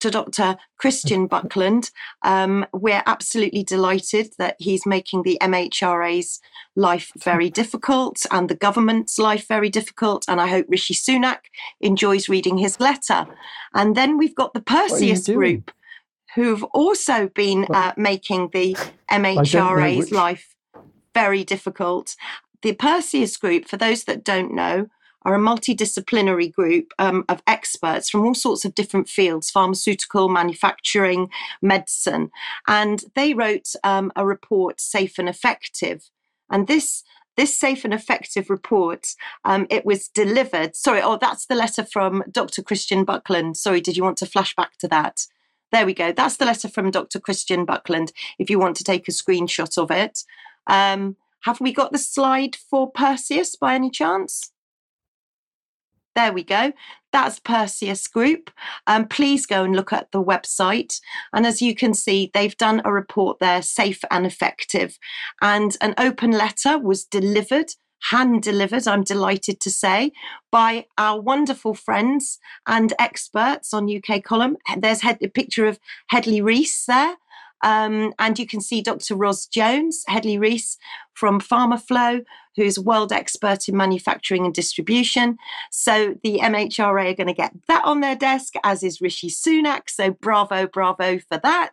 to 0.00 0.10
Dr. 0.10 0.56
Christian 0.78 1.26
Buckland. 1.28 1.90
Um, 2.22 2.66
we're 2.72 3.02
absolutely 3.06 3.62
delighted 3.62 4.32
that 4.38 4.56
he's 4.58 4.86
making 4.86 5.22
the 5.22 5.38
MHRA's 5.40 6.40
life 6.74 7.10
very 7.16 7.50
difficult 7.50 8.24
and 8.30 8.48
the 8.48 8.54
government's 8.54 9.18
life 9.18 9.48
very 9.48 9.70
difficult. 9.70 10.24
And 10.28 10.40
I 10.40 10.48
hope 10.48 10.66
Rishi 10.68 10.94
Sunak 10.94 11.38
enjoys 11.80 12.28
reading 12.28 12.58
his 12.58 12.80
letter. 12.80 13.26
And 13.74 13.96
then 13.96 14.18
we've 14.18 14.34
got 14.34 14.54
the 14.54 14.62
Perseus 14.62 15.26
group, 15.26 15.70
who've 16.34 16.64
also 16.64 17.28
been 17.28 17.66
uh, 17.70 17.92
making 17.96 18.50
the 18.52 18.76
MHRA's 19.10 20.12
life 20.12 20.54
very 21.14 21.44
difficult. 21.44 22.14
The 22.62 22.74
Perseus 22.74 23.36
group, 23.36 23.66
for 23.66 23.76
those 23.76 24.04
that 24.04 24.24
don't 24.24 24.54
know, 24.54 24.88
are 25.26 25.34
a 25.34 25.38
multidisciplinary 25.38 26.52
group 26.52 26.92
um, 27.00 27.24
of 27.28 27.42
experts 27.48 28.08
from 28.08 28.24
all 28.24 28.34
sorts 28.34 28.64
of 28.64 28.76
different 28.76 29.08
fields 29.08 29.50
pharmaceutical, 29.50 30.28
manufacturing, 30.28 31.28
medicine. 31.60 32.30
And 32.68 33.02
they 33.16 33.34
wrote 33.34 33.72
um, 33.82 34.12
a 34.14 34.24
report, 34.24 34.80
Safe 34.80 35.18
and 35.18 35.28
Effective. 35.28 36.08
And 36.48 36.68
this 36.68 37.02
this 37.36 37.58
safe 37.58 37.84
and 37.84 37.92
effective 37.92 38.48
report, 38.48 39.08
um, 39.44 39.66
it 39.68 39.84
was 39.84 40.08
delivered. 40.08 40.74
Sorry, 40.74 41.02
oh, 41.02 41.18
that's 41.20 41.44
the 41.44 41.54
letter 41.54 41.84
from 41.84 42.24
Dr. 42.30 42.62
Christian 42.62 43.04
Buckland. 43.04 43.58
Sorry, 43.58 43.82
did 43.82 43.94
you 43.94 44.02
want 44.02 44.16
to 44.18 44.26
flash 44.26 44.54
back 44.54 44.78
to 44.78 44.88
that? 44.88 45.26
There 45.70 45.84
we 45.84 45.92
go. 45.92 46.12
That's 46.12 46.38
the 46.38 46.46
letter 46.46 46.68
from 46.68 46.90
Dr. 46.90 47.20
Christian 47.20 47.66
Buckland. 47.66 48.12
If 48.38 48.48
you 48.48 48.58
want 48.58 48.76
to 48.76 48.84
take 48.84 49.06
a 49.06 49.10
screenshot 49.10 49.76
of 49.76 49.90
it, 49.90 50.20
um, 50.66 51.16
have 51.42 51.60
we 51.60 51.72
got 51.72 51.92
the 51.92 51.98
slide 51.98 52.56
for 52.56 52.90
Perseus 52.90 53.54
by 53.54 53.74
any 53.74 53.90
chance? 53.90 54.52
There 56.16 56.32
we 56.32 56.42
go. 56.42 56.72
That's 57.12 57.38
Perseus 57.38 58.08
Group. 58.08 58.50
Um, 58.86 59.06
please 59.06 59.46
go 59.46 59.64
and 59.64 59.76
look 59.76 59.92
at 59.92 60.10
the 60.12 60.22
website. 60.22 60.98
And 61.32 61.46
as 61.46 61.60
you 61.60 61.74
can 61.74 61.92
see, 61.92 62.30
they've 62.32 62.56
done 62.56 62.82
a 62.84 62.92
report 62.92 63.38
there, 63.38 63.60
safe 63.60 64.02
and 64.10 64.26
effective. 64.26 64.98
And 65.42 65.76
an 65.82 65.94
open 65.98 66.32
letter 66.32 66.78
was 66.78 67.04
delivered 67.04 67.74
hand 68.10 68.42
delivered, 68.42 68.86
I'm 68.86 69.02
delighted 69.02 69.60
to 69.60 69.70
say, 69.70 70.12
by 70.52 70.86
our 70.98 71.20
wonderful 71.20 71.74
friends 71.74 72.38
and 72.66 72.92
experts 72.98 73.72
on 73.72 73.90
UK 73.94 74.22
Column. 74.22 74.56
There's 74.76 75.02
a 75.04 75.14
picture 75.28 75.66
of 75.66 75.78
Hedley 76.08 76.40
Rees 76.40 76.84
there. 76.86 77.16
Um, 77.62 78.12
and 78.18 78.38
you 78.38 78.46
can 78.46 78.60
see 78.60 78.82
Dr. 78.82 79.16
Ros 79.16 79.46
Jones, 79.46 80.04
Hedley 80.08 80.38
Rees 80.38 80.76
from 81.14 81.40
PharmaFlow, 81.40 82.22
who's 82.56 82.78
a 82.78 82.82
world 82.82 83.12
expert 83.12 83.68
in 83.68 83.76
manufacturing 83.76 84.44
and 84.44 84.54
distribution. 84.54 85.36
So 85.70 86.14
the 86.22 86.40
MHRA 86.42 87.10
are 87.10 87.14
going 87.14 87.26
to 87.26 87.32
get 87.32 87.52
that 87.68 87.84
on 87.84 88.00
their 88.00 88.16
desk, 88.16 88.54
as 88.64 88.82
is 88.82 89.00
Rishi 89.00 89.28
Sunak. 89.28 89.88
So 89.88 90.10
bravo, 90.10 90.66
bravo 90.66 91.18
for 91.18 91.38
that. 91.38 91.72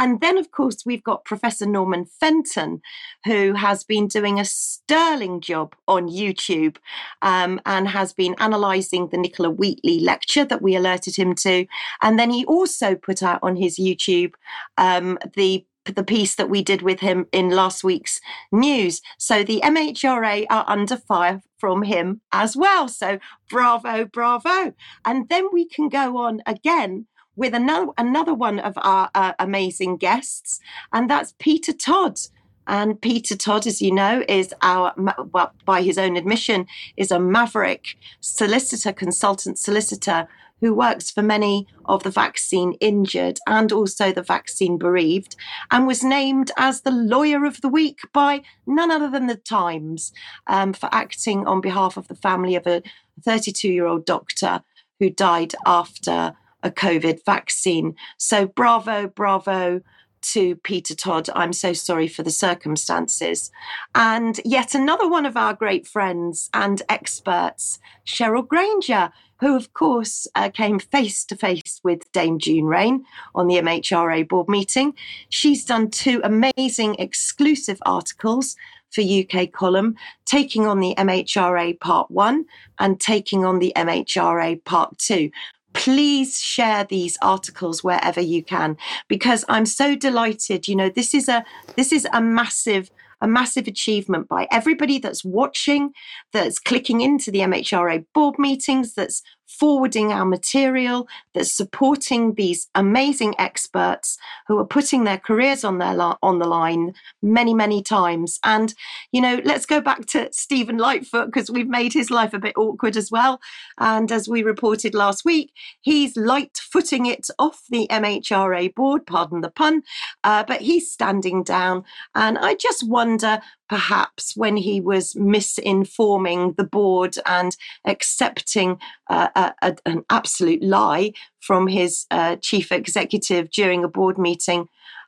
And 0.00 0.22
then, 0.22 0.38
of 0.38 0.50
course, 0.50 0.86
we've 0.86 1.04
got 1.04 1.26
Professor 1.26 1.66
Norman 1.66 2.06
Fenton, 2.06 2.80
who 3.26 3.52
has 3.52 3.84
been 3.84 4.08
doing 4.08 4.40
a 4.40 4.46
sterling 4.46 5.42
job 5.42 5.76
on 5.86 6.08
YouTube 6.08 6.78
um, 7.20 7.60
and 7.66 7.86
has 7.86 8.14
been 8.14 8.34
analysing 8.38 9.08
the 9.08 9.18
Nicola 9.18 9.50
Wheatley 9.50 10.00
lecture 10.00 10.46
that 10.46 10.62
we 10.62 10.74
alerted 10.74 11.16
him 11.16 11.34
to. 11.34 11.66
And 12.00 12.18
then 12.18 12.30
he 12.30 12.46
also 12.46 12.94
put 12.94 13.22
out 13.22 13.40
on 13.42 13.56
his 13.56 13.78
YouTube 13.78 14.32
um, 14.78 15.18
the 15.36 15.66
the 15.84 16.04
piece 16.04 16.34
that 16.36 16.50
we 16.50 16.62
did 16.62 16.82
with 16.82 17.00
him 17.00 17.26
in 17.32 17.50
last 17.50 17.82
week's 17.82 18.20
news. 18.52 19.00
So 19.18 19.42
the 19.42 19.60
MHRA 19.64 20.46
are 20.50 20.64
under 20.68 20.96
fire 20.96 21.42
from 21.58 21.82
him 21.82 22.20
as 22.32 22.56
well. 22.56 22.86
So 22.86 23.18
bravo, 23.48 24.04
bravo. 24.04 24.74
And 25.04 25.28
then 25.28 25.48
we 25.52 25.66
can 25.66 25.88
go 25.88 26.18
on 26.18 26.42
again 26.46 27.06
with 27.40 27.54
another 27.54 27.90
another 27.96 28.34
one 28.34 28.58
of 28.60 28.74
our 28.76 29.10
uh, 29.14 29.32
amazing 29.38 29.96
guests, 29.96 30.60
and 30.92 31.10
that's 31.10 31.34
Peter 31.38 31.72
Todd. 31.72 32.20
And 32.66 33.00
Peter 33.00 33.34
Todd, 33.34 33.66
as 33.66 33.82
you 33.82 33.90
know, 33.90 34.22
is 34.28 34.54
our, 34.62 34.92
well, 35.32 35.50
by 35.64 35.82
his 35.82 35.98
own 35.98 36.16
admission, 36.16 36.66
is 36.96 37.10
a 37.10 37.18
maverick 37.18 37.96
solicitor, 38.20 38.92
consultant 38.92 39.58
solicitor 39.58 40.28
who 40.60 40.74
works 40.74 41.10
for 41.10 41.22
many 41.22 41.66
of 41.86 42.02
the 42.02 42.10
vaccine 42.10 42.74
injured 42.74 43.38
and 43.46 43.72
also 43.72 44.12
the 44.12 44.22
vaccine 44.22 44.76
bereaved, 44.76 45.34
and 45.70 45.86
was 45.86 46.04
named 46.04 46.52
as 46.58 46.82
the 46.82 46.92
Lawyer 46.92 47.44
of 47.46 47.62
the 47.62 47.68
Week 47.68 48.00
by 48.12 48.42
none 48.66 48.90
other 48.90 49.10
than 49.10 49.26
the 49.26 49.36
Times 49.36 50.12
um, 50.46 50.74
for 50.74 50.90
acting 50.92 51.46
on 51.46 51.62
behalf 51.62 51.96
of 51.96 52.06
the 52.06 52.14
family 52.14 52.54
of 52.54 52.66
a 52.66 52.82
32 53.24 53.68
year 53.68 53.86
old 53.86 54.04
doctor 54.04 54.62
who 55.00 55.08
died 55.08 55.54
after 55.66 56.36
a 56.62 56.70
COVID 56.70 57.24
vaccine. 57.24 57.94
So, 58.18 58.46
bravo, 58.46 59.08
bravo 59.08 59.80
to 60.22 60.56
Peter 60.56 60.94
Todd. 60.94 61.28
I'm 61.34 61.52
so 61.52 61.72
sorry 61.72 62.08
for 62.08 62.22
the 62.22 62.30
circumstances. 62.30 63.50
And 63.94 64.40
yet 64.44 64.74
another 64.74 65.08
one 65.08 65.26
of 65.26 65.36
our 65.36 65.54
great 65.54 65.86
friends 65.86 66.50
and 66.52 66.82
experts, 66.88 67.78
Cheryl 68.06 68.46
Granger, 68.46 69.10
who, 69.40 69.56
of 69.56 69.72
course, 69.72 70.26
uh, 70.34 70.50
came 70.50 70.78
face 70.78 71.24
to 71.24 71.36
face 71.36 71.80
with 71.82 72.10
Dame 72.12 72.38
June 72.38 72.66
Raine 72.66 73.04
on 73.34 73.46
the 73.46 73.56
MHRA 73.56 74.28
board 74.28 74.48
meeting. 74.48 74.94
She's 75.30 75.64
done 75.64 75.90
two 75.90 76.20
amazing 76.22 76.96
exclusive 76.96 77.78
articles 77.86 78.56
for 78.90 79.02
UK 79.02 79.50
column, 79.52 79.94
taking 80.26 80.66
on 80.66 80.80
the 80.80 80.94
MHRA 80.98 81.78
part 81.80 82.10
one 82.10 82.44
and 82.78 83.00
taking 83.00 83.44
on 83.44 83.60
the 83.60 83.72
MHRA 83.76 84.62
part 84.64 84.98
two. 84.98 85.30
Please 85.72 86.40
share 86.40 86.84
these 86.84 87.16
articles 87.22 87.82
wherever 87.84 88.20
you 88.20 88.42
can 88.42 88.76
because 89.08 89.44
I'm 89.48 89.66
so 89.66 89.94
delighted. 89.94 90.68
You 90.68 90.76
know, 90.76 90.88
this 90.88 91.14
is 91.14 91.28
a 91.28 91.44
this 91.76 91.92
is 91.92 92.06
a 92.12 92.20
massive 92.20 92.90
a 93.20 93.28
massive 93.28 93.68
achievement 93.68 94.28
by 94.28 94.48
everybody 94.50 94.98
that's 94.98 95.24
watching, 95.24 95.92
that's 96.32 96.58
clicking 96.58 97.02
into 97.02 97.30
the 97.30 97.40
MHRA 97.40 98.06
board 98.14 98.38
meetings, 98.38 98.94
that's 98.94 99.22
forwarding 99.58 100.12
our 100.12 100.24
material, 100.24 101.08
that's 101.34 101.52
supporting 101.52 102.34
these 102.34 102.68
amazing 102.74 103.34
experts 103.38 104.18
who 104.46 104.58
are 104.58 104.66
putting 104.66 105.04
their 105.04 105.18
careers 105.18 105.64
on 105.64 105.78
their 105.78 105.90
on 106.22 106.38
the 106.38 106.46
line 106.46 106.94
many, 107.22 107.52
many 107.52 107.82
times. 107.82 108.38
And 108.44 108.74
you 109.12 109.20
know, 109.20 109.40
let's 109.44 109.66
go 109.66 109.80
back 109.80 110.06
to 110.06 110.28
Stephen 110.32 110.78
Lightfoot 110.78 111.26
because 111.26 111.50
we've 111.50 111.68
made 111.68 111.92
his 111.92 112.10
life 112.10 112.32
a 112.32 112.38
bit 112.38 112.56
awkward 112.56 112.96
as 112.96 113.10
well. 113.10 113.40
And 113.78 114.10
as 114.10 114.28
we 114.28 114.42
reported 114.42 114.94
last 114.94 115.24
week, 115.24 115.52
he's 115.80 116.16
light 116.16 116.56
footing 116.56 117.06
it 117.06 117.28
off 117.38 117.62
the 117.70 117.86
MHRA 117.90 118.74
board. 118.74 119.06
Pardon 119.06 119.40
the 119.40 119.50
pun, 119.50 119.82
uh, 120.24 120.44
but 120.44 120.60
he's 120.60 120.90
standing 120.90 121.42
down. 121.42 121.84
And 122.14 122.38
I 122.38 122.54
just 122.54 122.86
wonder 122.88 123.40
perhaps 123.70 124.36
when 124.36 124.56
he 124.56 124.80
was 124.80 125.14
misinforming 125.14 126.56
the 126.56 126.64
board 126.64 127.14
and 127.24 127.56
accepting 127.84 128.80
uh, 129.08 129.28
a, 129.36 129.54
a, 129.62 129.76
an 129.86 130.04
absolute 130.10 130.60
lie 130.60 131.12
from 131.38 131.68
his 131.68 132.04
uh, 132.10 132.34
chief 132.42 132.72
executive 132.72 133.48
during 133.52 133.84
a 133.84 133.88
board 133.88 134.18
meeting. 134.18 134.66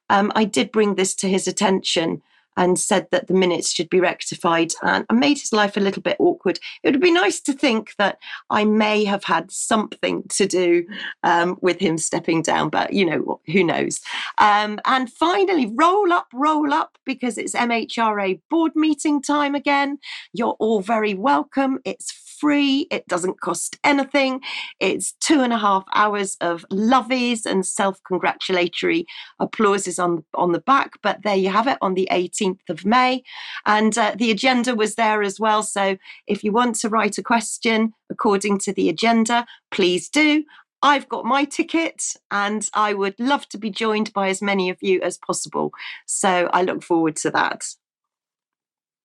Um, 0.09 0.31
I 0.37 0.45
did 0.45 0.71
bring 0.71 0.95
this 0.95 1.13
to 1.17 1.29
his 1.29 1.49
attention 1.49 2.23
and 2.57 2.79
said 2.79 3.07
that 3.11 3.27
the 3.27 3.35
minutes 3.35 3.73
should 3.73 3.89
be 3.89 4.01
rectified 4.01 4.73
and 4.83 5.07
made 5.13 5.39
his 5.39 5.53
life 5.53 5.77
a 5.77 5.81
little 5.81 6.03
bit 6.03 6.17
awkward. 6.19 6.59
It 6.83 6.93
would 6.93 7.01
be 7.01 7.13
nice 7.13 7.41
to 7.41 7.53
think 7.53 7.95
that 7.99 8.19
I 8.51 8.65
may 8.65 9.05
have 9.05 9.25
had 9.25 9.51
something 9.51 10.25
to 10.31 10.47
do 10.47 10.87
um, 11.23 11.59
with 11.61 11.79
him 11.79 11.99
stepping 11.99 12.43
down, 12.43 12.69
but 12.69 12.93
you 12.93 13.05
know, 13.05 13.41
who 13.47 13.65
knows. 13.65 14.01
Um, 14.39 14.81
and 14.87 15.11
finally, 15.13 15.73
roll 15.75 16.13
up, 16.13 16.29
roll 16.33 16.73
up, 16.73 16.99
because 17.05 17.39
it's 17.39 17.55
MHRA 17.55 18.41
board 18.51 18.73
meeting 18.75 19.23
time 19.23 19.55
again. 19.55 19.99
You're 20.33 20.57
all 20.59 20.81
very 20.81 21.15
welcome. 21.15 21.79
It's 21.85 22.13
free. 22.43 22.89
It 22.91 23.07
doesn't 23.07 23.41
cost 23.41 23.79
anything. 23.85 24.41
It's 24.81 25.13
two 25.21 25.43
and 25.43 25.53
a 25.53 25.59
half 25.59 25.85
hours 25.95 26.37
of 26.41 26.67
lovies 26.73 27.47
and 27.47 27.65
self-congratulatory 27.65 29.07
applauses 29.39 30.01
on 30.01 30.25
on 30.35 30.51
the 30.51 30.59
back. 30.59 30.95
But 31.03 31.23
there 31.23 31.37
you 31.37 31.51
have 31.51 31.69
it 31.69 31.79
on 31.81 31.95
the 31.95 32.09
18th 32.11 32.42
of 32.69 32.85
May, 32.85 33.23
and 33.67 33.97
uh, 33.97 34.15
the 34.17 34.31
agenda 34.31 34.75
was 34.75 34.95
there 34.95 35.23
as 35.23 35.39
well. 35.39 35.63
So 35.63 35.97
if 36.27 36.43
you 36.45 36.53
want 36.53 36.77
to 36.77 36.89
write 36.89 37.19
a 37.19 37.23
question 37.23 37.93
according 38.11 38.59
to 38.61 38.73
the 38.73 38.89
agenda, 38.89 39.47
please 39.71 40.09
do. 40.09 40.45
I've 40.83 41.09
got 41.09 41.25
my 41.25 41.45
ticket 41.45 42.03
and 42.31 42.69
I 42.75 42.93
would 42.93 43.15
love 43.19 43.49
to 43.51 43.59
be 43.59 43.71
joined 43.71 44.13
by 44.13 44.29
as 44.29 44.43
many 44.43 44.69
of 44.69 44.79
you 44.81 45.01
as 45.01 45.17
possible. 45.17 45.71
So 46.07 46.51
I 46.53 46.63
look 46.63 46.83
forward 46.83 47.17
to 47.17 47.31
that. 47.31 47.69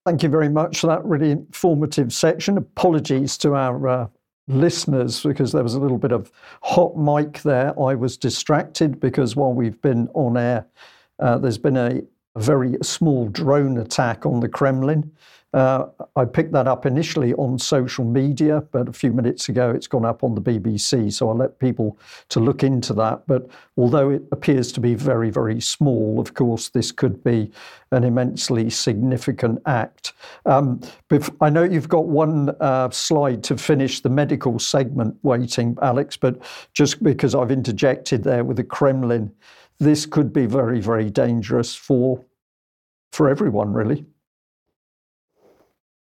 Thank 0.05 0.23
you 0.23 0.29
very 0.29 0.49
much 0.49 0.79
for 0.79 0.87
that 0.87 1.05
really 1.05 1.31
informative 1.31 2.11
section. 2.11 2.57
Apologies 2.57 3.37
to 3.39 3.53
our 3.53 3.87
uh, 3.87 4.07
listeners 4.47 5.21
because 5.21 5.51
there 5.51 5.63
was 5.63 5.75
a 5.75 5.79
little 5.79 5.97
bit 5.97 6.11
of 6.11 6.31
hot 6.63 6.97
mic 6.97 7.41
there. 7.43 7.79
I 7.79 7.93
was 7.93 8.17
distracted 8.17 8.99
because 8.99 9.35
while 9.35 9.53
we've 9.53 9.79
been 9.81 10.07
on 10.13 10.37
air, 10.37 10.65
uh, 11.19 11.37
there's 11.37 11.57
been 11.57 11.77
a, 11.77 12.01
a 12.37 12.39
very 12.39 12.77
small 12.83 13.27
drone 13.29 13.79
attack 13.79 14.25
on 14.25 14.39
the 14.39 14.47
Kremlin. 14.47 15.11
Uh, 15.53 15.87
I 16.15 16.25
picked 16.25 16.51
that 16.51 16.67
up 16.67 16.85
initially 16.85 17.33
on 17.33 17.57
social 17.57 18.05
media, 18.05 18.61
but 18.71 18.87
a 18.87 18.93
few 18.93 19.11
minutes 19.11 19.49
ago 19.49 19.71
it's 19.71 19.87
gone 19.87 20.05
up 20.05 20.23
on 20.23 20.35
the 20.35 20.41
BBC. 20.41 21.11
So 21.11 21.29
I'll 21.29 21.37
let 21.37 21.57
people 21.57 21.97
to 22.29 22.39
look 22.39 22.63
into 22.63 22.93
that. 22.95 23.25
But 23.25 23.49
although 23.75 24.11
it 24.11 24.23
appears 24.31 24.71
to 24.73 24.79
be 24.79 24.93
very, 24.93 25.31
very 25.31 25.59
small, 25.59 26.19
of 26.19 26.35
course, 26.35 26.69
this 26.69 26.91
could 26.91 27.23
be 27.23 27.49
an 27.91 28.03
immensely 28.03 28.69
significant 28.69 29.61
act. 29.65 30.13
Um, 30.45 30.81
I 31.41 31.49
know 31.49 31.63
you've 31.63 31.89
got 31.89 32.05
one 32.05 32.49
uh, 32.59 32.91
slide 32.91 33.43
to 33.45 33.57
finish 33.57 34.01
the 34.01 34.09
medical 34.09 34.59
segment 34.59 35.17
waiting, 35.23 35.77
Alex, 35.81 36.17
but 36.17 36.39
just 36.73 37.01
because 37.01 37.33
I've 37.33 37.51
interjected 37.51 38.23
there 38.23 38.43
with 38.43 38.57
the 38.57 38.63
Kremlin, 38.63 39.31
this 39.79 40.05
could 40.05 40.33
be 40.33 40.45
very, 40.45 40.79
very 40.79 41.09
dangerous 41.09 41.75
for 41.75 42.23
for 43.11 43.29
everyone, 43.29 43.73
really. 43.73 44.05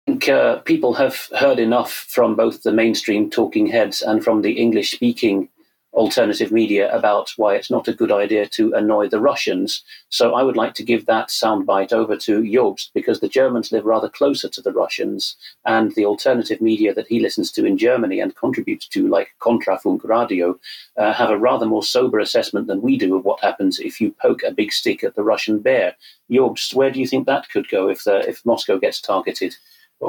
I 0.07 0.12
think 0.12 0.28
uh, 0.28 0.57
people 0.59 0.94
have 0.94 1.28
heard 1.36 1.59
enough 1.59 1.93
from 1.93 2.35
both 2.35 2.62
the 2.62 2.73
mainstream 2.73 3.31
talking 3.31 3.66
heads 3.66 4.03
and 4.03 4.23
from 4.23 4.43
the 4.43 4.53
English 4.53 4.93
speaking 4.93 5.49
alternative 5.93 6.51
media 6.51 6.94
about 6.94 7.32
why 7.36 7.55
it's 7.55 7.70
not 7.70 7.89
a 7.89 7.93
good 7.93 8.10
idea 8.10 8.47
to 8.47 8.73
annoy 8.74 9.09
the 9.09 9.20
Russians. 9.20 9.82
So 10.09 10.35
I 10.35 10.43
would 10.43 10.56
like 10.56 10.74
to 10.74 10.82
give 10.82 11.06
that 11.06 11.28
soundbite 11.28 11.93
over 11.93 12.16
to 12.16 12.43
Jobst 12.43 12.90
because 12.94 13.20
the 13.20 13.28
Germans 13.28 13.73
live 13.73 13.85
rather 13.85 14.09
closer 14.09 14.48
to 14.48 14.62
the 14.62 14.73
Russians, 14.73 15.36
and 15.66 15.94
the 15.94 16.06
alternative 16.06 16.60
media 16.60 16.94
that 16.94 17.09
he 17.09 17.20
listens 17.20 17.52
to 17.52 17.66
in 17.66 17.77
Germany 17.77 18.20
and 18.20 18.35
contributes 18.36 18.89
to, 18.89 19.06
like 19.09 19.28
Kontrafunk 19.40 20.05
Radio, 20.05 20.59
uh, 20.97 21.12
have 21.12 21.31
a 21.31 21.39
rather 21.39 21.66
more 21.66 21.82
sober 21.82 22.19
assessment 22.19 22.66
than 22.66 22.82
we 22.82 22.97
do 22.97 23.16
of 23.16 23.24
what 23.24 23.40
happens 23.40 23.78
if 23.78 24.01
you 24.01 24.12
poke 24.12 24.43
a 24.43 24.52
big 24.52 24.73
stick 24.73 25.05
at 25.05 25.14
the 25.14 25.23
Russian 25.23 25.59
bear. 25.59 25.97
Jobst, 26.31 26.74
where 26.74 26.90
do 26.90 27.01
you 27.01 27.06
think 27.06 27.27
that 27.27 27.51
could 27.51 27.69
go 27.69 27.89
if 27.89 28.05
the, 28.05 28.27
if 28.28 28.44
Moscow 28.47 28.78
gets 28.78 29.01
targeted? 29.01 29.55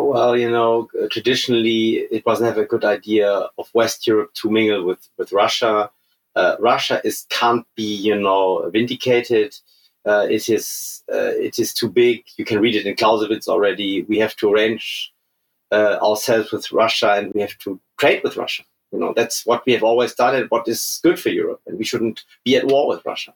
Well, 0.02 0.36
you 0.36 0.49
know, 0.49 0.90
traditionally 1.11 2.07
it 2.10 2.26
was 2.26 2.41
never 2.41 2.64
a 2.64 2.68
good 2.68 2.84
idea 2.84 3.30
of 3.57 3.70
West 3.74 4.07
Europe 4.07 4.34
to 4.36 4.49
mingle 4.49 4.84
with, 4.84 5.07
with 5.18 5.32
Russia. 5.32 5.91
Uh, 6.36 6.56
Russia 6.60 6.99
is 7.03 7.28
can't 7.30 7.65
be, 7.76 7.95
you 7.95 8.20
know, 8.20 8.70
vindicated. 8.72 9.56
Uh, 10.06 10.26
it 10.30 10.49
is 10.49 11.03
uh, 11.14 11.34
it 11.38 11.60
is 11.60 11.74
too 11.74 11.90
big. 11.90 12.24
You 12.38 12.44
can 12.44 12.60
read 12.60 12.76
it 12.76 12.88
in 12.88 12.95
Clausewitz 12.95 13.48
already. 13.48 14.02
We 14.03 14.18
have 14.18 14.36
to 14.38 14.52
arrange 14.52 15.14
uh, 15.72 15.98
ourselves 16.02 16.52
with 16.52 16.72
Russia, 16.72 17.14
and 17.14 17.32
we 17.34 17.41
have 17.41 17.57
to 17.60 17.80
trade 17.99 18.22
with 18.24 18.36
Russia. 18.36 18.64
You 18.91 18.99
know, 18.99 19.14
that's 19.15 19.45
what 19.45 19.64
we 19.65 19.74
have 19.74 19.84
always 19.84 20.14
done, 20.15 20.36
and 20.36 20.49
what 20.49 20.68
is 20.68 20.99
good 21.03 21.20
for 21.20 21.30
Europe. 21.30 21.61
And 21.68 21.78
we 21.78 21.86
shouldn't 21.86 22.24
be 22.44 22.56
at 22.57 22.68
war 22.68 22.88
with 22.88 23.06
Russia. 23.06 23.34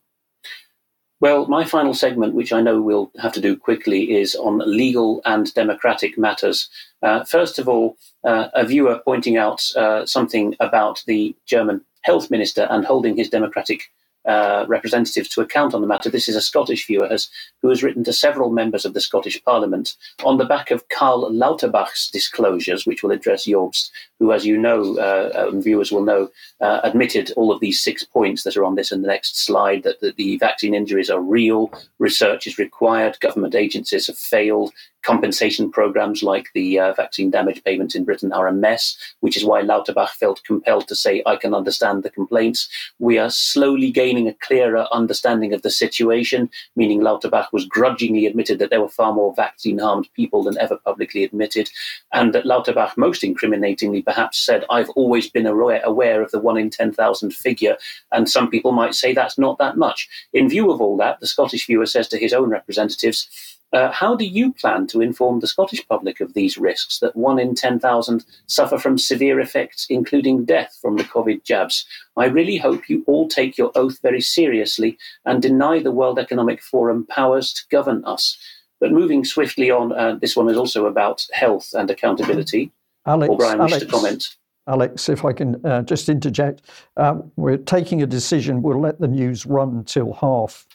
Well, 1.19 1.48
my 1.48 1.65
final 1.65 1.95
segment, 1.95 2.35
which 2.35 2.53
I 2.53 2.61
know 2.61 2.80
we'll 2.80 3.11
have 3.19 3.34
to 3.34 3.41
do 3.41 3.57
quickly, 3.57 4.15
is 4.15 4.35
on 4.35 4.61
legal 4.65 5.22
and 5.26 5.52
democratic 5.56 6.15
matters. 6.15 6.69
Uh, 7.02 7.23
first 7.23 7.57
of 7.57 7.68
all, 7.68 7.98
uh, 8.23 8.49
a 8.53 8.65
viewer 8.65 9.02
pointing 9.03 9.35
out 9.35 9.64
uh, 9.76 10.06
something 10.06 10.56
about 10.60 11.03
the 11.07 11.35
German 11.48 11.81
health 12.03 12.30
minister 12.30 12.68
and 12.69 12.85
holding 12.85 13.18
his 13.18 13.30
democratic 13.30 13.89
uh, 14.28 14.66
representatives 14.68 15.30
to 15.30 15.41
account 15.41 15.74
on 15.74 15.82
the 15.82 15.88
matter. 15.88 16.10
This 16.10 16.28
is 16.28 16.36
a 16.36 16.41
Scottish 16.41 16.86
viewer 16.86 17.08
has, 17.08 17.30
who 17.62 17.70
has 17.70 17.82
written 17.82 18.04
to 18.04 18.14
several 18.14 18.52
members 18.52 18.86
of 18.86 18.94
the 18.94 19.02
Scottish 19.02 19.41
Parliament 19.44 19.95
on 20.24 20.38
the 20.38 20.45
back 20.45 20.70
of 20.70 20.88
Karl 20.90 21.32
Lauterbach's 21.32 22.10
disclosures, 22.10 22.86
which 22.86 23.04
will 23.04 23.12
address 23.12 23.48
Jobst, 23.48 23.90
who, 24.20 24.32
as 24.32 24.45
you 24.45 24.58
know, 24.58 24.98
uh, 24.98 25.48
um, 25.48 25.62
viewers 25.62 25.91
will 25.91 26.04
know, 26.04 26.30
uh, 26.62 26.82
admitted 26.84 27.32
all 27.38 27.52
of 27.52 27.60
these 27.60 27.82
six 27.82 28.04
points 28.04 28.44
that 28.44 28.58
are 28.58 28.66
on 28.66 28.76
this 28.76 28.91
and 28.91 29.04
the 29.04 29.08
next 29.08 29.45
slide 29.45 29.84
that, 29.84 30.02
that 30.02 30.18
the 30.18 30.38
vaccine 30.38 30.74
injuries 30.74 31.10
are 31.10 31.22
real, 31.22 31.72
research 31.99 32.48
is 32.48 32.58
required, 32.58 33.20
government 33.20 33.56
agencies 33.56 34.08
have 34.08 34.18
failed, 34.18 34.74
compensation 35.08 35.72
programs 35.72 36.22
like 36.22 36.50
the 36.54 36.78
uh, 36.78 36.94
vaccine 36.94 37.30
damage 37.30 37.64
payments 37.64 37.96
in 37.96 38.04
Britain 38.04 38.34
are 38.34 38.46
a 38.46 38.52
mess, 38.52 38.98
which 39.22 39.38
is 39.38 39.46
why 39.46 39.62
Lauterbach 39.62 40.10
felt 40.10 40.44
compelled 40.44 40.86
to 40.86 40.96
say, 40.96 41.24
I 41.26 41.38
can 41.38 41.54
understand 41.54 42.04
the 42.04 42.10
complaints. 42.10 42.68
We 43.00 43.18
are 43.18 43.30
slowly 43.30 43.90
gaining 43.90 44.28
a 44.28 44.34
clearer 44.34 44.86
understanding 44.92 45.54
of 45.54 45.62
the 45.62 45.70
situation, 45.70 46.50
meaning 46.76 47.00
Lauterbach 47.00 47.54
was 47.54 47.64
grudgingly 47.66 48.26
admitted 48.26 48.60
that 48.60 48.70
there 48.70 48.82
were 48.82 48.90
far 48.90 49.14
more 49.14 49.34
vaccine 49.34 49.80
harmed 49.80 50.10
people 50.14 50.44
than 50.44 50.58
ever 50.58 50.76
publicly 50.76 51.24
admitted, 51.24 51.70
and 52.12 52.34
that 52.34 52.46
Lauterbach, 52.46 52.98
most 52.98 53.24
incriminatingly, 53.24 54.02
perhaps 54.02 54.38
said, 54.38 54.66
I've 54.70 54.90
always 54.90 55.30
been 55.30 55.48
aware, 55.48 56.22
of 56.22 56.32
the 56.32 56.40
one 56.40 56.58
in 56.58 56.70
10,000 56.70 57.34
figure, 57.34 57.78
and 58.12 58.30
some 58.30 58.50
people 58.50 58.74
might 58.74 58.94
say 58.94 59.14
that's 59.14 59.38
not 59.38 59.58
that 59.60 59.78
much. 59.78 60.10
In 60.34 60.50
view 60.50 60.70
of 60.70 60.82
all 60.82 60.98
that, 60.98 61.22
the 61.22 61.28
Scottish 61.28 61.66
viewer 61.66 61.86
says 61.86 62.10
to 62.10 62.18
his 62.18 62.34
own 62.34 62.50
representatives, 62.50 63.57
uh, 63.73 63.91
how 63.91 64.15
do 64.15 64.26
you 64.26 64.53
plan 64.53 64.88
to 64.88 65.02
inform 65.02 65.39
the 65.39 65.48
Scottish 65.48 65.85
public 65.88 66.22
of 66.22 66.34
these 66.34 66.57
risks 66.57 66.99
that 66.99 67.15
one 67.15 67.38
in 67.38 67.53
10,000 67.53 68.26
suffer 68.45 68.77
from 68.77 68.98
severe 68.98 69.39
effects, 69.39 69.85
including 69.89 70.45
death 70.45 70.77
from 70.81 70.95
the 70.95 71.03
COVID 71.03 71.44
jabs? 71.44 71.85
I 72.15 72.26
really 72.26 72.57
hope 72.57 72.89
you 72.89 73.03
all 73.07 73.27
take 73.27 73.57
your 73.57 73.72
oath 73.76 73.99
very 74.02 74.22
seriously 74.22 74.98
and 75.26 75.41
deny 75.41 75.81
the 75.81 75.91
World 75.91 76.18
Economic 76.18 76.61
Forum 76.61 77.06
powers 77.10 77.53
to 77.53 77.64
govern 77.69 78.06
us. 78.06 78.38
But 78.80 78.91
moving 78.91 79.26
swiftly 79.26 79.69
on, 79.69 79.91
uh, 79.91 80.15
this 80.22 80.35
one 80.35 80.49
is 80.49 80.57
also 80.57 80.85
about 80.85 81.26
health 81.34 81.73
and 81.73 81.89
accountability. 81.89 82.72
Alex, 83.06 83.34
Brian 83.38 83.60
Alex, 83.60 83.80
to 83.80 83.85
comment. 83.85 84.35
Alex, 84.68 85.10
if 85.10 85.26
I 85.26 85.34
can 85.34 85.65
uh, 85.65 85.81
just 85.81 86.10
interject, 86.10 86.61
um, 86.95 87.31
we're 87.38 87.57
taking 87.57 88.02
a 88.02 88.06
decision. 88.06 88.61
We'll 88.61 88.80
let 88.80 88.99
the 88.99 89.07
news 89.07 89.45
run 89.45 89.84
till 89.85 90.14
half 90.14 90.68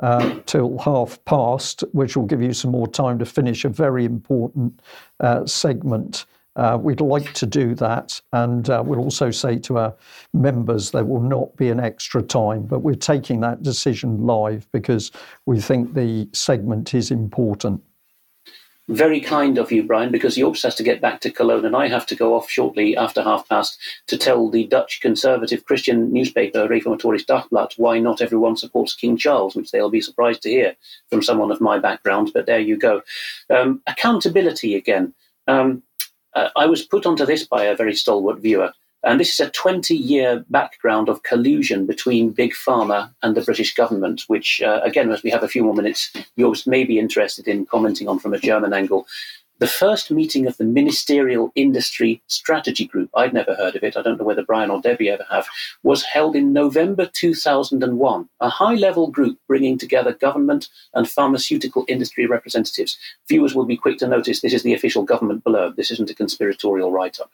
uh, 0.00 0.38
till 0.46 0.78
half 0.78 1.22
past, 1.24 1.84
which 1.92 2.16
will 2.16 2.26
give 2.26 2.42
you 2.42 2.52
some 2.52 2.70
more 2.70 2.86
time 2.86 3.18
to 3.18 3.24
finish 3.24 3.64
a 3.64 3.68
very 3.68 4.04
important 4.04 4.80
uh, 5.20 5.44
segment. 5.46 6.26
Uh, 6.56 6.78
we'd 6.80 7.02
like 7.02 7.32
to 7.34 7.44
do 7.44 7.74
that, 7.74 8.20
and 8.32 8.70
uh, 8.70 8.82
we'll 8.84 8.98
also 8.98 9.30
say 9.30 9.58
to 9.58 9.76
our 9.76 9.94
members 10.32 10.90
there 10.90 11.04
will 11.04 11.20
not 11.20 11.54
be 11.56 11.68
an 11.68 11.78
extra 11.78 12.22
time, 12.22 12.62
but 12.62 12.78
we're 12.78 12.94
taking 12.94 13.40
that 13.40 13.62
decision 13.62 14.24
live 14.24 14.66
because 14.72 15.12
we 15.44 15.60
think 15.60 15.92
the 15.92 16.26
segment 16.32 16.94
is 16.94 17.10
important. 17.10 17.82
Very 18.88 19.20
kind 19.20 19.58
of 19.58 19.72
you, 19.72 19.82
Brian, 19.82 20.12
because 20.12 20.36
Jobst 20.36 20.62
has 20.62 20.76
to 20.76 20.84
get 20.84 21.00
back 21.00 21.20
to 21.22 21.30
Cologne 21.30 21.64
and 21.64 21.74
I 21.74 21.88
have 21.88 22.06
to 22.06 22.14
go 22.14 22.34
off 22.34 22.48
shortly 22.48 22.96
after 22.96 23.20
half 23.20 23.48
past 23.48 23.78
to 24.06 24.16
tell 24.16 24.48
the 24.48 24.64
Dutch 24.64 25.00
conservative 25.00 25.64
Christian 25.64 26.12
newspaper, 26.12 26.68
Reformatorisch 26.68 27.26
Dagblad, 27.26 27.72
why 27.78 27.98
not 27.98 28.22
everyone 28.22 28.56
supports 28.56 28.94
King 28.94 29.16
Charles, 29.16 29.56
which 29.56 29.72
they'll 29.72 29.90
be 29.90 30.00
surprised 30.00 30.42
to 30.42 30.50
hear 30.50 30.76
from 31.10 31.20
someone 31.20 31.50
of 31.50 31.60
my 31.60 31.80
background, 31.80 32.30
but 32.32 32.46
there 32.46 32.60
you 32.60 32.76
go. 32.76 33.02
Um, 33.50 33.82
accountability 33.88 34.76
again. 34.76 35.14
Um, 35.48 35.82
uh, 36.34 36.50
I 36.54 36.66
was 36.66 36.82
put 36.82 37.06
onto 37.06 37.26
this 37.26 37.44
by 37.44 37.64
a 37.64 37.76
very 37.76 37.94
stalwart 37.94 38.38
viewer. 38.38 38.72
And 39.06 39.20
this 39.20 39.32
is 39.32 39.38
a 39.38 39.50
20 39.50 39.94
year 39.94 40.44
background 40.50 41.08
of 41.08 41.22
collusion 41.22 41.86
between 41.86 42.32
Big 42.32 42.52
Pharma 42.52 43.14
and 43.22 43.36
the 43.36 43.40
British 43.40 43.72
government, 43.72 44.24
which, 44.26 44.60
uh, 44.60 44.80
again, 44.82 45.12
as 45.12 45.22
we 45.22 45.30
have 45.30 45.44
a 45.44 45.48
few 45.48 45.62
more 45.62 45.74
minutes, 45.74 46.12
you 46.34 46.52
may 46.66 46.82
be 46.82 46.98
interested 46.98 47.46
in 47.46 47.66
commenting 47.66 48.08
on 48.08 48.18
from 48.18 48.34
a 48.34 48.38
German 48.38 48.72
angle 48.72 49.06
the 49.58 49.66
first 49.66 50.10
meeting 50.10 50.46
of 50.46 50.56
the 50.56 50.64
Ministerial 50.64 51.50
Industry 51.54 52.22
Strategy 52.26 52.86
Group, 52.86 53.10
I'd 53.14 53.32
never 53.32 53.54
heard 53.54 53.76
of 53.76 53.82
it, 53.82 53.96
I 53.96 54.02
don't 54.02 54.18
know 54.18 54.24
whether 54.24 54.44
Brian 54.44 54.70
or 54.70 54.82
Debi 54.82 55.10
ever 55.10 55.24
have, 55.30 55.46
was 55.82 56.02
held 56.02 56.36
in 56.36 56.52
November 56.52 57.08
2001. 57.12 58.28
A 58.40 58.48
high 58.48 58.74
level 58.74 59.08
group 59.08 59.38
bringing 59.48 59.78
together 59.78 60.12
government 60.12 60.68
and 60.94 61.08
pharmaceutical 61.08 61.84
industry 61.88 62.26
representatives. 62.26 62.98
Viewers 63.28 63.54
will 63.54 63.64
be 63.64 63.76
quick 63.76 63.98
to 63.98 64.08
notice 64.08 64.40
this 64.40 64.52
is 64.52 64.62
the 64.62 64.74
official 64.74 65.04
government 65.04 65.44
blurb, 65.44 65.76
this 65.76 65.90
isn't 65.90 66.10
a 66.10 66.14
conspiratorial 66.14 66.92
write 66.92 67.20
up. 67.20 67.30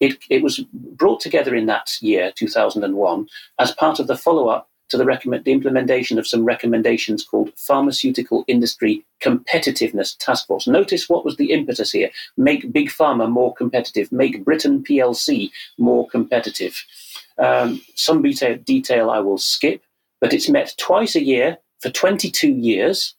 It, 0.00 0.18
it 0.28 0.42
was 0.42 0.60
brought 0.72 1.20
together 1.20 1.54
in 1.54 1.66
that 1.66 1.90
year, 2.00 2.32
2001, 2.34 3.28
as 3.58 3.72
part 3.72 4.00
of 4.00 4.06
the 4.06 4.16
follow 4.16 4.48
up 4.48 4.69
to 4.90 4.96
the, 4.96 5.04
recommend, 5.04 5.44
the 5.44 5.52
implementation 5.52 6.18
of 6.18 6.26
some 6.26 6.44
recommendations 6.44 7.24
called 7.24 7.52
Pharmaceutical 7.56 8.44
Industry 8.46 9.04
Competitiveness 9.22 10.16
Task 10.18 10.46
Force. 10.46 10.66
Notice 10.66 11.08
what 11.08 11.24
was 11.24 11.36
the 11.36 11.52
impetus 11.52 11.92
here 11.92 12.10
make 12.36 12.72
Big 12.72 12.88
Pharma 12.88 13.30
more 13.30 13.54
competitive, 13.54 14.12
make 14.12 14.44
Britain 14.44 14.82
PLC 14.82 15.50
more 15.78 16.08
competitive. 16.08 16.84
Um, 17.38 17.80
some 17.94 18.22
detail, 18.22 18.56
detail 18.58 19.10
I 19.10 19.20
will 19.20 19.38
skip, 19.38 19.82
but 20.20 20.32
it's 20.32 20.48
met 20.48 20.74
twice 20.78 21.16
a 21.16 21.24
year 21.24 21.58
for 21.80 21.90
22 21.90 22.48
years 22.48 23.14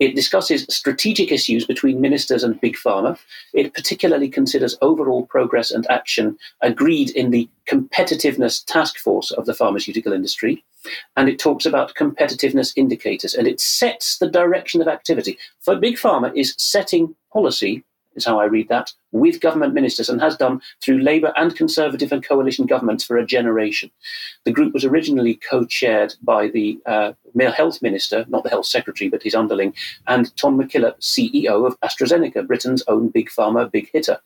it 0.00 0.16
discusses 0.16 0.64
strategic 0.70 1.30
issues 1.30 1.66
between 1.66 2.00
ministers 2.00 2.42
and 2.42 2.60
big 2.60 2.74
pharma. 2.74 3.18
It 3.52 3.74
particularly 3.74 4.30
considers 4.30 4.76
overall 4.80 5.26
progress 5.26 5.70
and 5.70 5.88
action 5.90 6.38
agreed 6.62 7.10
in 7.10 7.30
the 7.30 7.48
competitiveness 7.68 8.64
task 8.64 8.98
force 8.98 9.30
of 9.30 9.44
the 9.44 9.54
pharmaceutical 9.54 10.14
industry. 10.14 10.64
And 11.16 11.28
it 11.28 11.38
talks 11.38 11.66
about 11.66 11.94
competitiveness 11.94 12.72
indicators 12.76 13.34
and 13.34 13.46
it 13.46 13.60
sets 13.60 14.16
the 14.16 14.30
direction 14.30 14.80
of 14.80 14.88
activity. 14.88 15.38
For 15.60 15.76
big 15.76 15.96
pharma 15.96 16.34
is 16.34 16.54
setting 16.56 17.14
policy 17.30 17.84
is 18.14 18.24
how 18.24 18.40
I 18.40 18.44
read 18.44 18.68
that, 18.68 18.92
with 19.12 19.40
government 19.40 19.74
ministers 19.74 20.08
and 20.08 20.20
has 20.20 20.36
done 20.36 20.60
through 20.82 21.00
Labour 21.00 21.32
and 21.36 21.54
Conservative 21.54 22.12
and 22.12 22.24
coalition 22.24 22.66
governments 22.66 23.04
for 23.04 23.16
a 23.16 23.26
generation. 23.26 23.90
The 24.44 24.52
group 24.52 24.72
was 24.74 24.84
originally 24.84 25.34
co 25.48 25.64
chaired 25.64 26.14
by 26.22 26.48
the 26.48 26.78
uh, 26.86 27.12
Health 27.52 27.82
Minister, 27.82 28.24
not 28.28 28.42
the 28.44 28.50
Health 28.50 28.66
Secretary, 28.66 29.08
but 29.08 29.22
his 29.22 29.34
underling, 29.34 29.74
and 30.06 30.34
Tom 30.36 30.58
McKillop, 30.58 30.98
CEO 31.00 31.66
of 31.66 31.78
AstraZeneca, 31.80 32.46
Britain's 32.46 32.84
own 32.88 33.08
big 33.08 33.28
pharma, 33.28 33.70
big 33.70 33.90
hitter. 33.92 34.18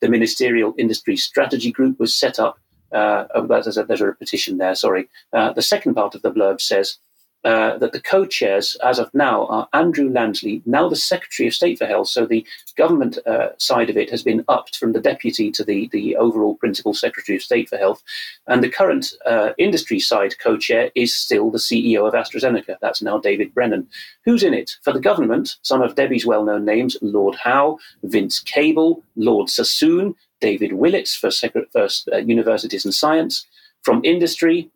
The 0.00 0.08
Ministerial 0.08 0.74
Industry 0.78 1.16
Strategy 1.16 1.72
Group 1.72 1.98
was 1.98 2.14
set 2.14 2.38
up. 2.38 2.58
Uh, 2.92 3.26
oh, 3.34 3.46
there's, 3.46 3.78
a, 3.78 3.84
repetition 3.84 4.58
there, 4.58 4.74
sorry. 4.74 5.08
Uh, 5.32 5.52
the 5.52 5.62
second 5.62 5.94
part 5.94 6.14
of 6.14 6.20
the 6.20 6.30
blurb 6.30 6.60
says 6.60 6.98
uh, 7.44 7.76
that 7.78 7.92
the 7.92 8.00
co-chairs, 8.00 8.76
as 8.84 8.98
of 8.98 9.12
now, 9.14 9.46
are 9.46 9.68
Andrew 9.72 10.08
Lansley, 10.08 10.62
now 10.64 10.88
the 10.88 10.96
Secretary 10.96 11.48
of 11.48 11.54
State 11.54 11.78
for 11.78 11.86
Health. 11.86 12.08
So 12.08 12.24
the 12.24 12.46
government 12.76 13.18
uh, 13.26 13.48
side 13.58 13.90
of 13.90 13.96
it 13.96 14.10
has 14.10 14.22
been 14.22 14.44
upped 14.48 14.76
from 14.76 14.92
the 14.92 15.00
deputy 15.00 15.50
to 15.52 15.64
the 15.64 15.88
the 15.88 16.16
overall 16.16 16.54
principal 16.54 16.94
Secretary 16.94 17.36
of 17.36 17.42
State 17.42 17.68
for 17.68 17.78
Health, 17.78 18.02
and 18.46 18.62
the 18.62 18.68
current 18.68 19.12
uh, 19.26 19.52
industry 19.58 19.98
side 19.98 20.38
co-chair 20.38 20.90
is 20.94 21.14
still 21.14 21.50
the 21.50 21.58
CEO 21.58 22.06
of 22.06 22.14
AstraZeneca. 22.14 22.76
That's 22.80 23.02
now 23.02 23.18
David 23.18 23.52
Brennan. 23.54 23.88
Who's 24.24 24.44
in 24.44 24.54
it 24.54 24.76
for 24.82 24.92
the 24.92 25.00
government? 25.00 25.56
Some 25.62 25.82
of 25.82 25.94
Debi's 25.94 26.26
well-known 26.26 26.64
names: 26.64 26.96
Lord 27.02 27.34
Howe, 27.34 27.78
Vince 28.04 28.38
Cable, 28.38 29.02
Lord 29.16 29.50
Sassoon, 29.50 30.14
David 30.40 30.74
Willetts 30.74 31.16
for, 31.16 31.30
Secret, 31.30 31.70
for 31.72 31.88
uh, 32.12 32.18
Universities 32.18 32.84
and 32.84 32.94
Science. 32.94 33.46
From 33.82 34.04
industry, 34.04 34.70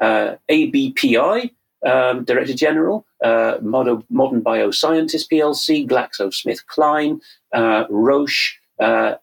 uh, 0.00 0.34
ABPI 0.50 1.50
um, 1.86 2.24
Director 2.24 2.54
General, 2.54 3.06
uh, 3.22 3.58
Modern, 3.62 4.04
Modern 4.10 4.42
Biosciences 4.42 5.26
PLC, 5.30 5.88
GlaxoSmithKline, 5.88 7.20
uh, 7.52 7.84
Roche, 7.88 8.58
uh, 8.80 9.14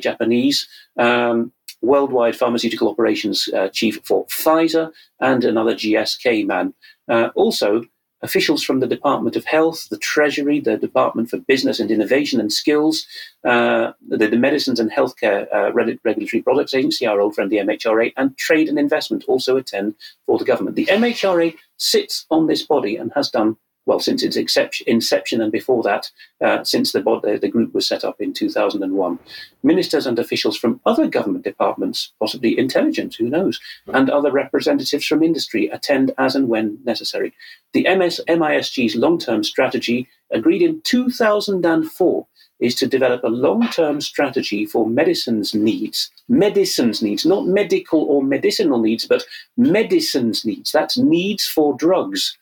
Japanese, 0.00 0.68
um, 0.98 1.52
Worldwide 1.80 2.36
Pharmaceutical 2.36 2.88
Operations 2.88 3.48
uh, 3.54 3.68
Chief 3.68 4.00
for 4.04 4.26
Pfizer, 4.26 4.90
and 5.20 5.44
another 5.44 5.74
GSK 5.74 6.46
man. 6.46 6.74
Uh, 7.08 7.30
also, 7.34 7.82
officials 8.22 8.62
from 8.62 8.80
the 8.80 8.86
Department 8.86 9.36
of 9.36 9.44
Health, 9.44 9.88
the 9.90 9.98
Treasury, 9.98 10.60
the 10.60 10.76
Department 10.76 11.30
for 11.30 11.38
Business 11.38 11.80
and 11.80 11.90
Innovation 11.90 12.40
and 12.40 12.52
Skills, 12.52 13.06
uh, 13.44 13.92
the, 14.08 14.28
the, 14.28 14.36
Medicines 14.36 14.80
and 14.80 14.90
Healthcare 14.90 15.46
uh, 15.54 15.72
Regulatory 15.72 16.42
Products 16.42 16.74
Agency, 16.74 17.06
our 17.06 17.20
old 17.20 17.34
friend 17.34 17.50
the 17.50 17.58
MHRA, 17.58 18.12
and 18.16 18.36
Trade 18.36 18.68
and 18.68 18.78
Investment 18.78 19.24
also 19.28 19.56
attend 19.56 19.94
for 20.26 20.38
the 20.38 20.44
government. 20.44 20.76
The 20.76 20.86
MHRA 20.86 21.54
sits 21.76 22.26
on 22.30 22.46
this 22.46 22.62
body 22.62 22.96
and 22.96 23.12
has 23.14 23.30
done 23.30 23.56
well 23.88 23.98
since 23.98 24.22
its 24.22 24.36
inception 24.86 25.40
and 25.40 25.50
before 25.50 25.82
that, 25.82 26.10
uh, 26.44 26.62
since 26.62 26.92
the, 26.92 27.00
the, 27.40 27.48
group 27.48 27.74
was 27.74 27.88
set 27.88 28.04
up 28.04 28.20
in 28.20 28.34
2001. 28.34 29.18
Ministers 29.62 30.06
and 30.06 30.18
officials 30.18 30.58
from 30.58 30.80
other 30.84 31.08
government 31.08 31.42
departments, 31.42 32.12
possibly 32.20 32.56
intelligence, 32.56 33.16
who 33.16 33.28
knows, 33.28 33.58
and 33.88 34.10
other 34.10 34.30
representatives 34.30 35.06
from 35.06 35.22
industry 35.22 35.68
attend 35.68 36.12
as 36.18 36.36
and 36.36 36.48
when 36.48 36.78
necessary. 36.84 37.32
The 37.72 37.86
MS, 37.96 38.20
MISG's 38.28 38.94
long 38.94 39.18
term 39.18 39.42
strategy, 39.42 40.06
agreed 40.30 40.62
in 40.62 40.82
2004, 40.82 42.26
is 42.60 42.74
to 42.74 42.86
develop 42.86 43.24
a 43.24 43.28
long 43.28 43.68
term 43.68 44.00
strategy 44.00 44.66
for 44.66 44.86
medicine's 44.86 45.54
needs. 45.54 46.10
Medicine's 46.28 47.02
needs, 47.02 47.24
not 47.24 47.46
medical 47.46 48.02
or 48.02 48.22
medicinal 48.22 48.80
needs, 48.80 49.06
but 49.06 49.24
medicine's 49.56 50.44
needs. 50.44 50.72
That's 50.72 50.98
needs 50.98 51.46
for 51.46 51.74
drugs 51.74 52.36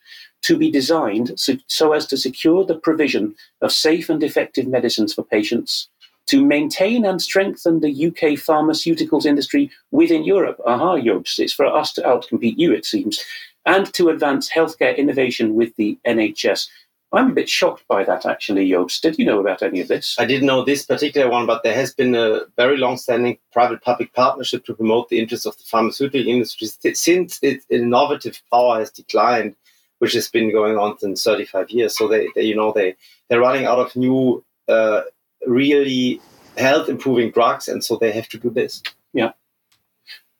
to 0.46 0.56
be 0.56 0.70
designed 0.70 1.32
so, 1.36 1.54
so 1.66 1.92
as 1.92 2.06
to 2.06 2.16
secure 2.16 2.64
the 2.64 2.78
provision 2.78 3.34
of 3.62 3.72
safe 3.72 4.08
and 4.08 4.22
effective 4.22 4.68
medicines 4.68 5.12
for 5.12 5.24
patients, 5.24 5.88
to 6.26 6.44
maintain 6.44 7.04
and 7.04 7.20
strengthen 7.20 7.80
the 7.80 8.06
UK 8.06 8.38
pharmaceuticals 8.38 9.26
industry 9.26 9.70
within 9.90 10.24
Europe. 10.24 10.60
Aha, 10.64 10.98
Jobst, 10.98 11.40
it's 11.40 11.52
for 11.52 11.66
us 11.66 11.92
to 11.94 12.02
outcompete 12.02 12.58
you, 12.58 12.72
it 12.72 12.84
seems, 12.84 13.24
and 13.64 13.92
to 13.94 14.08
advance 14.08 14.48
healthcare 14.48 14.96
innovation 14.96 15.56
with 15.56 15.74
the 15.76 15.98
NHS. 16.06 16.68
I'm 17.12 17.30
a 17.30 17.34
bit 17.34 17.48
shocked 17.48 17.84
by 17.88 18.04
that, 18.04 18.24
actually, 18.24 18.68
Jobst. 18.68 19.00
Did 19.00 19.18
you 19.18 19.24
know 19.24 19.40
about 19.40 19.62
any 19.62 19.80
of 19.80 19.88
this? 19.88 20.14
I 20.16 20.26
didn't 20.26 20.46
know 20.46 20.64
this 20.64 20.86
particular 20.86 21.28
one, 21.28 21.46
but 21.46 21.64
there 21.64 21.74
has 21.74 21.92
been 21.92 22.14
a 22.14 22.42
very 22.56 22.76
long-standing 22.76 23.38
private-public 23.52 24.12
partnership 24.12 24.64
to 24.66 24.74
promote 24.74 25.08
the 25.08 25.18
interests 25.18 25.46
of 25.46 25.56
the 25.58 25.64
pharmaceutical 25.64 26.28
industry 26.28 26.68
since 26.94 27.40
its 27.42 27.66
innovative 27.68 28.40
power 28.52 28.78
has 28.78 28.90
declined, 28.90 29.56
which 29.98 30.12
has 30.12 30.28
been 30.28 30.52
going 30.52 30.76
on 30.76 30.98
since 30.98 31.24
35 31.24 31.70
years. 31.70 31.96
So 31.96 32.08
they, 32.08 32.28
they 32.34 32.42
you 32.42 32.54
know, 32.54 32.72
they 32.72 32.96
they're 33.28 33.40
running 33.40 33.66
out 33.66 33.78
of 33.78 33.94
new, 33.96 34.44
uh, 34.68 35.02
really 35.46 36.20
health-improving 36.56 37.30
drugs, 37.32 37.68
and 37.68 37.84
so 37.84 37.96
they 37.96 38.12
have 38.12 38.28
to 38.28 38.38
do 38.38 38.50
this. 38.50 38.82
Yeah. 39.12 39.32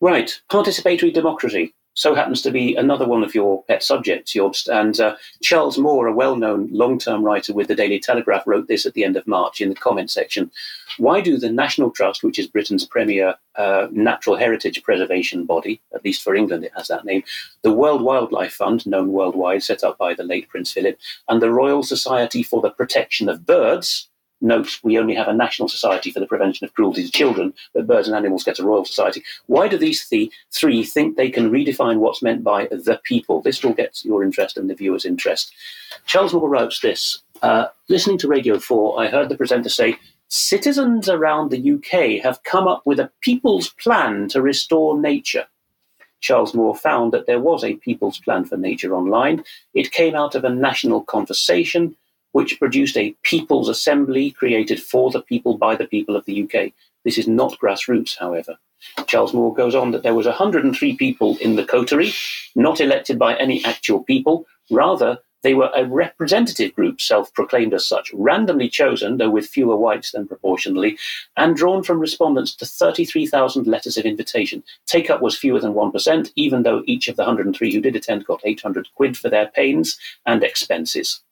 Right. 0.01 0.41
Participatory 0.51 1.13
democracy 1.13 1.75
so 1.97 2.15
happens 2.15 2.43
to 2.43 2.51
be 2.51 2.77
another 2.77 3.09
one 3.09 3.25
of 3.25 3.35
your 3.35 3.65
pet 3.65 3.83
subjects, 3.83 4.35
Jobst. 4.35 4.69
And 4.69 5.01
uh, 5.01 5.17
Charles 5.43 5.79
Moore, 5.79 6.07
a 6.07 6.13
well 6.13 6.37
known 6.37 6.69
long 6.71 6.99
term 6.99 7.25
writer 7.25 7.55
with 7.55 7.69
the 7.69 7.75
Daily 7.75 7.99
Telegraph, 7.99 8.47
wrote 8.47 8.69
this 8.69 8.85
at 8.85 8.93
the 8.93 9.03
end 9.03 9.17
of 9.17 9.27
March 9.27 9.63
in 9.63 9.71
the 9.71 9.75
comment 9.75 10.11
section. 10.11 10.51
Why 10.99 11.23
do 11.23 11.39
the 11.39 11.51
National 11.51 11.91
Trust, 11.91 12.23
which 12.23 12.39
is 12.39 12.47
Britain's 12.47 12.85
premier 12.85 13.35
uh, 13.57 13.89
natural 13.91 14.37
heritage 14.37 14.83
preservation 14.83 15.47
body, 15.47 15.81
at 15.95 16.05
least 16.05 16.23
for 16.23 16.35
England 16.35 16.65
it 16.65 16.73
has 16.77 16.89
that 16.89 17.07
name, 17.07 17.23
the 17.63 17.73
World 17.73 18.03
Wildlife 18.03 18.53
Fund, 18.53 18.87
known 18.87 19.13
worldwide, 19.13 19.63
set 19.63 19.83
up 19.83 19.97
by 19.97 20.13
the 20.13 20.23
late 20.23 20.51
Prince 20.51 20.73
Philip, 20.73 20.99
and 21.29 21.41
the 21.41 21.51
Royal 21.51 21.83
Society 21.83 22.43
for 22.43 22.61
the 22.61 22.71
Protection 22.71 23.31
of 23.31 23.47
Birds, 23.47 24.11
note 24.47 24.79
we 24.83 24.99
only 24.99 25.15
have 25.15 25.29
a 25.29 25.35
national 25.35 25.69
society 25.69 26.11
for 26.11 26.21
the 26.21 26.27
prevention 26.27 26.65
of 26.65 26.75
cruelty 26.75 27.05
to 27.05 27.11
children, 27.11 27.53
but 27.75 27.87
birds 27.87 28.09
and 28.09 28.17
animals 28.17 28.45
get 28.45 28.59
a 28.59 28.65
royal 28.65 28.85
society. 28.85 29.23
Why 29.47 29.69
do 29.69 29.77
these 29.77 30.07
th- 30.09 30.31
three 30.53 30.85
think 30.85 31.17
they 31.17 31.31
can 31.31 31.51
redefine 31.51 31.99
what's 31.99 32.23
meant 32.23 32.45
by 32.45 32.67
the 32.67 33.01
people? 33.05 33.43
This 33.43 33.63
will 33.63 33.73
get 33.73 34.05
your 34.05 34.23
interest 34.23 34.57
and 34.57 34.71
the 34.71 34.75
viewer's 34.75 35.05
interest. 35.05 35.53
Charles 36.07 36.33
Moore 36.33 36.49
writes 36.49 36.81
this 36.81 37.23
uh, 37.43 37.67
Listening 37.89 38.19
to 38.19 38.29
Radio 38.29 38.59
4, 38.59 39.01
I 39.01 39.09
heard 39.09 39.29
the 39.29 39.37
presenter 39.37 39.69
say, 39.69 39.99
Citizens 40.29 41.09
around 41.09 41.51
the 41.51 41.73
UK 41.73 42.23
have 42.23 42.43
come 42.43 42.67
up 42.67 42.83
with 42.85 42.99
a 42.99 43.11
people's 43.21 43.71
plan 43.71 44.29
to 44.29 44.43
restore 44.43 44.99
nature. 44.99 45.47
Charles 46.21 46.55
Moore 46.55 46.75
found 46.75 47.13
that 47.13 47.27
there 47.27 47.39
was 47.39 47.63
a 47.63 47.77
people's 47.77 48.19
plan 48.19 48.45
for 48.45 48.57
nature 48.57 48.95
online. 48.95 49.45
It 49.75 49.93
came 49.93 50.17
out 50.17 50.35
of 50.35 50.45
a 50.45 50.51
national 50.51 51.03
conversation 51.03 51.95
which 52.37 52.59
produced 52.59 52.99
a 52.99 53.17
People's 53.23 53.67
Assembly 53.67 54.31
created 54.31 54.79
for 54.79 55.11
the 55.11 55.23
people 55.23 55.57
by 55.57 55.75
the 55.75 55.87
people 55.87 56.15
of 56.15 56.27
the 56.27 56.43
UK. 56.43 56.71
This 57.03 57.17
is 57.17 57.27
not 57.27 57.59
grassroots, 57.59 58.15
however. 58.19 58.59
Charles 59.07 59.33
Moore 59.33 59.55
goes 59.55 59.75
on 59.75 59.93
that 59.93 60.03
there 60.03 60.15
was 60.15 60.27
103 60.27 60.97
people 60.99 61.39
in 61.39 61.57
the 61.57 61.65
coterie, 61.65 62.13
not 62.55 62.79
elected 62.79 63.19
by 63.19 63.37
any 63.37 63.65
actual 63.65 64.05
people. 64.05 64.45
Rather, 64.71 65.19
they 65.45 65.55
were 65.55 65.71
a 65.75 65.87
representative 65.87 66.75
group, 66.75 67.01
self 67.01 67.33
proclaimed 67.33 67.73
as 67.73 67.87
such, 67.87 68.13
randomly 68.13 68.69
chosen, 68.69 69.17
though 69.17 69.31
with 69.31 69.47
fewer 69.47 69.79
whites 69.79 70.13
than 70.13 70.29
proportionally, 70.29 70.99
and 71.39 71.57
drawn 71.57 71.83
from 71.83 72.01
respondents 72.01 72.55
to 72.57 72.67
33,000 72.67 73.67
letters 73.67 73.97
of 73.97 74.05
invitation. 74.05 74.63
Take 74.87 75.09
up 75.09 75.23
was 75.23 75.39
fewer 75.39 75.61
than 75.61 75.73
1%, 75.73 76.33
even 76.37 76.65
though 76.65 76.83
each 76.85 77.09
of 77.09 77.17
the 77.17 77.23
103 77.23 77.73
who 77.73 77.81
did 77.81 77.97
attend 77.97 78.27
got 78.27 78.43
800 78.45 78.89
quid 78.95 79.17
for 79.17 79.31
their 79.31 79.47
pains 79.47 79.99
and 80.27 80.45
expenses. 80.45 81.23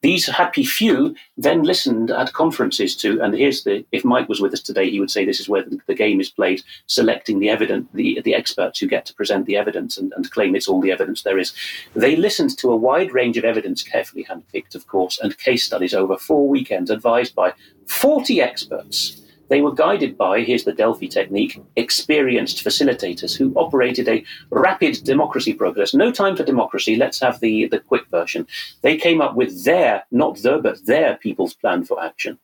These 0.00 0.26
happy 0.26 0.64
few 0.64 1.16
then 1.36 1.64
listened 1.64 2.10
at 2.10 2.32
conferences 2.32 2.94
to, 2.96 3.20
and 3.20 3.34
here's 3.34 3.64
the, 3.64 3.84
if 3.90 4.04
Mike 4.04 4.28
was 4.28 4.40
with 4.40 4.52
us 4.52 4.60
today, 4.60 4.88
he 4.88 5.00
would 5.00 5.10
say 5.10 5.24
this 5.24 5.40
is 5.40 5.48
where 5.48 5.64
the, 5.86 5.94
game 5.94 6.20
is 6.20 6.30
played, 6.30 6.62
selecting 6.86 7.40
the 7.40 7.48
evidence, 7.48 7.88
the, 7.94 8.20
the 8.24 8.34
experts 8.34 8.78
who 8.78 8.86
get 8.86 9.04
to 9.06 9.14
present 9.14 9.46
the 9.46 9.56
evidence 9.56 9.98
and, 9.98 10.12
and 10.14 10.30
claim 10.30 10.54
it's 10.54 10.68
all 10.68 10.80
the 10.80 10.92
evidence 10.92 11.22
there 11.22 11.38
is. 11.38 11.52
They 11.94 12.14
listened 12.14 12.56
to 12.58 12.70
a 12.70 12.76
wide 12.76 13.12
range 13.12 13.36
of 13.36 13.44
evidence, 13.44 13.82
carefully 13.82 14.24
handpicked, 14.24 14.76
of 14.76 14.86
course, 14.86 15.18
and 15.20 15.36
case 15.38 15.64
studies 15.64 15.94
over 15.94 16.16
four 16.16 16.48
weekends 16.48 16.90
advised 16.90 17.34
by 17.34 17.52
40 17.88 18.40
experts 18.40 19.17
they 19.48 19.60
were 19.60 19.72
guided 19.72 20.16
by, 20.16 20.40
here's 20.40 20.64
the 20.64 20.72
Delphi 20.72 21.06
technique, 21.06 21.60
experienced 21.76 22.64
facilitators 22.64 23.36
who 23.36 23.52
operated 23.56 24.08
a 24.08 24.24
rapid 24.50 25.02
democracy 25.04 25.54
process. 25.54 25.94
No 25.94 26.12
time 26.12 26.36
for 26.36 26.44
democracy, 26.44 26.96
let's 26.96 27.20
have 27.20 27.40
the, 27.40 27.66
the 27.66 27.80
quick 27.80 28.06
version. 28.10 28.46
They 28.82 28.96
came 28.96 29.20
up 29.20 29.34
with 29.34 29.64
their, 29.64 30.04
not 30.10 30.38
the, 30.38 30.58
but 30.62 30.84
their 30.86 31.16
people's 31.16 31.54
plan 31.54 31.84
for 31.84 32.02
action. 32.02 32.38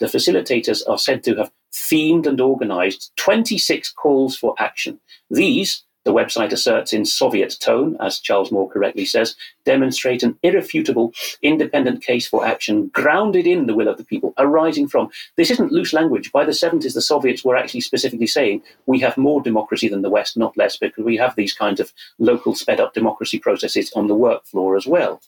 The 0.00 0.06
facilitators 0.06 0.82
are 0.88 0.98
said 0.98 1.24
to 1.24 1.36
have 1.36 1.50
themed 1.72 2.26
and 2.26 2.40
organized 2.40 3.12
26 3.16 3.92
calls 3.92 4.36
for 4.36 4.54
action. 4.58 5.00
These, 5.30 5.84
the 6.08 6.14
website 6.14 6.52
asserts 6.52 6.94
in 6.94 7.04
Soviet 7.04 7.58
tone, 7.60 7.94
as 8.00 8.18
Charles 8.18 8.50
Moore 8.50 8.70
correctly 8.70 9.04
says, 9.04 9.36
demonstrate 9.66 10.22
an 10.22 10.38
irrefutable, 10.42 11.12
independent 11.42 12.02
case 12.02 12.26
for 12.26 12.46
action 12.46 12.88
grounded 12.94 13.46
in 13.46 13.66
the 13.66 13.74
will 13.74 13.88
of 13.88 13.98
the 13.98 14.04
people, 14.04 14.32
arising 14.38 14.88
from. 14.88 15.10
This 15.36 15.50
isn't 15.50 15.70
loose 15.70 15.92
language. 15.92 16.32
By 16.32 16.46
the 16.46 16.52
70s, 16.52 16.94
the 16.94 17.02
Soviets 17.02 17.44
were 17.44 17.58
actually 17.58 17.82
specifically 17.82 18.26
saying 18.26 18.62
we 18.86 19.00
have 19.00 19.18
more 19.18 19.42
democracy 19.42 19.86
than 19.86 20.00
the 20.00 20.08
West, 20.08 20.34
not 20.34 20.56
less, 20.56 20.78
because 20.78 21.04
we 21.04 21.18
have 21.18 21.36
these 21.36 21.52
kinds 21.52 21.78
of 21.78 21.92
local 22.18 22.54
sped 22.54 22.80
up 22.80 22.94
democracy 22.94 23.38
processes 23.38 23.92
on 23.94 24.06
the 24.06 24.14
work 24.14 24.46
floor 24.46 24.76
as 24.76 24.86
well. 24.86 25.20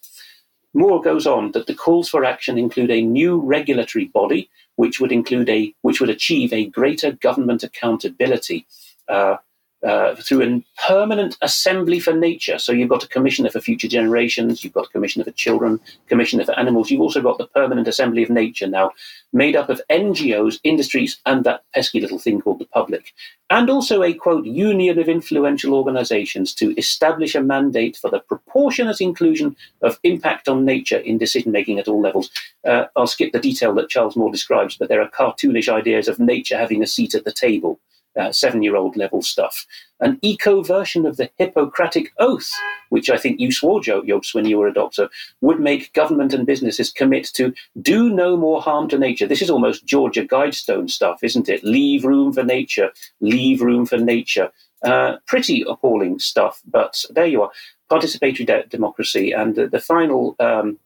Moore 0.73 1.02
goes 1.02 1.27
on 1.27 1.52
that 1.52 1.66
the 1.66 1.74
calls 1.74 2.09
for 2.09 2.24
action 2.24 2.57
include 2.57 2.90
a 2.90 3.02
new 3.02 3.39
regulatory 3.39 4.07
body, 4.07 4.48
which 4.77 4.98
would 4.98 5.12
include 5.12 5.51
a 5.51 5.74
which 5.82 6.01
would 6.01 6.09
achieve 6.09 6.55
a 6.55 6.65
greater 6.65 7.12
government 7.12 7.62
accountability. 7.62 8.66
Uh, 9.07 9.36
uh, 9.82 10.15
through 10.16 10.43
a 10.43 10.65
permanent 10.86 11.36
assembly 11.40 12.01
for 12.01 12.12
nature. 12.12 12.59
So 12.59 12.73
you've 12.73 12.89
got 12.89 13.05
a 13.05 13.09
commissioner 13.09 13.51
for 13.51 13.61
future 13.61 13.89
generations, 13.89 14.62
you've 14.62 14.73
got 14.73 14.86
a 14.86 14.90
commissioner 14.90 15.24
for 15.24 15.31
children, 15.32 15.81
commissioner 16.07 16.44
for 16.44 16.59
animals. 16.59 16.90
You've 16.90 17.01
also 17.01 17.23
got 17.23 17.39
the 17.39 17.47
permanent 17.47 17.89
assembly 17.89 18.23
of 18.23 18.31
nature 18.31 18.66
now, 18.66 18.93
made 19.32 19.57
up 19.57 19.69
of 19.69 19.81
NGOs, 19.90 20.61
industries, 20.65 21.20
and 21.24 21.44
that 21.44 21.62
pesky 21.74 22.01
little 22.01 22.19
thing 22.19 22.40
called 22.40 22.59
the 22.59 22.66
public. 22.66 23.15
And 23.48 23.69
also 23.69 24.02
a 24.02 24.15
quote 24.15 24.44
union 24.44 24.98
of 24.98 25.09
influential 25.09 25.74
organizations 25.74 26.55
to 26.55 26.77
establish 26.77 27.35
a 27.35 27.43
mandate 27.43 27.97
for 27.97 28.11
the 28.11 28.20
proportionate 28.20 29.01
inclusion 29.01 29.57
of 29.82 29.98
impact 30.05 30.48
on 30.48 30.65
nature 30.65 30.98
in 30.98 31.19
decision 31.19 31.51
making 31.51 31.78
at 31.78 31.89
all 31.89 32.01
levels. 32.01 32.31
Uh, 32.66 32.85
I'll 32.94 33.07
skip 33.07 33.32
the 33.32 33.40
detail 33.40 33.74
that 33.74 33.89
Charles 33.89 34.15
Moore 34.15 34.31
describes, 34.31 34.77
but 34.77 34.89
there 34.89 35.02
are 35.02 35.11
cartoonish 35.11 35.69
ideas 35.69 36.07
of 36.07 36.20
nature 36.20 36.59
having 36.59 36.82
a 36.82 36.86
seat 36.86 37.15
at 37.15 37.24
the 37.24 37.32
table 37.32 37.81
uh, 38.19 38.32
seven 38.32 38.62
year 38.62 38.77
old 38.77 38.97
level 38.97 39.23
stuff. 39.23 39.66
An 40.01 40.19
eco 40.23 40.62
version 40.62 41.07
of 41.07 41.16
the 41.16 41.31
Hippocratic 41.37 42.11
Oath, 42.19 42.51
which 42.89 43.11
I 43.11 43.16
think 43.16 43.39
you 43.39 43.53
swore, 43.53 43.81
Jobst, 43.81 44.35
when 44.35 44.47
you 44.47 44.59
were 44.59 44.66
a 44.66 44.73
doctor, 44.73 45.09
would 45.41 45.61
make 45.61 45.93
government 45.93 46.32
and 46.32 46.47
businesses 46.47 46.91
commit 46.91 47.27
to 47.35 47.53
do 47.81 48.11
no 48.11 48.37
more 48.37 48.62
harm 48.62 48.89
to 48.89 48.99
nature. 48.99 49.27
This 49.27 49.43
is 49.43 49.51
almost 49.51 49.87
Georgia 49.87 50.24
Guidestone 50.24 50.91
stuff, 50.91 51.23
isn't 51.23 51.49
it? 51.49 51.62
Leave 51.62 52.05
room 52.05 52.32
for 52.32 52.43
nature, 52.43 52.91
leave 53.20 53.61
room 53.61 53.87
for 53.87 53.99
nature. 53.99 54.51
Uh, 54.82 55.16
pretty 55.27 55.62
appalling 55.69 56.19
stuff, 56.19 56.62
but 56.65 57.05
there 57.11 57.27
you 57.27 57.43
are. 57.43 57.51
Participatory 57.91 58.47
de- 58.47 58.66
democracy. 58.69 59.31
And 59.31 59.55
the, 59.55 59.66
the 59.66 59.81
final 59.81 60.37
um, 60.41 60.78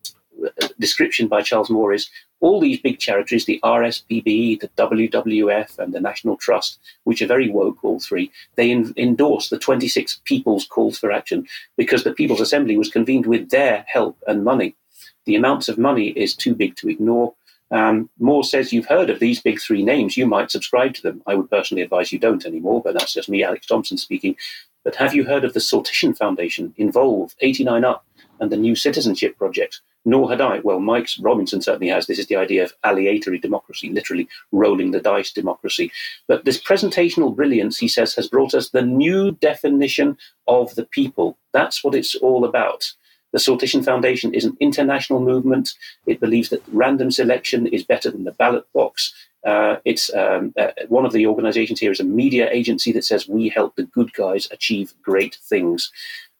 description 0.78 1.28
by 1.28 1.42
Charles 1.42 1.70
Moore 1.70 1.92
is 1.92 2.10
all 2.44 2.60
these 2.60 2.78
big 2.78 2.98
charities, 2.98 3.46
the 3.46 3.58
RSPB, 3.64 4.60
the 4.60 4.68
WWF, 4.76 5.78
and 5.78 5.94
the 5.94 6.00
National 6.00 6.36
Trust, 6.36 6.78
which 7.04 7.22
are 7.22 7.26
very 7.26 7.48
woke, 7.48 7.82
all 7.82 7.98
three, 7.98 8.30
they 8.56 8.70
in- 8.70 8.92
endorse 8.98 9.48
the 9.48 9.58
26 9.58 10.20
People's 10.26 10.66
Calls 10.66 10.98
for 10.98 11.10
Action 11.10 11.46
because 11.78 12.04
the 12.04 12.12
People's 12.12 12.42
Assembly 12.42 12.76
was 12.76 12.90
convened 12.90 13.24
with 13.24 13.48
their 13.48 13.86
help 13.88 14.18
and 14.26 14.44
money. 14.44 14.76
The 15.24 15.36
amounts 15.36 15.70
of 15.70 15.78
money 15.78 16.08
is 16.08 16.36
too 16.36 16.54
big 16.54 16.76
to 16.76 16.90
ignore. 16.90 17.32
Um, 17.70 18.10
Moore 18.18 18.44
says 18.44 18.74
you've 18.74 18.92
heard 18.96 19.08
of 19.08 19.20
these 19.20 19.40
big 19.40 19.58
three 19.58 19.82
names. 19.82 20.18
You 20.18 20.26
might 20.26 20.50
subscribe 20.50 20.92
to 20.96 21.02
them. 21.02 21.22
I 21.26 21.34
would 21.36 21.50
personally 21.50 21.82
advise 21.82 22.12
you 22.12 22.18
don't 22.18 22.44
anymore, 22.44 22.82
but 22.84 22.92
that's 22.92 23.14
just 23.14 23.30
me, 23.30 23.42
Alex 23.42 23.66
Thomson, 23.66 23.96
speaking. 23.96 24.36
But 24.84 24.96
have 24.96 25.14
you 25.14 25.24
heard 25.24 25.44
of 25.44 25.54
the 25.54 25.60
Sortition 25.60 26.14
Foundation, 26.14 26.74
Involve, 26.76 27.34
89 27.40 27.84
Up, 27.84 28.04
and 28.40 28.50
the 28.50 28.56
New 28.56 28.74
Citizenship 28.74 29.36
Project? 29.36 29.80
nor 30.04 30.30
had 30.30 30.40
I. 30.40 30.60
Well, 30.60 30.80
Mike 30.80 31.08
Robinson 31.20 31.60
certainly 31.62 31.88
has. 31.88 32.06
This 32.06 32.18
is 32.18 32.26
the 32.26 32.36
idea 32.36 32.64
of 32.64 32.74
aleatory 32.84 33.38
democracy, 33.38 33.90
literally 33.90 34.28
rolling 34.52 34.90
the 34.90 35.00
dice 35.00 35.32
democracy. 35.32 35.90
But 36.28 36.44
this 36.44 36.62
presentational 36.62 37.34
brilliance, 37.34 37.78
he 37.78 37.88
says, 37.88 38.14
has 38.14 38.28
brought 38.28 38.54
us 38.54 38.70
the 38.70 38.82
new 38.82 39.32
definition 39.32 40.18
of 40.46 40.74
the 40.74 40.84
people. 40.84 41.38
That's 41.52 41.82
what 41.82 41.94
it's 41.94 42.14
all 42.16 42.44
about. 42.44 42.92
The 43.32 43.40
Sortition 43.40 43.84
Foundation 43.84 44.32
is 44.32 44.44
an 44.44 44.56
international 44.60 45.20
movement. 45.20 45.74
It 46.06 46.20
believes 46.20 46.50
that 46.50 46.62
random 46.68 47.10
selection 47.10 47.66
is 47.66 47.82
better 47.82 48.10
than 48.10 48.24
the 48.24 48.32
ballot 48.32 48.64
box. 48.72 49.12
Uh, 49.44 49.76
it's 49.84 50.12
um, 50.14 50.54
uh, 50.56 50.68
one 50.88 51.04
of 51.04 51.12
the 51.12 51.26
organizations 51.26 51.80
here 51.80 51.90
is 51.90 52.00
a 52.00 52.04
media 52.04 52.48
agency 52.50 52.92
that 52.92 53.04
says 53.04 53.28
we 53.28 53.48
help 53.48 53.74
the 53.74 53.82
good 53.82 54.12
guys 54.14 54.48
achieve 54.52 54.94
great 55.02 55.36
things. 55.42 55.90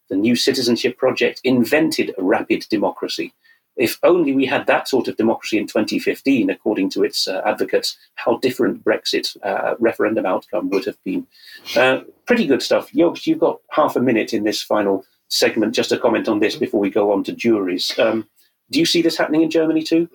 The 0.09 0.15
New 0.15 0.35
Citizenship 0.35 0.97
Project 0.97 1.41
invented 1.43 2.13
rapid 2.17 2.65
democracy. 2.69 3.33
If 3.77 3.99
only 4.03 4.33
we 4.33 4.45
had 4.45 4.67
that 4.67 4.87
sort 4.87 5.07
of 5.07 5.17
democracy 5.17 5.57
in 5.57 5.67
2015, 5.67 6.49
according 6.49 6.89
to 6.91 7.03
its 7.03 7.27
uh, 7.27 7.41
advocates, 7.45 7.97
how 8.15 8.37
different 8.37 8.83
Brexit 8.85 9.35
uh, 9.43 9.75
referendum 9.79 10.25
outcome 10.25 10.69
would 10.69 10.85
have 10.85 11.01
been. 11.03 11.27
Uh, 11.75 12.01
pretty 12.25 12.47
good 12.47 12.61
stuff. 12.61 12.91
Jobst, 12.91 13.27
you've 13.27 13.39
got 13.39 13.59
half 13.71 13.95
a 13.95 14.01
minute 14.01 14.33
in 14.33 14.43
this 14.43 14.61
final 14.61 15.03
segment 15.27 15.75
just 15.75 15.89
to 15.89 15.97
comment 15.97 16.29
on 16.29 16.39
this 16.39 16.55
before 16.55 16.79
we 16.79 16.89
go 16.89 17.11
on 17.11 17.23
to 17.25 17.33
juries. 17.33 17.97
Um, 17.99 18.27
do 18.71 18.79
you 18.79 18.85
see 18.85 19.01
this 19.01 19.17
happening 19.17 19.41
in 19.41 19.49
Germany 19.49 19.83
too? 19.83 20.09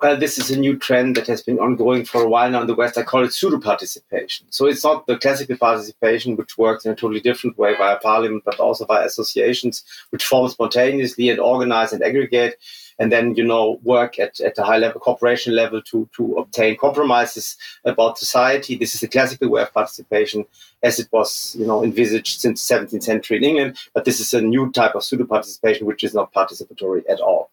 Well, 0.00 0.16
this 0.16 0.38
is 0.38 0.50
a 0.50 0.58
new 0.58 0.76
trend 0.76 1.16
that 1.16 1.26
has 1.26 1.42
been 1.42 1.58
ongoing 1.58 2.04
for 2.04 2.22
a 2.22 2.28
while 2.28 2.50
now 2.50 2.60
in 2.60 2.66
the 2.66 2.74
West. 2.74 2.98
I 2.98 3.02
call 3.02 3.24
it 3.24 3.32
pseudo 3.32 3.58
participation. 3.58 4.46
So 4.50 4.66
it's 4.66 4.84
not 4.84 5.06
the 5.06 5.16
classical 5.16 5.56
participation, 5.56 6.36
which 6.36 6.58
works 6.58 6.84
in 6.84 6.92
a 6.92 6.94
totally 6.94 7.20
different 7.20 7.58
way 7.58 7.74
via 7.76 7.98
parliament, 7.98 8.44
but 8.44 8.60
also 8.60 8.84
via 8.84 9.06
associations, 9.06 9.84
which 10.10 10.24
form 10.24 10.48
spontaneously 10.48 11.30
and 11.30 11.40
organize 11.40 11.92
and 11.92 12.02
aggregate 12.02 12.56
and 12.98 13.12
then 13.12 13.34
you 13.36 13.44
know 13.44 13.78
work 13.82 14.18
at, 14.18 14.40
at 14.40 14.58
a 14.58 14.62
high 14.62 14.78
level 14.78 15.00
corporation 15.00 15.54
level 15.54 15.80
to 15.82 16.08
to 16.16 16.34
obtain 16.34 16.76
compromises 16.76 17.56
about 17.84 18.18
society 18.18 18.76
this 18.76 18.94
is 18.94 19.00
the 19.00 19.08
classical 19.08 19.48
way 19.48 19.62
of 19.62 19.72
participation 19.72 20.44
as 20.82 20.98
it 20.98 21.08
was 21.12 21.56
you 21.58 21.66
know 21.66 21.84
envisaged 21.84 22.40
since 22.40 22.66
17th 22.66 23.02
century 23.02 23.36
in 23.36 23.44
england 23.44 23.78
but 23.94 24.04
this 24.04 24.20
is 24.20 24.34
a 24.34 24.40
new 24.40 24.70
type 24.72 24.94
of 24.94 25.04
pseudo 25.04 25.24
participation 25.24 25.86
which 25.86 26.04
is 26.04 26.14
not 26.14 26.32
participatory 26.32 27.02
at 27.08 27.20
all 27.20 27.50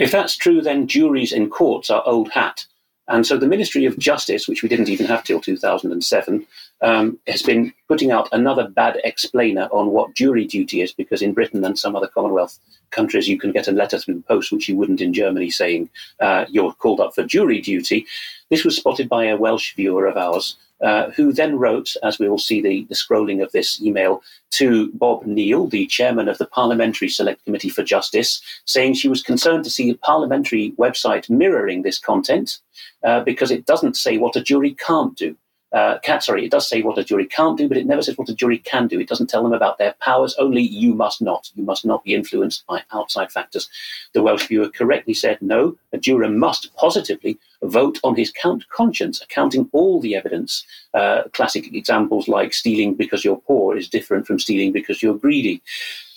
if 0.00 0.10
that's 0.10 0.36
true 0.36 0.60
then 0.60 0.86
juries 0.86 1.32
in 1.32 1.48
courts 1.48 1.90
are 1.90 2.02
old 2.06 2.30
hat 2.32 2.66
and 3.10 3.26
so 3.26 3.36
the 3.36 3.46
Ministry 3.46 3.86
of 3.86 3.98
Justice, 3.98 4.46
which 4.46 4.62
we 4.62 4.68
didn't 4.68 4.88
even 4.88 5.06
have 5.06 5.24
till 5.24 5.40
2007, 5.40 6.46
um, 6.80 7.18
has 7.26 7.42
been 7.42 7.72
putting 7.88 8.12
out 8.12 8.28
another 8.30 8.68
bad 8.68 9.00
explainer 9.02 9.68
on 9.72 9.88
what 9.88 10.14
jury 10.14 10.46
duty 10.46 10.80
is, 10.80 10.92
because 10.92 11.20
in 11.20 11.34
Britain 11.34 11.64
and 11.64 11.76
some 11.76 11.96
other 11.96 12.06
Commonwealth 12.06 12.56
countries, 12.90 13.28
you 13.28 13.36
can 13.36 13.50
get 13.50 13.66
a 13.66 13.72
letter 13.72 13.98
through 13.98 14.14
the 14.14 14.22
post, 14.22 14.52
which 14.52 14.68
you 14.68 14.76
wouldn't 14.76 15.00
in 15.00 15.12
Germany, 15.12 15.50
saying 15.50 15.90
uh, 16.20 16.44
you're 16.48 16.72
called 16.74 17.00
up 17.00 17.12
for 17.12 17.24
jury 17.24 17.60
duty. 17.60 18.06
This 18.48 18.64
was 18.64 18.76
spotted 18.76 19.08
by 19.08 19.24
a 19.24 19.36
Welsh 19.36 19.74
viewer 19.74 20.06
of 20.06 20.16
ours 20.16 20.56
uh, 20.82 21.10
who 21.10 21.32
then 21.32 21.58
wrote, 21.58 21.94
as 22.02 22.18
we 22.18 22.28
will 22.28 22.38
see 22.38 22.60
the, 22.60 22.84
the 22.88 22.94
scrolling 22.94 23.42
of 23.42 23.52
this 23.52 23.80
email, 23.82 24.22
to 24.50 24.90
Bob 24.92 25.24
Neill, 25.26 25.66
the 25.66 25.86
chairman 25.86 26.28
of 26.28 26.38
the 26.38 26.46
Parliamentary 26.46 27.08
Select 27.08 27.44
Committee 27.44 27.68
for 27.68 27.82
Justice, 27.82 28.40
saying 28.64 28.94
she 28.94 29.08
was 29.08 29.22
concerned 29.22 29.64
to 29.64 29.70
see 29.70 29.90
a 29.90 29.94
parliamentary 29.96 30.72
website 30.72 31.28
mirroring 31.30 31.82
this 31.82 31.98
content 31.98 32.58
uh, 33.04 33.20
because 33.20 33.50
it 33.50 33.66
doesn't 33.66 33.96
say 33.96 34.18
what 34.18 34.36
a 34.36 34.42
jury 34.42 34.74
can't 34.74 35.16
do 35.16 35.36
uh, 35.72 35.98
can, 36.00 36.20
sorry, 36.20 36.44
it 36.44 36.50
does 36.50 36.68
say 36.68 36.82
what 36.82 36.98
a 36.98 37.04
jury 37.04 37.26
can't 37.26 37.56
do, 37.56 37.68
but 37.68 37.76
it 37.76 37.86
never 37.86 38.02
says 38.02 38.18
what 38.18 38.28
a 38.28 38.34
jury 38.34 38.58
can 38.58 38.88
do. 38.88 38.98
It 38.98 39.08
doesn't 39.08 39.28
tell 39.28 39.42
them 39.42 39.52
about 39.52 39.78
their 39.78 39.94
powers, 40.00 40.34
only 40.38 40.62
you 40.62 40.94
must 40.94 41.22
not. 41.22 41.50
You 41.54 41.62
must 41.62 41.84
not 41.84 42.02
be 42.02 42.14
influenced 42.14 42.66
by 42.66 42.82
outside 42.92 43.30
factors. 43.30 43.68
The 44.12 44.22
Welsh 44.22 44.48
viewer 44.48 44.68
correctly 44.68 45.14
said 45.14 45.40
no, 45.40 45.76
a 45.92 45.98
juror 45.98 46.28
must 46.28 46.74
positively 46.74 47.38
vote 47.62 48.00
on 48.02 48.16
his 48.16 48.32
count 48.32 48.68
conscience, 48.70 49.22
accounting 49.22 49.68
all 49.72 50.00
the 50.00 50.16
evidence. 50.16 50.64
Uh, 50.92 51.22
classic 51.32 51.72
examples 51.72 52.26
like 52.26 52.52
stealing 52.52 52.94
because 52.94 53.24
you're 53.24 53.36
poor 53.36 53.76
is 53.76 53.88
different 53.88 54.26
from 54.26 54.40
stealing 54.40 54.72
because 54.72 55.02
you're 55.02 55.14
greedy. 55.14 55.62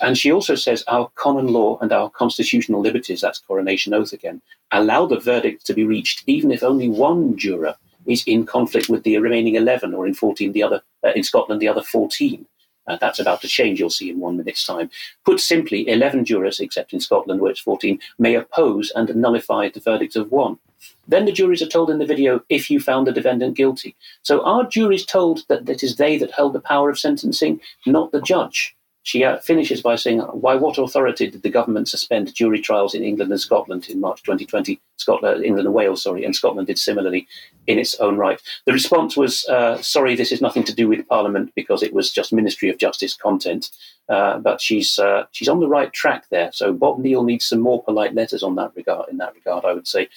And 0.02 0.18
she 0.18 0.32
also 0.32 0.56
says 0.56 0.84
our 0.88 1.12
common 1.16 1.48
law 1.48 1.78
and 1.80 1.92
our 1.92 2.10
constitutional 2.10 2.82
liberties, 2.82 3.22
that's 3.22 3.40
coronation 3.40 3.94
oath 3.94 4.14
again, 4.14 4.42
allow 4.72 5.06
the 5.06 5.20
verdict 5.20 5.66
to 5.68 5.74
be 5.74 5.86
reached 5.86 6.24
even 6.26 6.52
if 6.52 6.64
only 6.64 6.90
one 6.90 7.38
juror 7.38 7.76
is 8.06 8.24
in 8.26 8.46
conflict 8.46 8.90
with 8.90 9.04
the 9.04 9.18
remaining 9.18 9.56
11, 9.56 9.94
or 9.94 10.08
in 10.08 10.14
14, 10.14 10.52
the 10.52 10.64
other, 10.64 10.82
uh, 11.04 11.12
in 11.16 11.24
Scotland, 11.24 11.62
the 11.62 11.68
other 11.68 11.82
14. 11.82 12.46
Uh, 12.86 12.98
that's 13.00 13.20
about 13.20 13.42
to 13.42 13.48
change, 13.48 13.80
you'll 13.80 13.90
see 13.90 14.10
in 14.10 14.20
one 14.20 14.36
minute's 14.38 14.66
time. 14.66 14.90
Put 15.26 15.40
simply, 15.40 15.88
11 15.88 16.26
jurors, 16.26 16.60
except 16.60 16.94
in 16.94 17.00
Scotland 17.00 17.40
where 17.40 17.52
it's 17.52 17.62
14, 17.62 18.00
may 18.20 18.36
oppose 18.36 18.92
and 18.96 19.16
nullify 19.16 19.70
the 19.70 19.80
verdict 19.80 20.16
of 20.16 20.32
one. 20.32 20.60
Then 21.08 21.26
the 21.26 21.32
juries 21.32 21.62
are 21.62 21.68
told 21.68 21.90
in 21.90 22.00
the 22.00 22.06
video 22.06 22.42
if 22.50 22.70
you 22.70 22.80
found 22.80 23.08
the 23.08 23.14
defendant 23.14 23.56
guilty. 23.56 23.96
So 24.22 24.44
are 24.44 24.66
juries 24.66 25.06
told 25.06 25.48
that 25.48 25.70
it 25.70 25.82
is 25.84 25.96
they 25.96 26.18
that 26.18 26.32
hold 26.32 26.54
the 26.54 26.60
power 26.60 26.90
of 26.90 27.00
sentencing, 27.00 27.62
not 27.86 28.12
the 28.12 28.22
judge? 28.22 28.76
She 29.04 29.24
uh, 29.26 29.38
finishes 29.40 29.82
by 29.82 29.96
saying, 29.98 30.22
"By 30.36 30.56
what 30.56 30.78
authority 30.78 31.30
did 31.30 31.44
the 31.44 31.50
government 31.50 31.90
suspend 31.90 32.34
jury 32.34 32.60
trials 32.60 32.96
in 32.96 33.04
England 33.04 33.32
and 33.32 33.40
Scotland 33.40 33.90
in 33.90 34.00
March 34.00 34.24
2020? 34.24 34.80
Scotland, 34.96 35.44
England 35.44 35.68
and 35.68 35.76
Wales, 35.76 36.02
sorry, 36.04 36.24
and 36.24 36.34
Scotland 36.34 36.68
did 36.68 36.80
similarly 36.80 37.28
in 37.68 37.78
its 37.80 37.96
own 37.96 38.18
right." 38.18 38.42
The 38.66 38.72
response 38.72 39.18
was, 39.18 39.46
uh, 39.50 39.82
"Sorry, 39.82 40.16
this 40.16 40.32
is 40.32 40.42
nothing 40.42 40.64
to 40.64 40.74
do 40.74 40.88
with 40.88 41.08
Parliament 41.08 41.52
because 41.54 41.84
it 41.84 41.94
was 41.94 42.12
just 42.12 42.32
Ministry 42.32 42.70
of 42.70 42.78
Justice 42.78 43.14
content." 43.16 43.70
Uh, 44.08 44.38
but 44.40 44.62
she's 44.62 44.98
uh, 45.00 45.26
she's 45.32 45.50
on 45.50 45.60
the 45.60 45.68
right 45.68 45.92
track 45.92 46.26
there. 46.30 46.52
So 46.54 46.72
Bob 46.72 47.00
Neill 47.00 47.24
needs 47.24 47.46
some 47.46 47.60
more 47.60 47.84
polite 47.84 48.14
letters 48.14 48.44
on 48.44 48.56
that 48.56 48.72
regard. 48.76 49.10
In 49.10 49.18
that 49.18 49.36
regard, 49.36 49.66
I 49.66 49.74
would 49.74 49.88
say, 49.88 50.08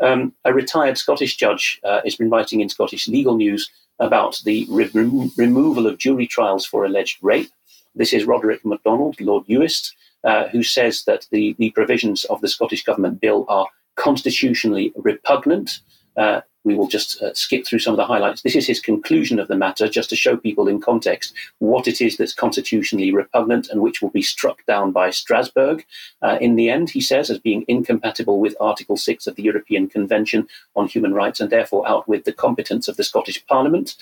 um, 0.00 0.34
a 0.44 0.52
retired 0.52 0.98
Scottish 0.98 1.36
judge 1.36 1.80
uh, 1.84 2.00
has 2.04 2.16
been 2.16 2.30
writing 2.30 2.60
in 2.60 2.68
Scottish 2.68 3.08
legal 3.08 3.36
news 3.36 3.70
about 3.98 4.40
the 4.44 4.66
re- 4.68 5.30
removal 5.36 5.86
of 5.86 5.98
jury 5.98 6.26
trials 6.26 6.66
for 6.66 6.84
alleged 6.84 7.18
rape. 7.22 7.50
This 7.96 8.12
is 8.12 8.26
Roderick 8.26 8.62
MacDonald, 8.64 9.18
Lord 9.22 9.46
Uist, 9.46 9.92
uh, 10.22 10.48
who 10.48 10.62
says 10.62 11.04
that 11.06 11.26
the, 11.32 11.56
the 11.58 11.70
provisions 11.70 12.24
of 12.24 12.42
the 12.42 12.48
Scottish 12.48 12.84
Government 12.84 13.20
bill 13.22 13.46
are 13.48 13.66
constitutionally 13.96 14.92
repugnant. 14.96 15.80
Uh, 16.16 16.40
we 16.66 16.74
will 16.74 16.88
just 16.88 17.22
uh, 17.22 17.32
skip 17.32 17.64
through 17.64 17.78
some 17.78 17.94
of 17.94 17.96
the 17.96 18.04
highlights. 18.04 18.42
This 18.42 18.56
is 18.56 18.66
his 18.66 18.80
conclusion 18.80 19.38
of 19.38 19.46
the 19.46 19.54
matter, 19.56 19.88
just 19.88 20.10
to 20.10 20.16
show 20.16 20.36
people 20.36 20.66
in 20.66 20.80
context 20.80 21.32
what 21.60 21.86
it 21.86 22.00
is 22.00 22.16
that's 22.16 22.34
constitutionally 22.34 23.12
repugnant 23.12 23.68
and 23.68 23.80
which 23.80 24.02
will 24.02 24.10
be 24.10 24.20
struck 24.20 24.66
down 24.66 24.90
by 24.90 25.10
Strasbourg. 25.10 25.86
Uh, 26.22 26.38
in 26.40 26.56
the 26.56 26.68
end, 26.68 26.90
he 26.90 27.00
says, 27.00 27.30
as 27.30 27.38
being 27.38 27.64
incompatible 27.68 28.40
with 28.40 28.56
Article 28.60 28.96
6 28.96 29.28
of 29.28 29.36
the 29.36 29.44
European 29.44 29.88
Convention 29.88 30.48
on 30.74 30.88
Human 30.88 31.14
Rights 31.14 31.38
and 31.38 31.50
therefore 31.50 31.88
out 31.88 32.08
with 32.08 32.24
the 32.24 32.32
competence 32.32 32.88
of 32.88 32.96
the 32.96 33.04
Scottish 33.04 33.46
Parliament. 33.46 33.94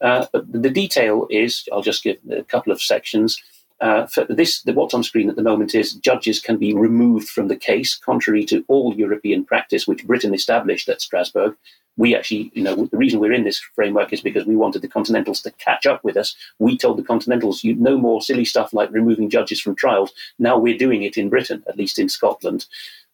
Uh, 0.00 0.26
but 0.32 0.50
the 0.50 0.70
detail 0.70 1.28
is, 1.30 1.68
I'll 1.72 1.82
just 1.82 2.02
give 2.02 2.18
a 2.30 2.42
couple 2.42 2.72
of 2.72 2.82
sections. 2.82 3.40
Uh, 3.80 4.06
this, 4.28 4.62
the, 4.62 4.72
what's 4.72 4.94
on 4.94 5.04
screen 5.04 5.30
at 5.30 5.36
the 5.36 5.42
moment 5.42 5.74
is 5.74 5.94
judges 5.94 6.40
can 6.40 6.56
be 6.56 6.74
removed 6.74 7.28
from 7.28 7.48
the 7.48 7.56
case, 7.56 7.96
contrary 7.96 8.44
to 8.44 8.64
all 8.66 8.94
European 8.96 9.44
practice, 9.44 9.86
which 9.86 10.06
Britain 10.06 10.34
established 10.34 10.88
at 10.88 11.00
Strasbourg 11.00 11.56
we 11.98 12.14
actually, 12.14 12.50
you 12.54 12.62
know, 12.62 12.86
the 12.86 12.96
reason 12.96 13.18
we're 13.18 13.32
in 13.32 13.44
this 13.44 13.58
framework 13.74 14.12
is 14.12 14.20
because 14.20 14.46
we 14.46 14.56
wanted 14.56 14.82
the 14.82 14.88
Continentals 14.88 15.42
to 15.42 15.50
catch 15.52 15.84
up 15.84 16.02
with 16.04 16.16
us. 16.16 16.34
We 16.60 16.78
told 16.78 16.96
the 16.96 17.02
Continentals, 17.02 17.64
you 17.64 17.74
no 17.74 17.98
more 17.98 18.22
silly 18.22 18.44
stuff 18.44 18.72
like 18.72 18.90
removing 18.92 19.28
judges 19.28 19.60
from 19.60 19.74
trials. 19.74 20.12
Now 20.38 20.56
we're 20.56 20.78
doing 20.78 21.02
it 21.02 21.18
in 21.18 21.28
Britain, 21.28 21.62
at 21.68 21.76
least 21.76 21.98
in 21.98 22.08
Scotland. 22.08 22.66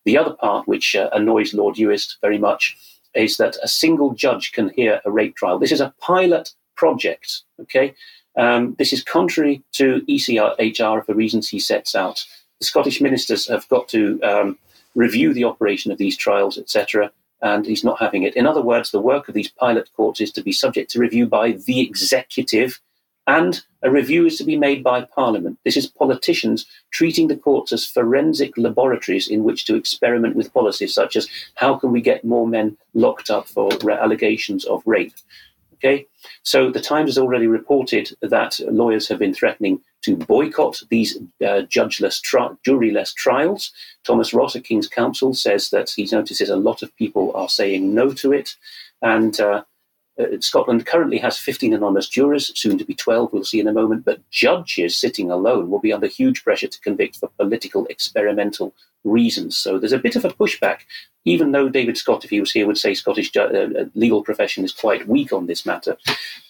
The 0.04 0.18
other 0.18 0.34
part, 0.34 0.68
which 0.68 0.94
uh, 0.94 1.08
annoys 1.14 1.54
Lord 1.54 1.76
Uist 1.76 2.16
very 2.20 2.36
much, 2.36 2.76
is 3.14 3.38
that 3.38 3.56
a 3.62 3.68
single 3.68 4.12
judge 4.12 4.52
can 4.52 4.68
hear 4.68 5.00
a 5.06 5.10
rape 5.10 5.34
trial. 5.34 5.58
This 5.58 5.72
is 5.72 5.80
a 5.80 5.94
pilot 5.98 6.50
project, 6.76 7.42
okay? 7.62 7.94
Um, 8.36 8.74
this 8.78 8.92
is 8.92 9.02
contrary 9.02 9.62
to 9.72 10.00
ECHR 10.08 11.04
for 11.04 11.14
reasons 11.14 11.48
he 11.48 11.60
sets 11.60 11.94
out. 11.94 12.24
The 12.58 12.66
Scottish 12.66 13.00
ministers 13.00 13.48
have 13.48 13.68
got 13.68 13.88
to 13.88 14.20
um, 14.22 14.58
review 14.94 15.32
the 15.32 15.44
operation 15.44 15.92
of 15.92 15.98
these 15.98 16.16
trials, 16.16 16.58
etc 16.58 17.10
and 17.44 17.66
he's 17.66 17.84
not 17.84 18.00
having 18.00 18.22
it. 18.22 18.34
In 18.34 18.46
other 18.46 18.62
words, 18.62 18.90
the 18.90 19.00
work 19.00 19.28
of 19.28 19.34
these 19.34 19.50
pilot 19.50 19.90
courts 19.94 20.20
is 20.20 20.32
to 20.32 20.42
be 20.42 20.50
subject 20.50 20.90
to 20.90 20.98
review 20.98 21.26
by 21.26 21.52
the 21.52 21.80
executive, 21.80 22.80
and 23.26 23.62
a 23.82 23.90
review 23.90 24.24
is 24.26 24.38
to 24.38 24.44
be 24.44 24.56
made 24.56 24.82
by 24.82 25.02
Parliament. 25.02 25.58
This 25.62 25.76
is 25.76 25.86
politicians 25.86 26.64
treating 26.90 27.28
the 27.28 27.36
courts 27.36 27.70
as 27.70 27.84
forensic 27.86 28.56
laboratories 28.56 29.28
in 29.28 29.44
which 29.44 29.66
to 29.66 29.76
experiment 29.76 30.36
with 30.36 30.54
policies 30.54 30.94
such 30.94 31.16
as 31.16 31.28
how 31.54 31.74
can 31.76 31.92
we 31.92 32.00
get 32.00 32.24
more 32.24 32.46
men 32.46 32.78
locked 32.94 33.28
up 33.28 33.46
for 33.46 33.70
allegations 33.90 34.64
of 34.64 34.82
rape. 34.86 35.14
Okay, 35.84 36.06
so 36.44 36.70
the 36.70 36.80
Times 36.80 37.10
has 37.10 37.18
already 37.18 37.46
reported 37.46 38.16
that 38.22 38.58
lawyers 38.70 39.06
have 39.08 39.18
been 39.18 39.34
threatening 39.34 39.82
to 40.02 40.16
boycott 40.16 40.82
these 40.88 41.18
uh, 41.46 41.62
judgeless, 41.62 42.22
tri- 42.22 42.54
juryless 42.66 43.12
trials. 43.14 43.70
Thomas 44.02 44.32
Ross 44.32 44.56
at 44.56 44.64
King's 44.64 44.88
Counsel 44.88 45.34
says 45.34 45.68
that 45.70 45.90
he 45.90 46.08
notices 46.10 46.48
a 46.48 46.56
lot 46.56 46.82
of 46.82 46.96
people 46.96 47.32
are 47.36 47.50
saying 47.50 47.94
no 47.94 48.14
to 48.14 48.32
it, 48.32 48.56
and 49.02 49.38
uh, 49.38 49.62
uh, 50.18 50.40
Scotland 50.40 50.86
currently 50.86 51.18
has 51.18 51.36
15 51.36 51.74
anonymous 51.74 52.08
jurors, 52.08 52.50
soon 52.58 52.78
to 52.78 52.84
be 52.86 52.94
12, 52.94 53.30
we'll 53.32 53.44
see 53.44 53.60
in 53.60 53.68
a 53.68 53.72
moment, 53.72 54.06
but 54.06 54.22
judges 54.30 54.96
sitting 54.96 55.30
alone 55.30 55.68
will 55.68 55.80
be 55.80 55.92
under 55.92 56.06
huge 56.06 56.44
pressure 56.44 56.68
to 56.68 56.80
convict 56.80 57.16
for 57.16 57.28
political 57.36 57.84
experimental 57.86 58.72
reasons. 59.04 59.56
So 59.56 59.78
there's 59.78 59.92
a 59.92 59.98
bit 59.98 60.16
of 60.16 60.24
a 60.24 60.30
pushback, 60.30 60.80
even 61.24 61.52
though 61.52 61.68
David 61.68 61.96
Scott, 61.96 62.24
if 62.24 62.30
he 62.30 62.40
was 62.40 62.52
here, 62.52 62.66
would 62.66 62.78
say 62.78 62.94
Scottish 62.94 63.34
uh, 63.36 63.42
uh, 63.42 63.84
legal 63.94 64.22
profession 64.22 64.64
is 64.64 64.72
quite 64.72 65.06
weak 65.06 65.32
on 65.32 65.46
this 65.46 65.64
matter. 65.64 65.96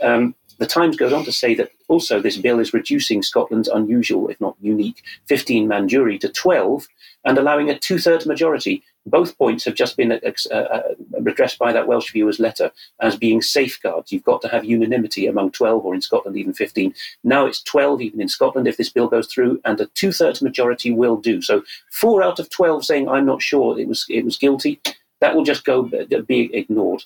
Um, 0.01 0.35
the 0.59 0.67
Times 0.67 0.97
goes 0.97 1.13
on 1.13 1.25
to 1.25 1.33
say 1.33 1.55
that 1.57 1.73
also 1.89 2.21
this 2.21 2.37
bill 2.37 2.61
is 2.61 2.73
reducing 2.73 3.23
Scotland's 3.23 3.69
unusual, 3.69 4.29
if 4.29 4.41
not 4.41 4.57
unique, 4.61 5.03
15 5.27 5.67
man 5.67 5.89
jury 5.89 6.19
to 6.19 6.29
12 6.29 6.87
and 7.25 7.39
allowing 7.39 7.71
a 7.71 7.79
two 7.79 7.99
thirds 7.99 8.27
majority. 8.27 8.83
Both 9.07 9.37
points 9.37 9.65
have 9.65 9.75
just 9.75 9.97
been 9.97 10.13
uh, 10.13 10.19
uh, 10.51 10.55
uh, 10.55 10.83
redressed 11.21 11.59
by 11.59 11.73
that 11.73 11.87
Welsh 11.87 12.13
viewer's 12.13 12.41
letter 12.41 12.71
as 13.01 13.17
being 13.17 13.43
safeguards. 13.43 14.13
You've 14.13 14.25
got 14.25 14.41
to 14.43 14.49
have 14.49 14.65
unanimity 14.65 15.27
among 15.27 15.53
12, 15.53 15.85
or 15.85 15.95
in 15.95 16.01
Scotland, 16.01 16.37
even 16.37 16.55
15. 16.55 16.95
Now 17.23 17.47
it's 17.47 17.63
12, 17.63 18.01
even 18.01 18.21
in 18.21 18.29
Scotland, 18.29 18.67
if 18.67 18.77
this 18.77 18.91
bill 18.91 19.09
goes 19.09 19.27
through, 19.27 19.61
and 19.65 19.81
a 19.81 19.87
two 19.95 20.13
thirds 20.13 20.43
majority 20.43 20.91
will 20.91 21.17
do. 21.17 21.43
So 21.43 21.63
four 21.91 22.23
out 22.23 22.39
of 22.39 22.51
12 22.51 22.85
saying, 22.85 23.09
I'm 23.09 23.27
not 23.27 23.43
sure 23.43 23.79
it 23.79 23.89
was, 23.89 24.07
it 24.09 24.25
was 24.25 24.37
guilty, 24.37 24.81
that 25.21 25.35
will 25.35 25.45
just 25.45 25.65
go 25.65 25.89
uh, 25.89 26.21
be 26.23 26.55
ignored. 26.55 27.05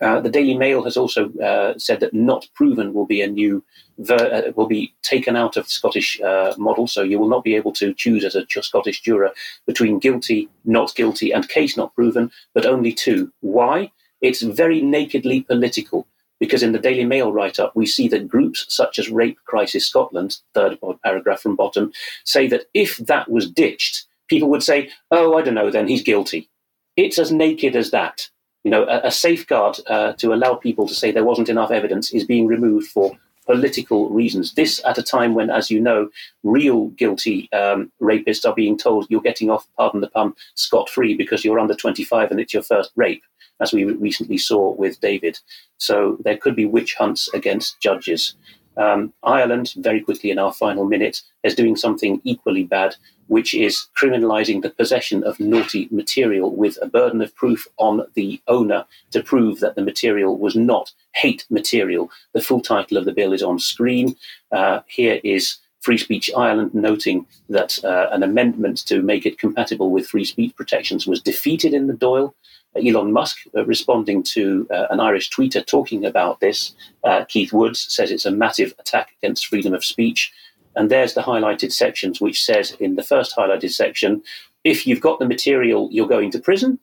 Uh, 0.00 0.20
the 0.20 0.30
Daily 0.30 0.54
Mail 0.54 0.82
has 0.82 0.96
also 0.96 1.32
uh, 1.34 1.78
said 1.78 2.00
that 2.00 2.12
not 2.12 2.48
proven 2.54 2.92
will 2.92 3.06
be 3.06 3.22
a 3.22 3.28
new 3.28 3.62
ver- 3.98 4.46
uh, 4.48 4.52
will 4.56 4.66
be 4.66 4.92
taken 5.02 5.36
out 5.36 5.56
of 5.56 5.64
the 5.64 5.70
Scottish 5.70 6.20
uh, 6.20 6.54
model, 6.58 6.86
so 6.86 7.02
you 7.02 7.18
will 7.18 7.28
not 7.28 7.44
be 7.44 7.54
able 7.54 7.72
to 7.74 7.94
choose 7.94 8.24
as 8.24 8.34
a 8.34 8.44
Scottish 8.60 9.02
juror 9.02 9.32
between 9.66 10.00
guilty, 10.00 10.48
not 10.64 10.94
guilty, 10.94 11.32
and 11.32 11.48
case 11.48 11.76
not 11.76 11.94
proven, 11.94 12.30
but 12.54 12.66
only 12.66 12.92
two. 12.92 13.32
Why? 13.40 13.92
It's 14.20 14.42
very 14.42 14.80
nakedly 14.80 15.42
political. 15.42 16.06
Because 16.40 16.64
in 16.64 16.72
the 16.72 16.80
Daily 16.80 17.04
Mail 17.04 17.32
write 17.32 17.60
up, 17.60 17.76
we 17.76 17.86
see 17.86 18.08
that 18.08 18.28
groups 18.28 18.66
such 18.68 18.98
as 18.98 19.08
Rape 19.08 19.38
Crisis 19.44 19.86
Scotland, 19.86 20.38
third 20.52 20.78
paragraph 21.04 21.40
from 21.40 21.54
bottom, 21.54 21.92
say 22.24 22.48
that 22.48 22.64
if 22.74 22.96
that 22.98 23.30
was 23.30 23.48
ditched, 23.48 24.06
people 24.28 24.50
would 24.50 24.62
say, 24.62 24.90
oh, 25.12 25.38
I 25.38 25.42
don't 25.42 25.54
know, 25.54 25.70
then 25.70 25.86
he's 25.86 26.02
guilty. 26.02 26.50
It's 26.96 27.18
as 27.18 27.30
naked 27.30 27.76
as 27.76 27.92
that 27.92 28.28
you 28.64 28.70
know, 28.70 28.84
a, 28.84 29.02
a 29.04 29.10
safeguard 29.10 29.78
uh, 29.86 30.14
to 30.14 30.32
allow 30.32 30.54
people 30.54 30.88
to 30.88 30.94
say 30.94 31.12
there 31.12 31.24
wasn't 31.24 31.48
enough 31.48 31.70
evidence 31.70 32.12
is 32.12 32.24
being 32.24 32.46
removed 32.46 32.88
for 32.88 33.16
political 33.46 34.08
reasons. 34.10 34.54
This 34.54 34.80
at 34.84 34.98
a 34.98 35.02
time 35.02 35.34
when, 35.34 35.50
as 35.50 35.70
you 35.70 35.80
know, 35.80 36.08
real 36.42 36.88
guilty 36.88 37.52
um, 37.52 37.92
rapists 38.00 38.48
are 38.48 38.54
being 38.54 38.76
told 38.76 39.06
you're 39.08 39.20
getting 39.20 39.50
off, 39.50 39.66
pardon 39.76 40.00
the 40.00 40.08
pun, 40.08 40.34
scot 40.54 40.88
free 40.88 41.14
because 41.14 41.44
you're 41.44 41.58
under 41.58 41.74
25 41.74 42.30
and 42.30 42.40
it's 42.40 42.54
your 42.54 42.62
first 42.62 42.90
rape, 42.96 43.22
as 43.60 43.72
we 43.72 43.84
recently 43.84 44.38
saw 44.38 44.74
with 44.74 45.00
David. 45.00 45.38
So 45.76 46.16
there 46.24 46.38
could 46.38 46.56
be 46.56 46.64
witch 46.64 46.94
hunts 46.94 47.28
against 47.34 47.80
judges. 47.80 48.34
Um, 48.76 49.12
Ireland, 49.22 49.74
very 49.76 50.00
quickly 50.00 50.30
in 50.30 50.38
our 50.38 50.52
final 50.52 50.84
minute, 50.84 51.22
is 51.42 51.54
doing 51.54 51.76
something 51.76 52.20
equally 52.24 52.64
bad, 52.64 52.96
which 53.28 53.54
is 53.54 53.86
criminalizing 54.00 54.62
the 54.62 54.70
possession 54.70 55.22
of 55.24 55.40
naughty 55.40 55.88
material 55.90 56.54
with 56.54 56.78
a 56.82 56.86
burden 56.86 57.22
of 57.22 57.34
proof 57.34 57.66
on 57.78 58.06
the 58.14 58.40
owner 58.48 58.84
to 59.12 59.22
prove 59.22 59.60
that 59.60 59.76
the 59.76 59.82
material 59.82 60.36
was 60.38 60.56
not 60.56 60.92
hate 61.14 61.46
material. 61.50 62.10
The 62.32 62.42
full 62.42 62.60
title 62.60 62.96
of 62.96 63.04
the 63.04 63.12
bill 63.12 63.32
is 63.32 63.42
on 63.42 63.58
screen. 63.58 64.16
Uh, 64.52 64.80
here 64.86 65.20
is 65.24 65.58
Free 65.80 65.98
Speech 65.98 66.30
Ireland 66.34 66.74
noting 66.74 67.26
that 67.50 67.84
uh, 67.84 68.08
an 68.10 68.22
amendment 68.22 68.86
to 68.86 69.02
make 69.02 69.26
it 69.26 69.38
compatible 69.38 69.90
with 69.90 70.08
free 70.08 70.24
speech 70.24 70.56
protections 70.56 71.06
was 71.06 71.20
defeated 71.20 71.74
in 71.74 71.86
the 71.86 71.92
Dáil. 71.92 72.32
Elon 72.76 73.12
Musk, 73.12 73.38
uh, 73.56 73.64
responding 73.64 74.22
to 74.22 74.66
uh, 74.70 74.86
an 74.90 75.00
Irish 75.00 75.30
tweeter 75.30 75.64
talking 75.64 76.04
about 76.04 76.40
this, 76.40 76.74
uh, 77.04 77.24
Keith 77.26 77.52
Woods 77.52 77.86
says 77.88 78.10
it's 78.10 78.26
a 78.26 78.30
massive 78.30 78.74
attack 78.78 79.14
against 79.22 79.46
freedom 79.46 79.74
of 79.74 79.84
speech. 79.84 80.32
And 80.76 80.90
there's 80.90 81.14
the 81.14 81.22
highlighted 81.22 81.72
sections, 81.72 82.20
which 82.20 82.42
says 82.42 82.72
in 82.80 82.96
the 82.96 83.02
first 83.02 83.36
highlighted 83.36 83.70
section, 83.70 84.22
if 84.64 84.86
you've 84.86 85.00
got 85.00 85.18
the 85.18 85.28
material, 85.28 85.88
you're 85.92 86.08
going 86.08 86.30
to 86.32 86.38
prison, 86.38 86.78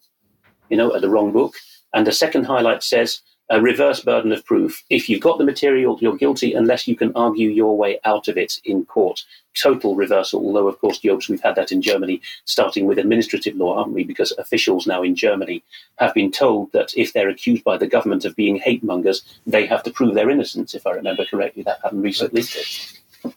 you 0.70 0.78
know, 0.78 0.96
at 0.96 1.02
the 1.02 1.10
wrong 1.10 1.32
book. 1.32 1.56
And 1.94 2.08
the 2.08 2.12
second 2.12 2.46
highlight 2.46 2.84
says, 2.84 3.22
a 3.52 3.62
reverse 3.62 4.00
burden 4.00 4.32
of 4.32 4.46
proof. 4.46 4.82
If 4.90 5.10
you've 5.10 5.20
got 5.20 5.38
the 5.38 5.44
material, 5.44 5.98
you're 6.00 6.16
guilty 6.16 6.54
unless 6.54 6.88
you 6.88 6.96
can 6.96 7.12
argue 7.16 7.50
your 7.50 7.78
way 7.78 8.00
out 8.06 8.30
of 8.30 8.38
it 8.38 8.60
in 8.64 8.86
court. 8.86 9.26
Total 9.62 9.94
reversal, 9.94 10.46
although, 10.46 10.70
of 10.70 10.80
course, 10.80 11.02
Jobst, 11.02 11.28
we've 11.28 11.42
had 11.42 11.56
that 11.56 11.74
in 11.74 11.82
Germany, 11.82 12.22
starting 12.46 12.86
with 12.86 12.98
administrative 12.98 13.58
law, 13.58 13.78
haven't 13.78 13.94
we? 13.94 14.06
Because 14.06 14.32
officials 14.38 14.88
now 14.88 15.04
in 15.04 15.18
Germany 15.18 15.62
have 15.98 16.14
been 16.14 16.32
told 16.32 16.72
that 16.72 16.94
if 16.96 17.12
they're 17.12 17.28
accused 17.28 17.66
by 17.66 17.78
the 17.78 17.88
government 17.88 18.24
of 18.24 18.38
being 18.38 18.56
hate 18.56 18.86
mongers, 18.86 19.22
they 19.46 19.66
have 19.66 19.84
to 19.84 19.92
prove 19.92 20.16
their 20.16 20.30
innocence, 20.30 20.74
if 20.74 20.88
I 20.88 20.92
remember 20.92 21.26
correctly. 21.26 21.64
That 21.64 21.80
happened 21.84 22.04
recently. 22.04 22.44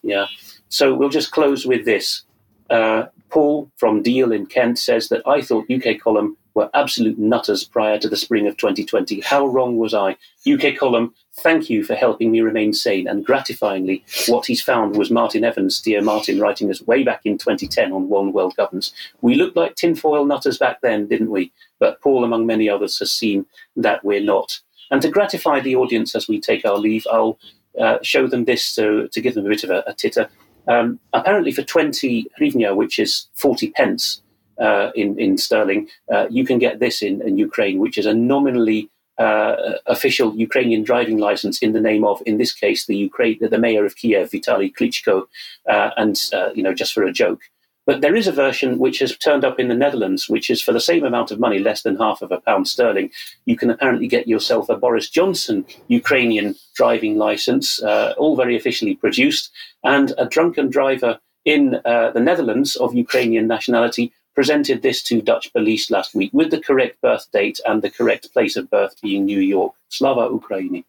Yeah. 0.02 0.26
So 0.68 0.94
we'll 0.94 1.08
just 1.08 1.32
close 1.32 1.66
with 1.66 1.84
this. 1.84 2.22
Uh, 2.70 3.06
Paul 3.30 3.68
from 3.76 4.00
Deal 4.00 4.30
in 4.30 4.46
Kent 4.46 4.78
says 4.78 5.08
that 5.08 5.26
I 5.26 5.42
thought 5.42 5.68
UK 5.68 5.98
column 5.98 6.36
were 6.54 6.70
absolute 6.74 7.18
nutters 7.18 7.64
prior 7.64 7.98
to 7.98 8.08
the 8.08 8.16
spring 8.16 8.46
of 8.46 8.56
2020. 8.56 9.20
How 9.20 9.46
wrong 9.46 9.76
was 9.76 9.92
I? 9.92 10.16
UK 10.50 10.76
column, 10.78 11.14
thank 11.38 11.68
you 11.68 11.84
for 11.84 11.94
helping 11.94 12.30
me 12.30 12.40
remain 12.40 12.72
sane. 12.72 13.08
And 13.08 13.26
gratifyingly, 13.26 14.02
what 14.28 14.46
he's 14.46 14.62
found 14.62 14.96
was 14.96 15.10
Martin 15.10 15.44
Evans, 15.44 15.80
dear 15.80 16.00
Martin, 16.00 16.38
writing 16.38 16.70
us 16.70 16.82
way 16.82 17.02
back 17.02 17.22
in 17.24 17.38
2010 17.38 17.92
on 17.92 18.08
One 18.08 18.32
World 18.32 18.54
Governs. 18.56 18.92
We 19.20 19.34
looked 19.34 19.56
like 19.56 19.74
tinfoil 19.74 20.24
nutters 20.24 20.58
back 20.58 20.80
then, 20.80 21.08
didn't 21.08 21.30
we? 21.30 21.52
But 21.80 22.00
Paul, 22.00 22.24
among 22.24 22.46
many 22.46 22.68
others, 22.68 22.98
has 23.00 23.12
seen 23.12 23.46
that 23.76 24.04
we're 24.04 24.22
not. 24.22 24.60
And 24.90 25.02
to 25.02 25.08
gratify 25.08 25.60
the 25.60 25.76
audience 25.76 26.14
as 26.14 26.28
we 26.28 26.40
take 26.40 26.64
our 26.64 26.78
leave, 26.78 27.06
I'll 27.10 27.38
uh, 27.80 27.98
show 28.02 28.28
them 28.28 28.44
this 28.44 28.74
to, 28.76 29.08
to 29.08 29.20
give 29.20 29.34
them 29.34 29.46
a 29.46 29.48
bit 29.48 29.64
of 29.64 29.70
a, 29.70 29.82
a 29.86 29.94
titter. 29.94 30.28
Um, 30.68 31.00
apparently, 31.12 31.52
for 31.52 31.62
20 31.62 32.26
hryvnia, 32.40 32.74
which 32.76 32.98
is 32.98 33.28
40 33.34 33.70
pence 33.72 34.22
uh, 34.58 34.90
in, 34.94 35.18
in 35.18 35.36
sterling, 35.38 35.88
uh, 36.12 36.26
you 36.30 36.44
can 36.44 36.58
get 36.58 36.78
this 36.78 37.02
in, 37.02 37.22
in, 37.22 37.38
Ukraine, 37.38 37.78
which 37.78 37.98
is 37.98 38.06
a 38.06 38.14
nominally 38.14 38.88
uh, 39.18 39.56
official 39.86 40.34
Ukrainian 40.36 40.82
driving 40.82 41.18
license 41.18 41.60
in 41.60 41.72
the 41.72 41.80
name 41.80 42.04
of, 42.04 42.22
in 42.26 42.38
this 42.38 42.52
case, 42.52 42.86
the 42.86 42.96
Ukraine, 42.96 43.38
the 43.40 43.58
mayor 43.58 43.84
of 43.84 43.96
Kiev, 43.96 44.30
Vitaly 44.30 44.72
Klitschko, 44.74 45.26
uh, 45.68 45.90
and 45.96 46.20
uh, 46.32 46.50
you 46.54 46.62
know, 46.62 46.74
just 46.74 46.92
for 46.92 47.04
a 47.04 47.12
joke. 47.12 47.42
But 47.86 48.00
there 48.00 48.16
is 48.16 48.26
a 48.26 48.32
version 48.32 48.78
which 48.78 48.98
has 49.00 49.16
turned 49.16 49.44
up 49.44 49.60
in 49.60 49.68
the 49.68 49.74
Netherlands, 49.74 50.28
which 50.28 50.48
is 50.48 50.62
for 50.62 50.72
the 50.72 50.80
same 50.80 51.04
amount 51.04 51.30
of 51.30 51.38
money, 51.38 51.58
less 51.58 51.82
than 51.82 51.96
half 51.96 52.22
of 52.22 52.32
a 52.32 52.40
pound 52.40 52.66
sterling. 52.66 53.10
You 53.44 53.56
can 53.56 53.68
apparently 53.68 54.08
get 54.08 54.26
yourself 54.26 54.68
a 54.68 54.76
Boris 54.76 55.10
Johnson 55.10 55.66
Ukrainian 55.88 56.54
driving 56.74 57.18
license, 57.18 57.82
uh, 57.82 58.14
all 58.16 58.36
very 58.36 58.56
officially 58.56 58.94
produced, 58.94 59.50
and 59.82 60.14
a 60.16 60.24
drunken 60.24 60.70
driver 60.70 61.18
in 61.44 61.78
uh, 61.84 62.10
the 62.12 62.20
Netherlands 62.20 62.74
of 62.76 62.94
Ukrainian 62.94 63.46
nationality 63.46 64.12
presented 64.34 64.82
this 64.82 65.02
to 65.04 65.22
Dutch 65.22 65.52
police 65.52 65.90
last 65.90 66.14
week 66.14 66.30
with 66.32 66.50
the 66.50 66.60
correct 66.60 67.00
birth 67.00 67.26
date 67.32 67.60
and 67.66 67.82
the 67.82 67.90
correct 67.90 68.32
place 68.32 68.56
of 68.56 68.70
birth 68.70 69.00
being 69.00 69.24
New 69.24 69.40
York. 69.40 69.74
Slava 69.88 70.28
Ukraini. 70.28 70.84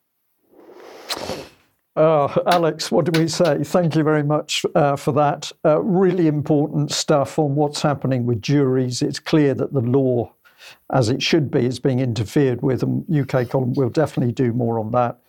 Uh, 1.95 2.27
Alex, 2.47 2.91
what 2.91 3.05
do 3.05 3.17
we 3.19 3.27
say? 3.27 3.63
Thank 3.63 3.95
you 3.95 4.03
very 4.03 4.23
much 4.23 4.65
uh, 4.75 4.97
for 4.97 5.13
that. 5.13 5.51
Uh, 5.63 5.81
really 5.81 6.27
important 6.27 6.91
stuff 6.91 7.39
on 7.39 7.55
what's 7.55 7.81
happening 7.81 8.25
with 8.25 8.41
juries. 8.41 9.01
It's 9.01 9.19
clear 9.19 9.53
that 9.53 9.71
the 9.71 9.79
law, 9.79 10.33
as 10.91 11.07
it 11.07 11.21
should 11.21 11.49
be, 11.49 11.65
is 11.65 11.79
being 11.79 11.99
interfered 11.99 12.61
with, 12.61 12.83
and 12.83 13.05
UK 13.09 13.49
column 13.49 13.73
will 13.73 13.89
definitely 13.89 14.33
do 14.33 14.51
more 14.51 14.77
on 14.77 14.91
that. 14.91 15.19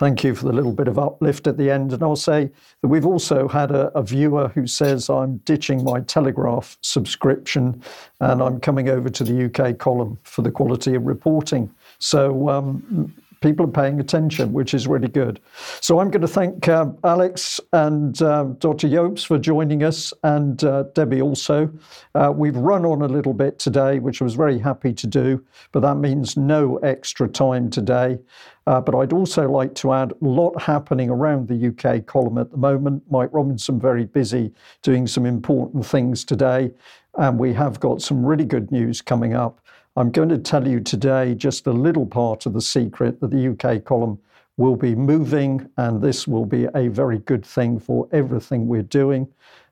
Thank 0.00 0.24
you 0.24 0.34
for 0.34 0.46
the 0.46 0.52
little 0.54 0.72
bit 0.72 0.88
of 0.88 0.98
uplift 0.98 1.46
at 1.46 1.58
the 1.58 1.70
end. 1.70 1.92
And 1.92 2.02
I'll 2.02 2.16
say 2.16 2.50
that 2.80 2.88
we've 2.88 3.04
also 3.04 3.46
had 3.46 3.70
a, 3.70 3.88
a 3.88 4.02
viewer 4.02 4.48
who 4.48 4.66
says, 4.66 5.10
I'm 5.10 5.36
ditching 5.44 5.84
my 5.84 6.00
Telegraph 6.00 6.78
subscription 6.80 7.82
and 8.18 8.42
I'm 8.42 8.60
coming 8.60 8.88
over 8.88 9.10
to 9.10 9.22
the 9.22 9.44
UK 9.44 9.76
column 9.76 10.18
for 10.22 10.40
the 10.40 10.50
quality 10.50 10.94
of 10.94 11.04
reporting. 11.04 11.70
So 11.98 12.48
um, 12.48 13.14
people 13.40 13.66
are 13.66 13.70
paying 13.70 14.00
attention, 14.00 14.52
which 14.52 14.74
is 14.74 14.86
really 14.86 15.08
good. 15.08 15.40
So 15.80 15.98
I'm 15.98 16.10
going 16.10 16.20
to 16.20 16.28
thank 16.28 16.68
uh, 16.68 16.86
Alex 17.04 17.60
and 17.72 18.20
uh, 18.20 18.44
Dr. 18.58 18.88
Jobst 18.88 19.26
for 19.26 19.38
joining 19.38 19.82
us, 19.82 20.12
and 20.22 20.62
uh, 20.62 20.84
Debi 20.94 21.22
also. 21.22 21.70
Uh, 22.14 22.32
we've 22.34 22.56
run 22.56 22.84
on 22.84 23.02
a 23.02 23.08
little 23.08 23.32
bit 23.32 23.58
today, 23.58 23.98
which 23.98 24.20
I 24.20 24.24
was 24.24 24.34
very 24.34 24.58
happy 24.58 24.92
to 24.92 25.06
do, 25.06 25.44
but 25.72 25.80
that 25.80 25.96
means 25.96 26.36
no 26.36 26.76
extra 26.78 27.28
time 27.28 27.70
today. 27.70 28.18
Uh, 28.66 28.80
but 28.80 28.94
I'd 28.94 29.12
also 29.12 29.50
like 29.50 29.74
to 29.76 29.92
add 29.92 30.12
a 30.12 30.16
lot 30.20 30.60
happening 30.60 31.08
around 31.08 31.48
the 31.48 31.68
UK 31.68 32.06
column 32.06 32.38
at 32.38 32.50
the 32.50 32.56
moment. 32.56 33.02
Mike 33.10 33.30
Robinson 33.32 33.80
very 33.80 34.04
busy 34.04 34.52
doing 34.82 35.06
some 35.06 35.24
important 35.24 35.84
things 35.86 36.24
today, 36.24 36.70
and 37.16 37.38
we 37.38 37.54
have 37.54 37.80
got 37.80 38.02
some 38.02 38.24
really 38.24 38.44
good 38.44 38.70
news 38.70 39.00
coming 39.00 39.34
up. 39.34 39.60
I'm 39.96 40.12
going 40.12 40.28
to 40.28 40.38
tell 40.38 40.68
you 40.68 40.78
today 40.78 41.34
just 41.34 41.66
a 41.66 41.72
little 41.72 42.06
part 42.06 42.46
of 42.46 42.52
the 42.52 42.60
secret 42.60 43.20
that 43.20 43.32
the 43.32 43.48
UK 43.48 43.84
column 43.84 44.20
will 44.56 44.76
be 44.76 44.94
moving, 44.94 45.68
and 45.78 46.00
this 46.00 46.28
will 46.28 46.44
be 46.44 46.68
a 46.74 46.86
very 46.88 47.18
good 47.18 47.44
thing 47.44 47.80
for 47.80 48.08
everything 48.12 48.68
we're 48.68 48.82
doing. 48.82 49.26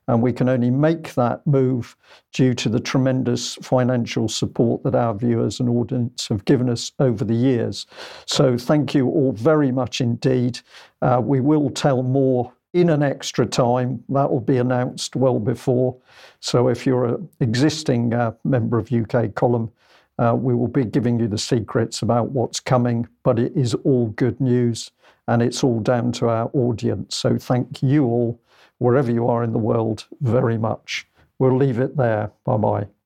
And 0.09 0.21
we 0.21 0.33
can 0.33 0.49
only 0.49 0.71
make 0.71 1.13
that 1.13 1.45
move 1.47 1.95
due 2.33 2.53
to 2.55 2.67
the 2.67 2.79
tremendous 2.79 3.55
financial 3.55 4.27
support 4.27 4.83
that 4.83 4.95
our 4.95 5.13
viewers 5.13 5.61
and 5.61 5.69
audience 5.69 6.27
have 6.27 6.43
given 6.43 6.67
us 6.67 6.91
over 6.99 7.23
the 7.23 7.35
years. 7.35 7.85
So, 8.25 8.57
thank 8.57 8.93
you 8.93 9.07
all 9.07 9.31
very 9.31 9.71
much 9.71 10.01
indeed. 10.01 10.59
Uh, 11.01 11.21
we 11.23 11.39
will 11.39 11.69
tell 11.69 12.03
more 12.03 12.51
in 12.73 12.89
an 12.89 13.03
extra 13.03 13.45
time. 13.45 14.03
That 14.09 14.29
will 14.29 14.41
be 14.41 14.57
announced 14.57 15.15
well 15.15 15.39
before. 15.39 15.95
So, 16.39 16.67
if 16.67 16.85
you're 16.85 17.05
an 17.05 17.29
existing 17.39 18.13
uh, 18.13 18.33
member 18.43 18.79
of 18.79 18.91
UK 18.91 19.33
Column, 19.35 19.71
Uh, 20.19 20.35
we 20.35 20.53
will 20.53 20.67
be 20.67 20.83
giving 20.83 21.17
you 21.17 21.27
the 21.27 21.37
secrets 21.37 22.01
about 22.01 22.29
what's 22.31 22.59
coming, 22.59 23.07
but 23.23 23.39
it 23.39 23.55
is 23.55 23.73
all 23.85 24.07
good 24.07 24.39
news 24.41 24.91
and 25.29 25.41
it's 25.41 25.63
all 25.63 25.79
down 25.79 26.11
to 26.11 26.27
our 26.27 26.51
audience. 26.53 27.15
So 27.15 27.37
thank 27.37 27.81
you 27.81 28.03
all, 28.03 28.41
wherever 28.79 29.11
you 29.11 29.27
are 29.27 29.43
in 29.43 29.53
the 29.53 29.59
world, 29.59 30.07
very 30.19 30.57
much. 30.57 31.07
We'll 31.37 31.55
leave 31.55 31.79
it 31.79 31.95
there. 31.95 32.31
Bye 32.43 32.57
bye. 32.57 32.98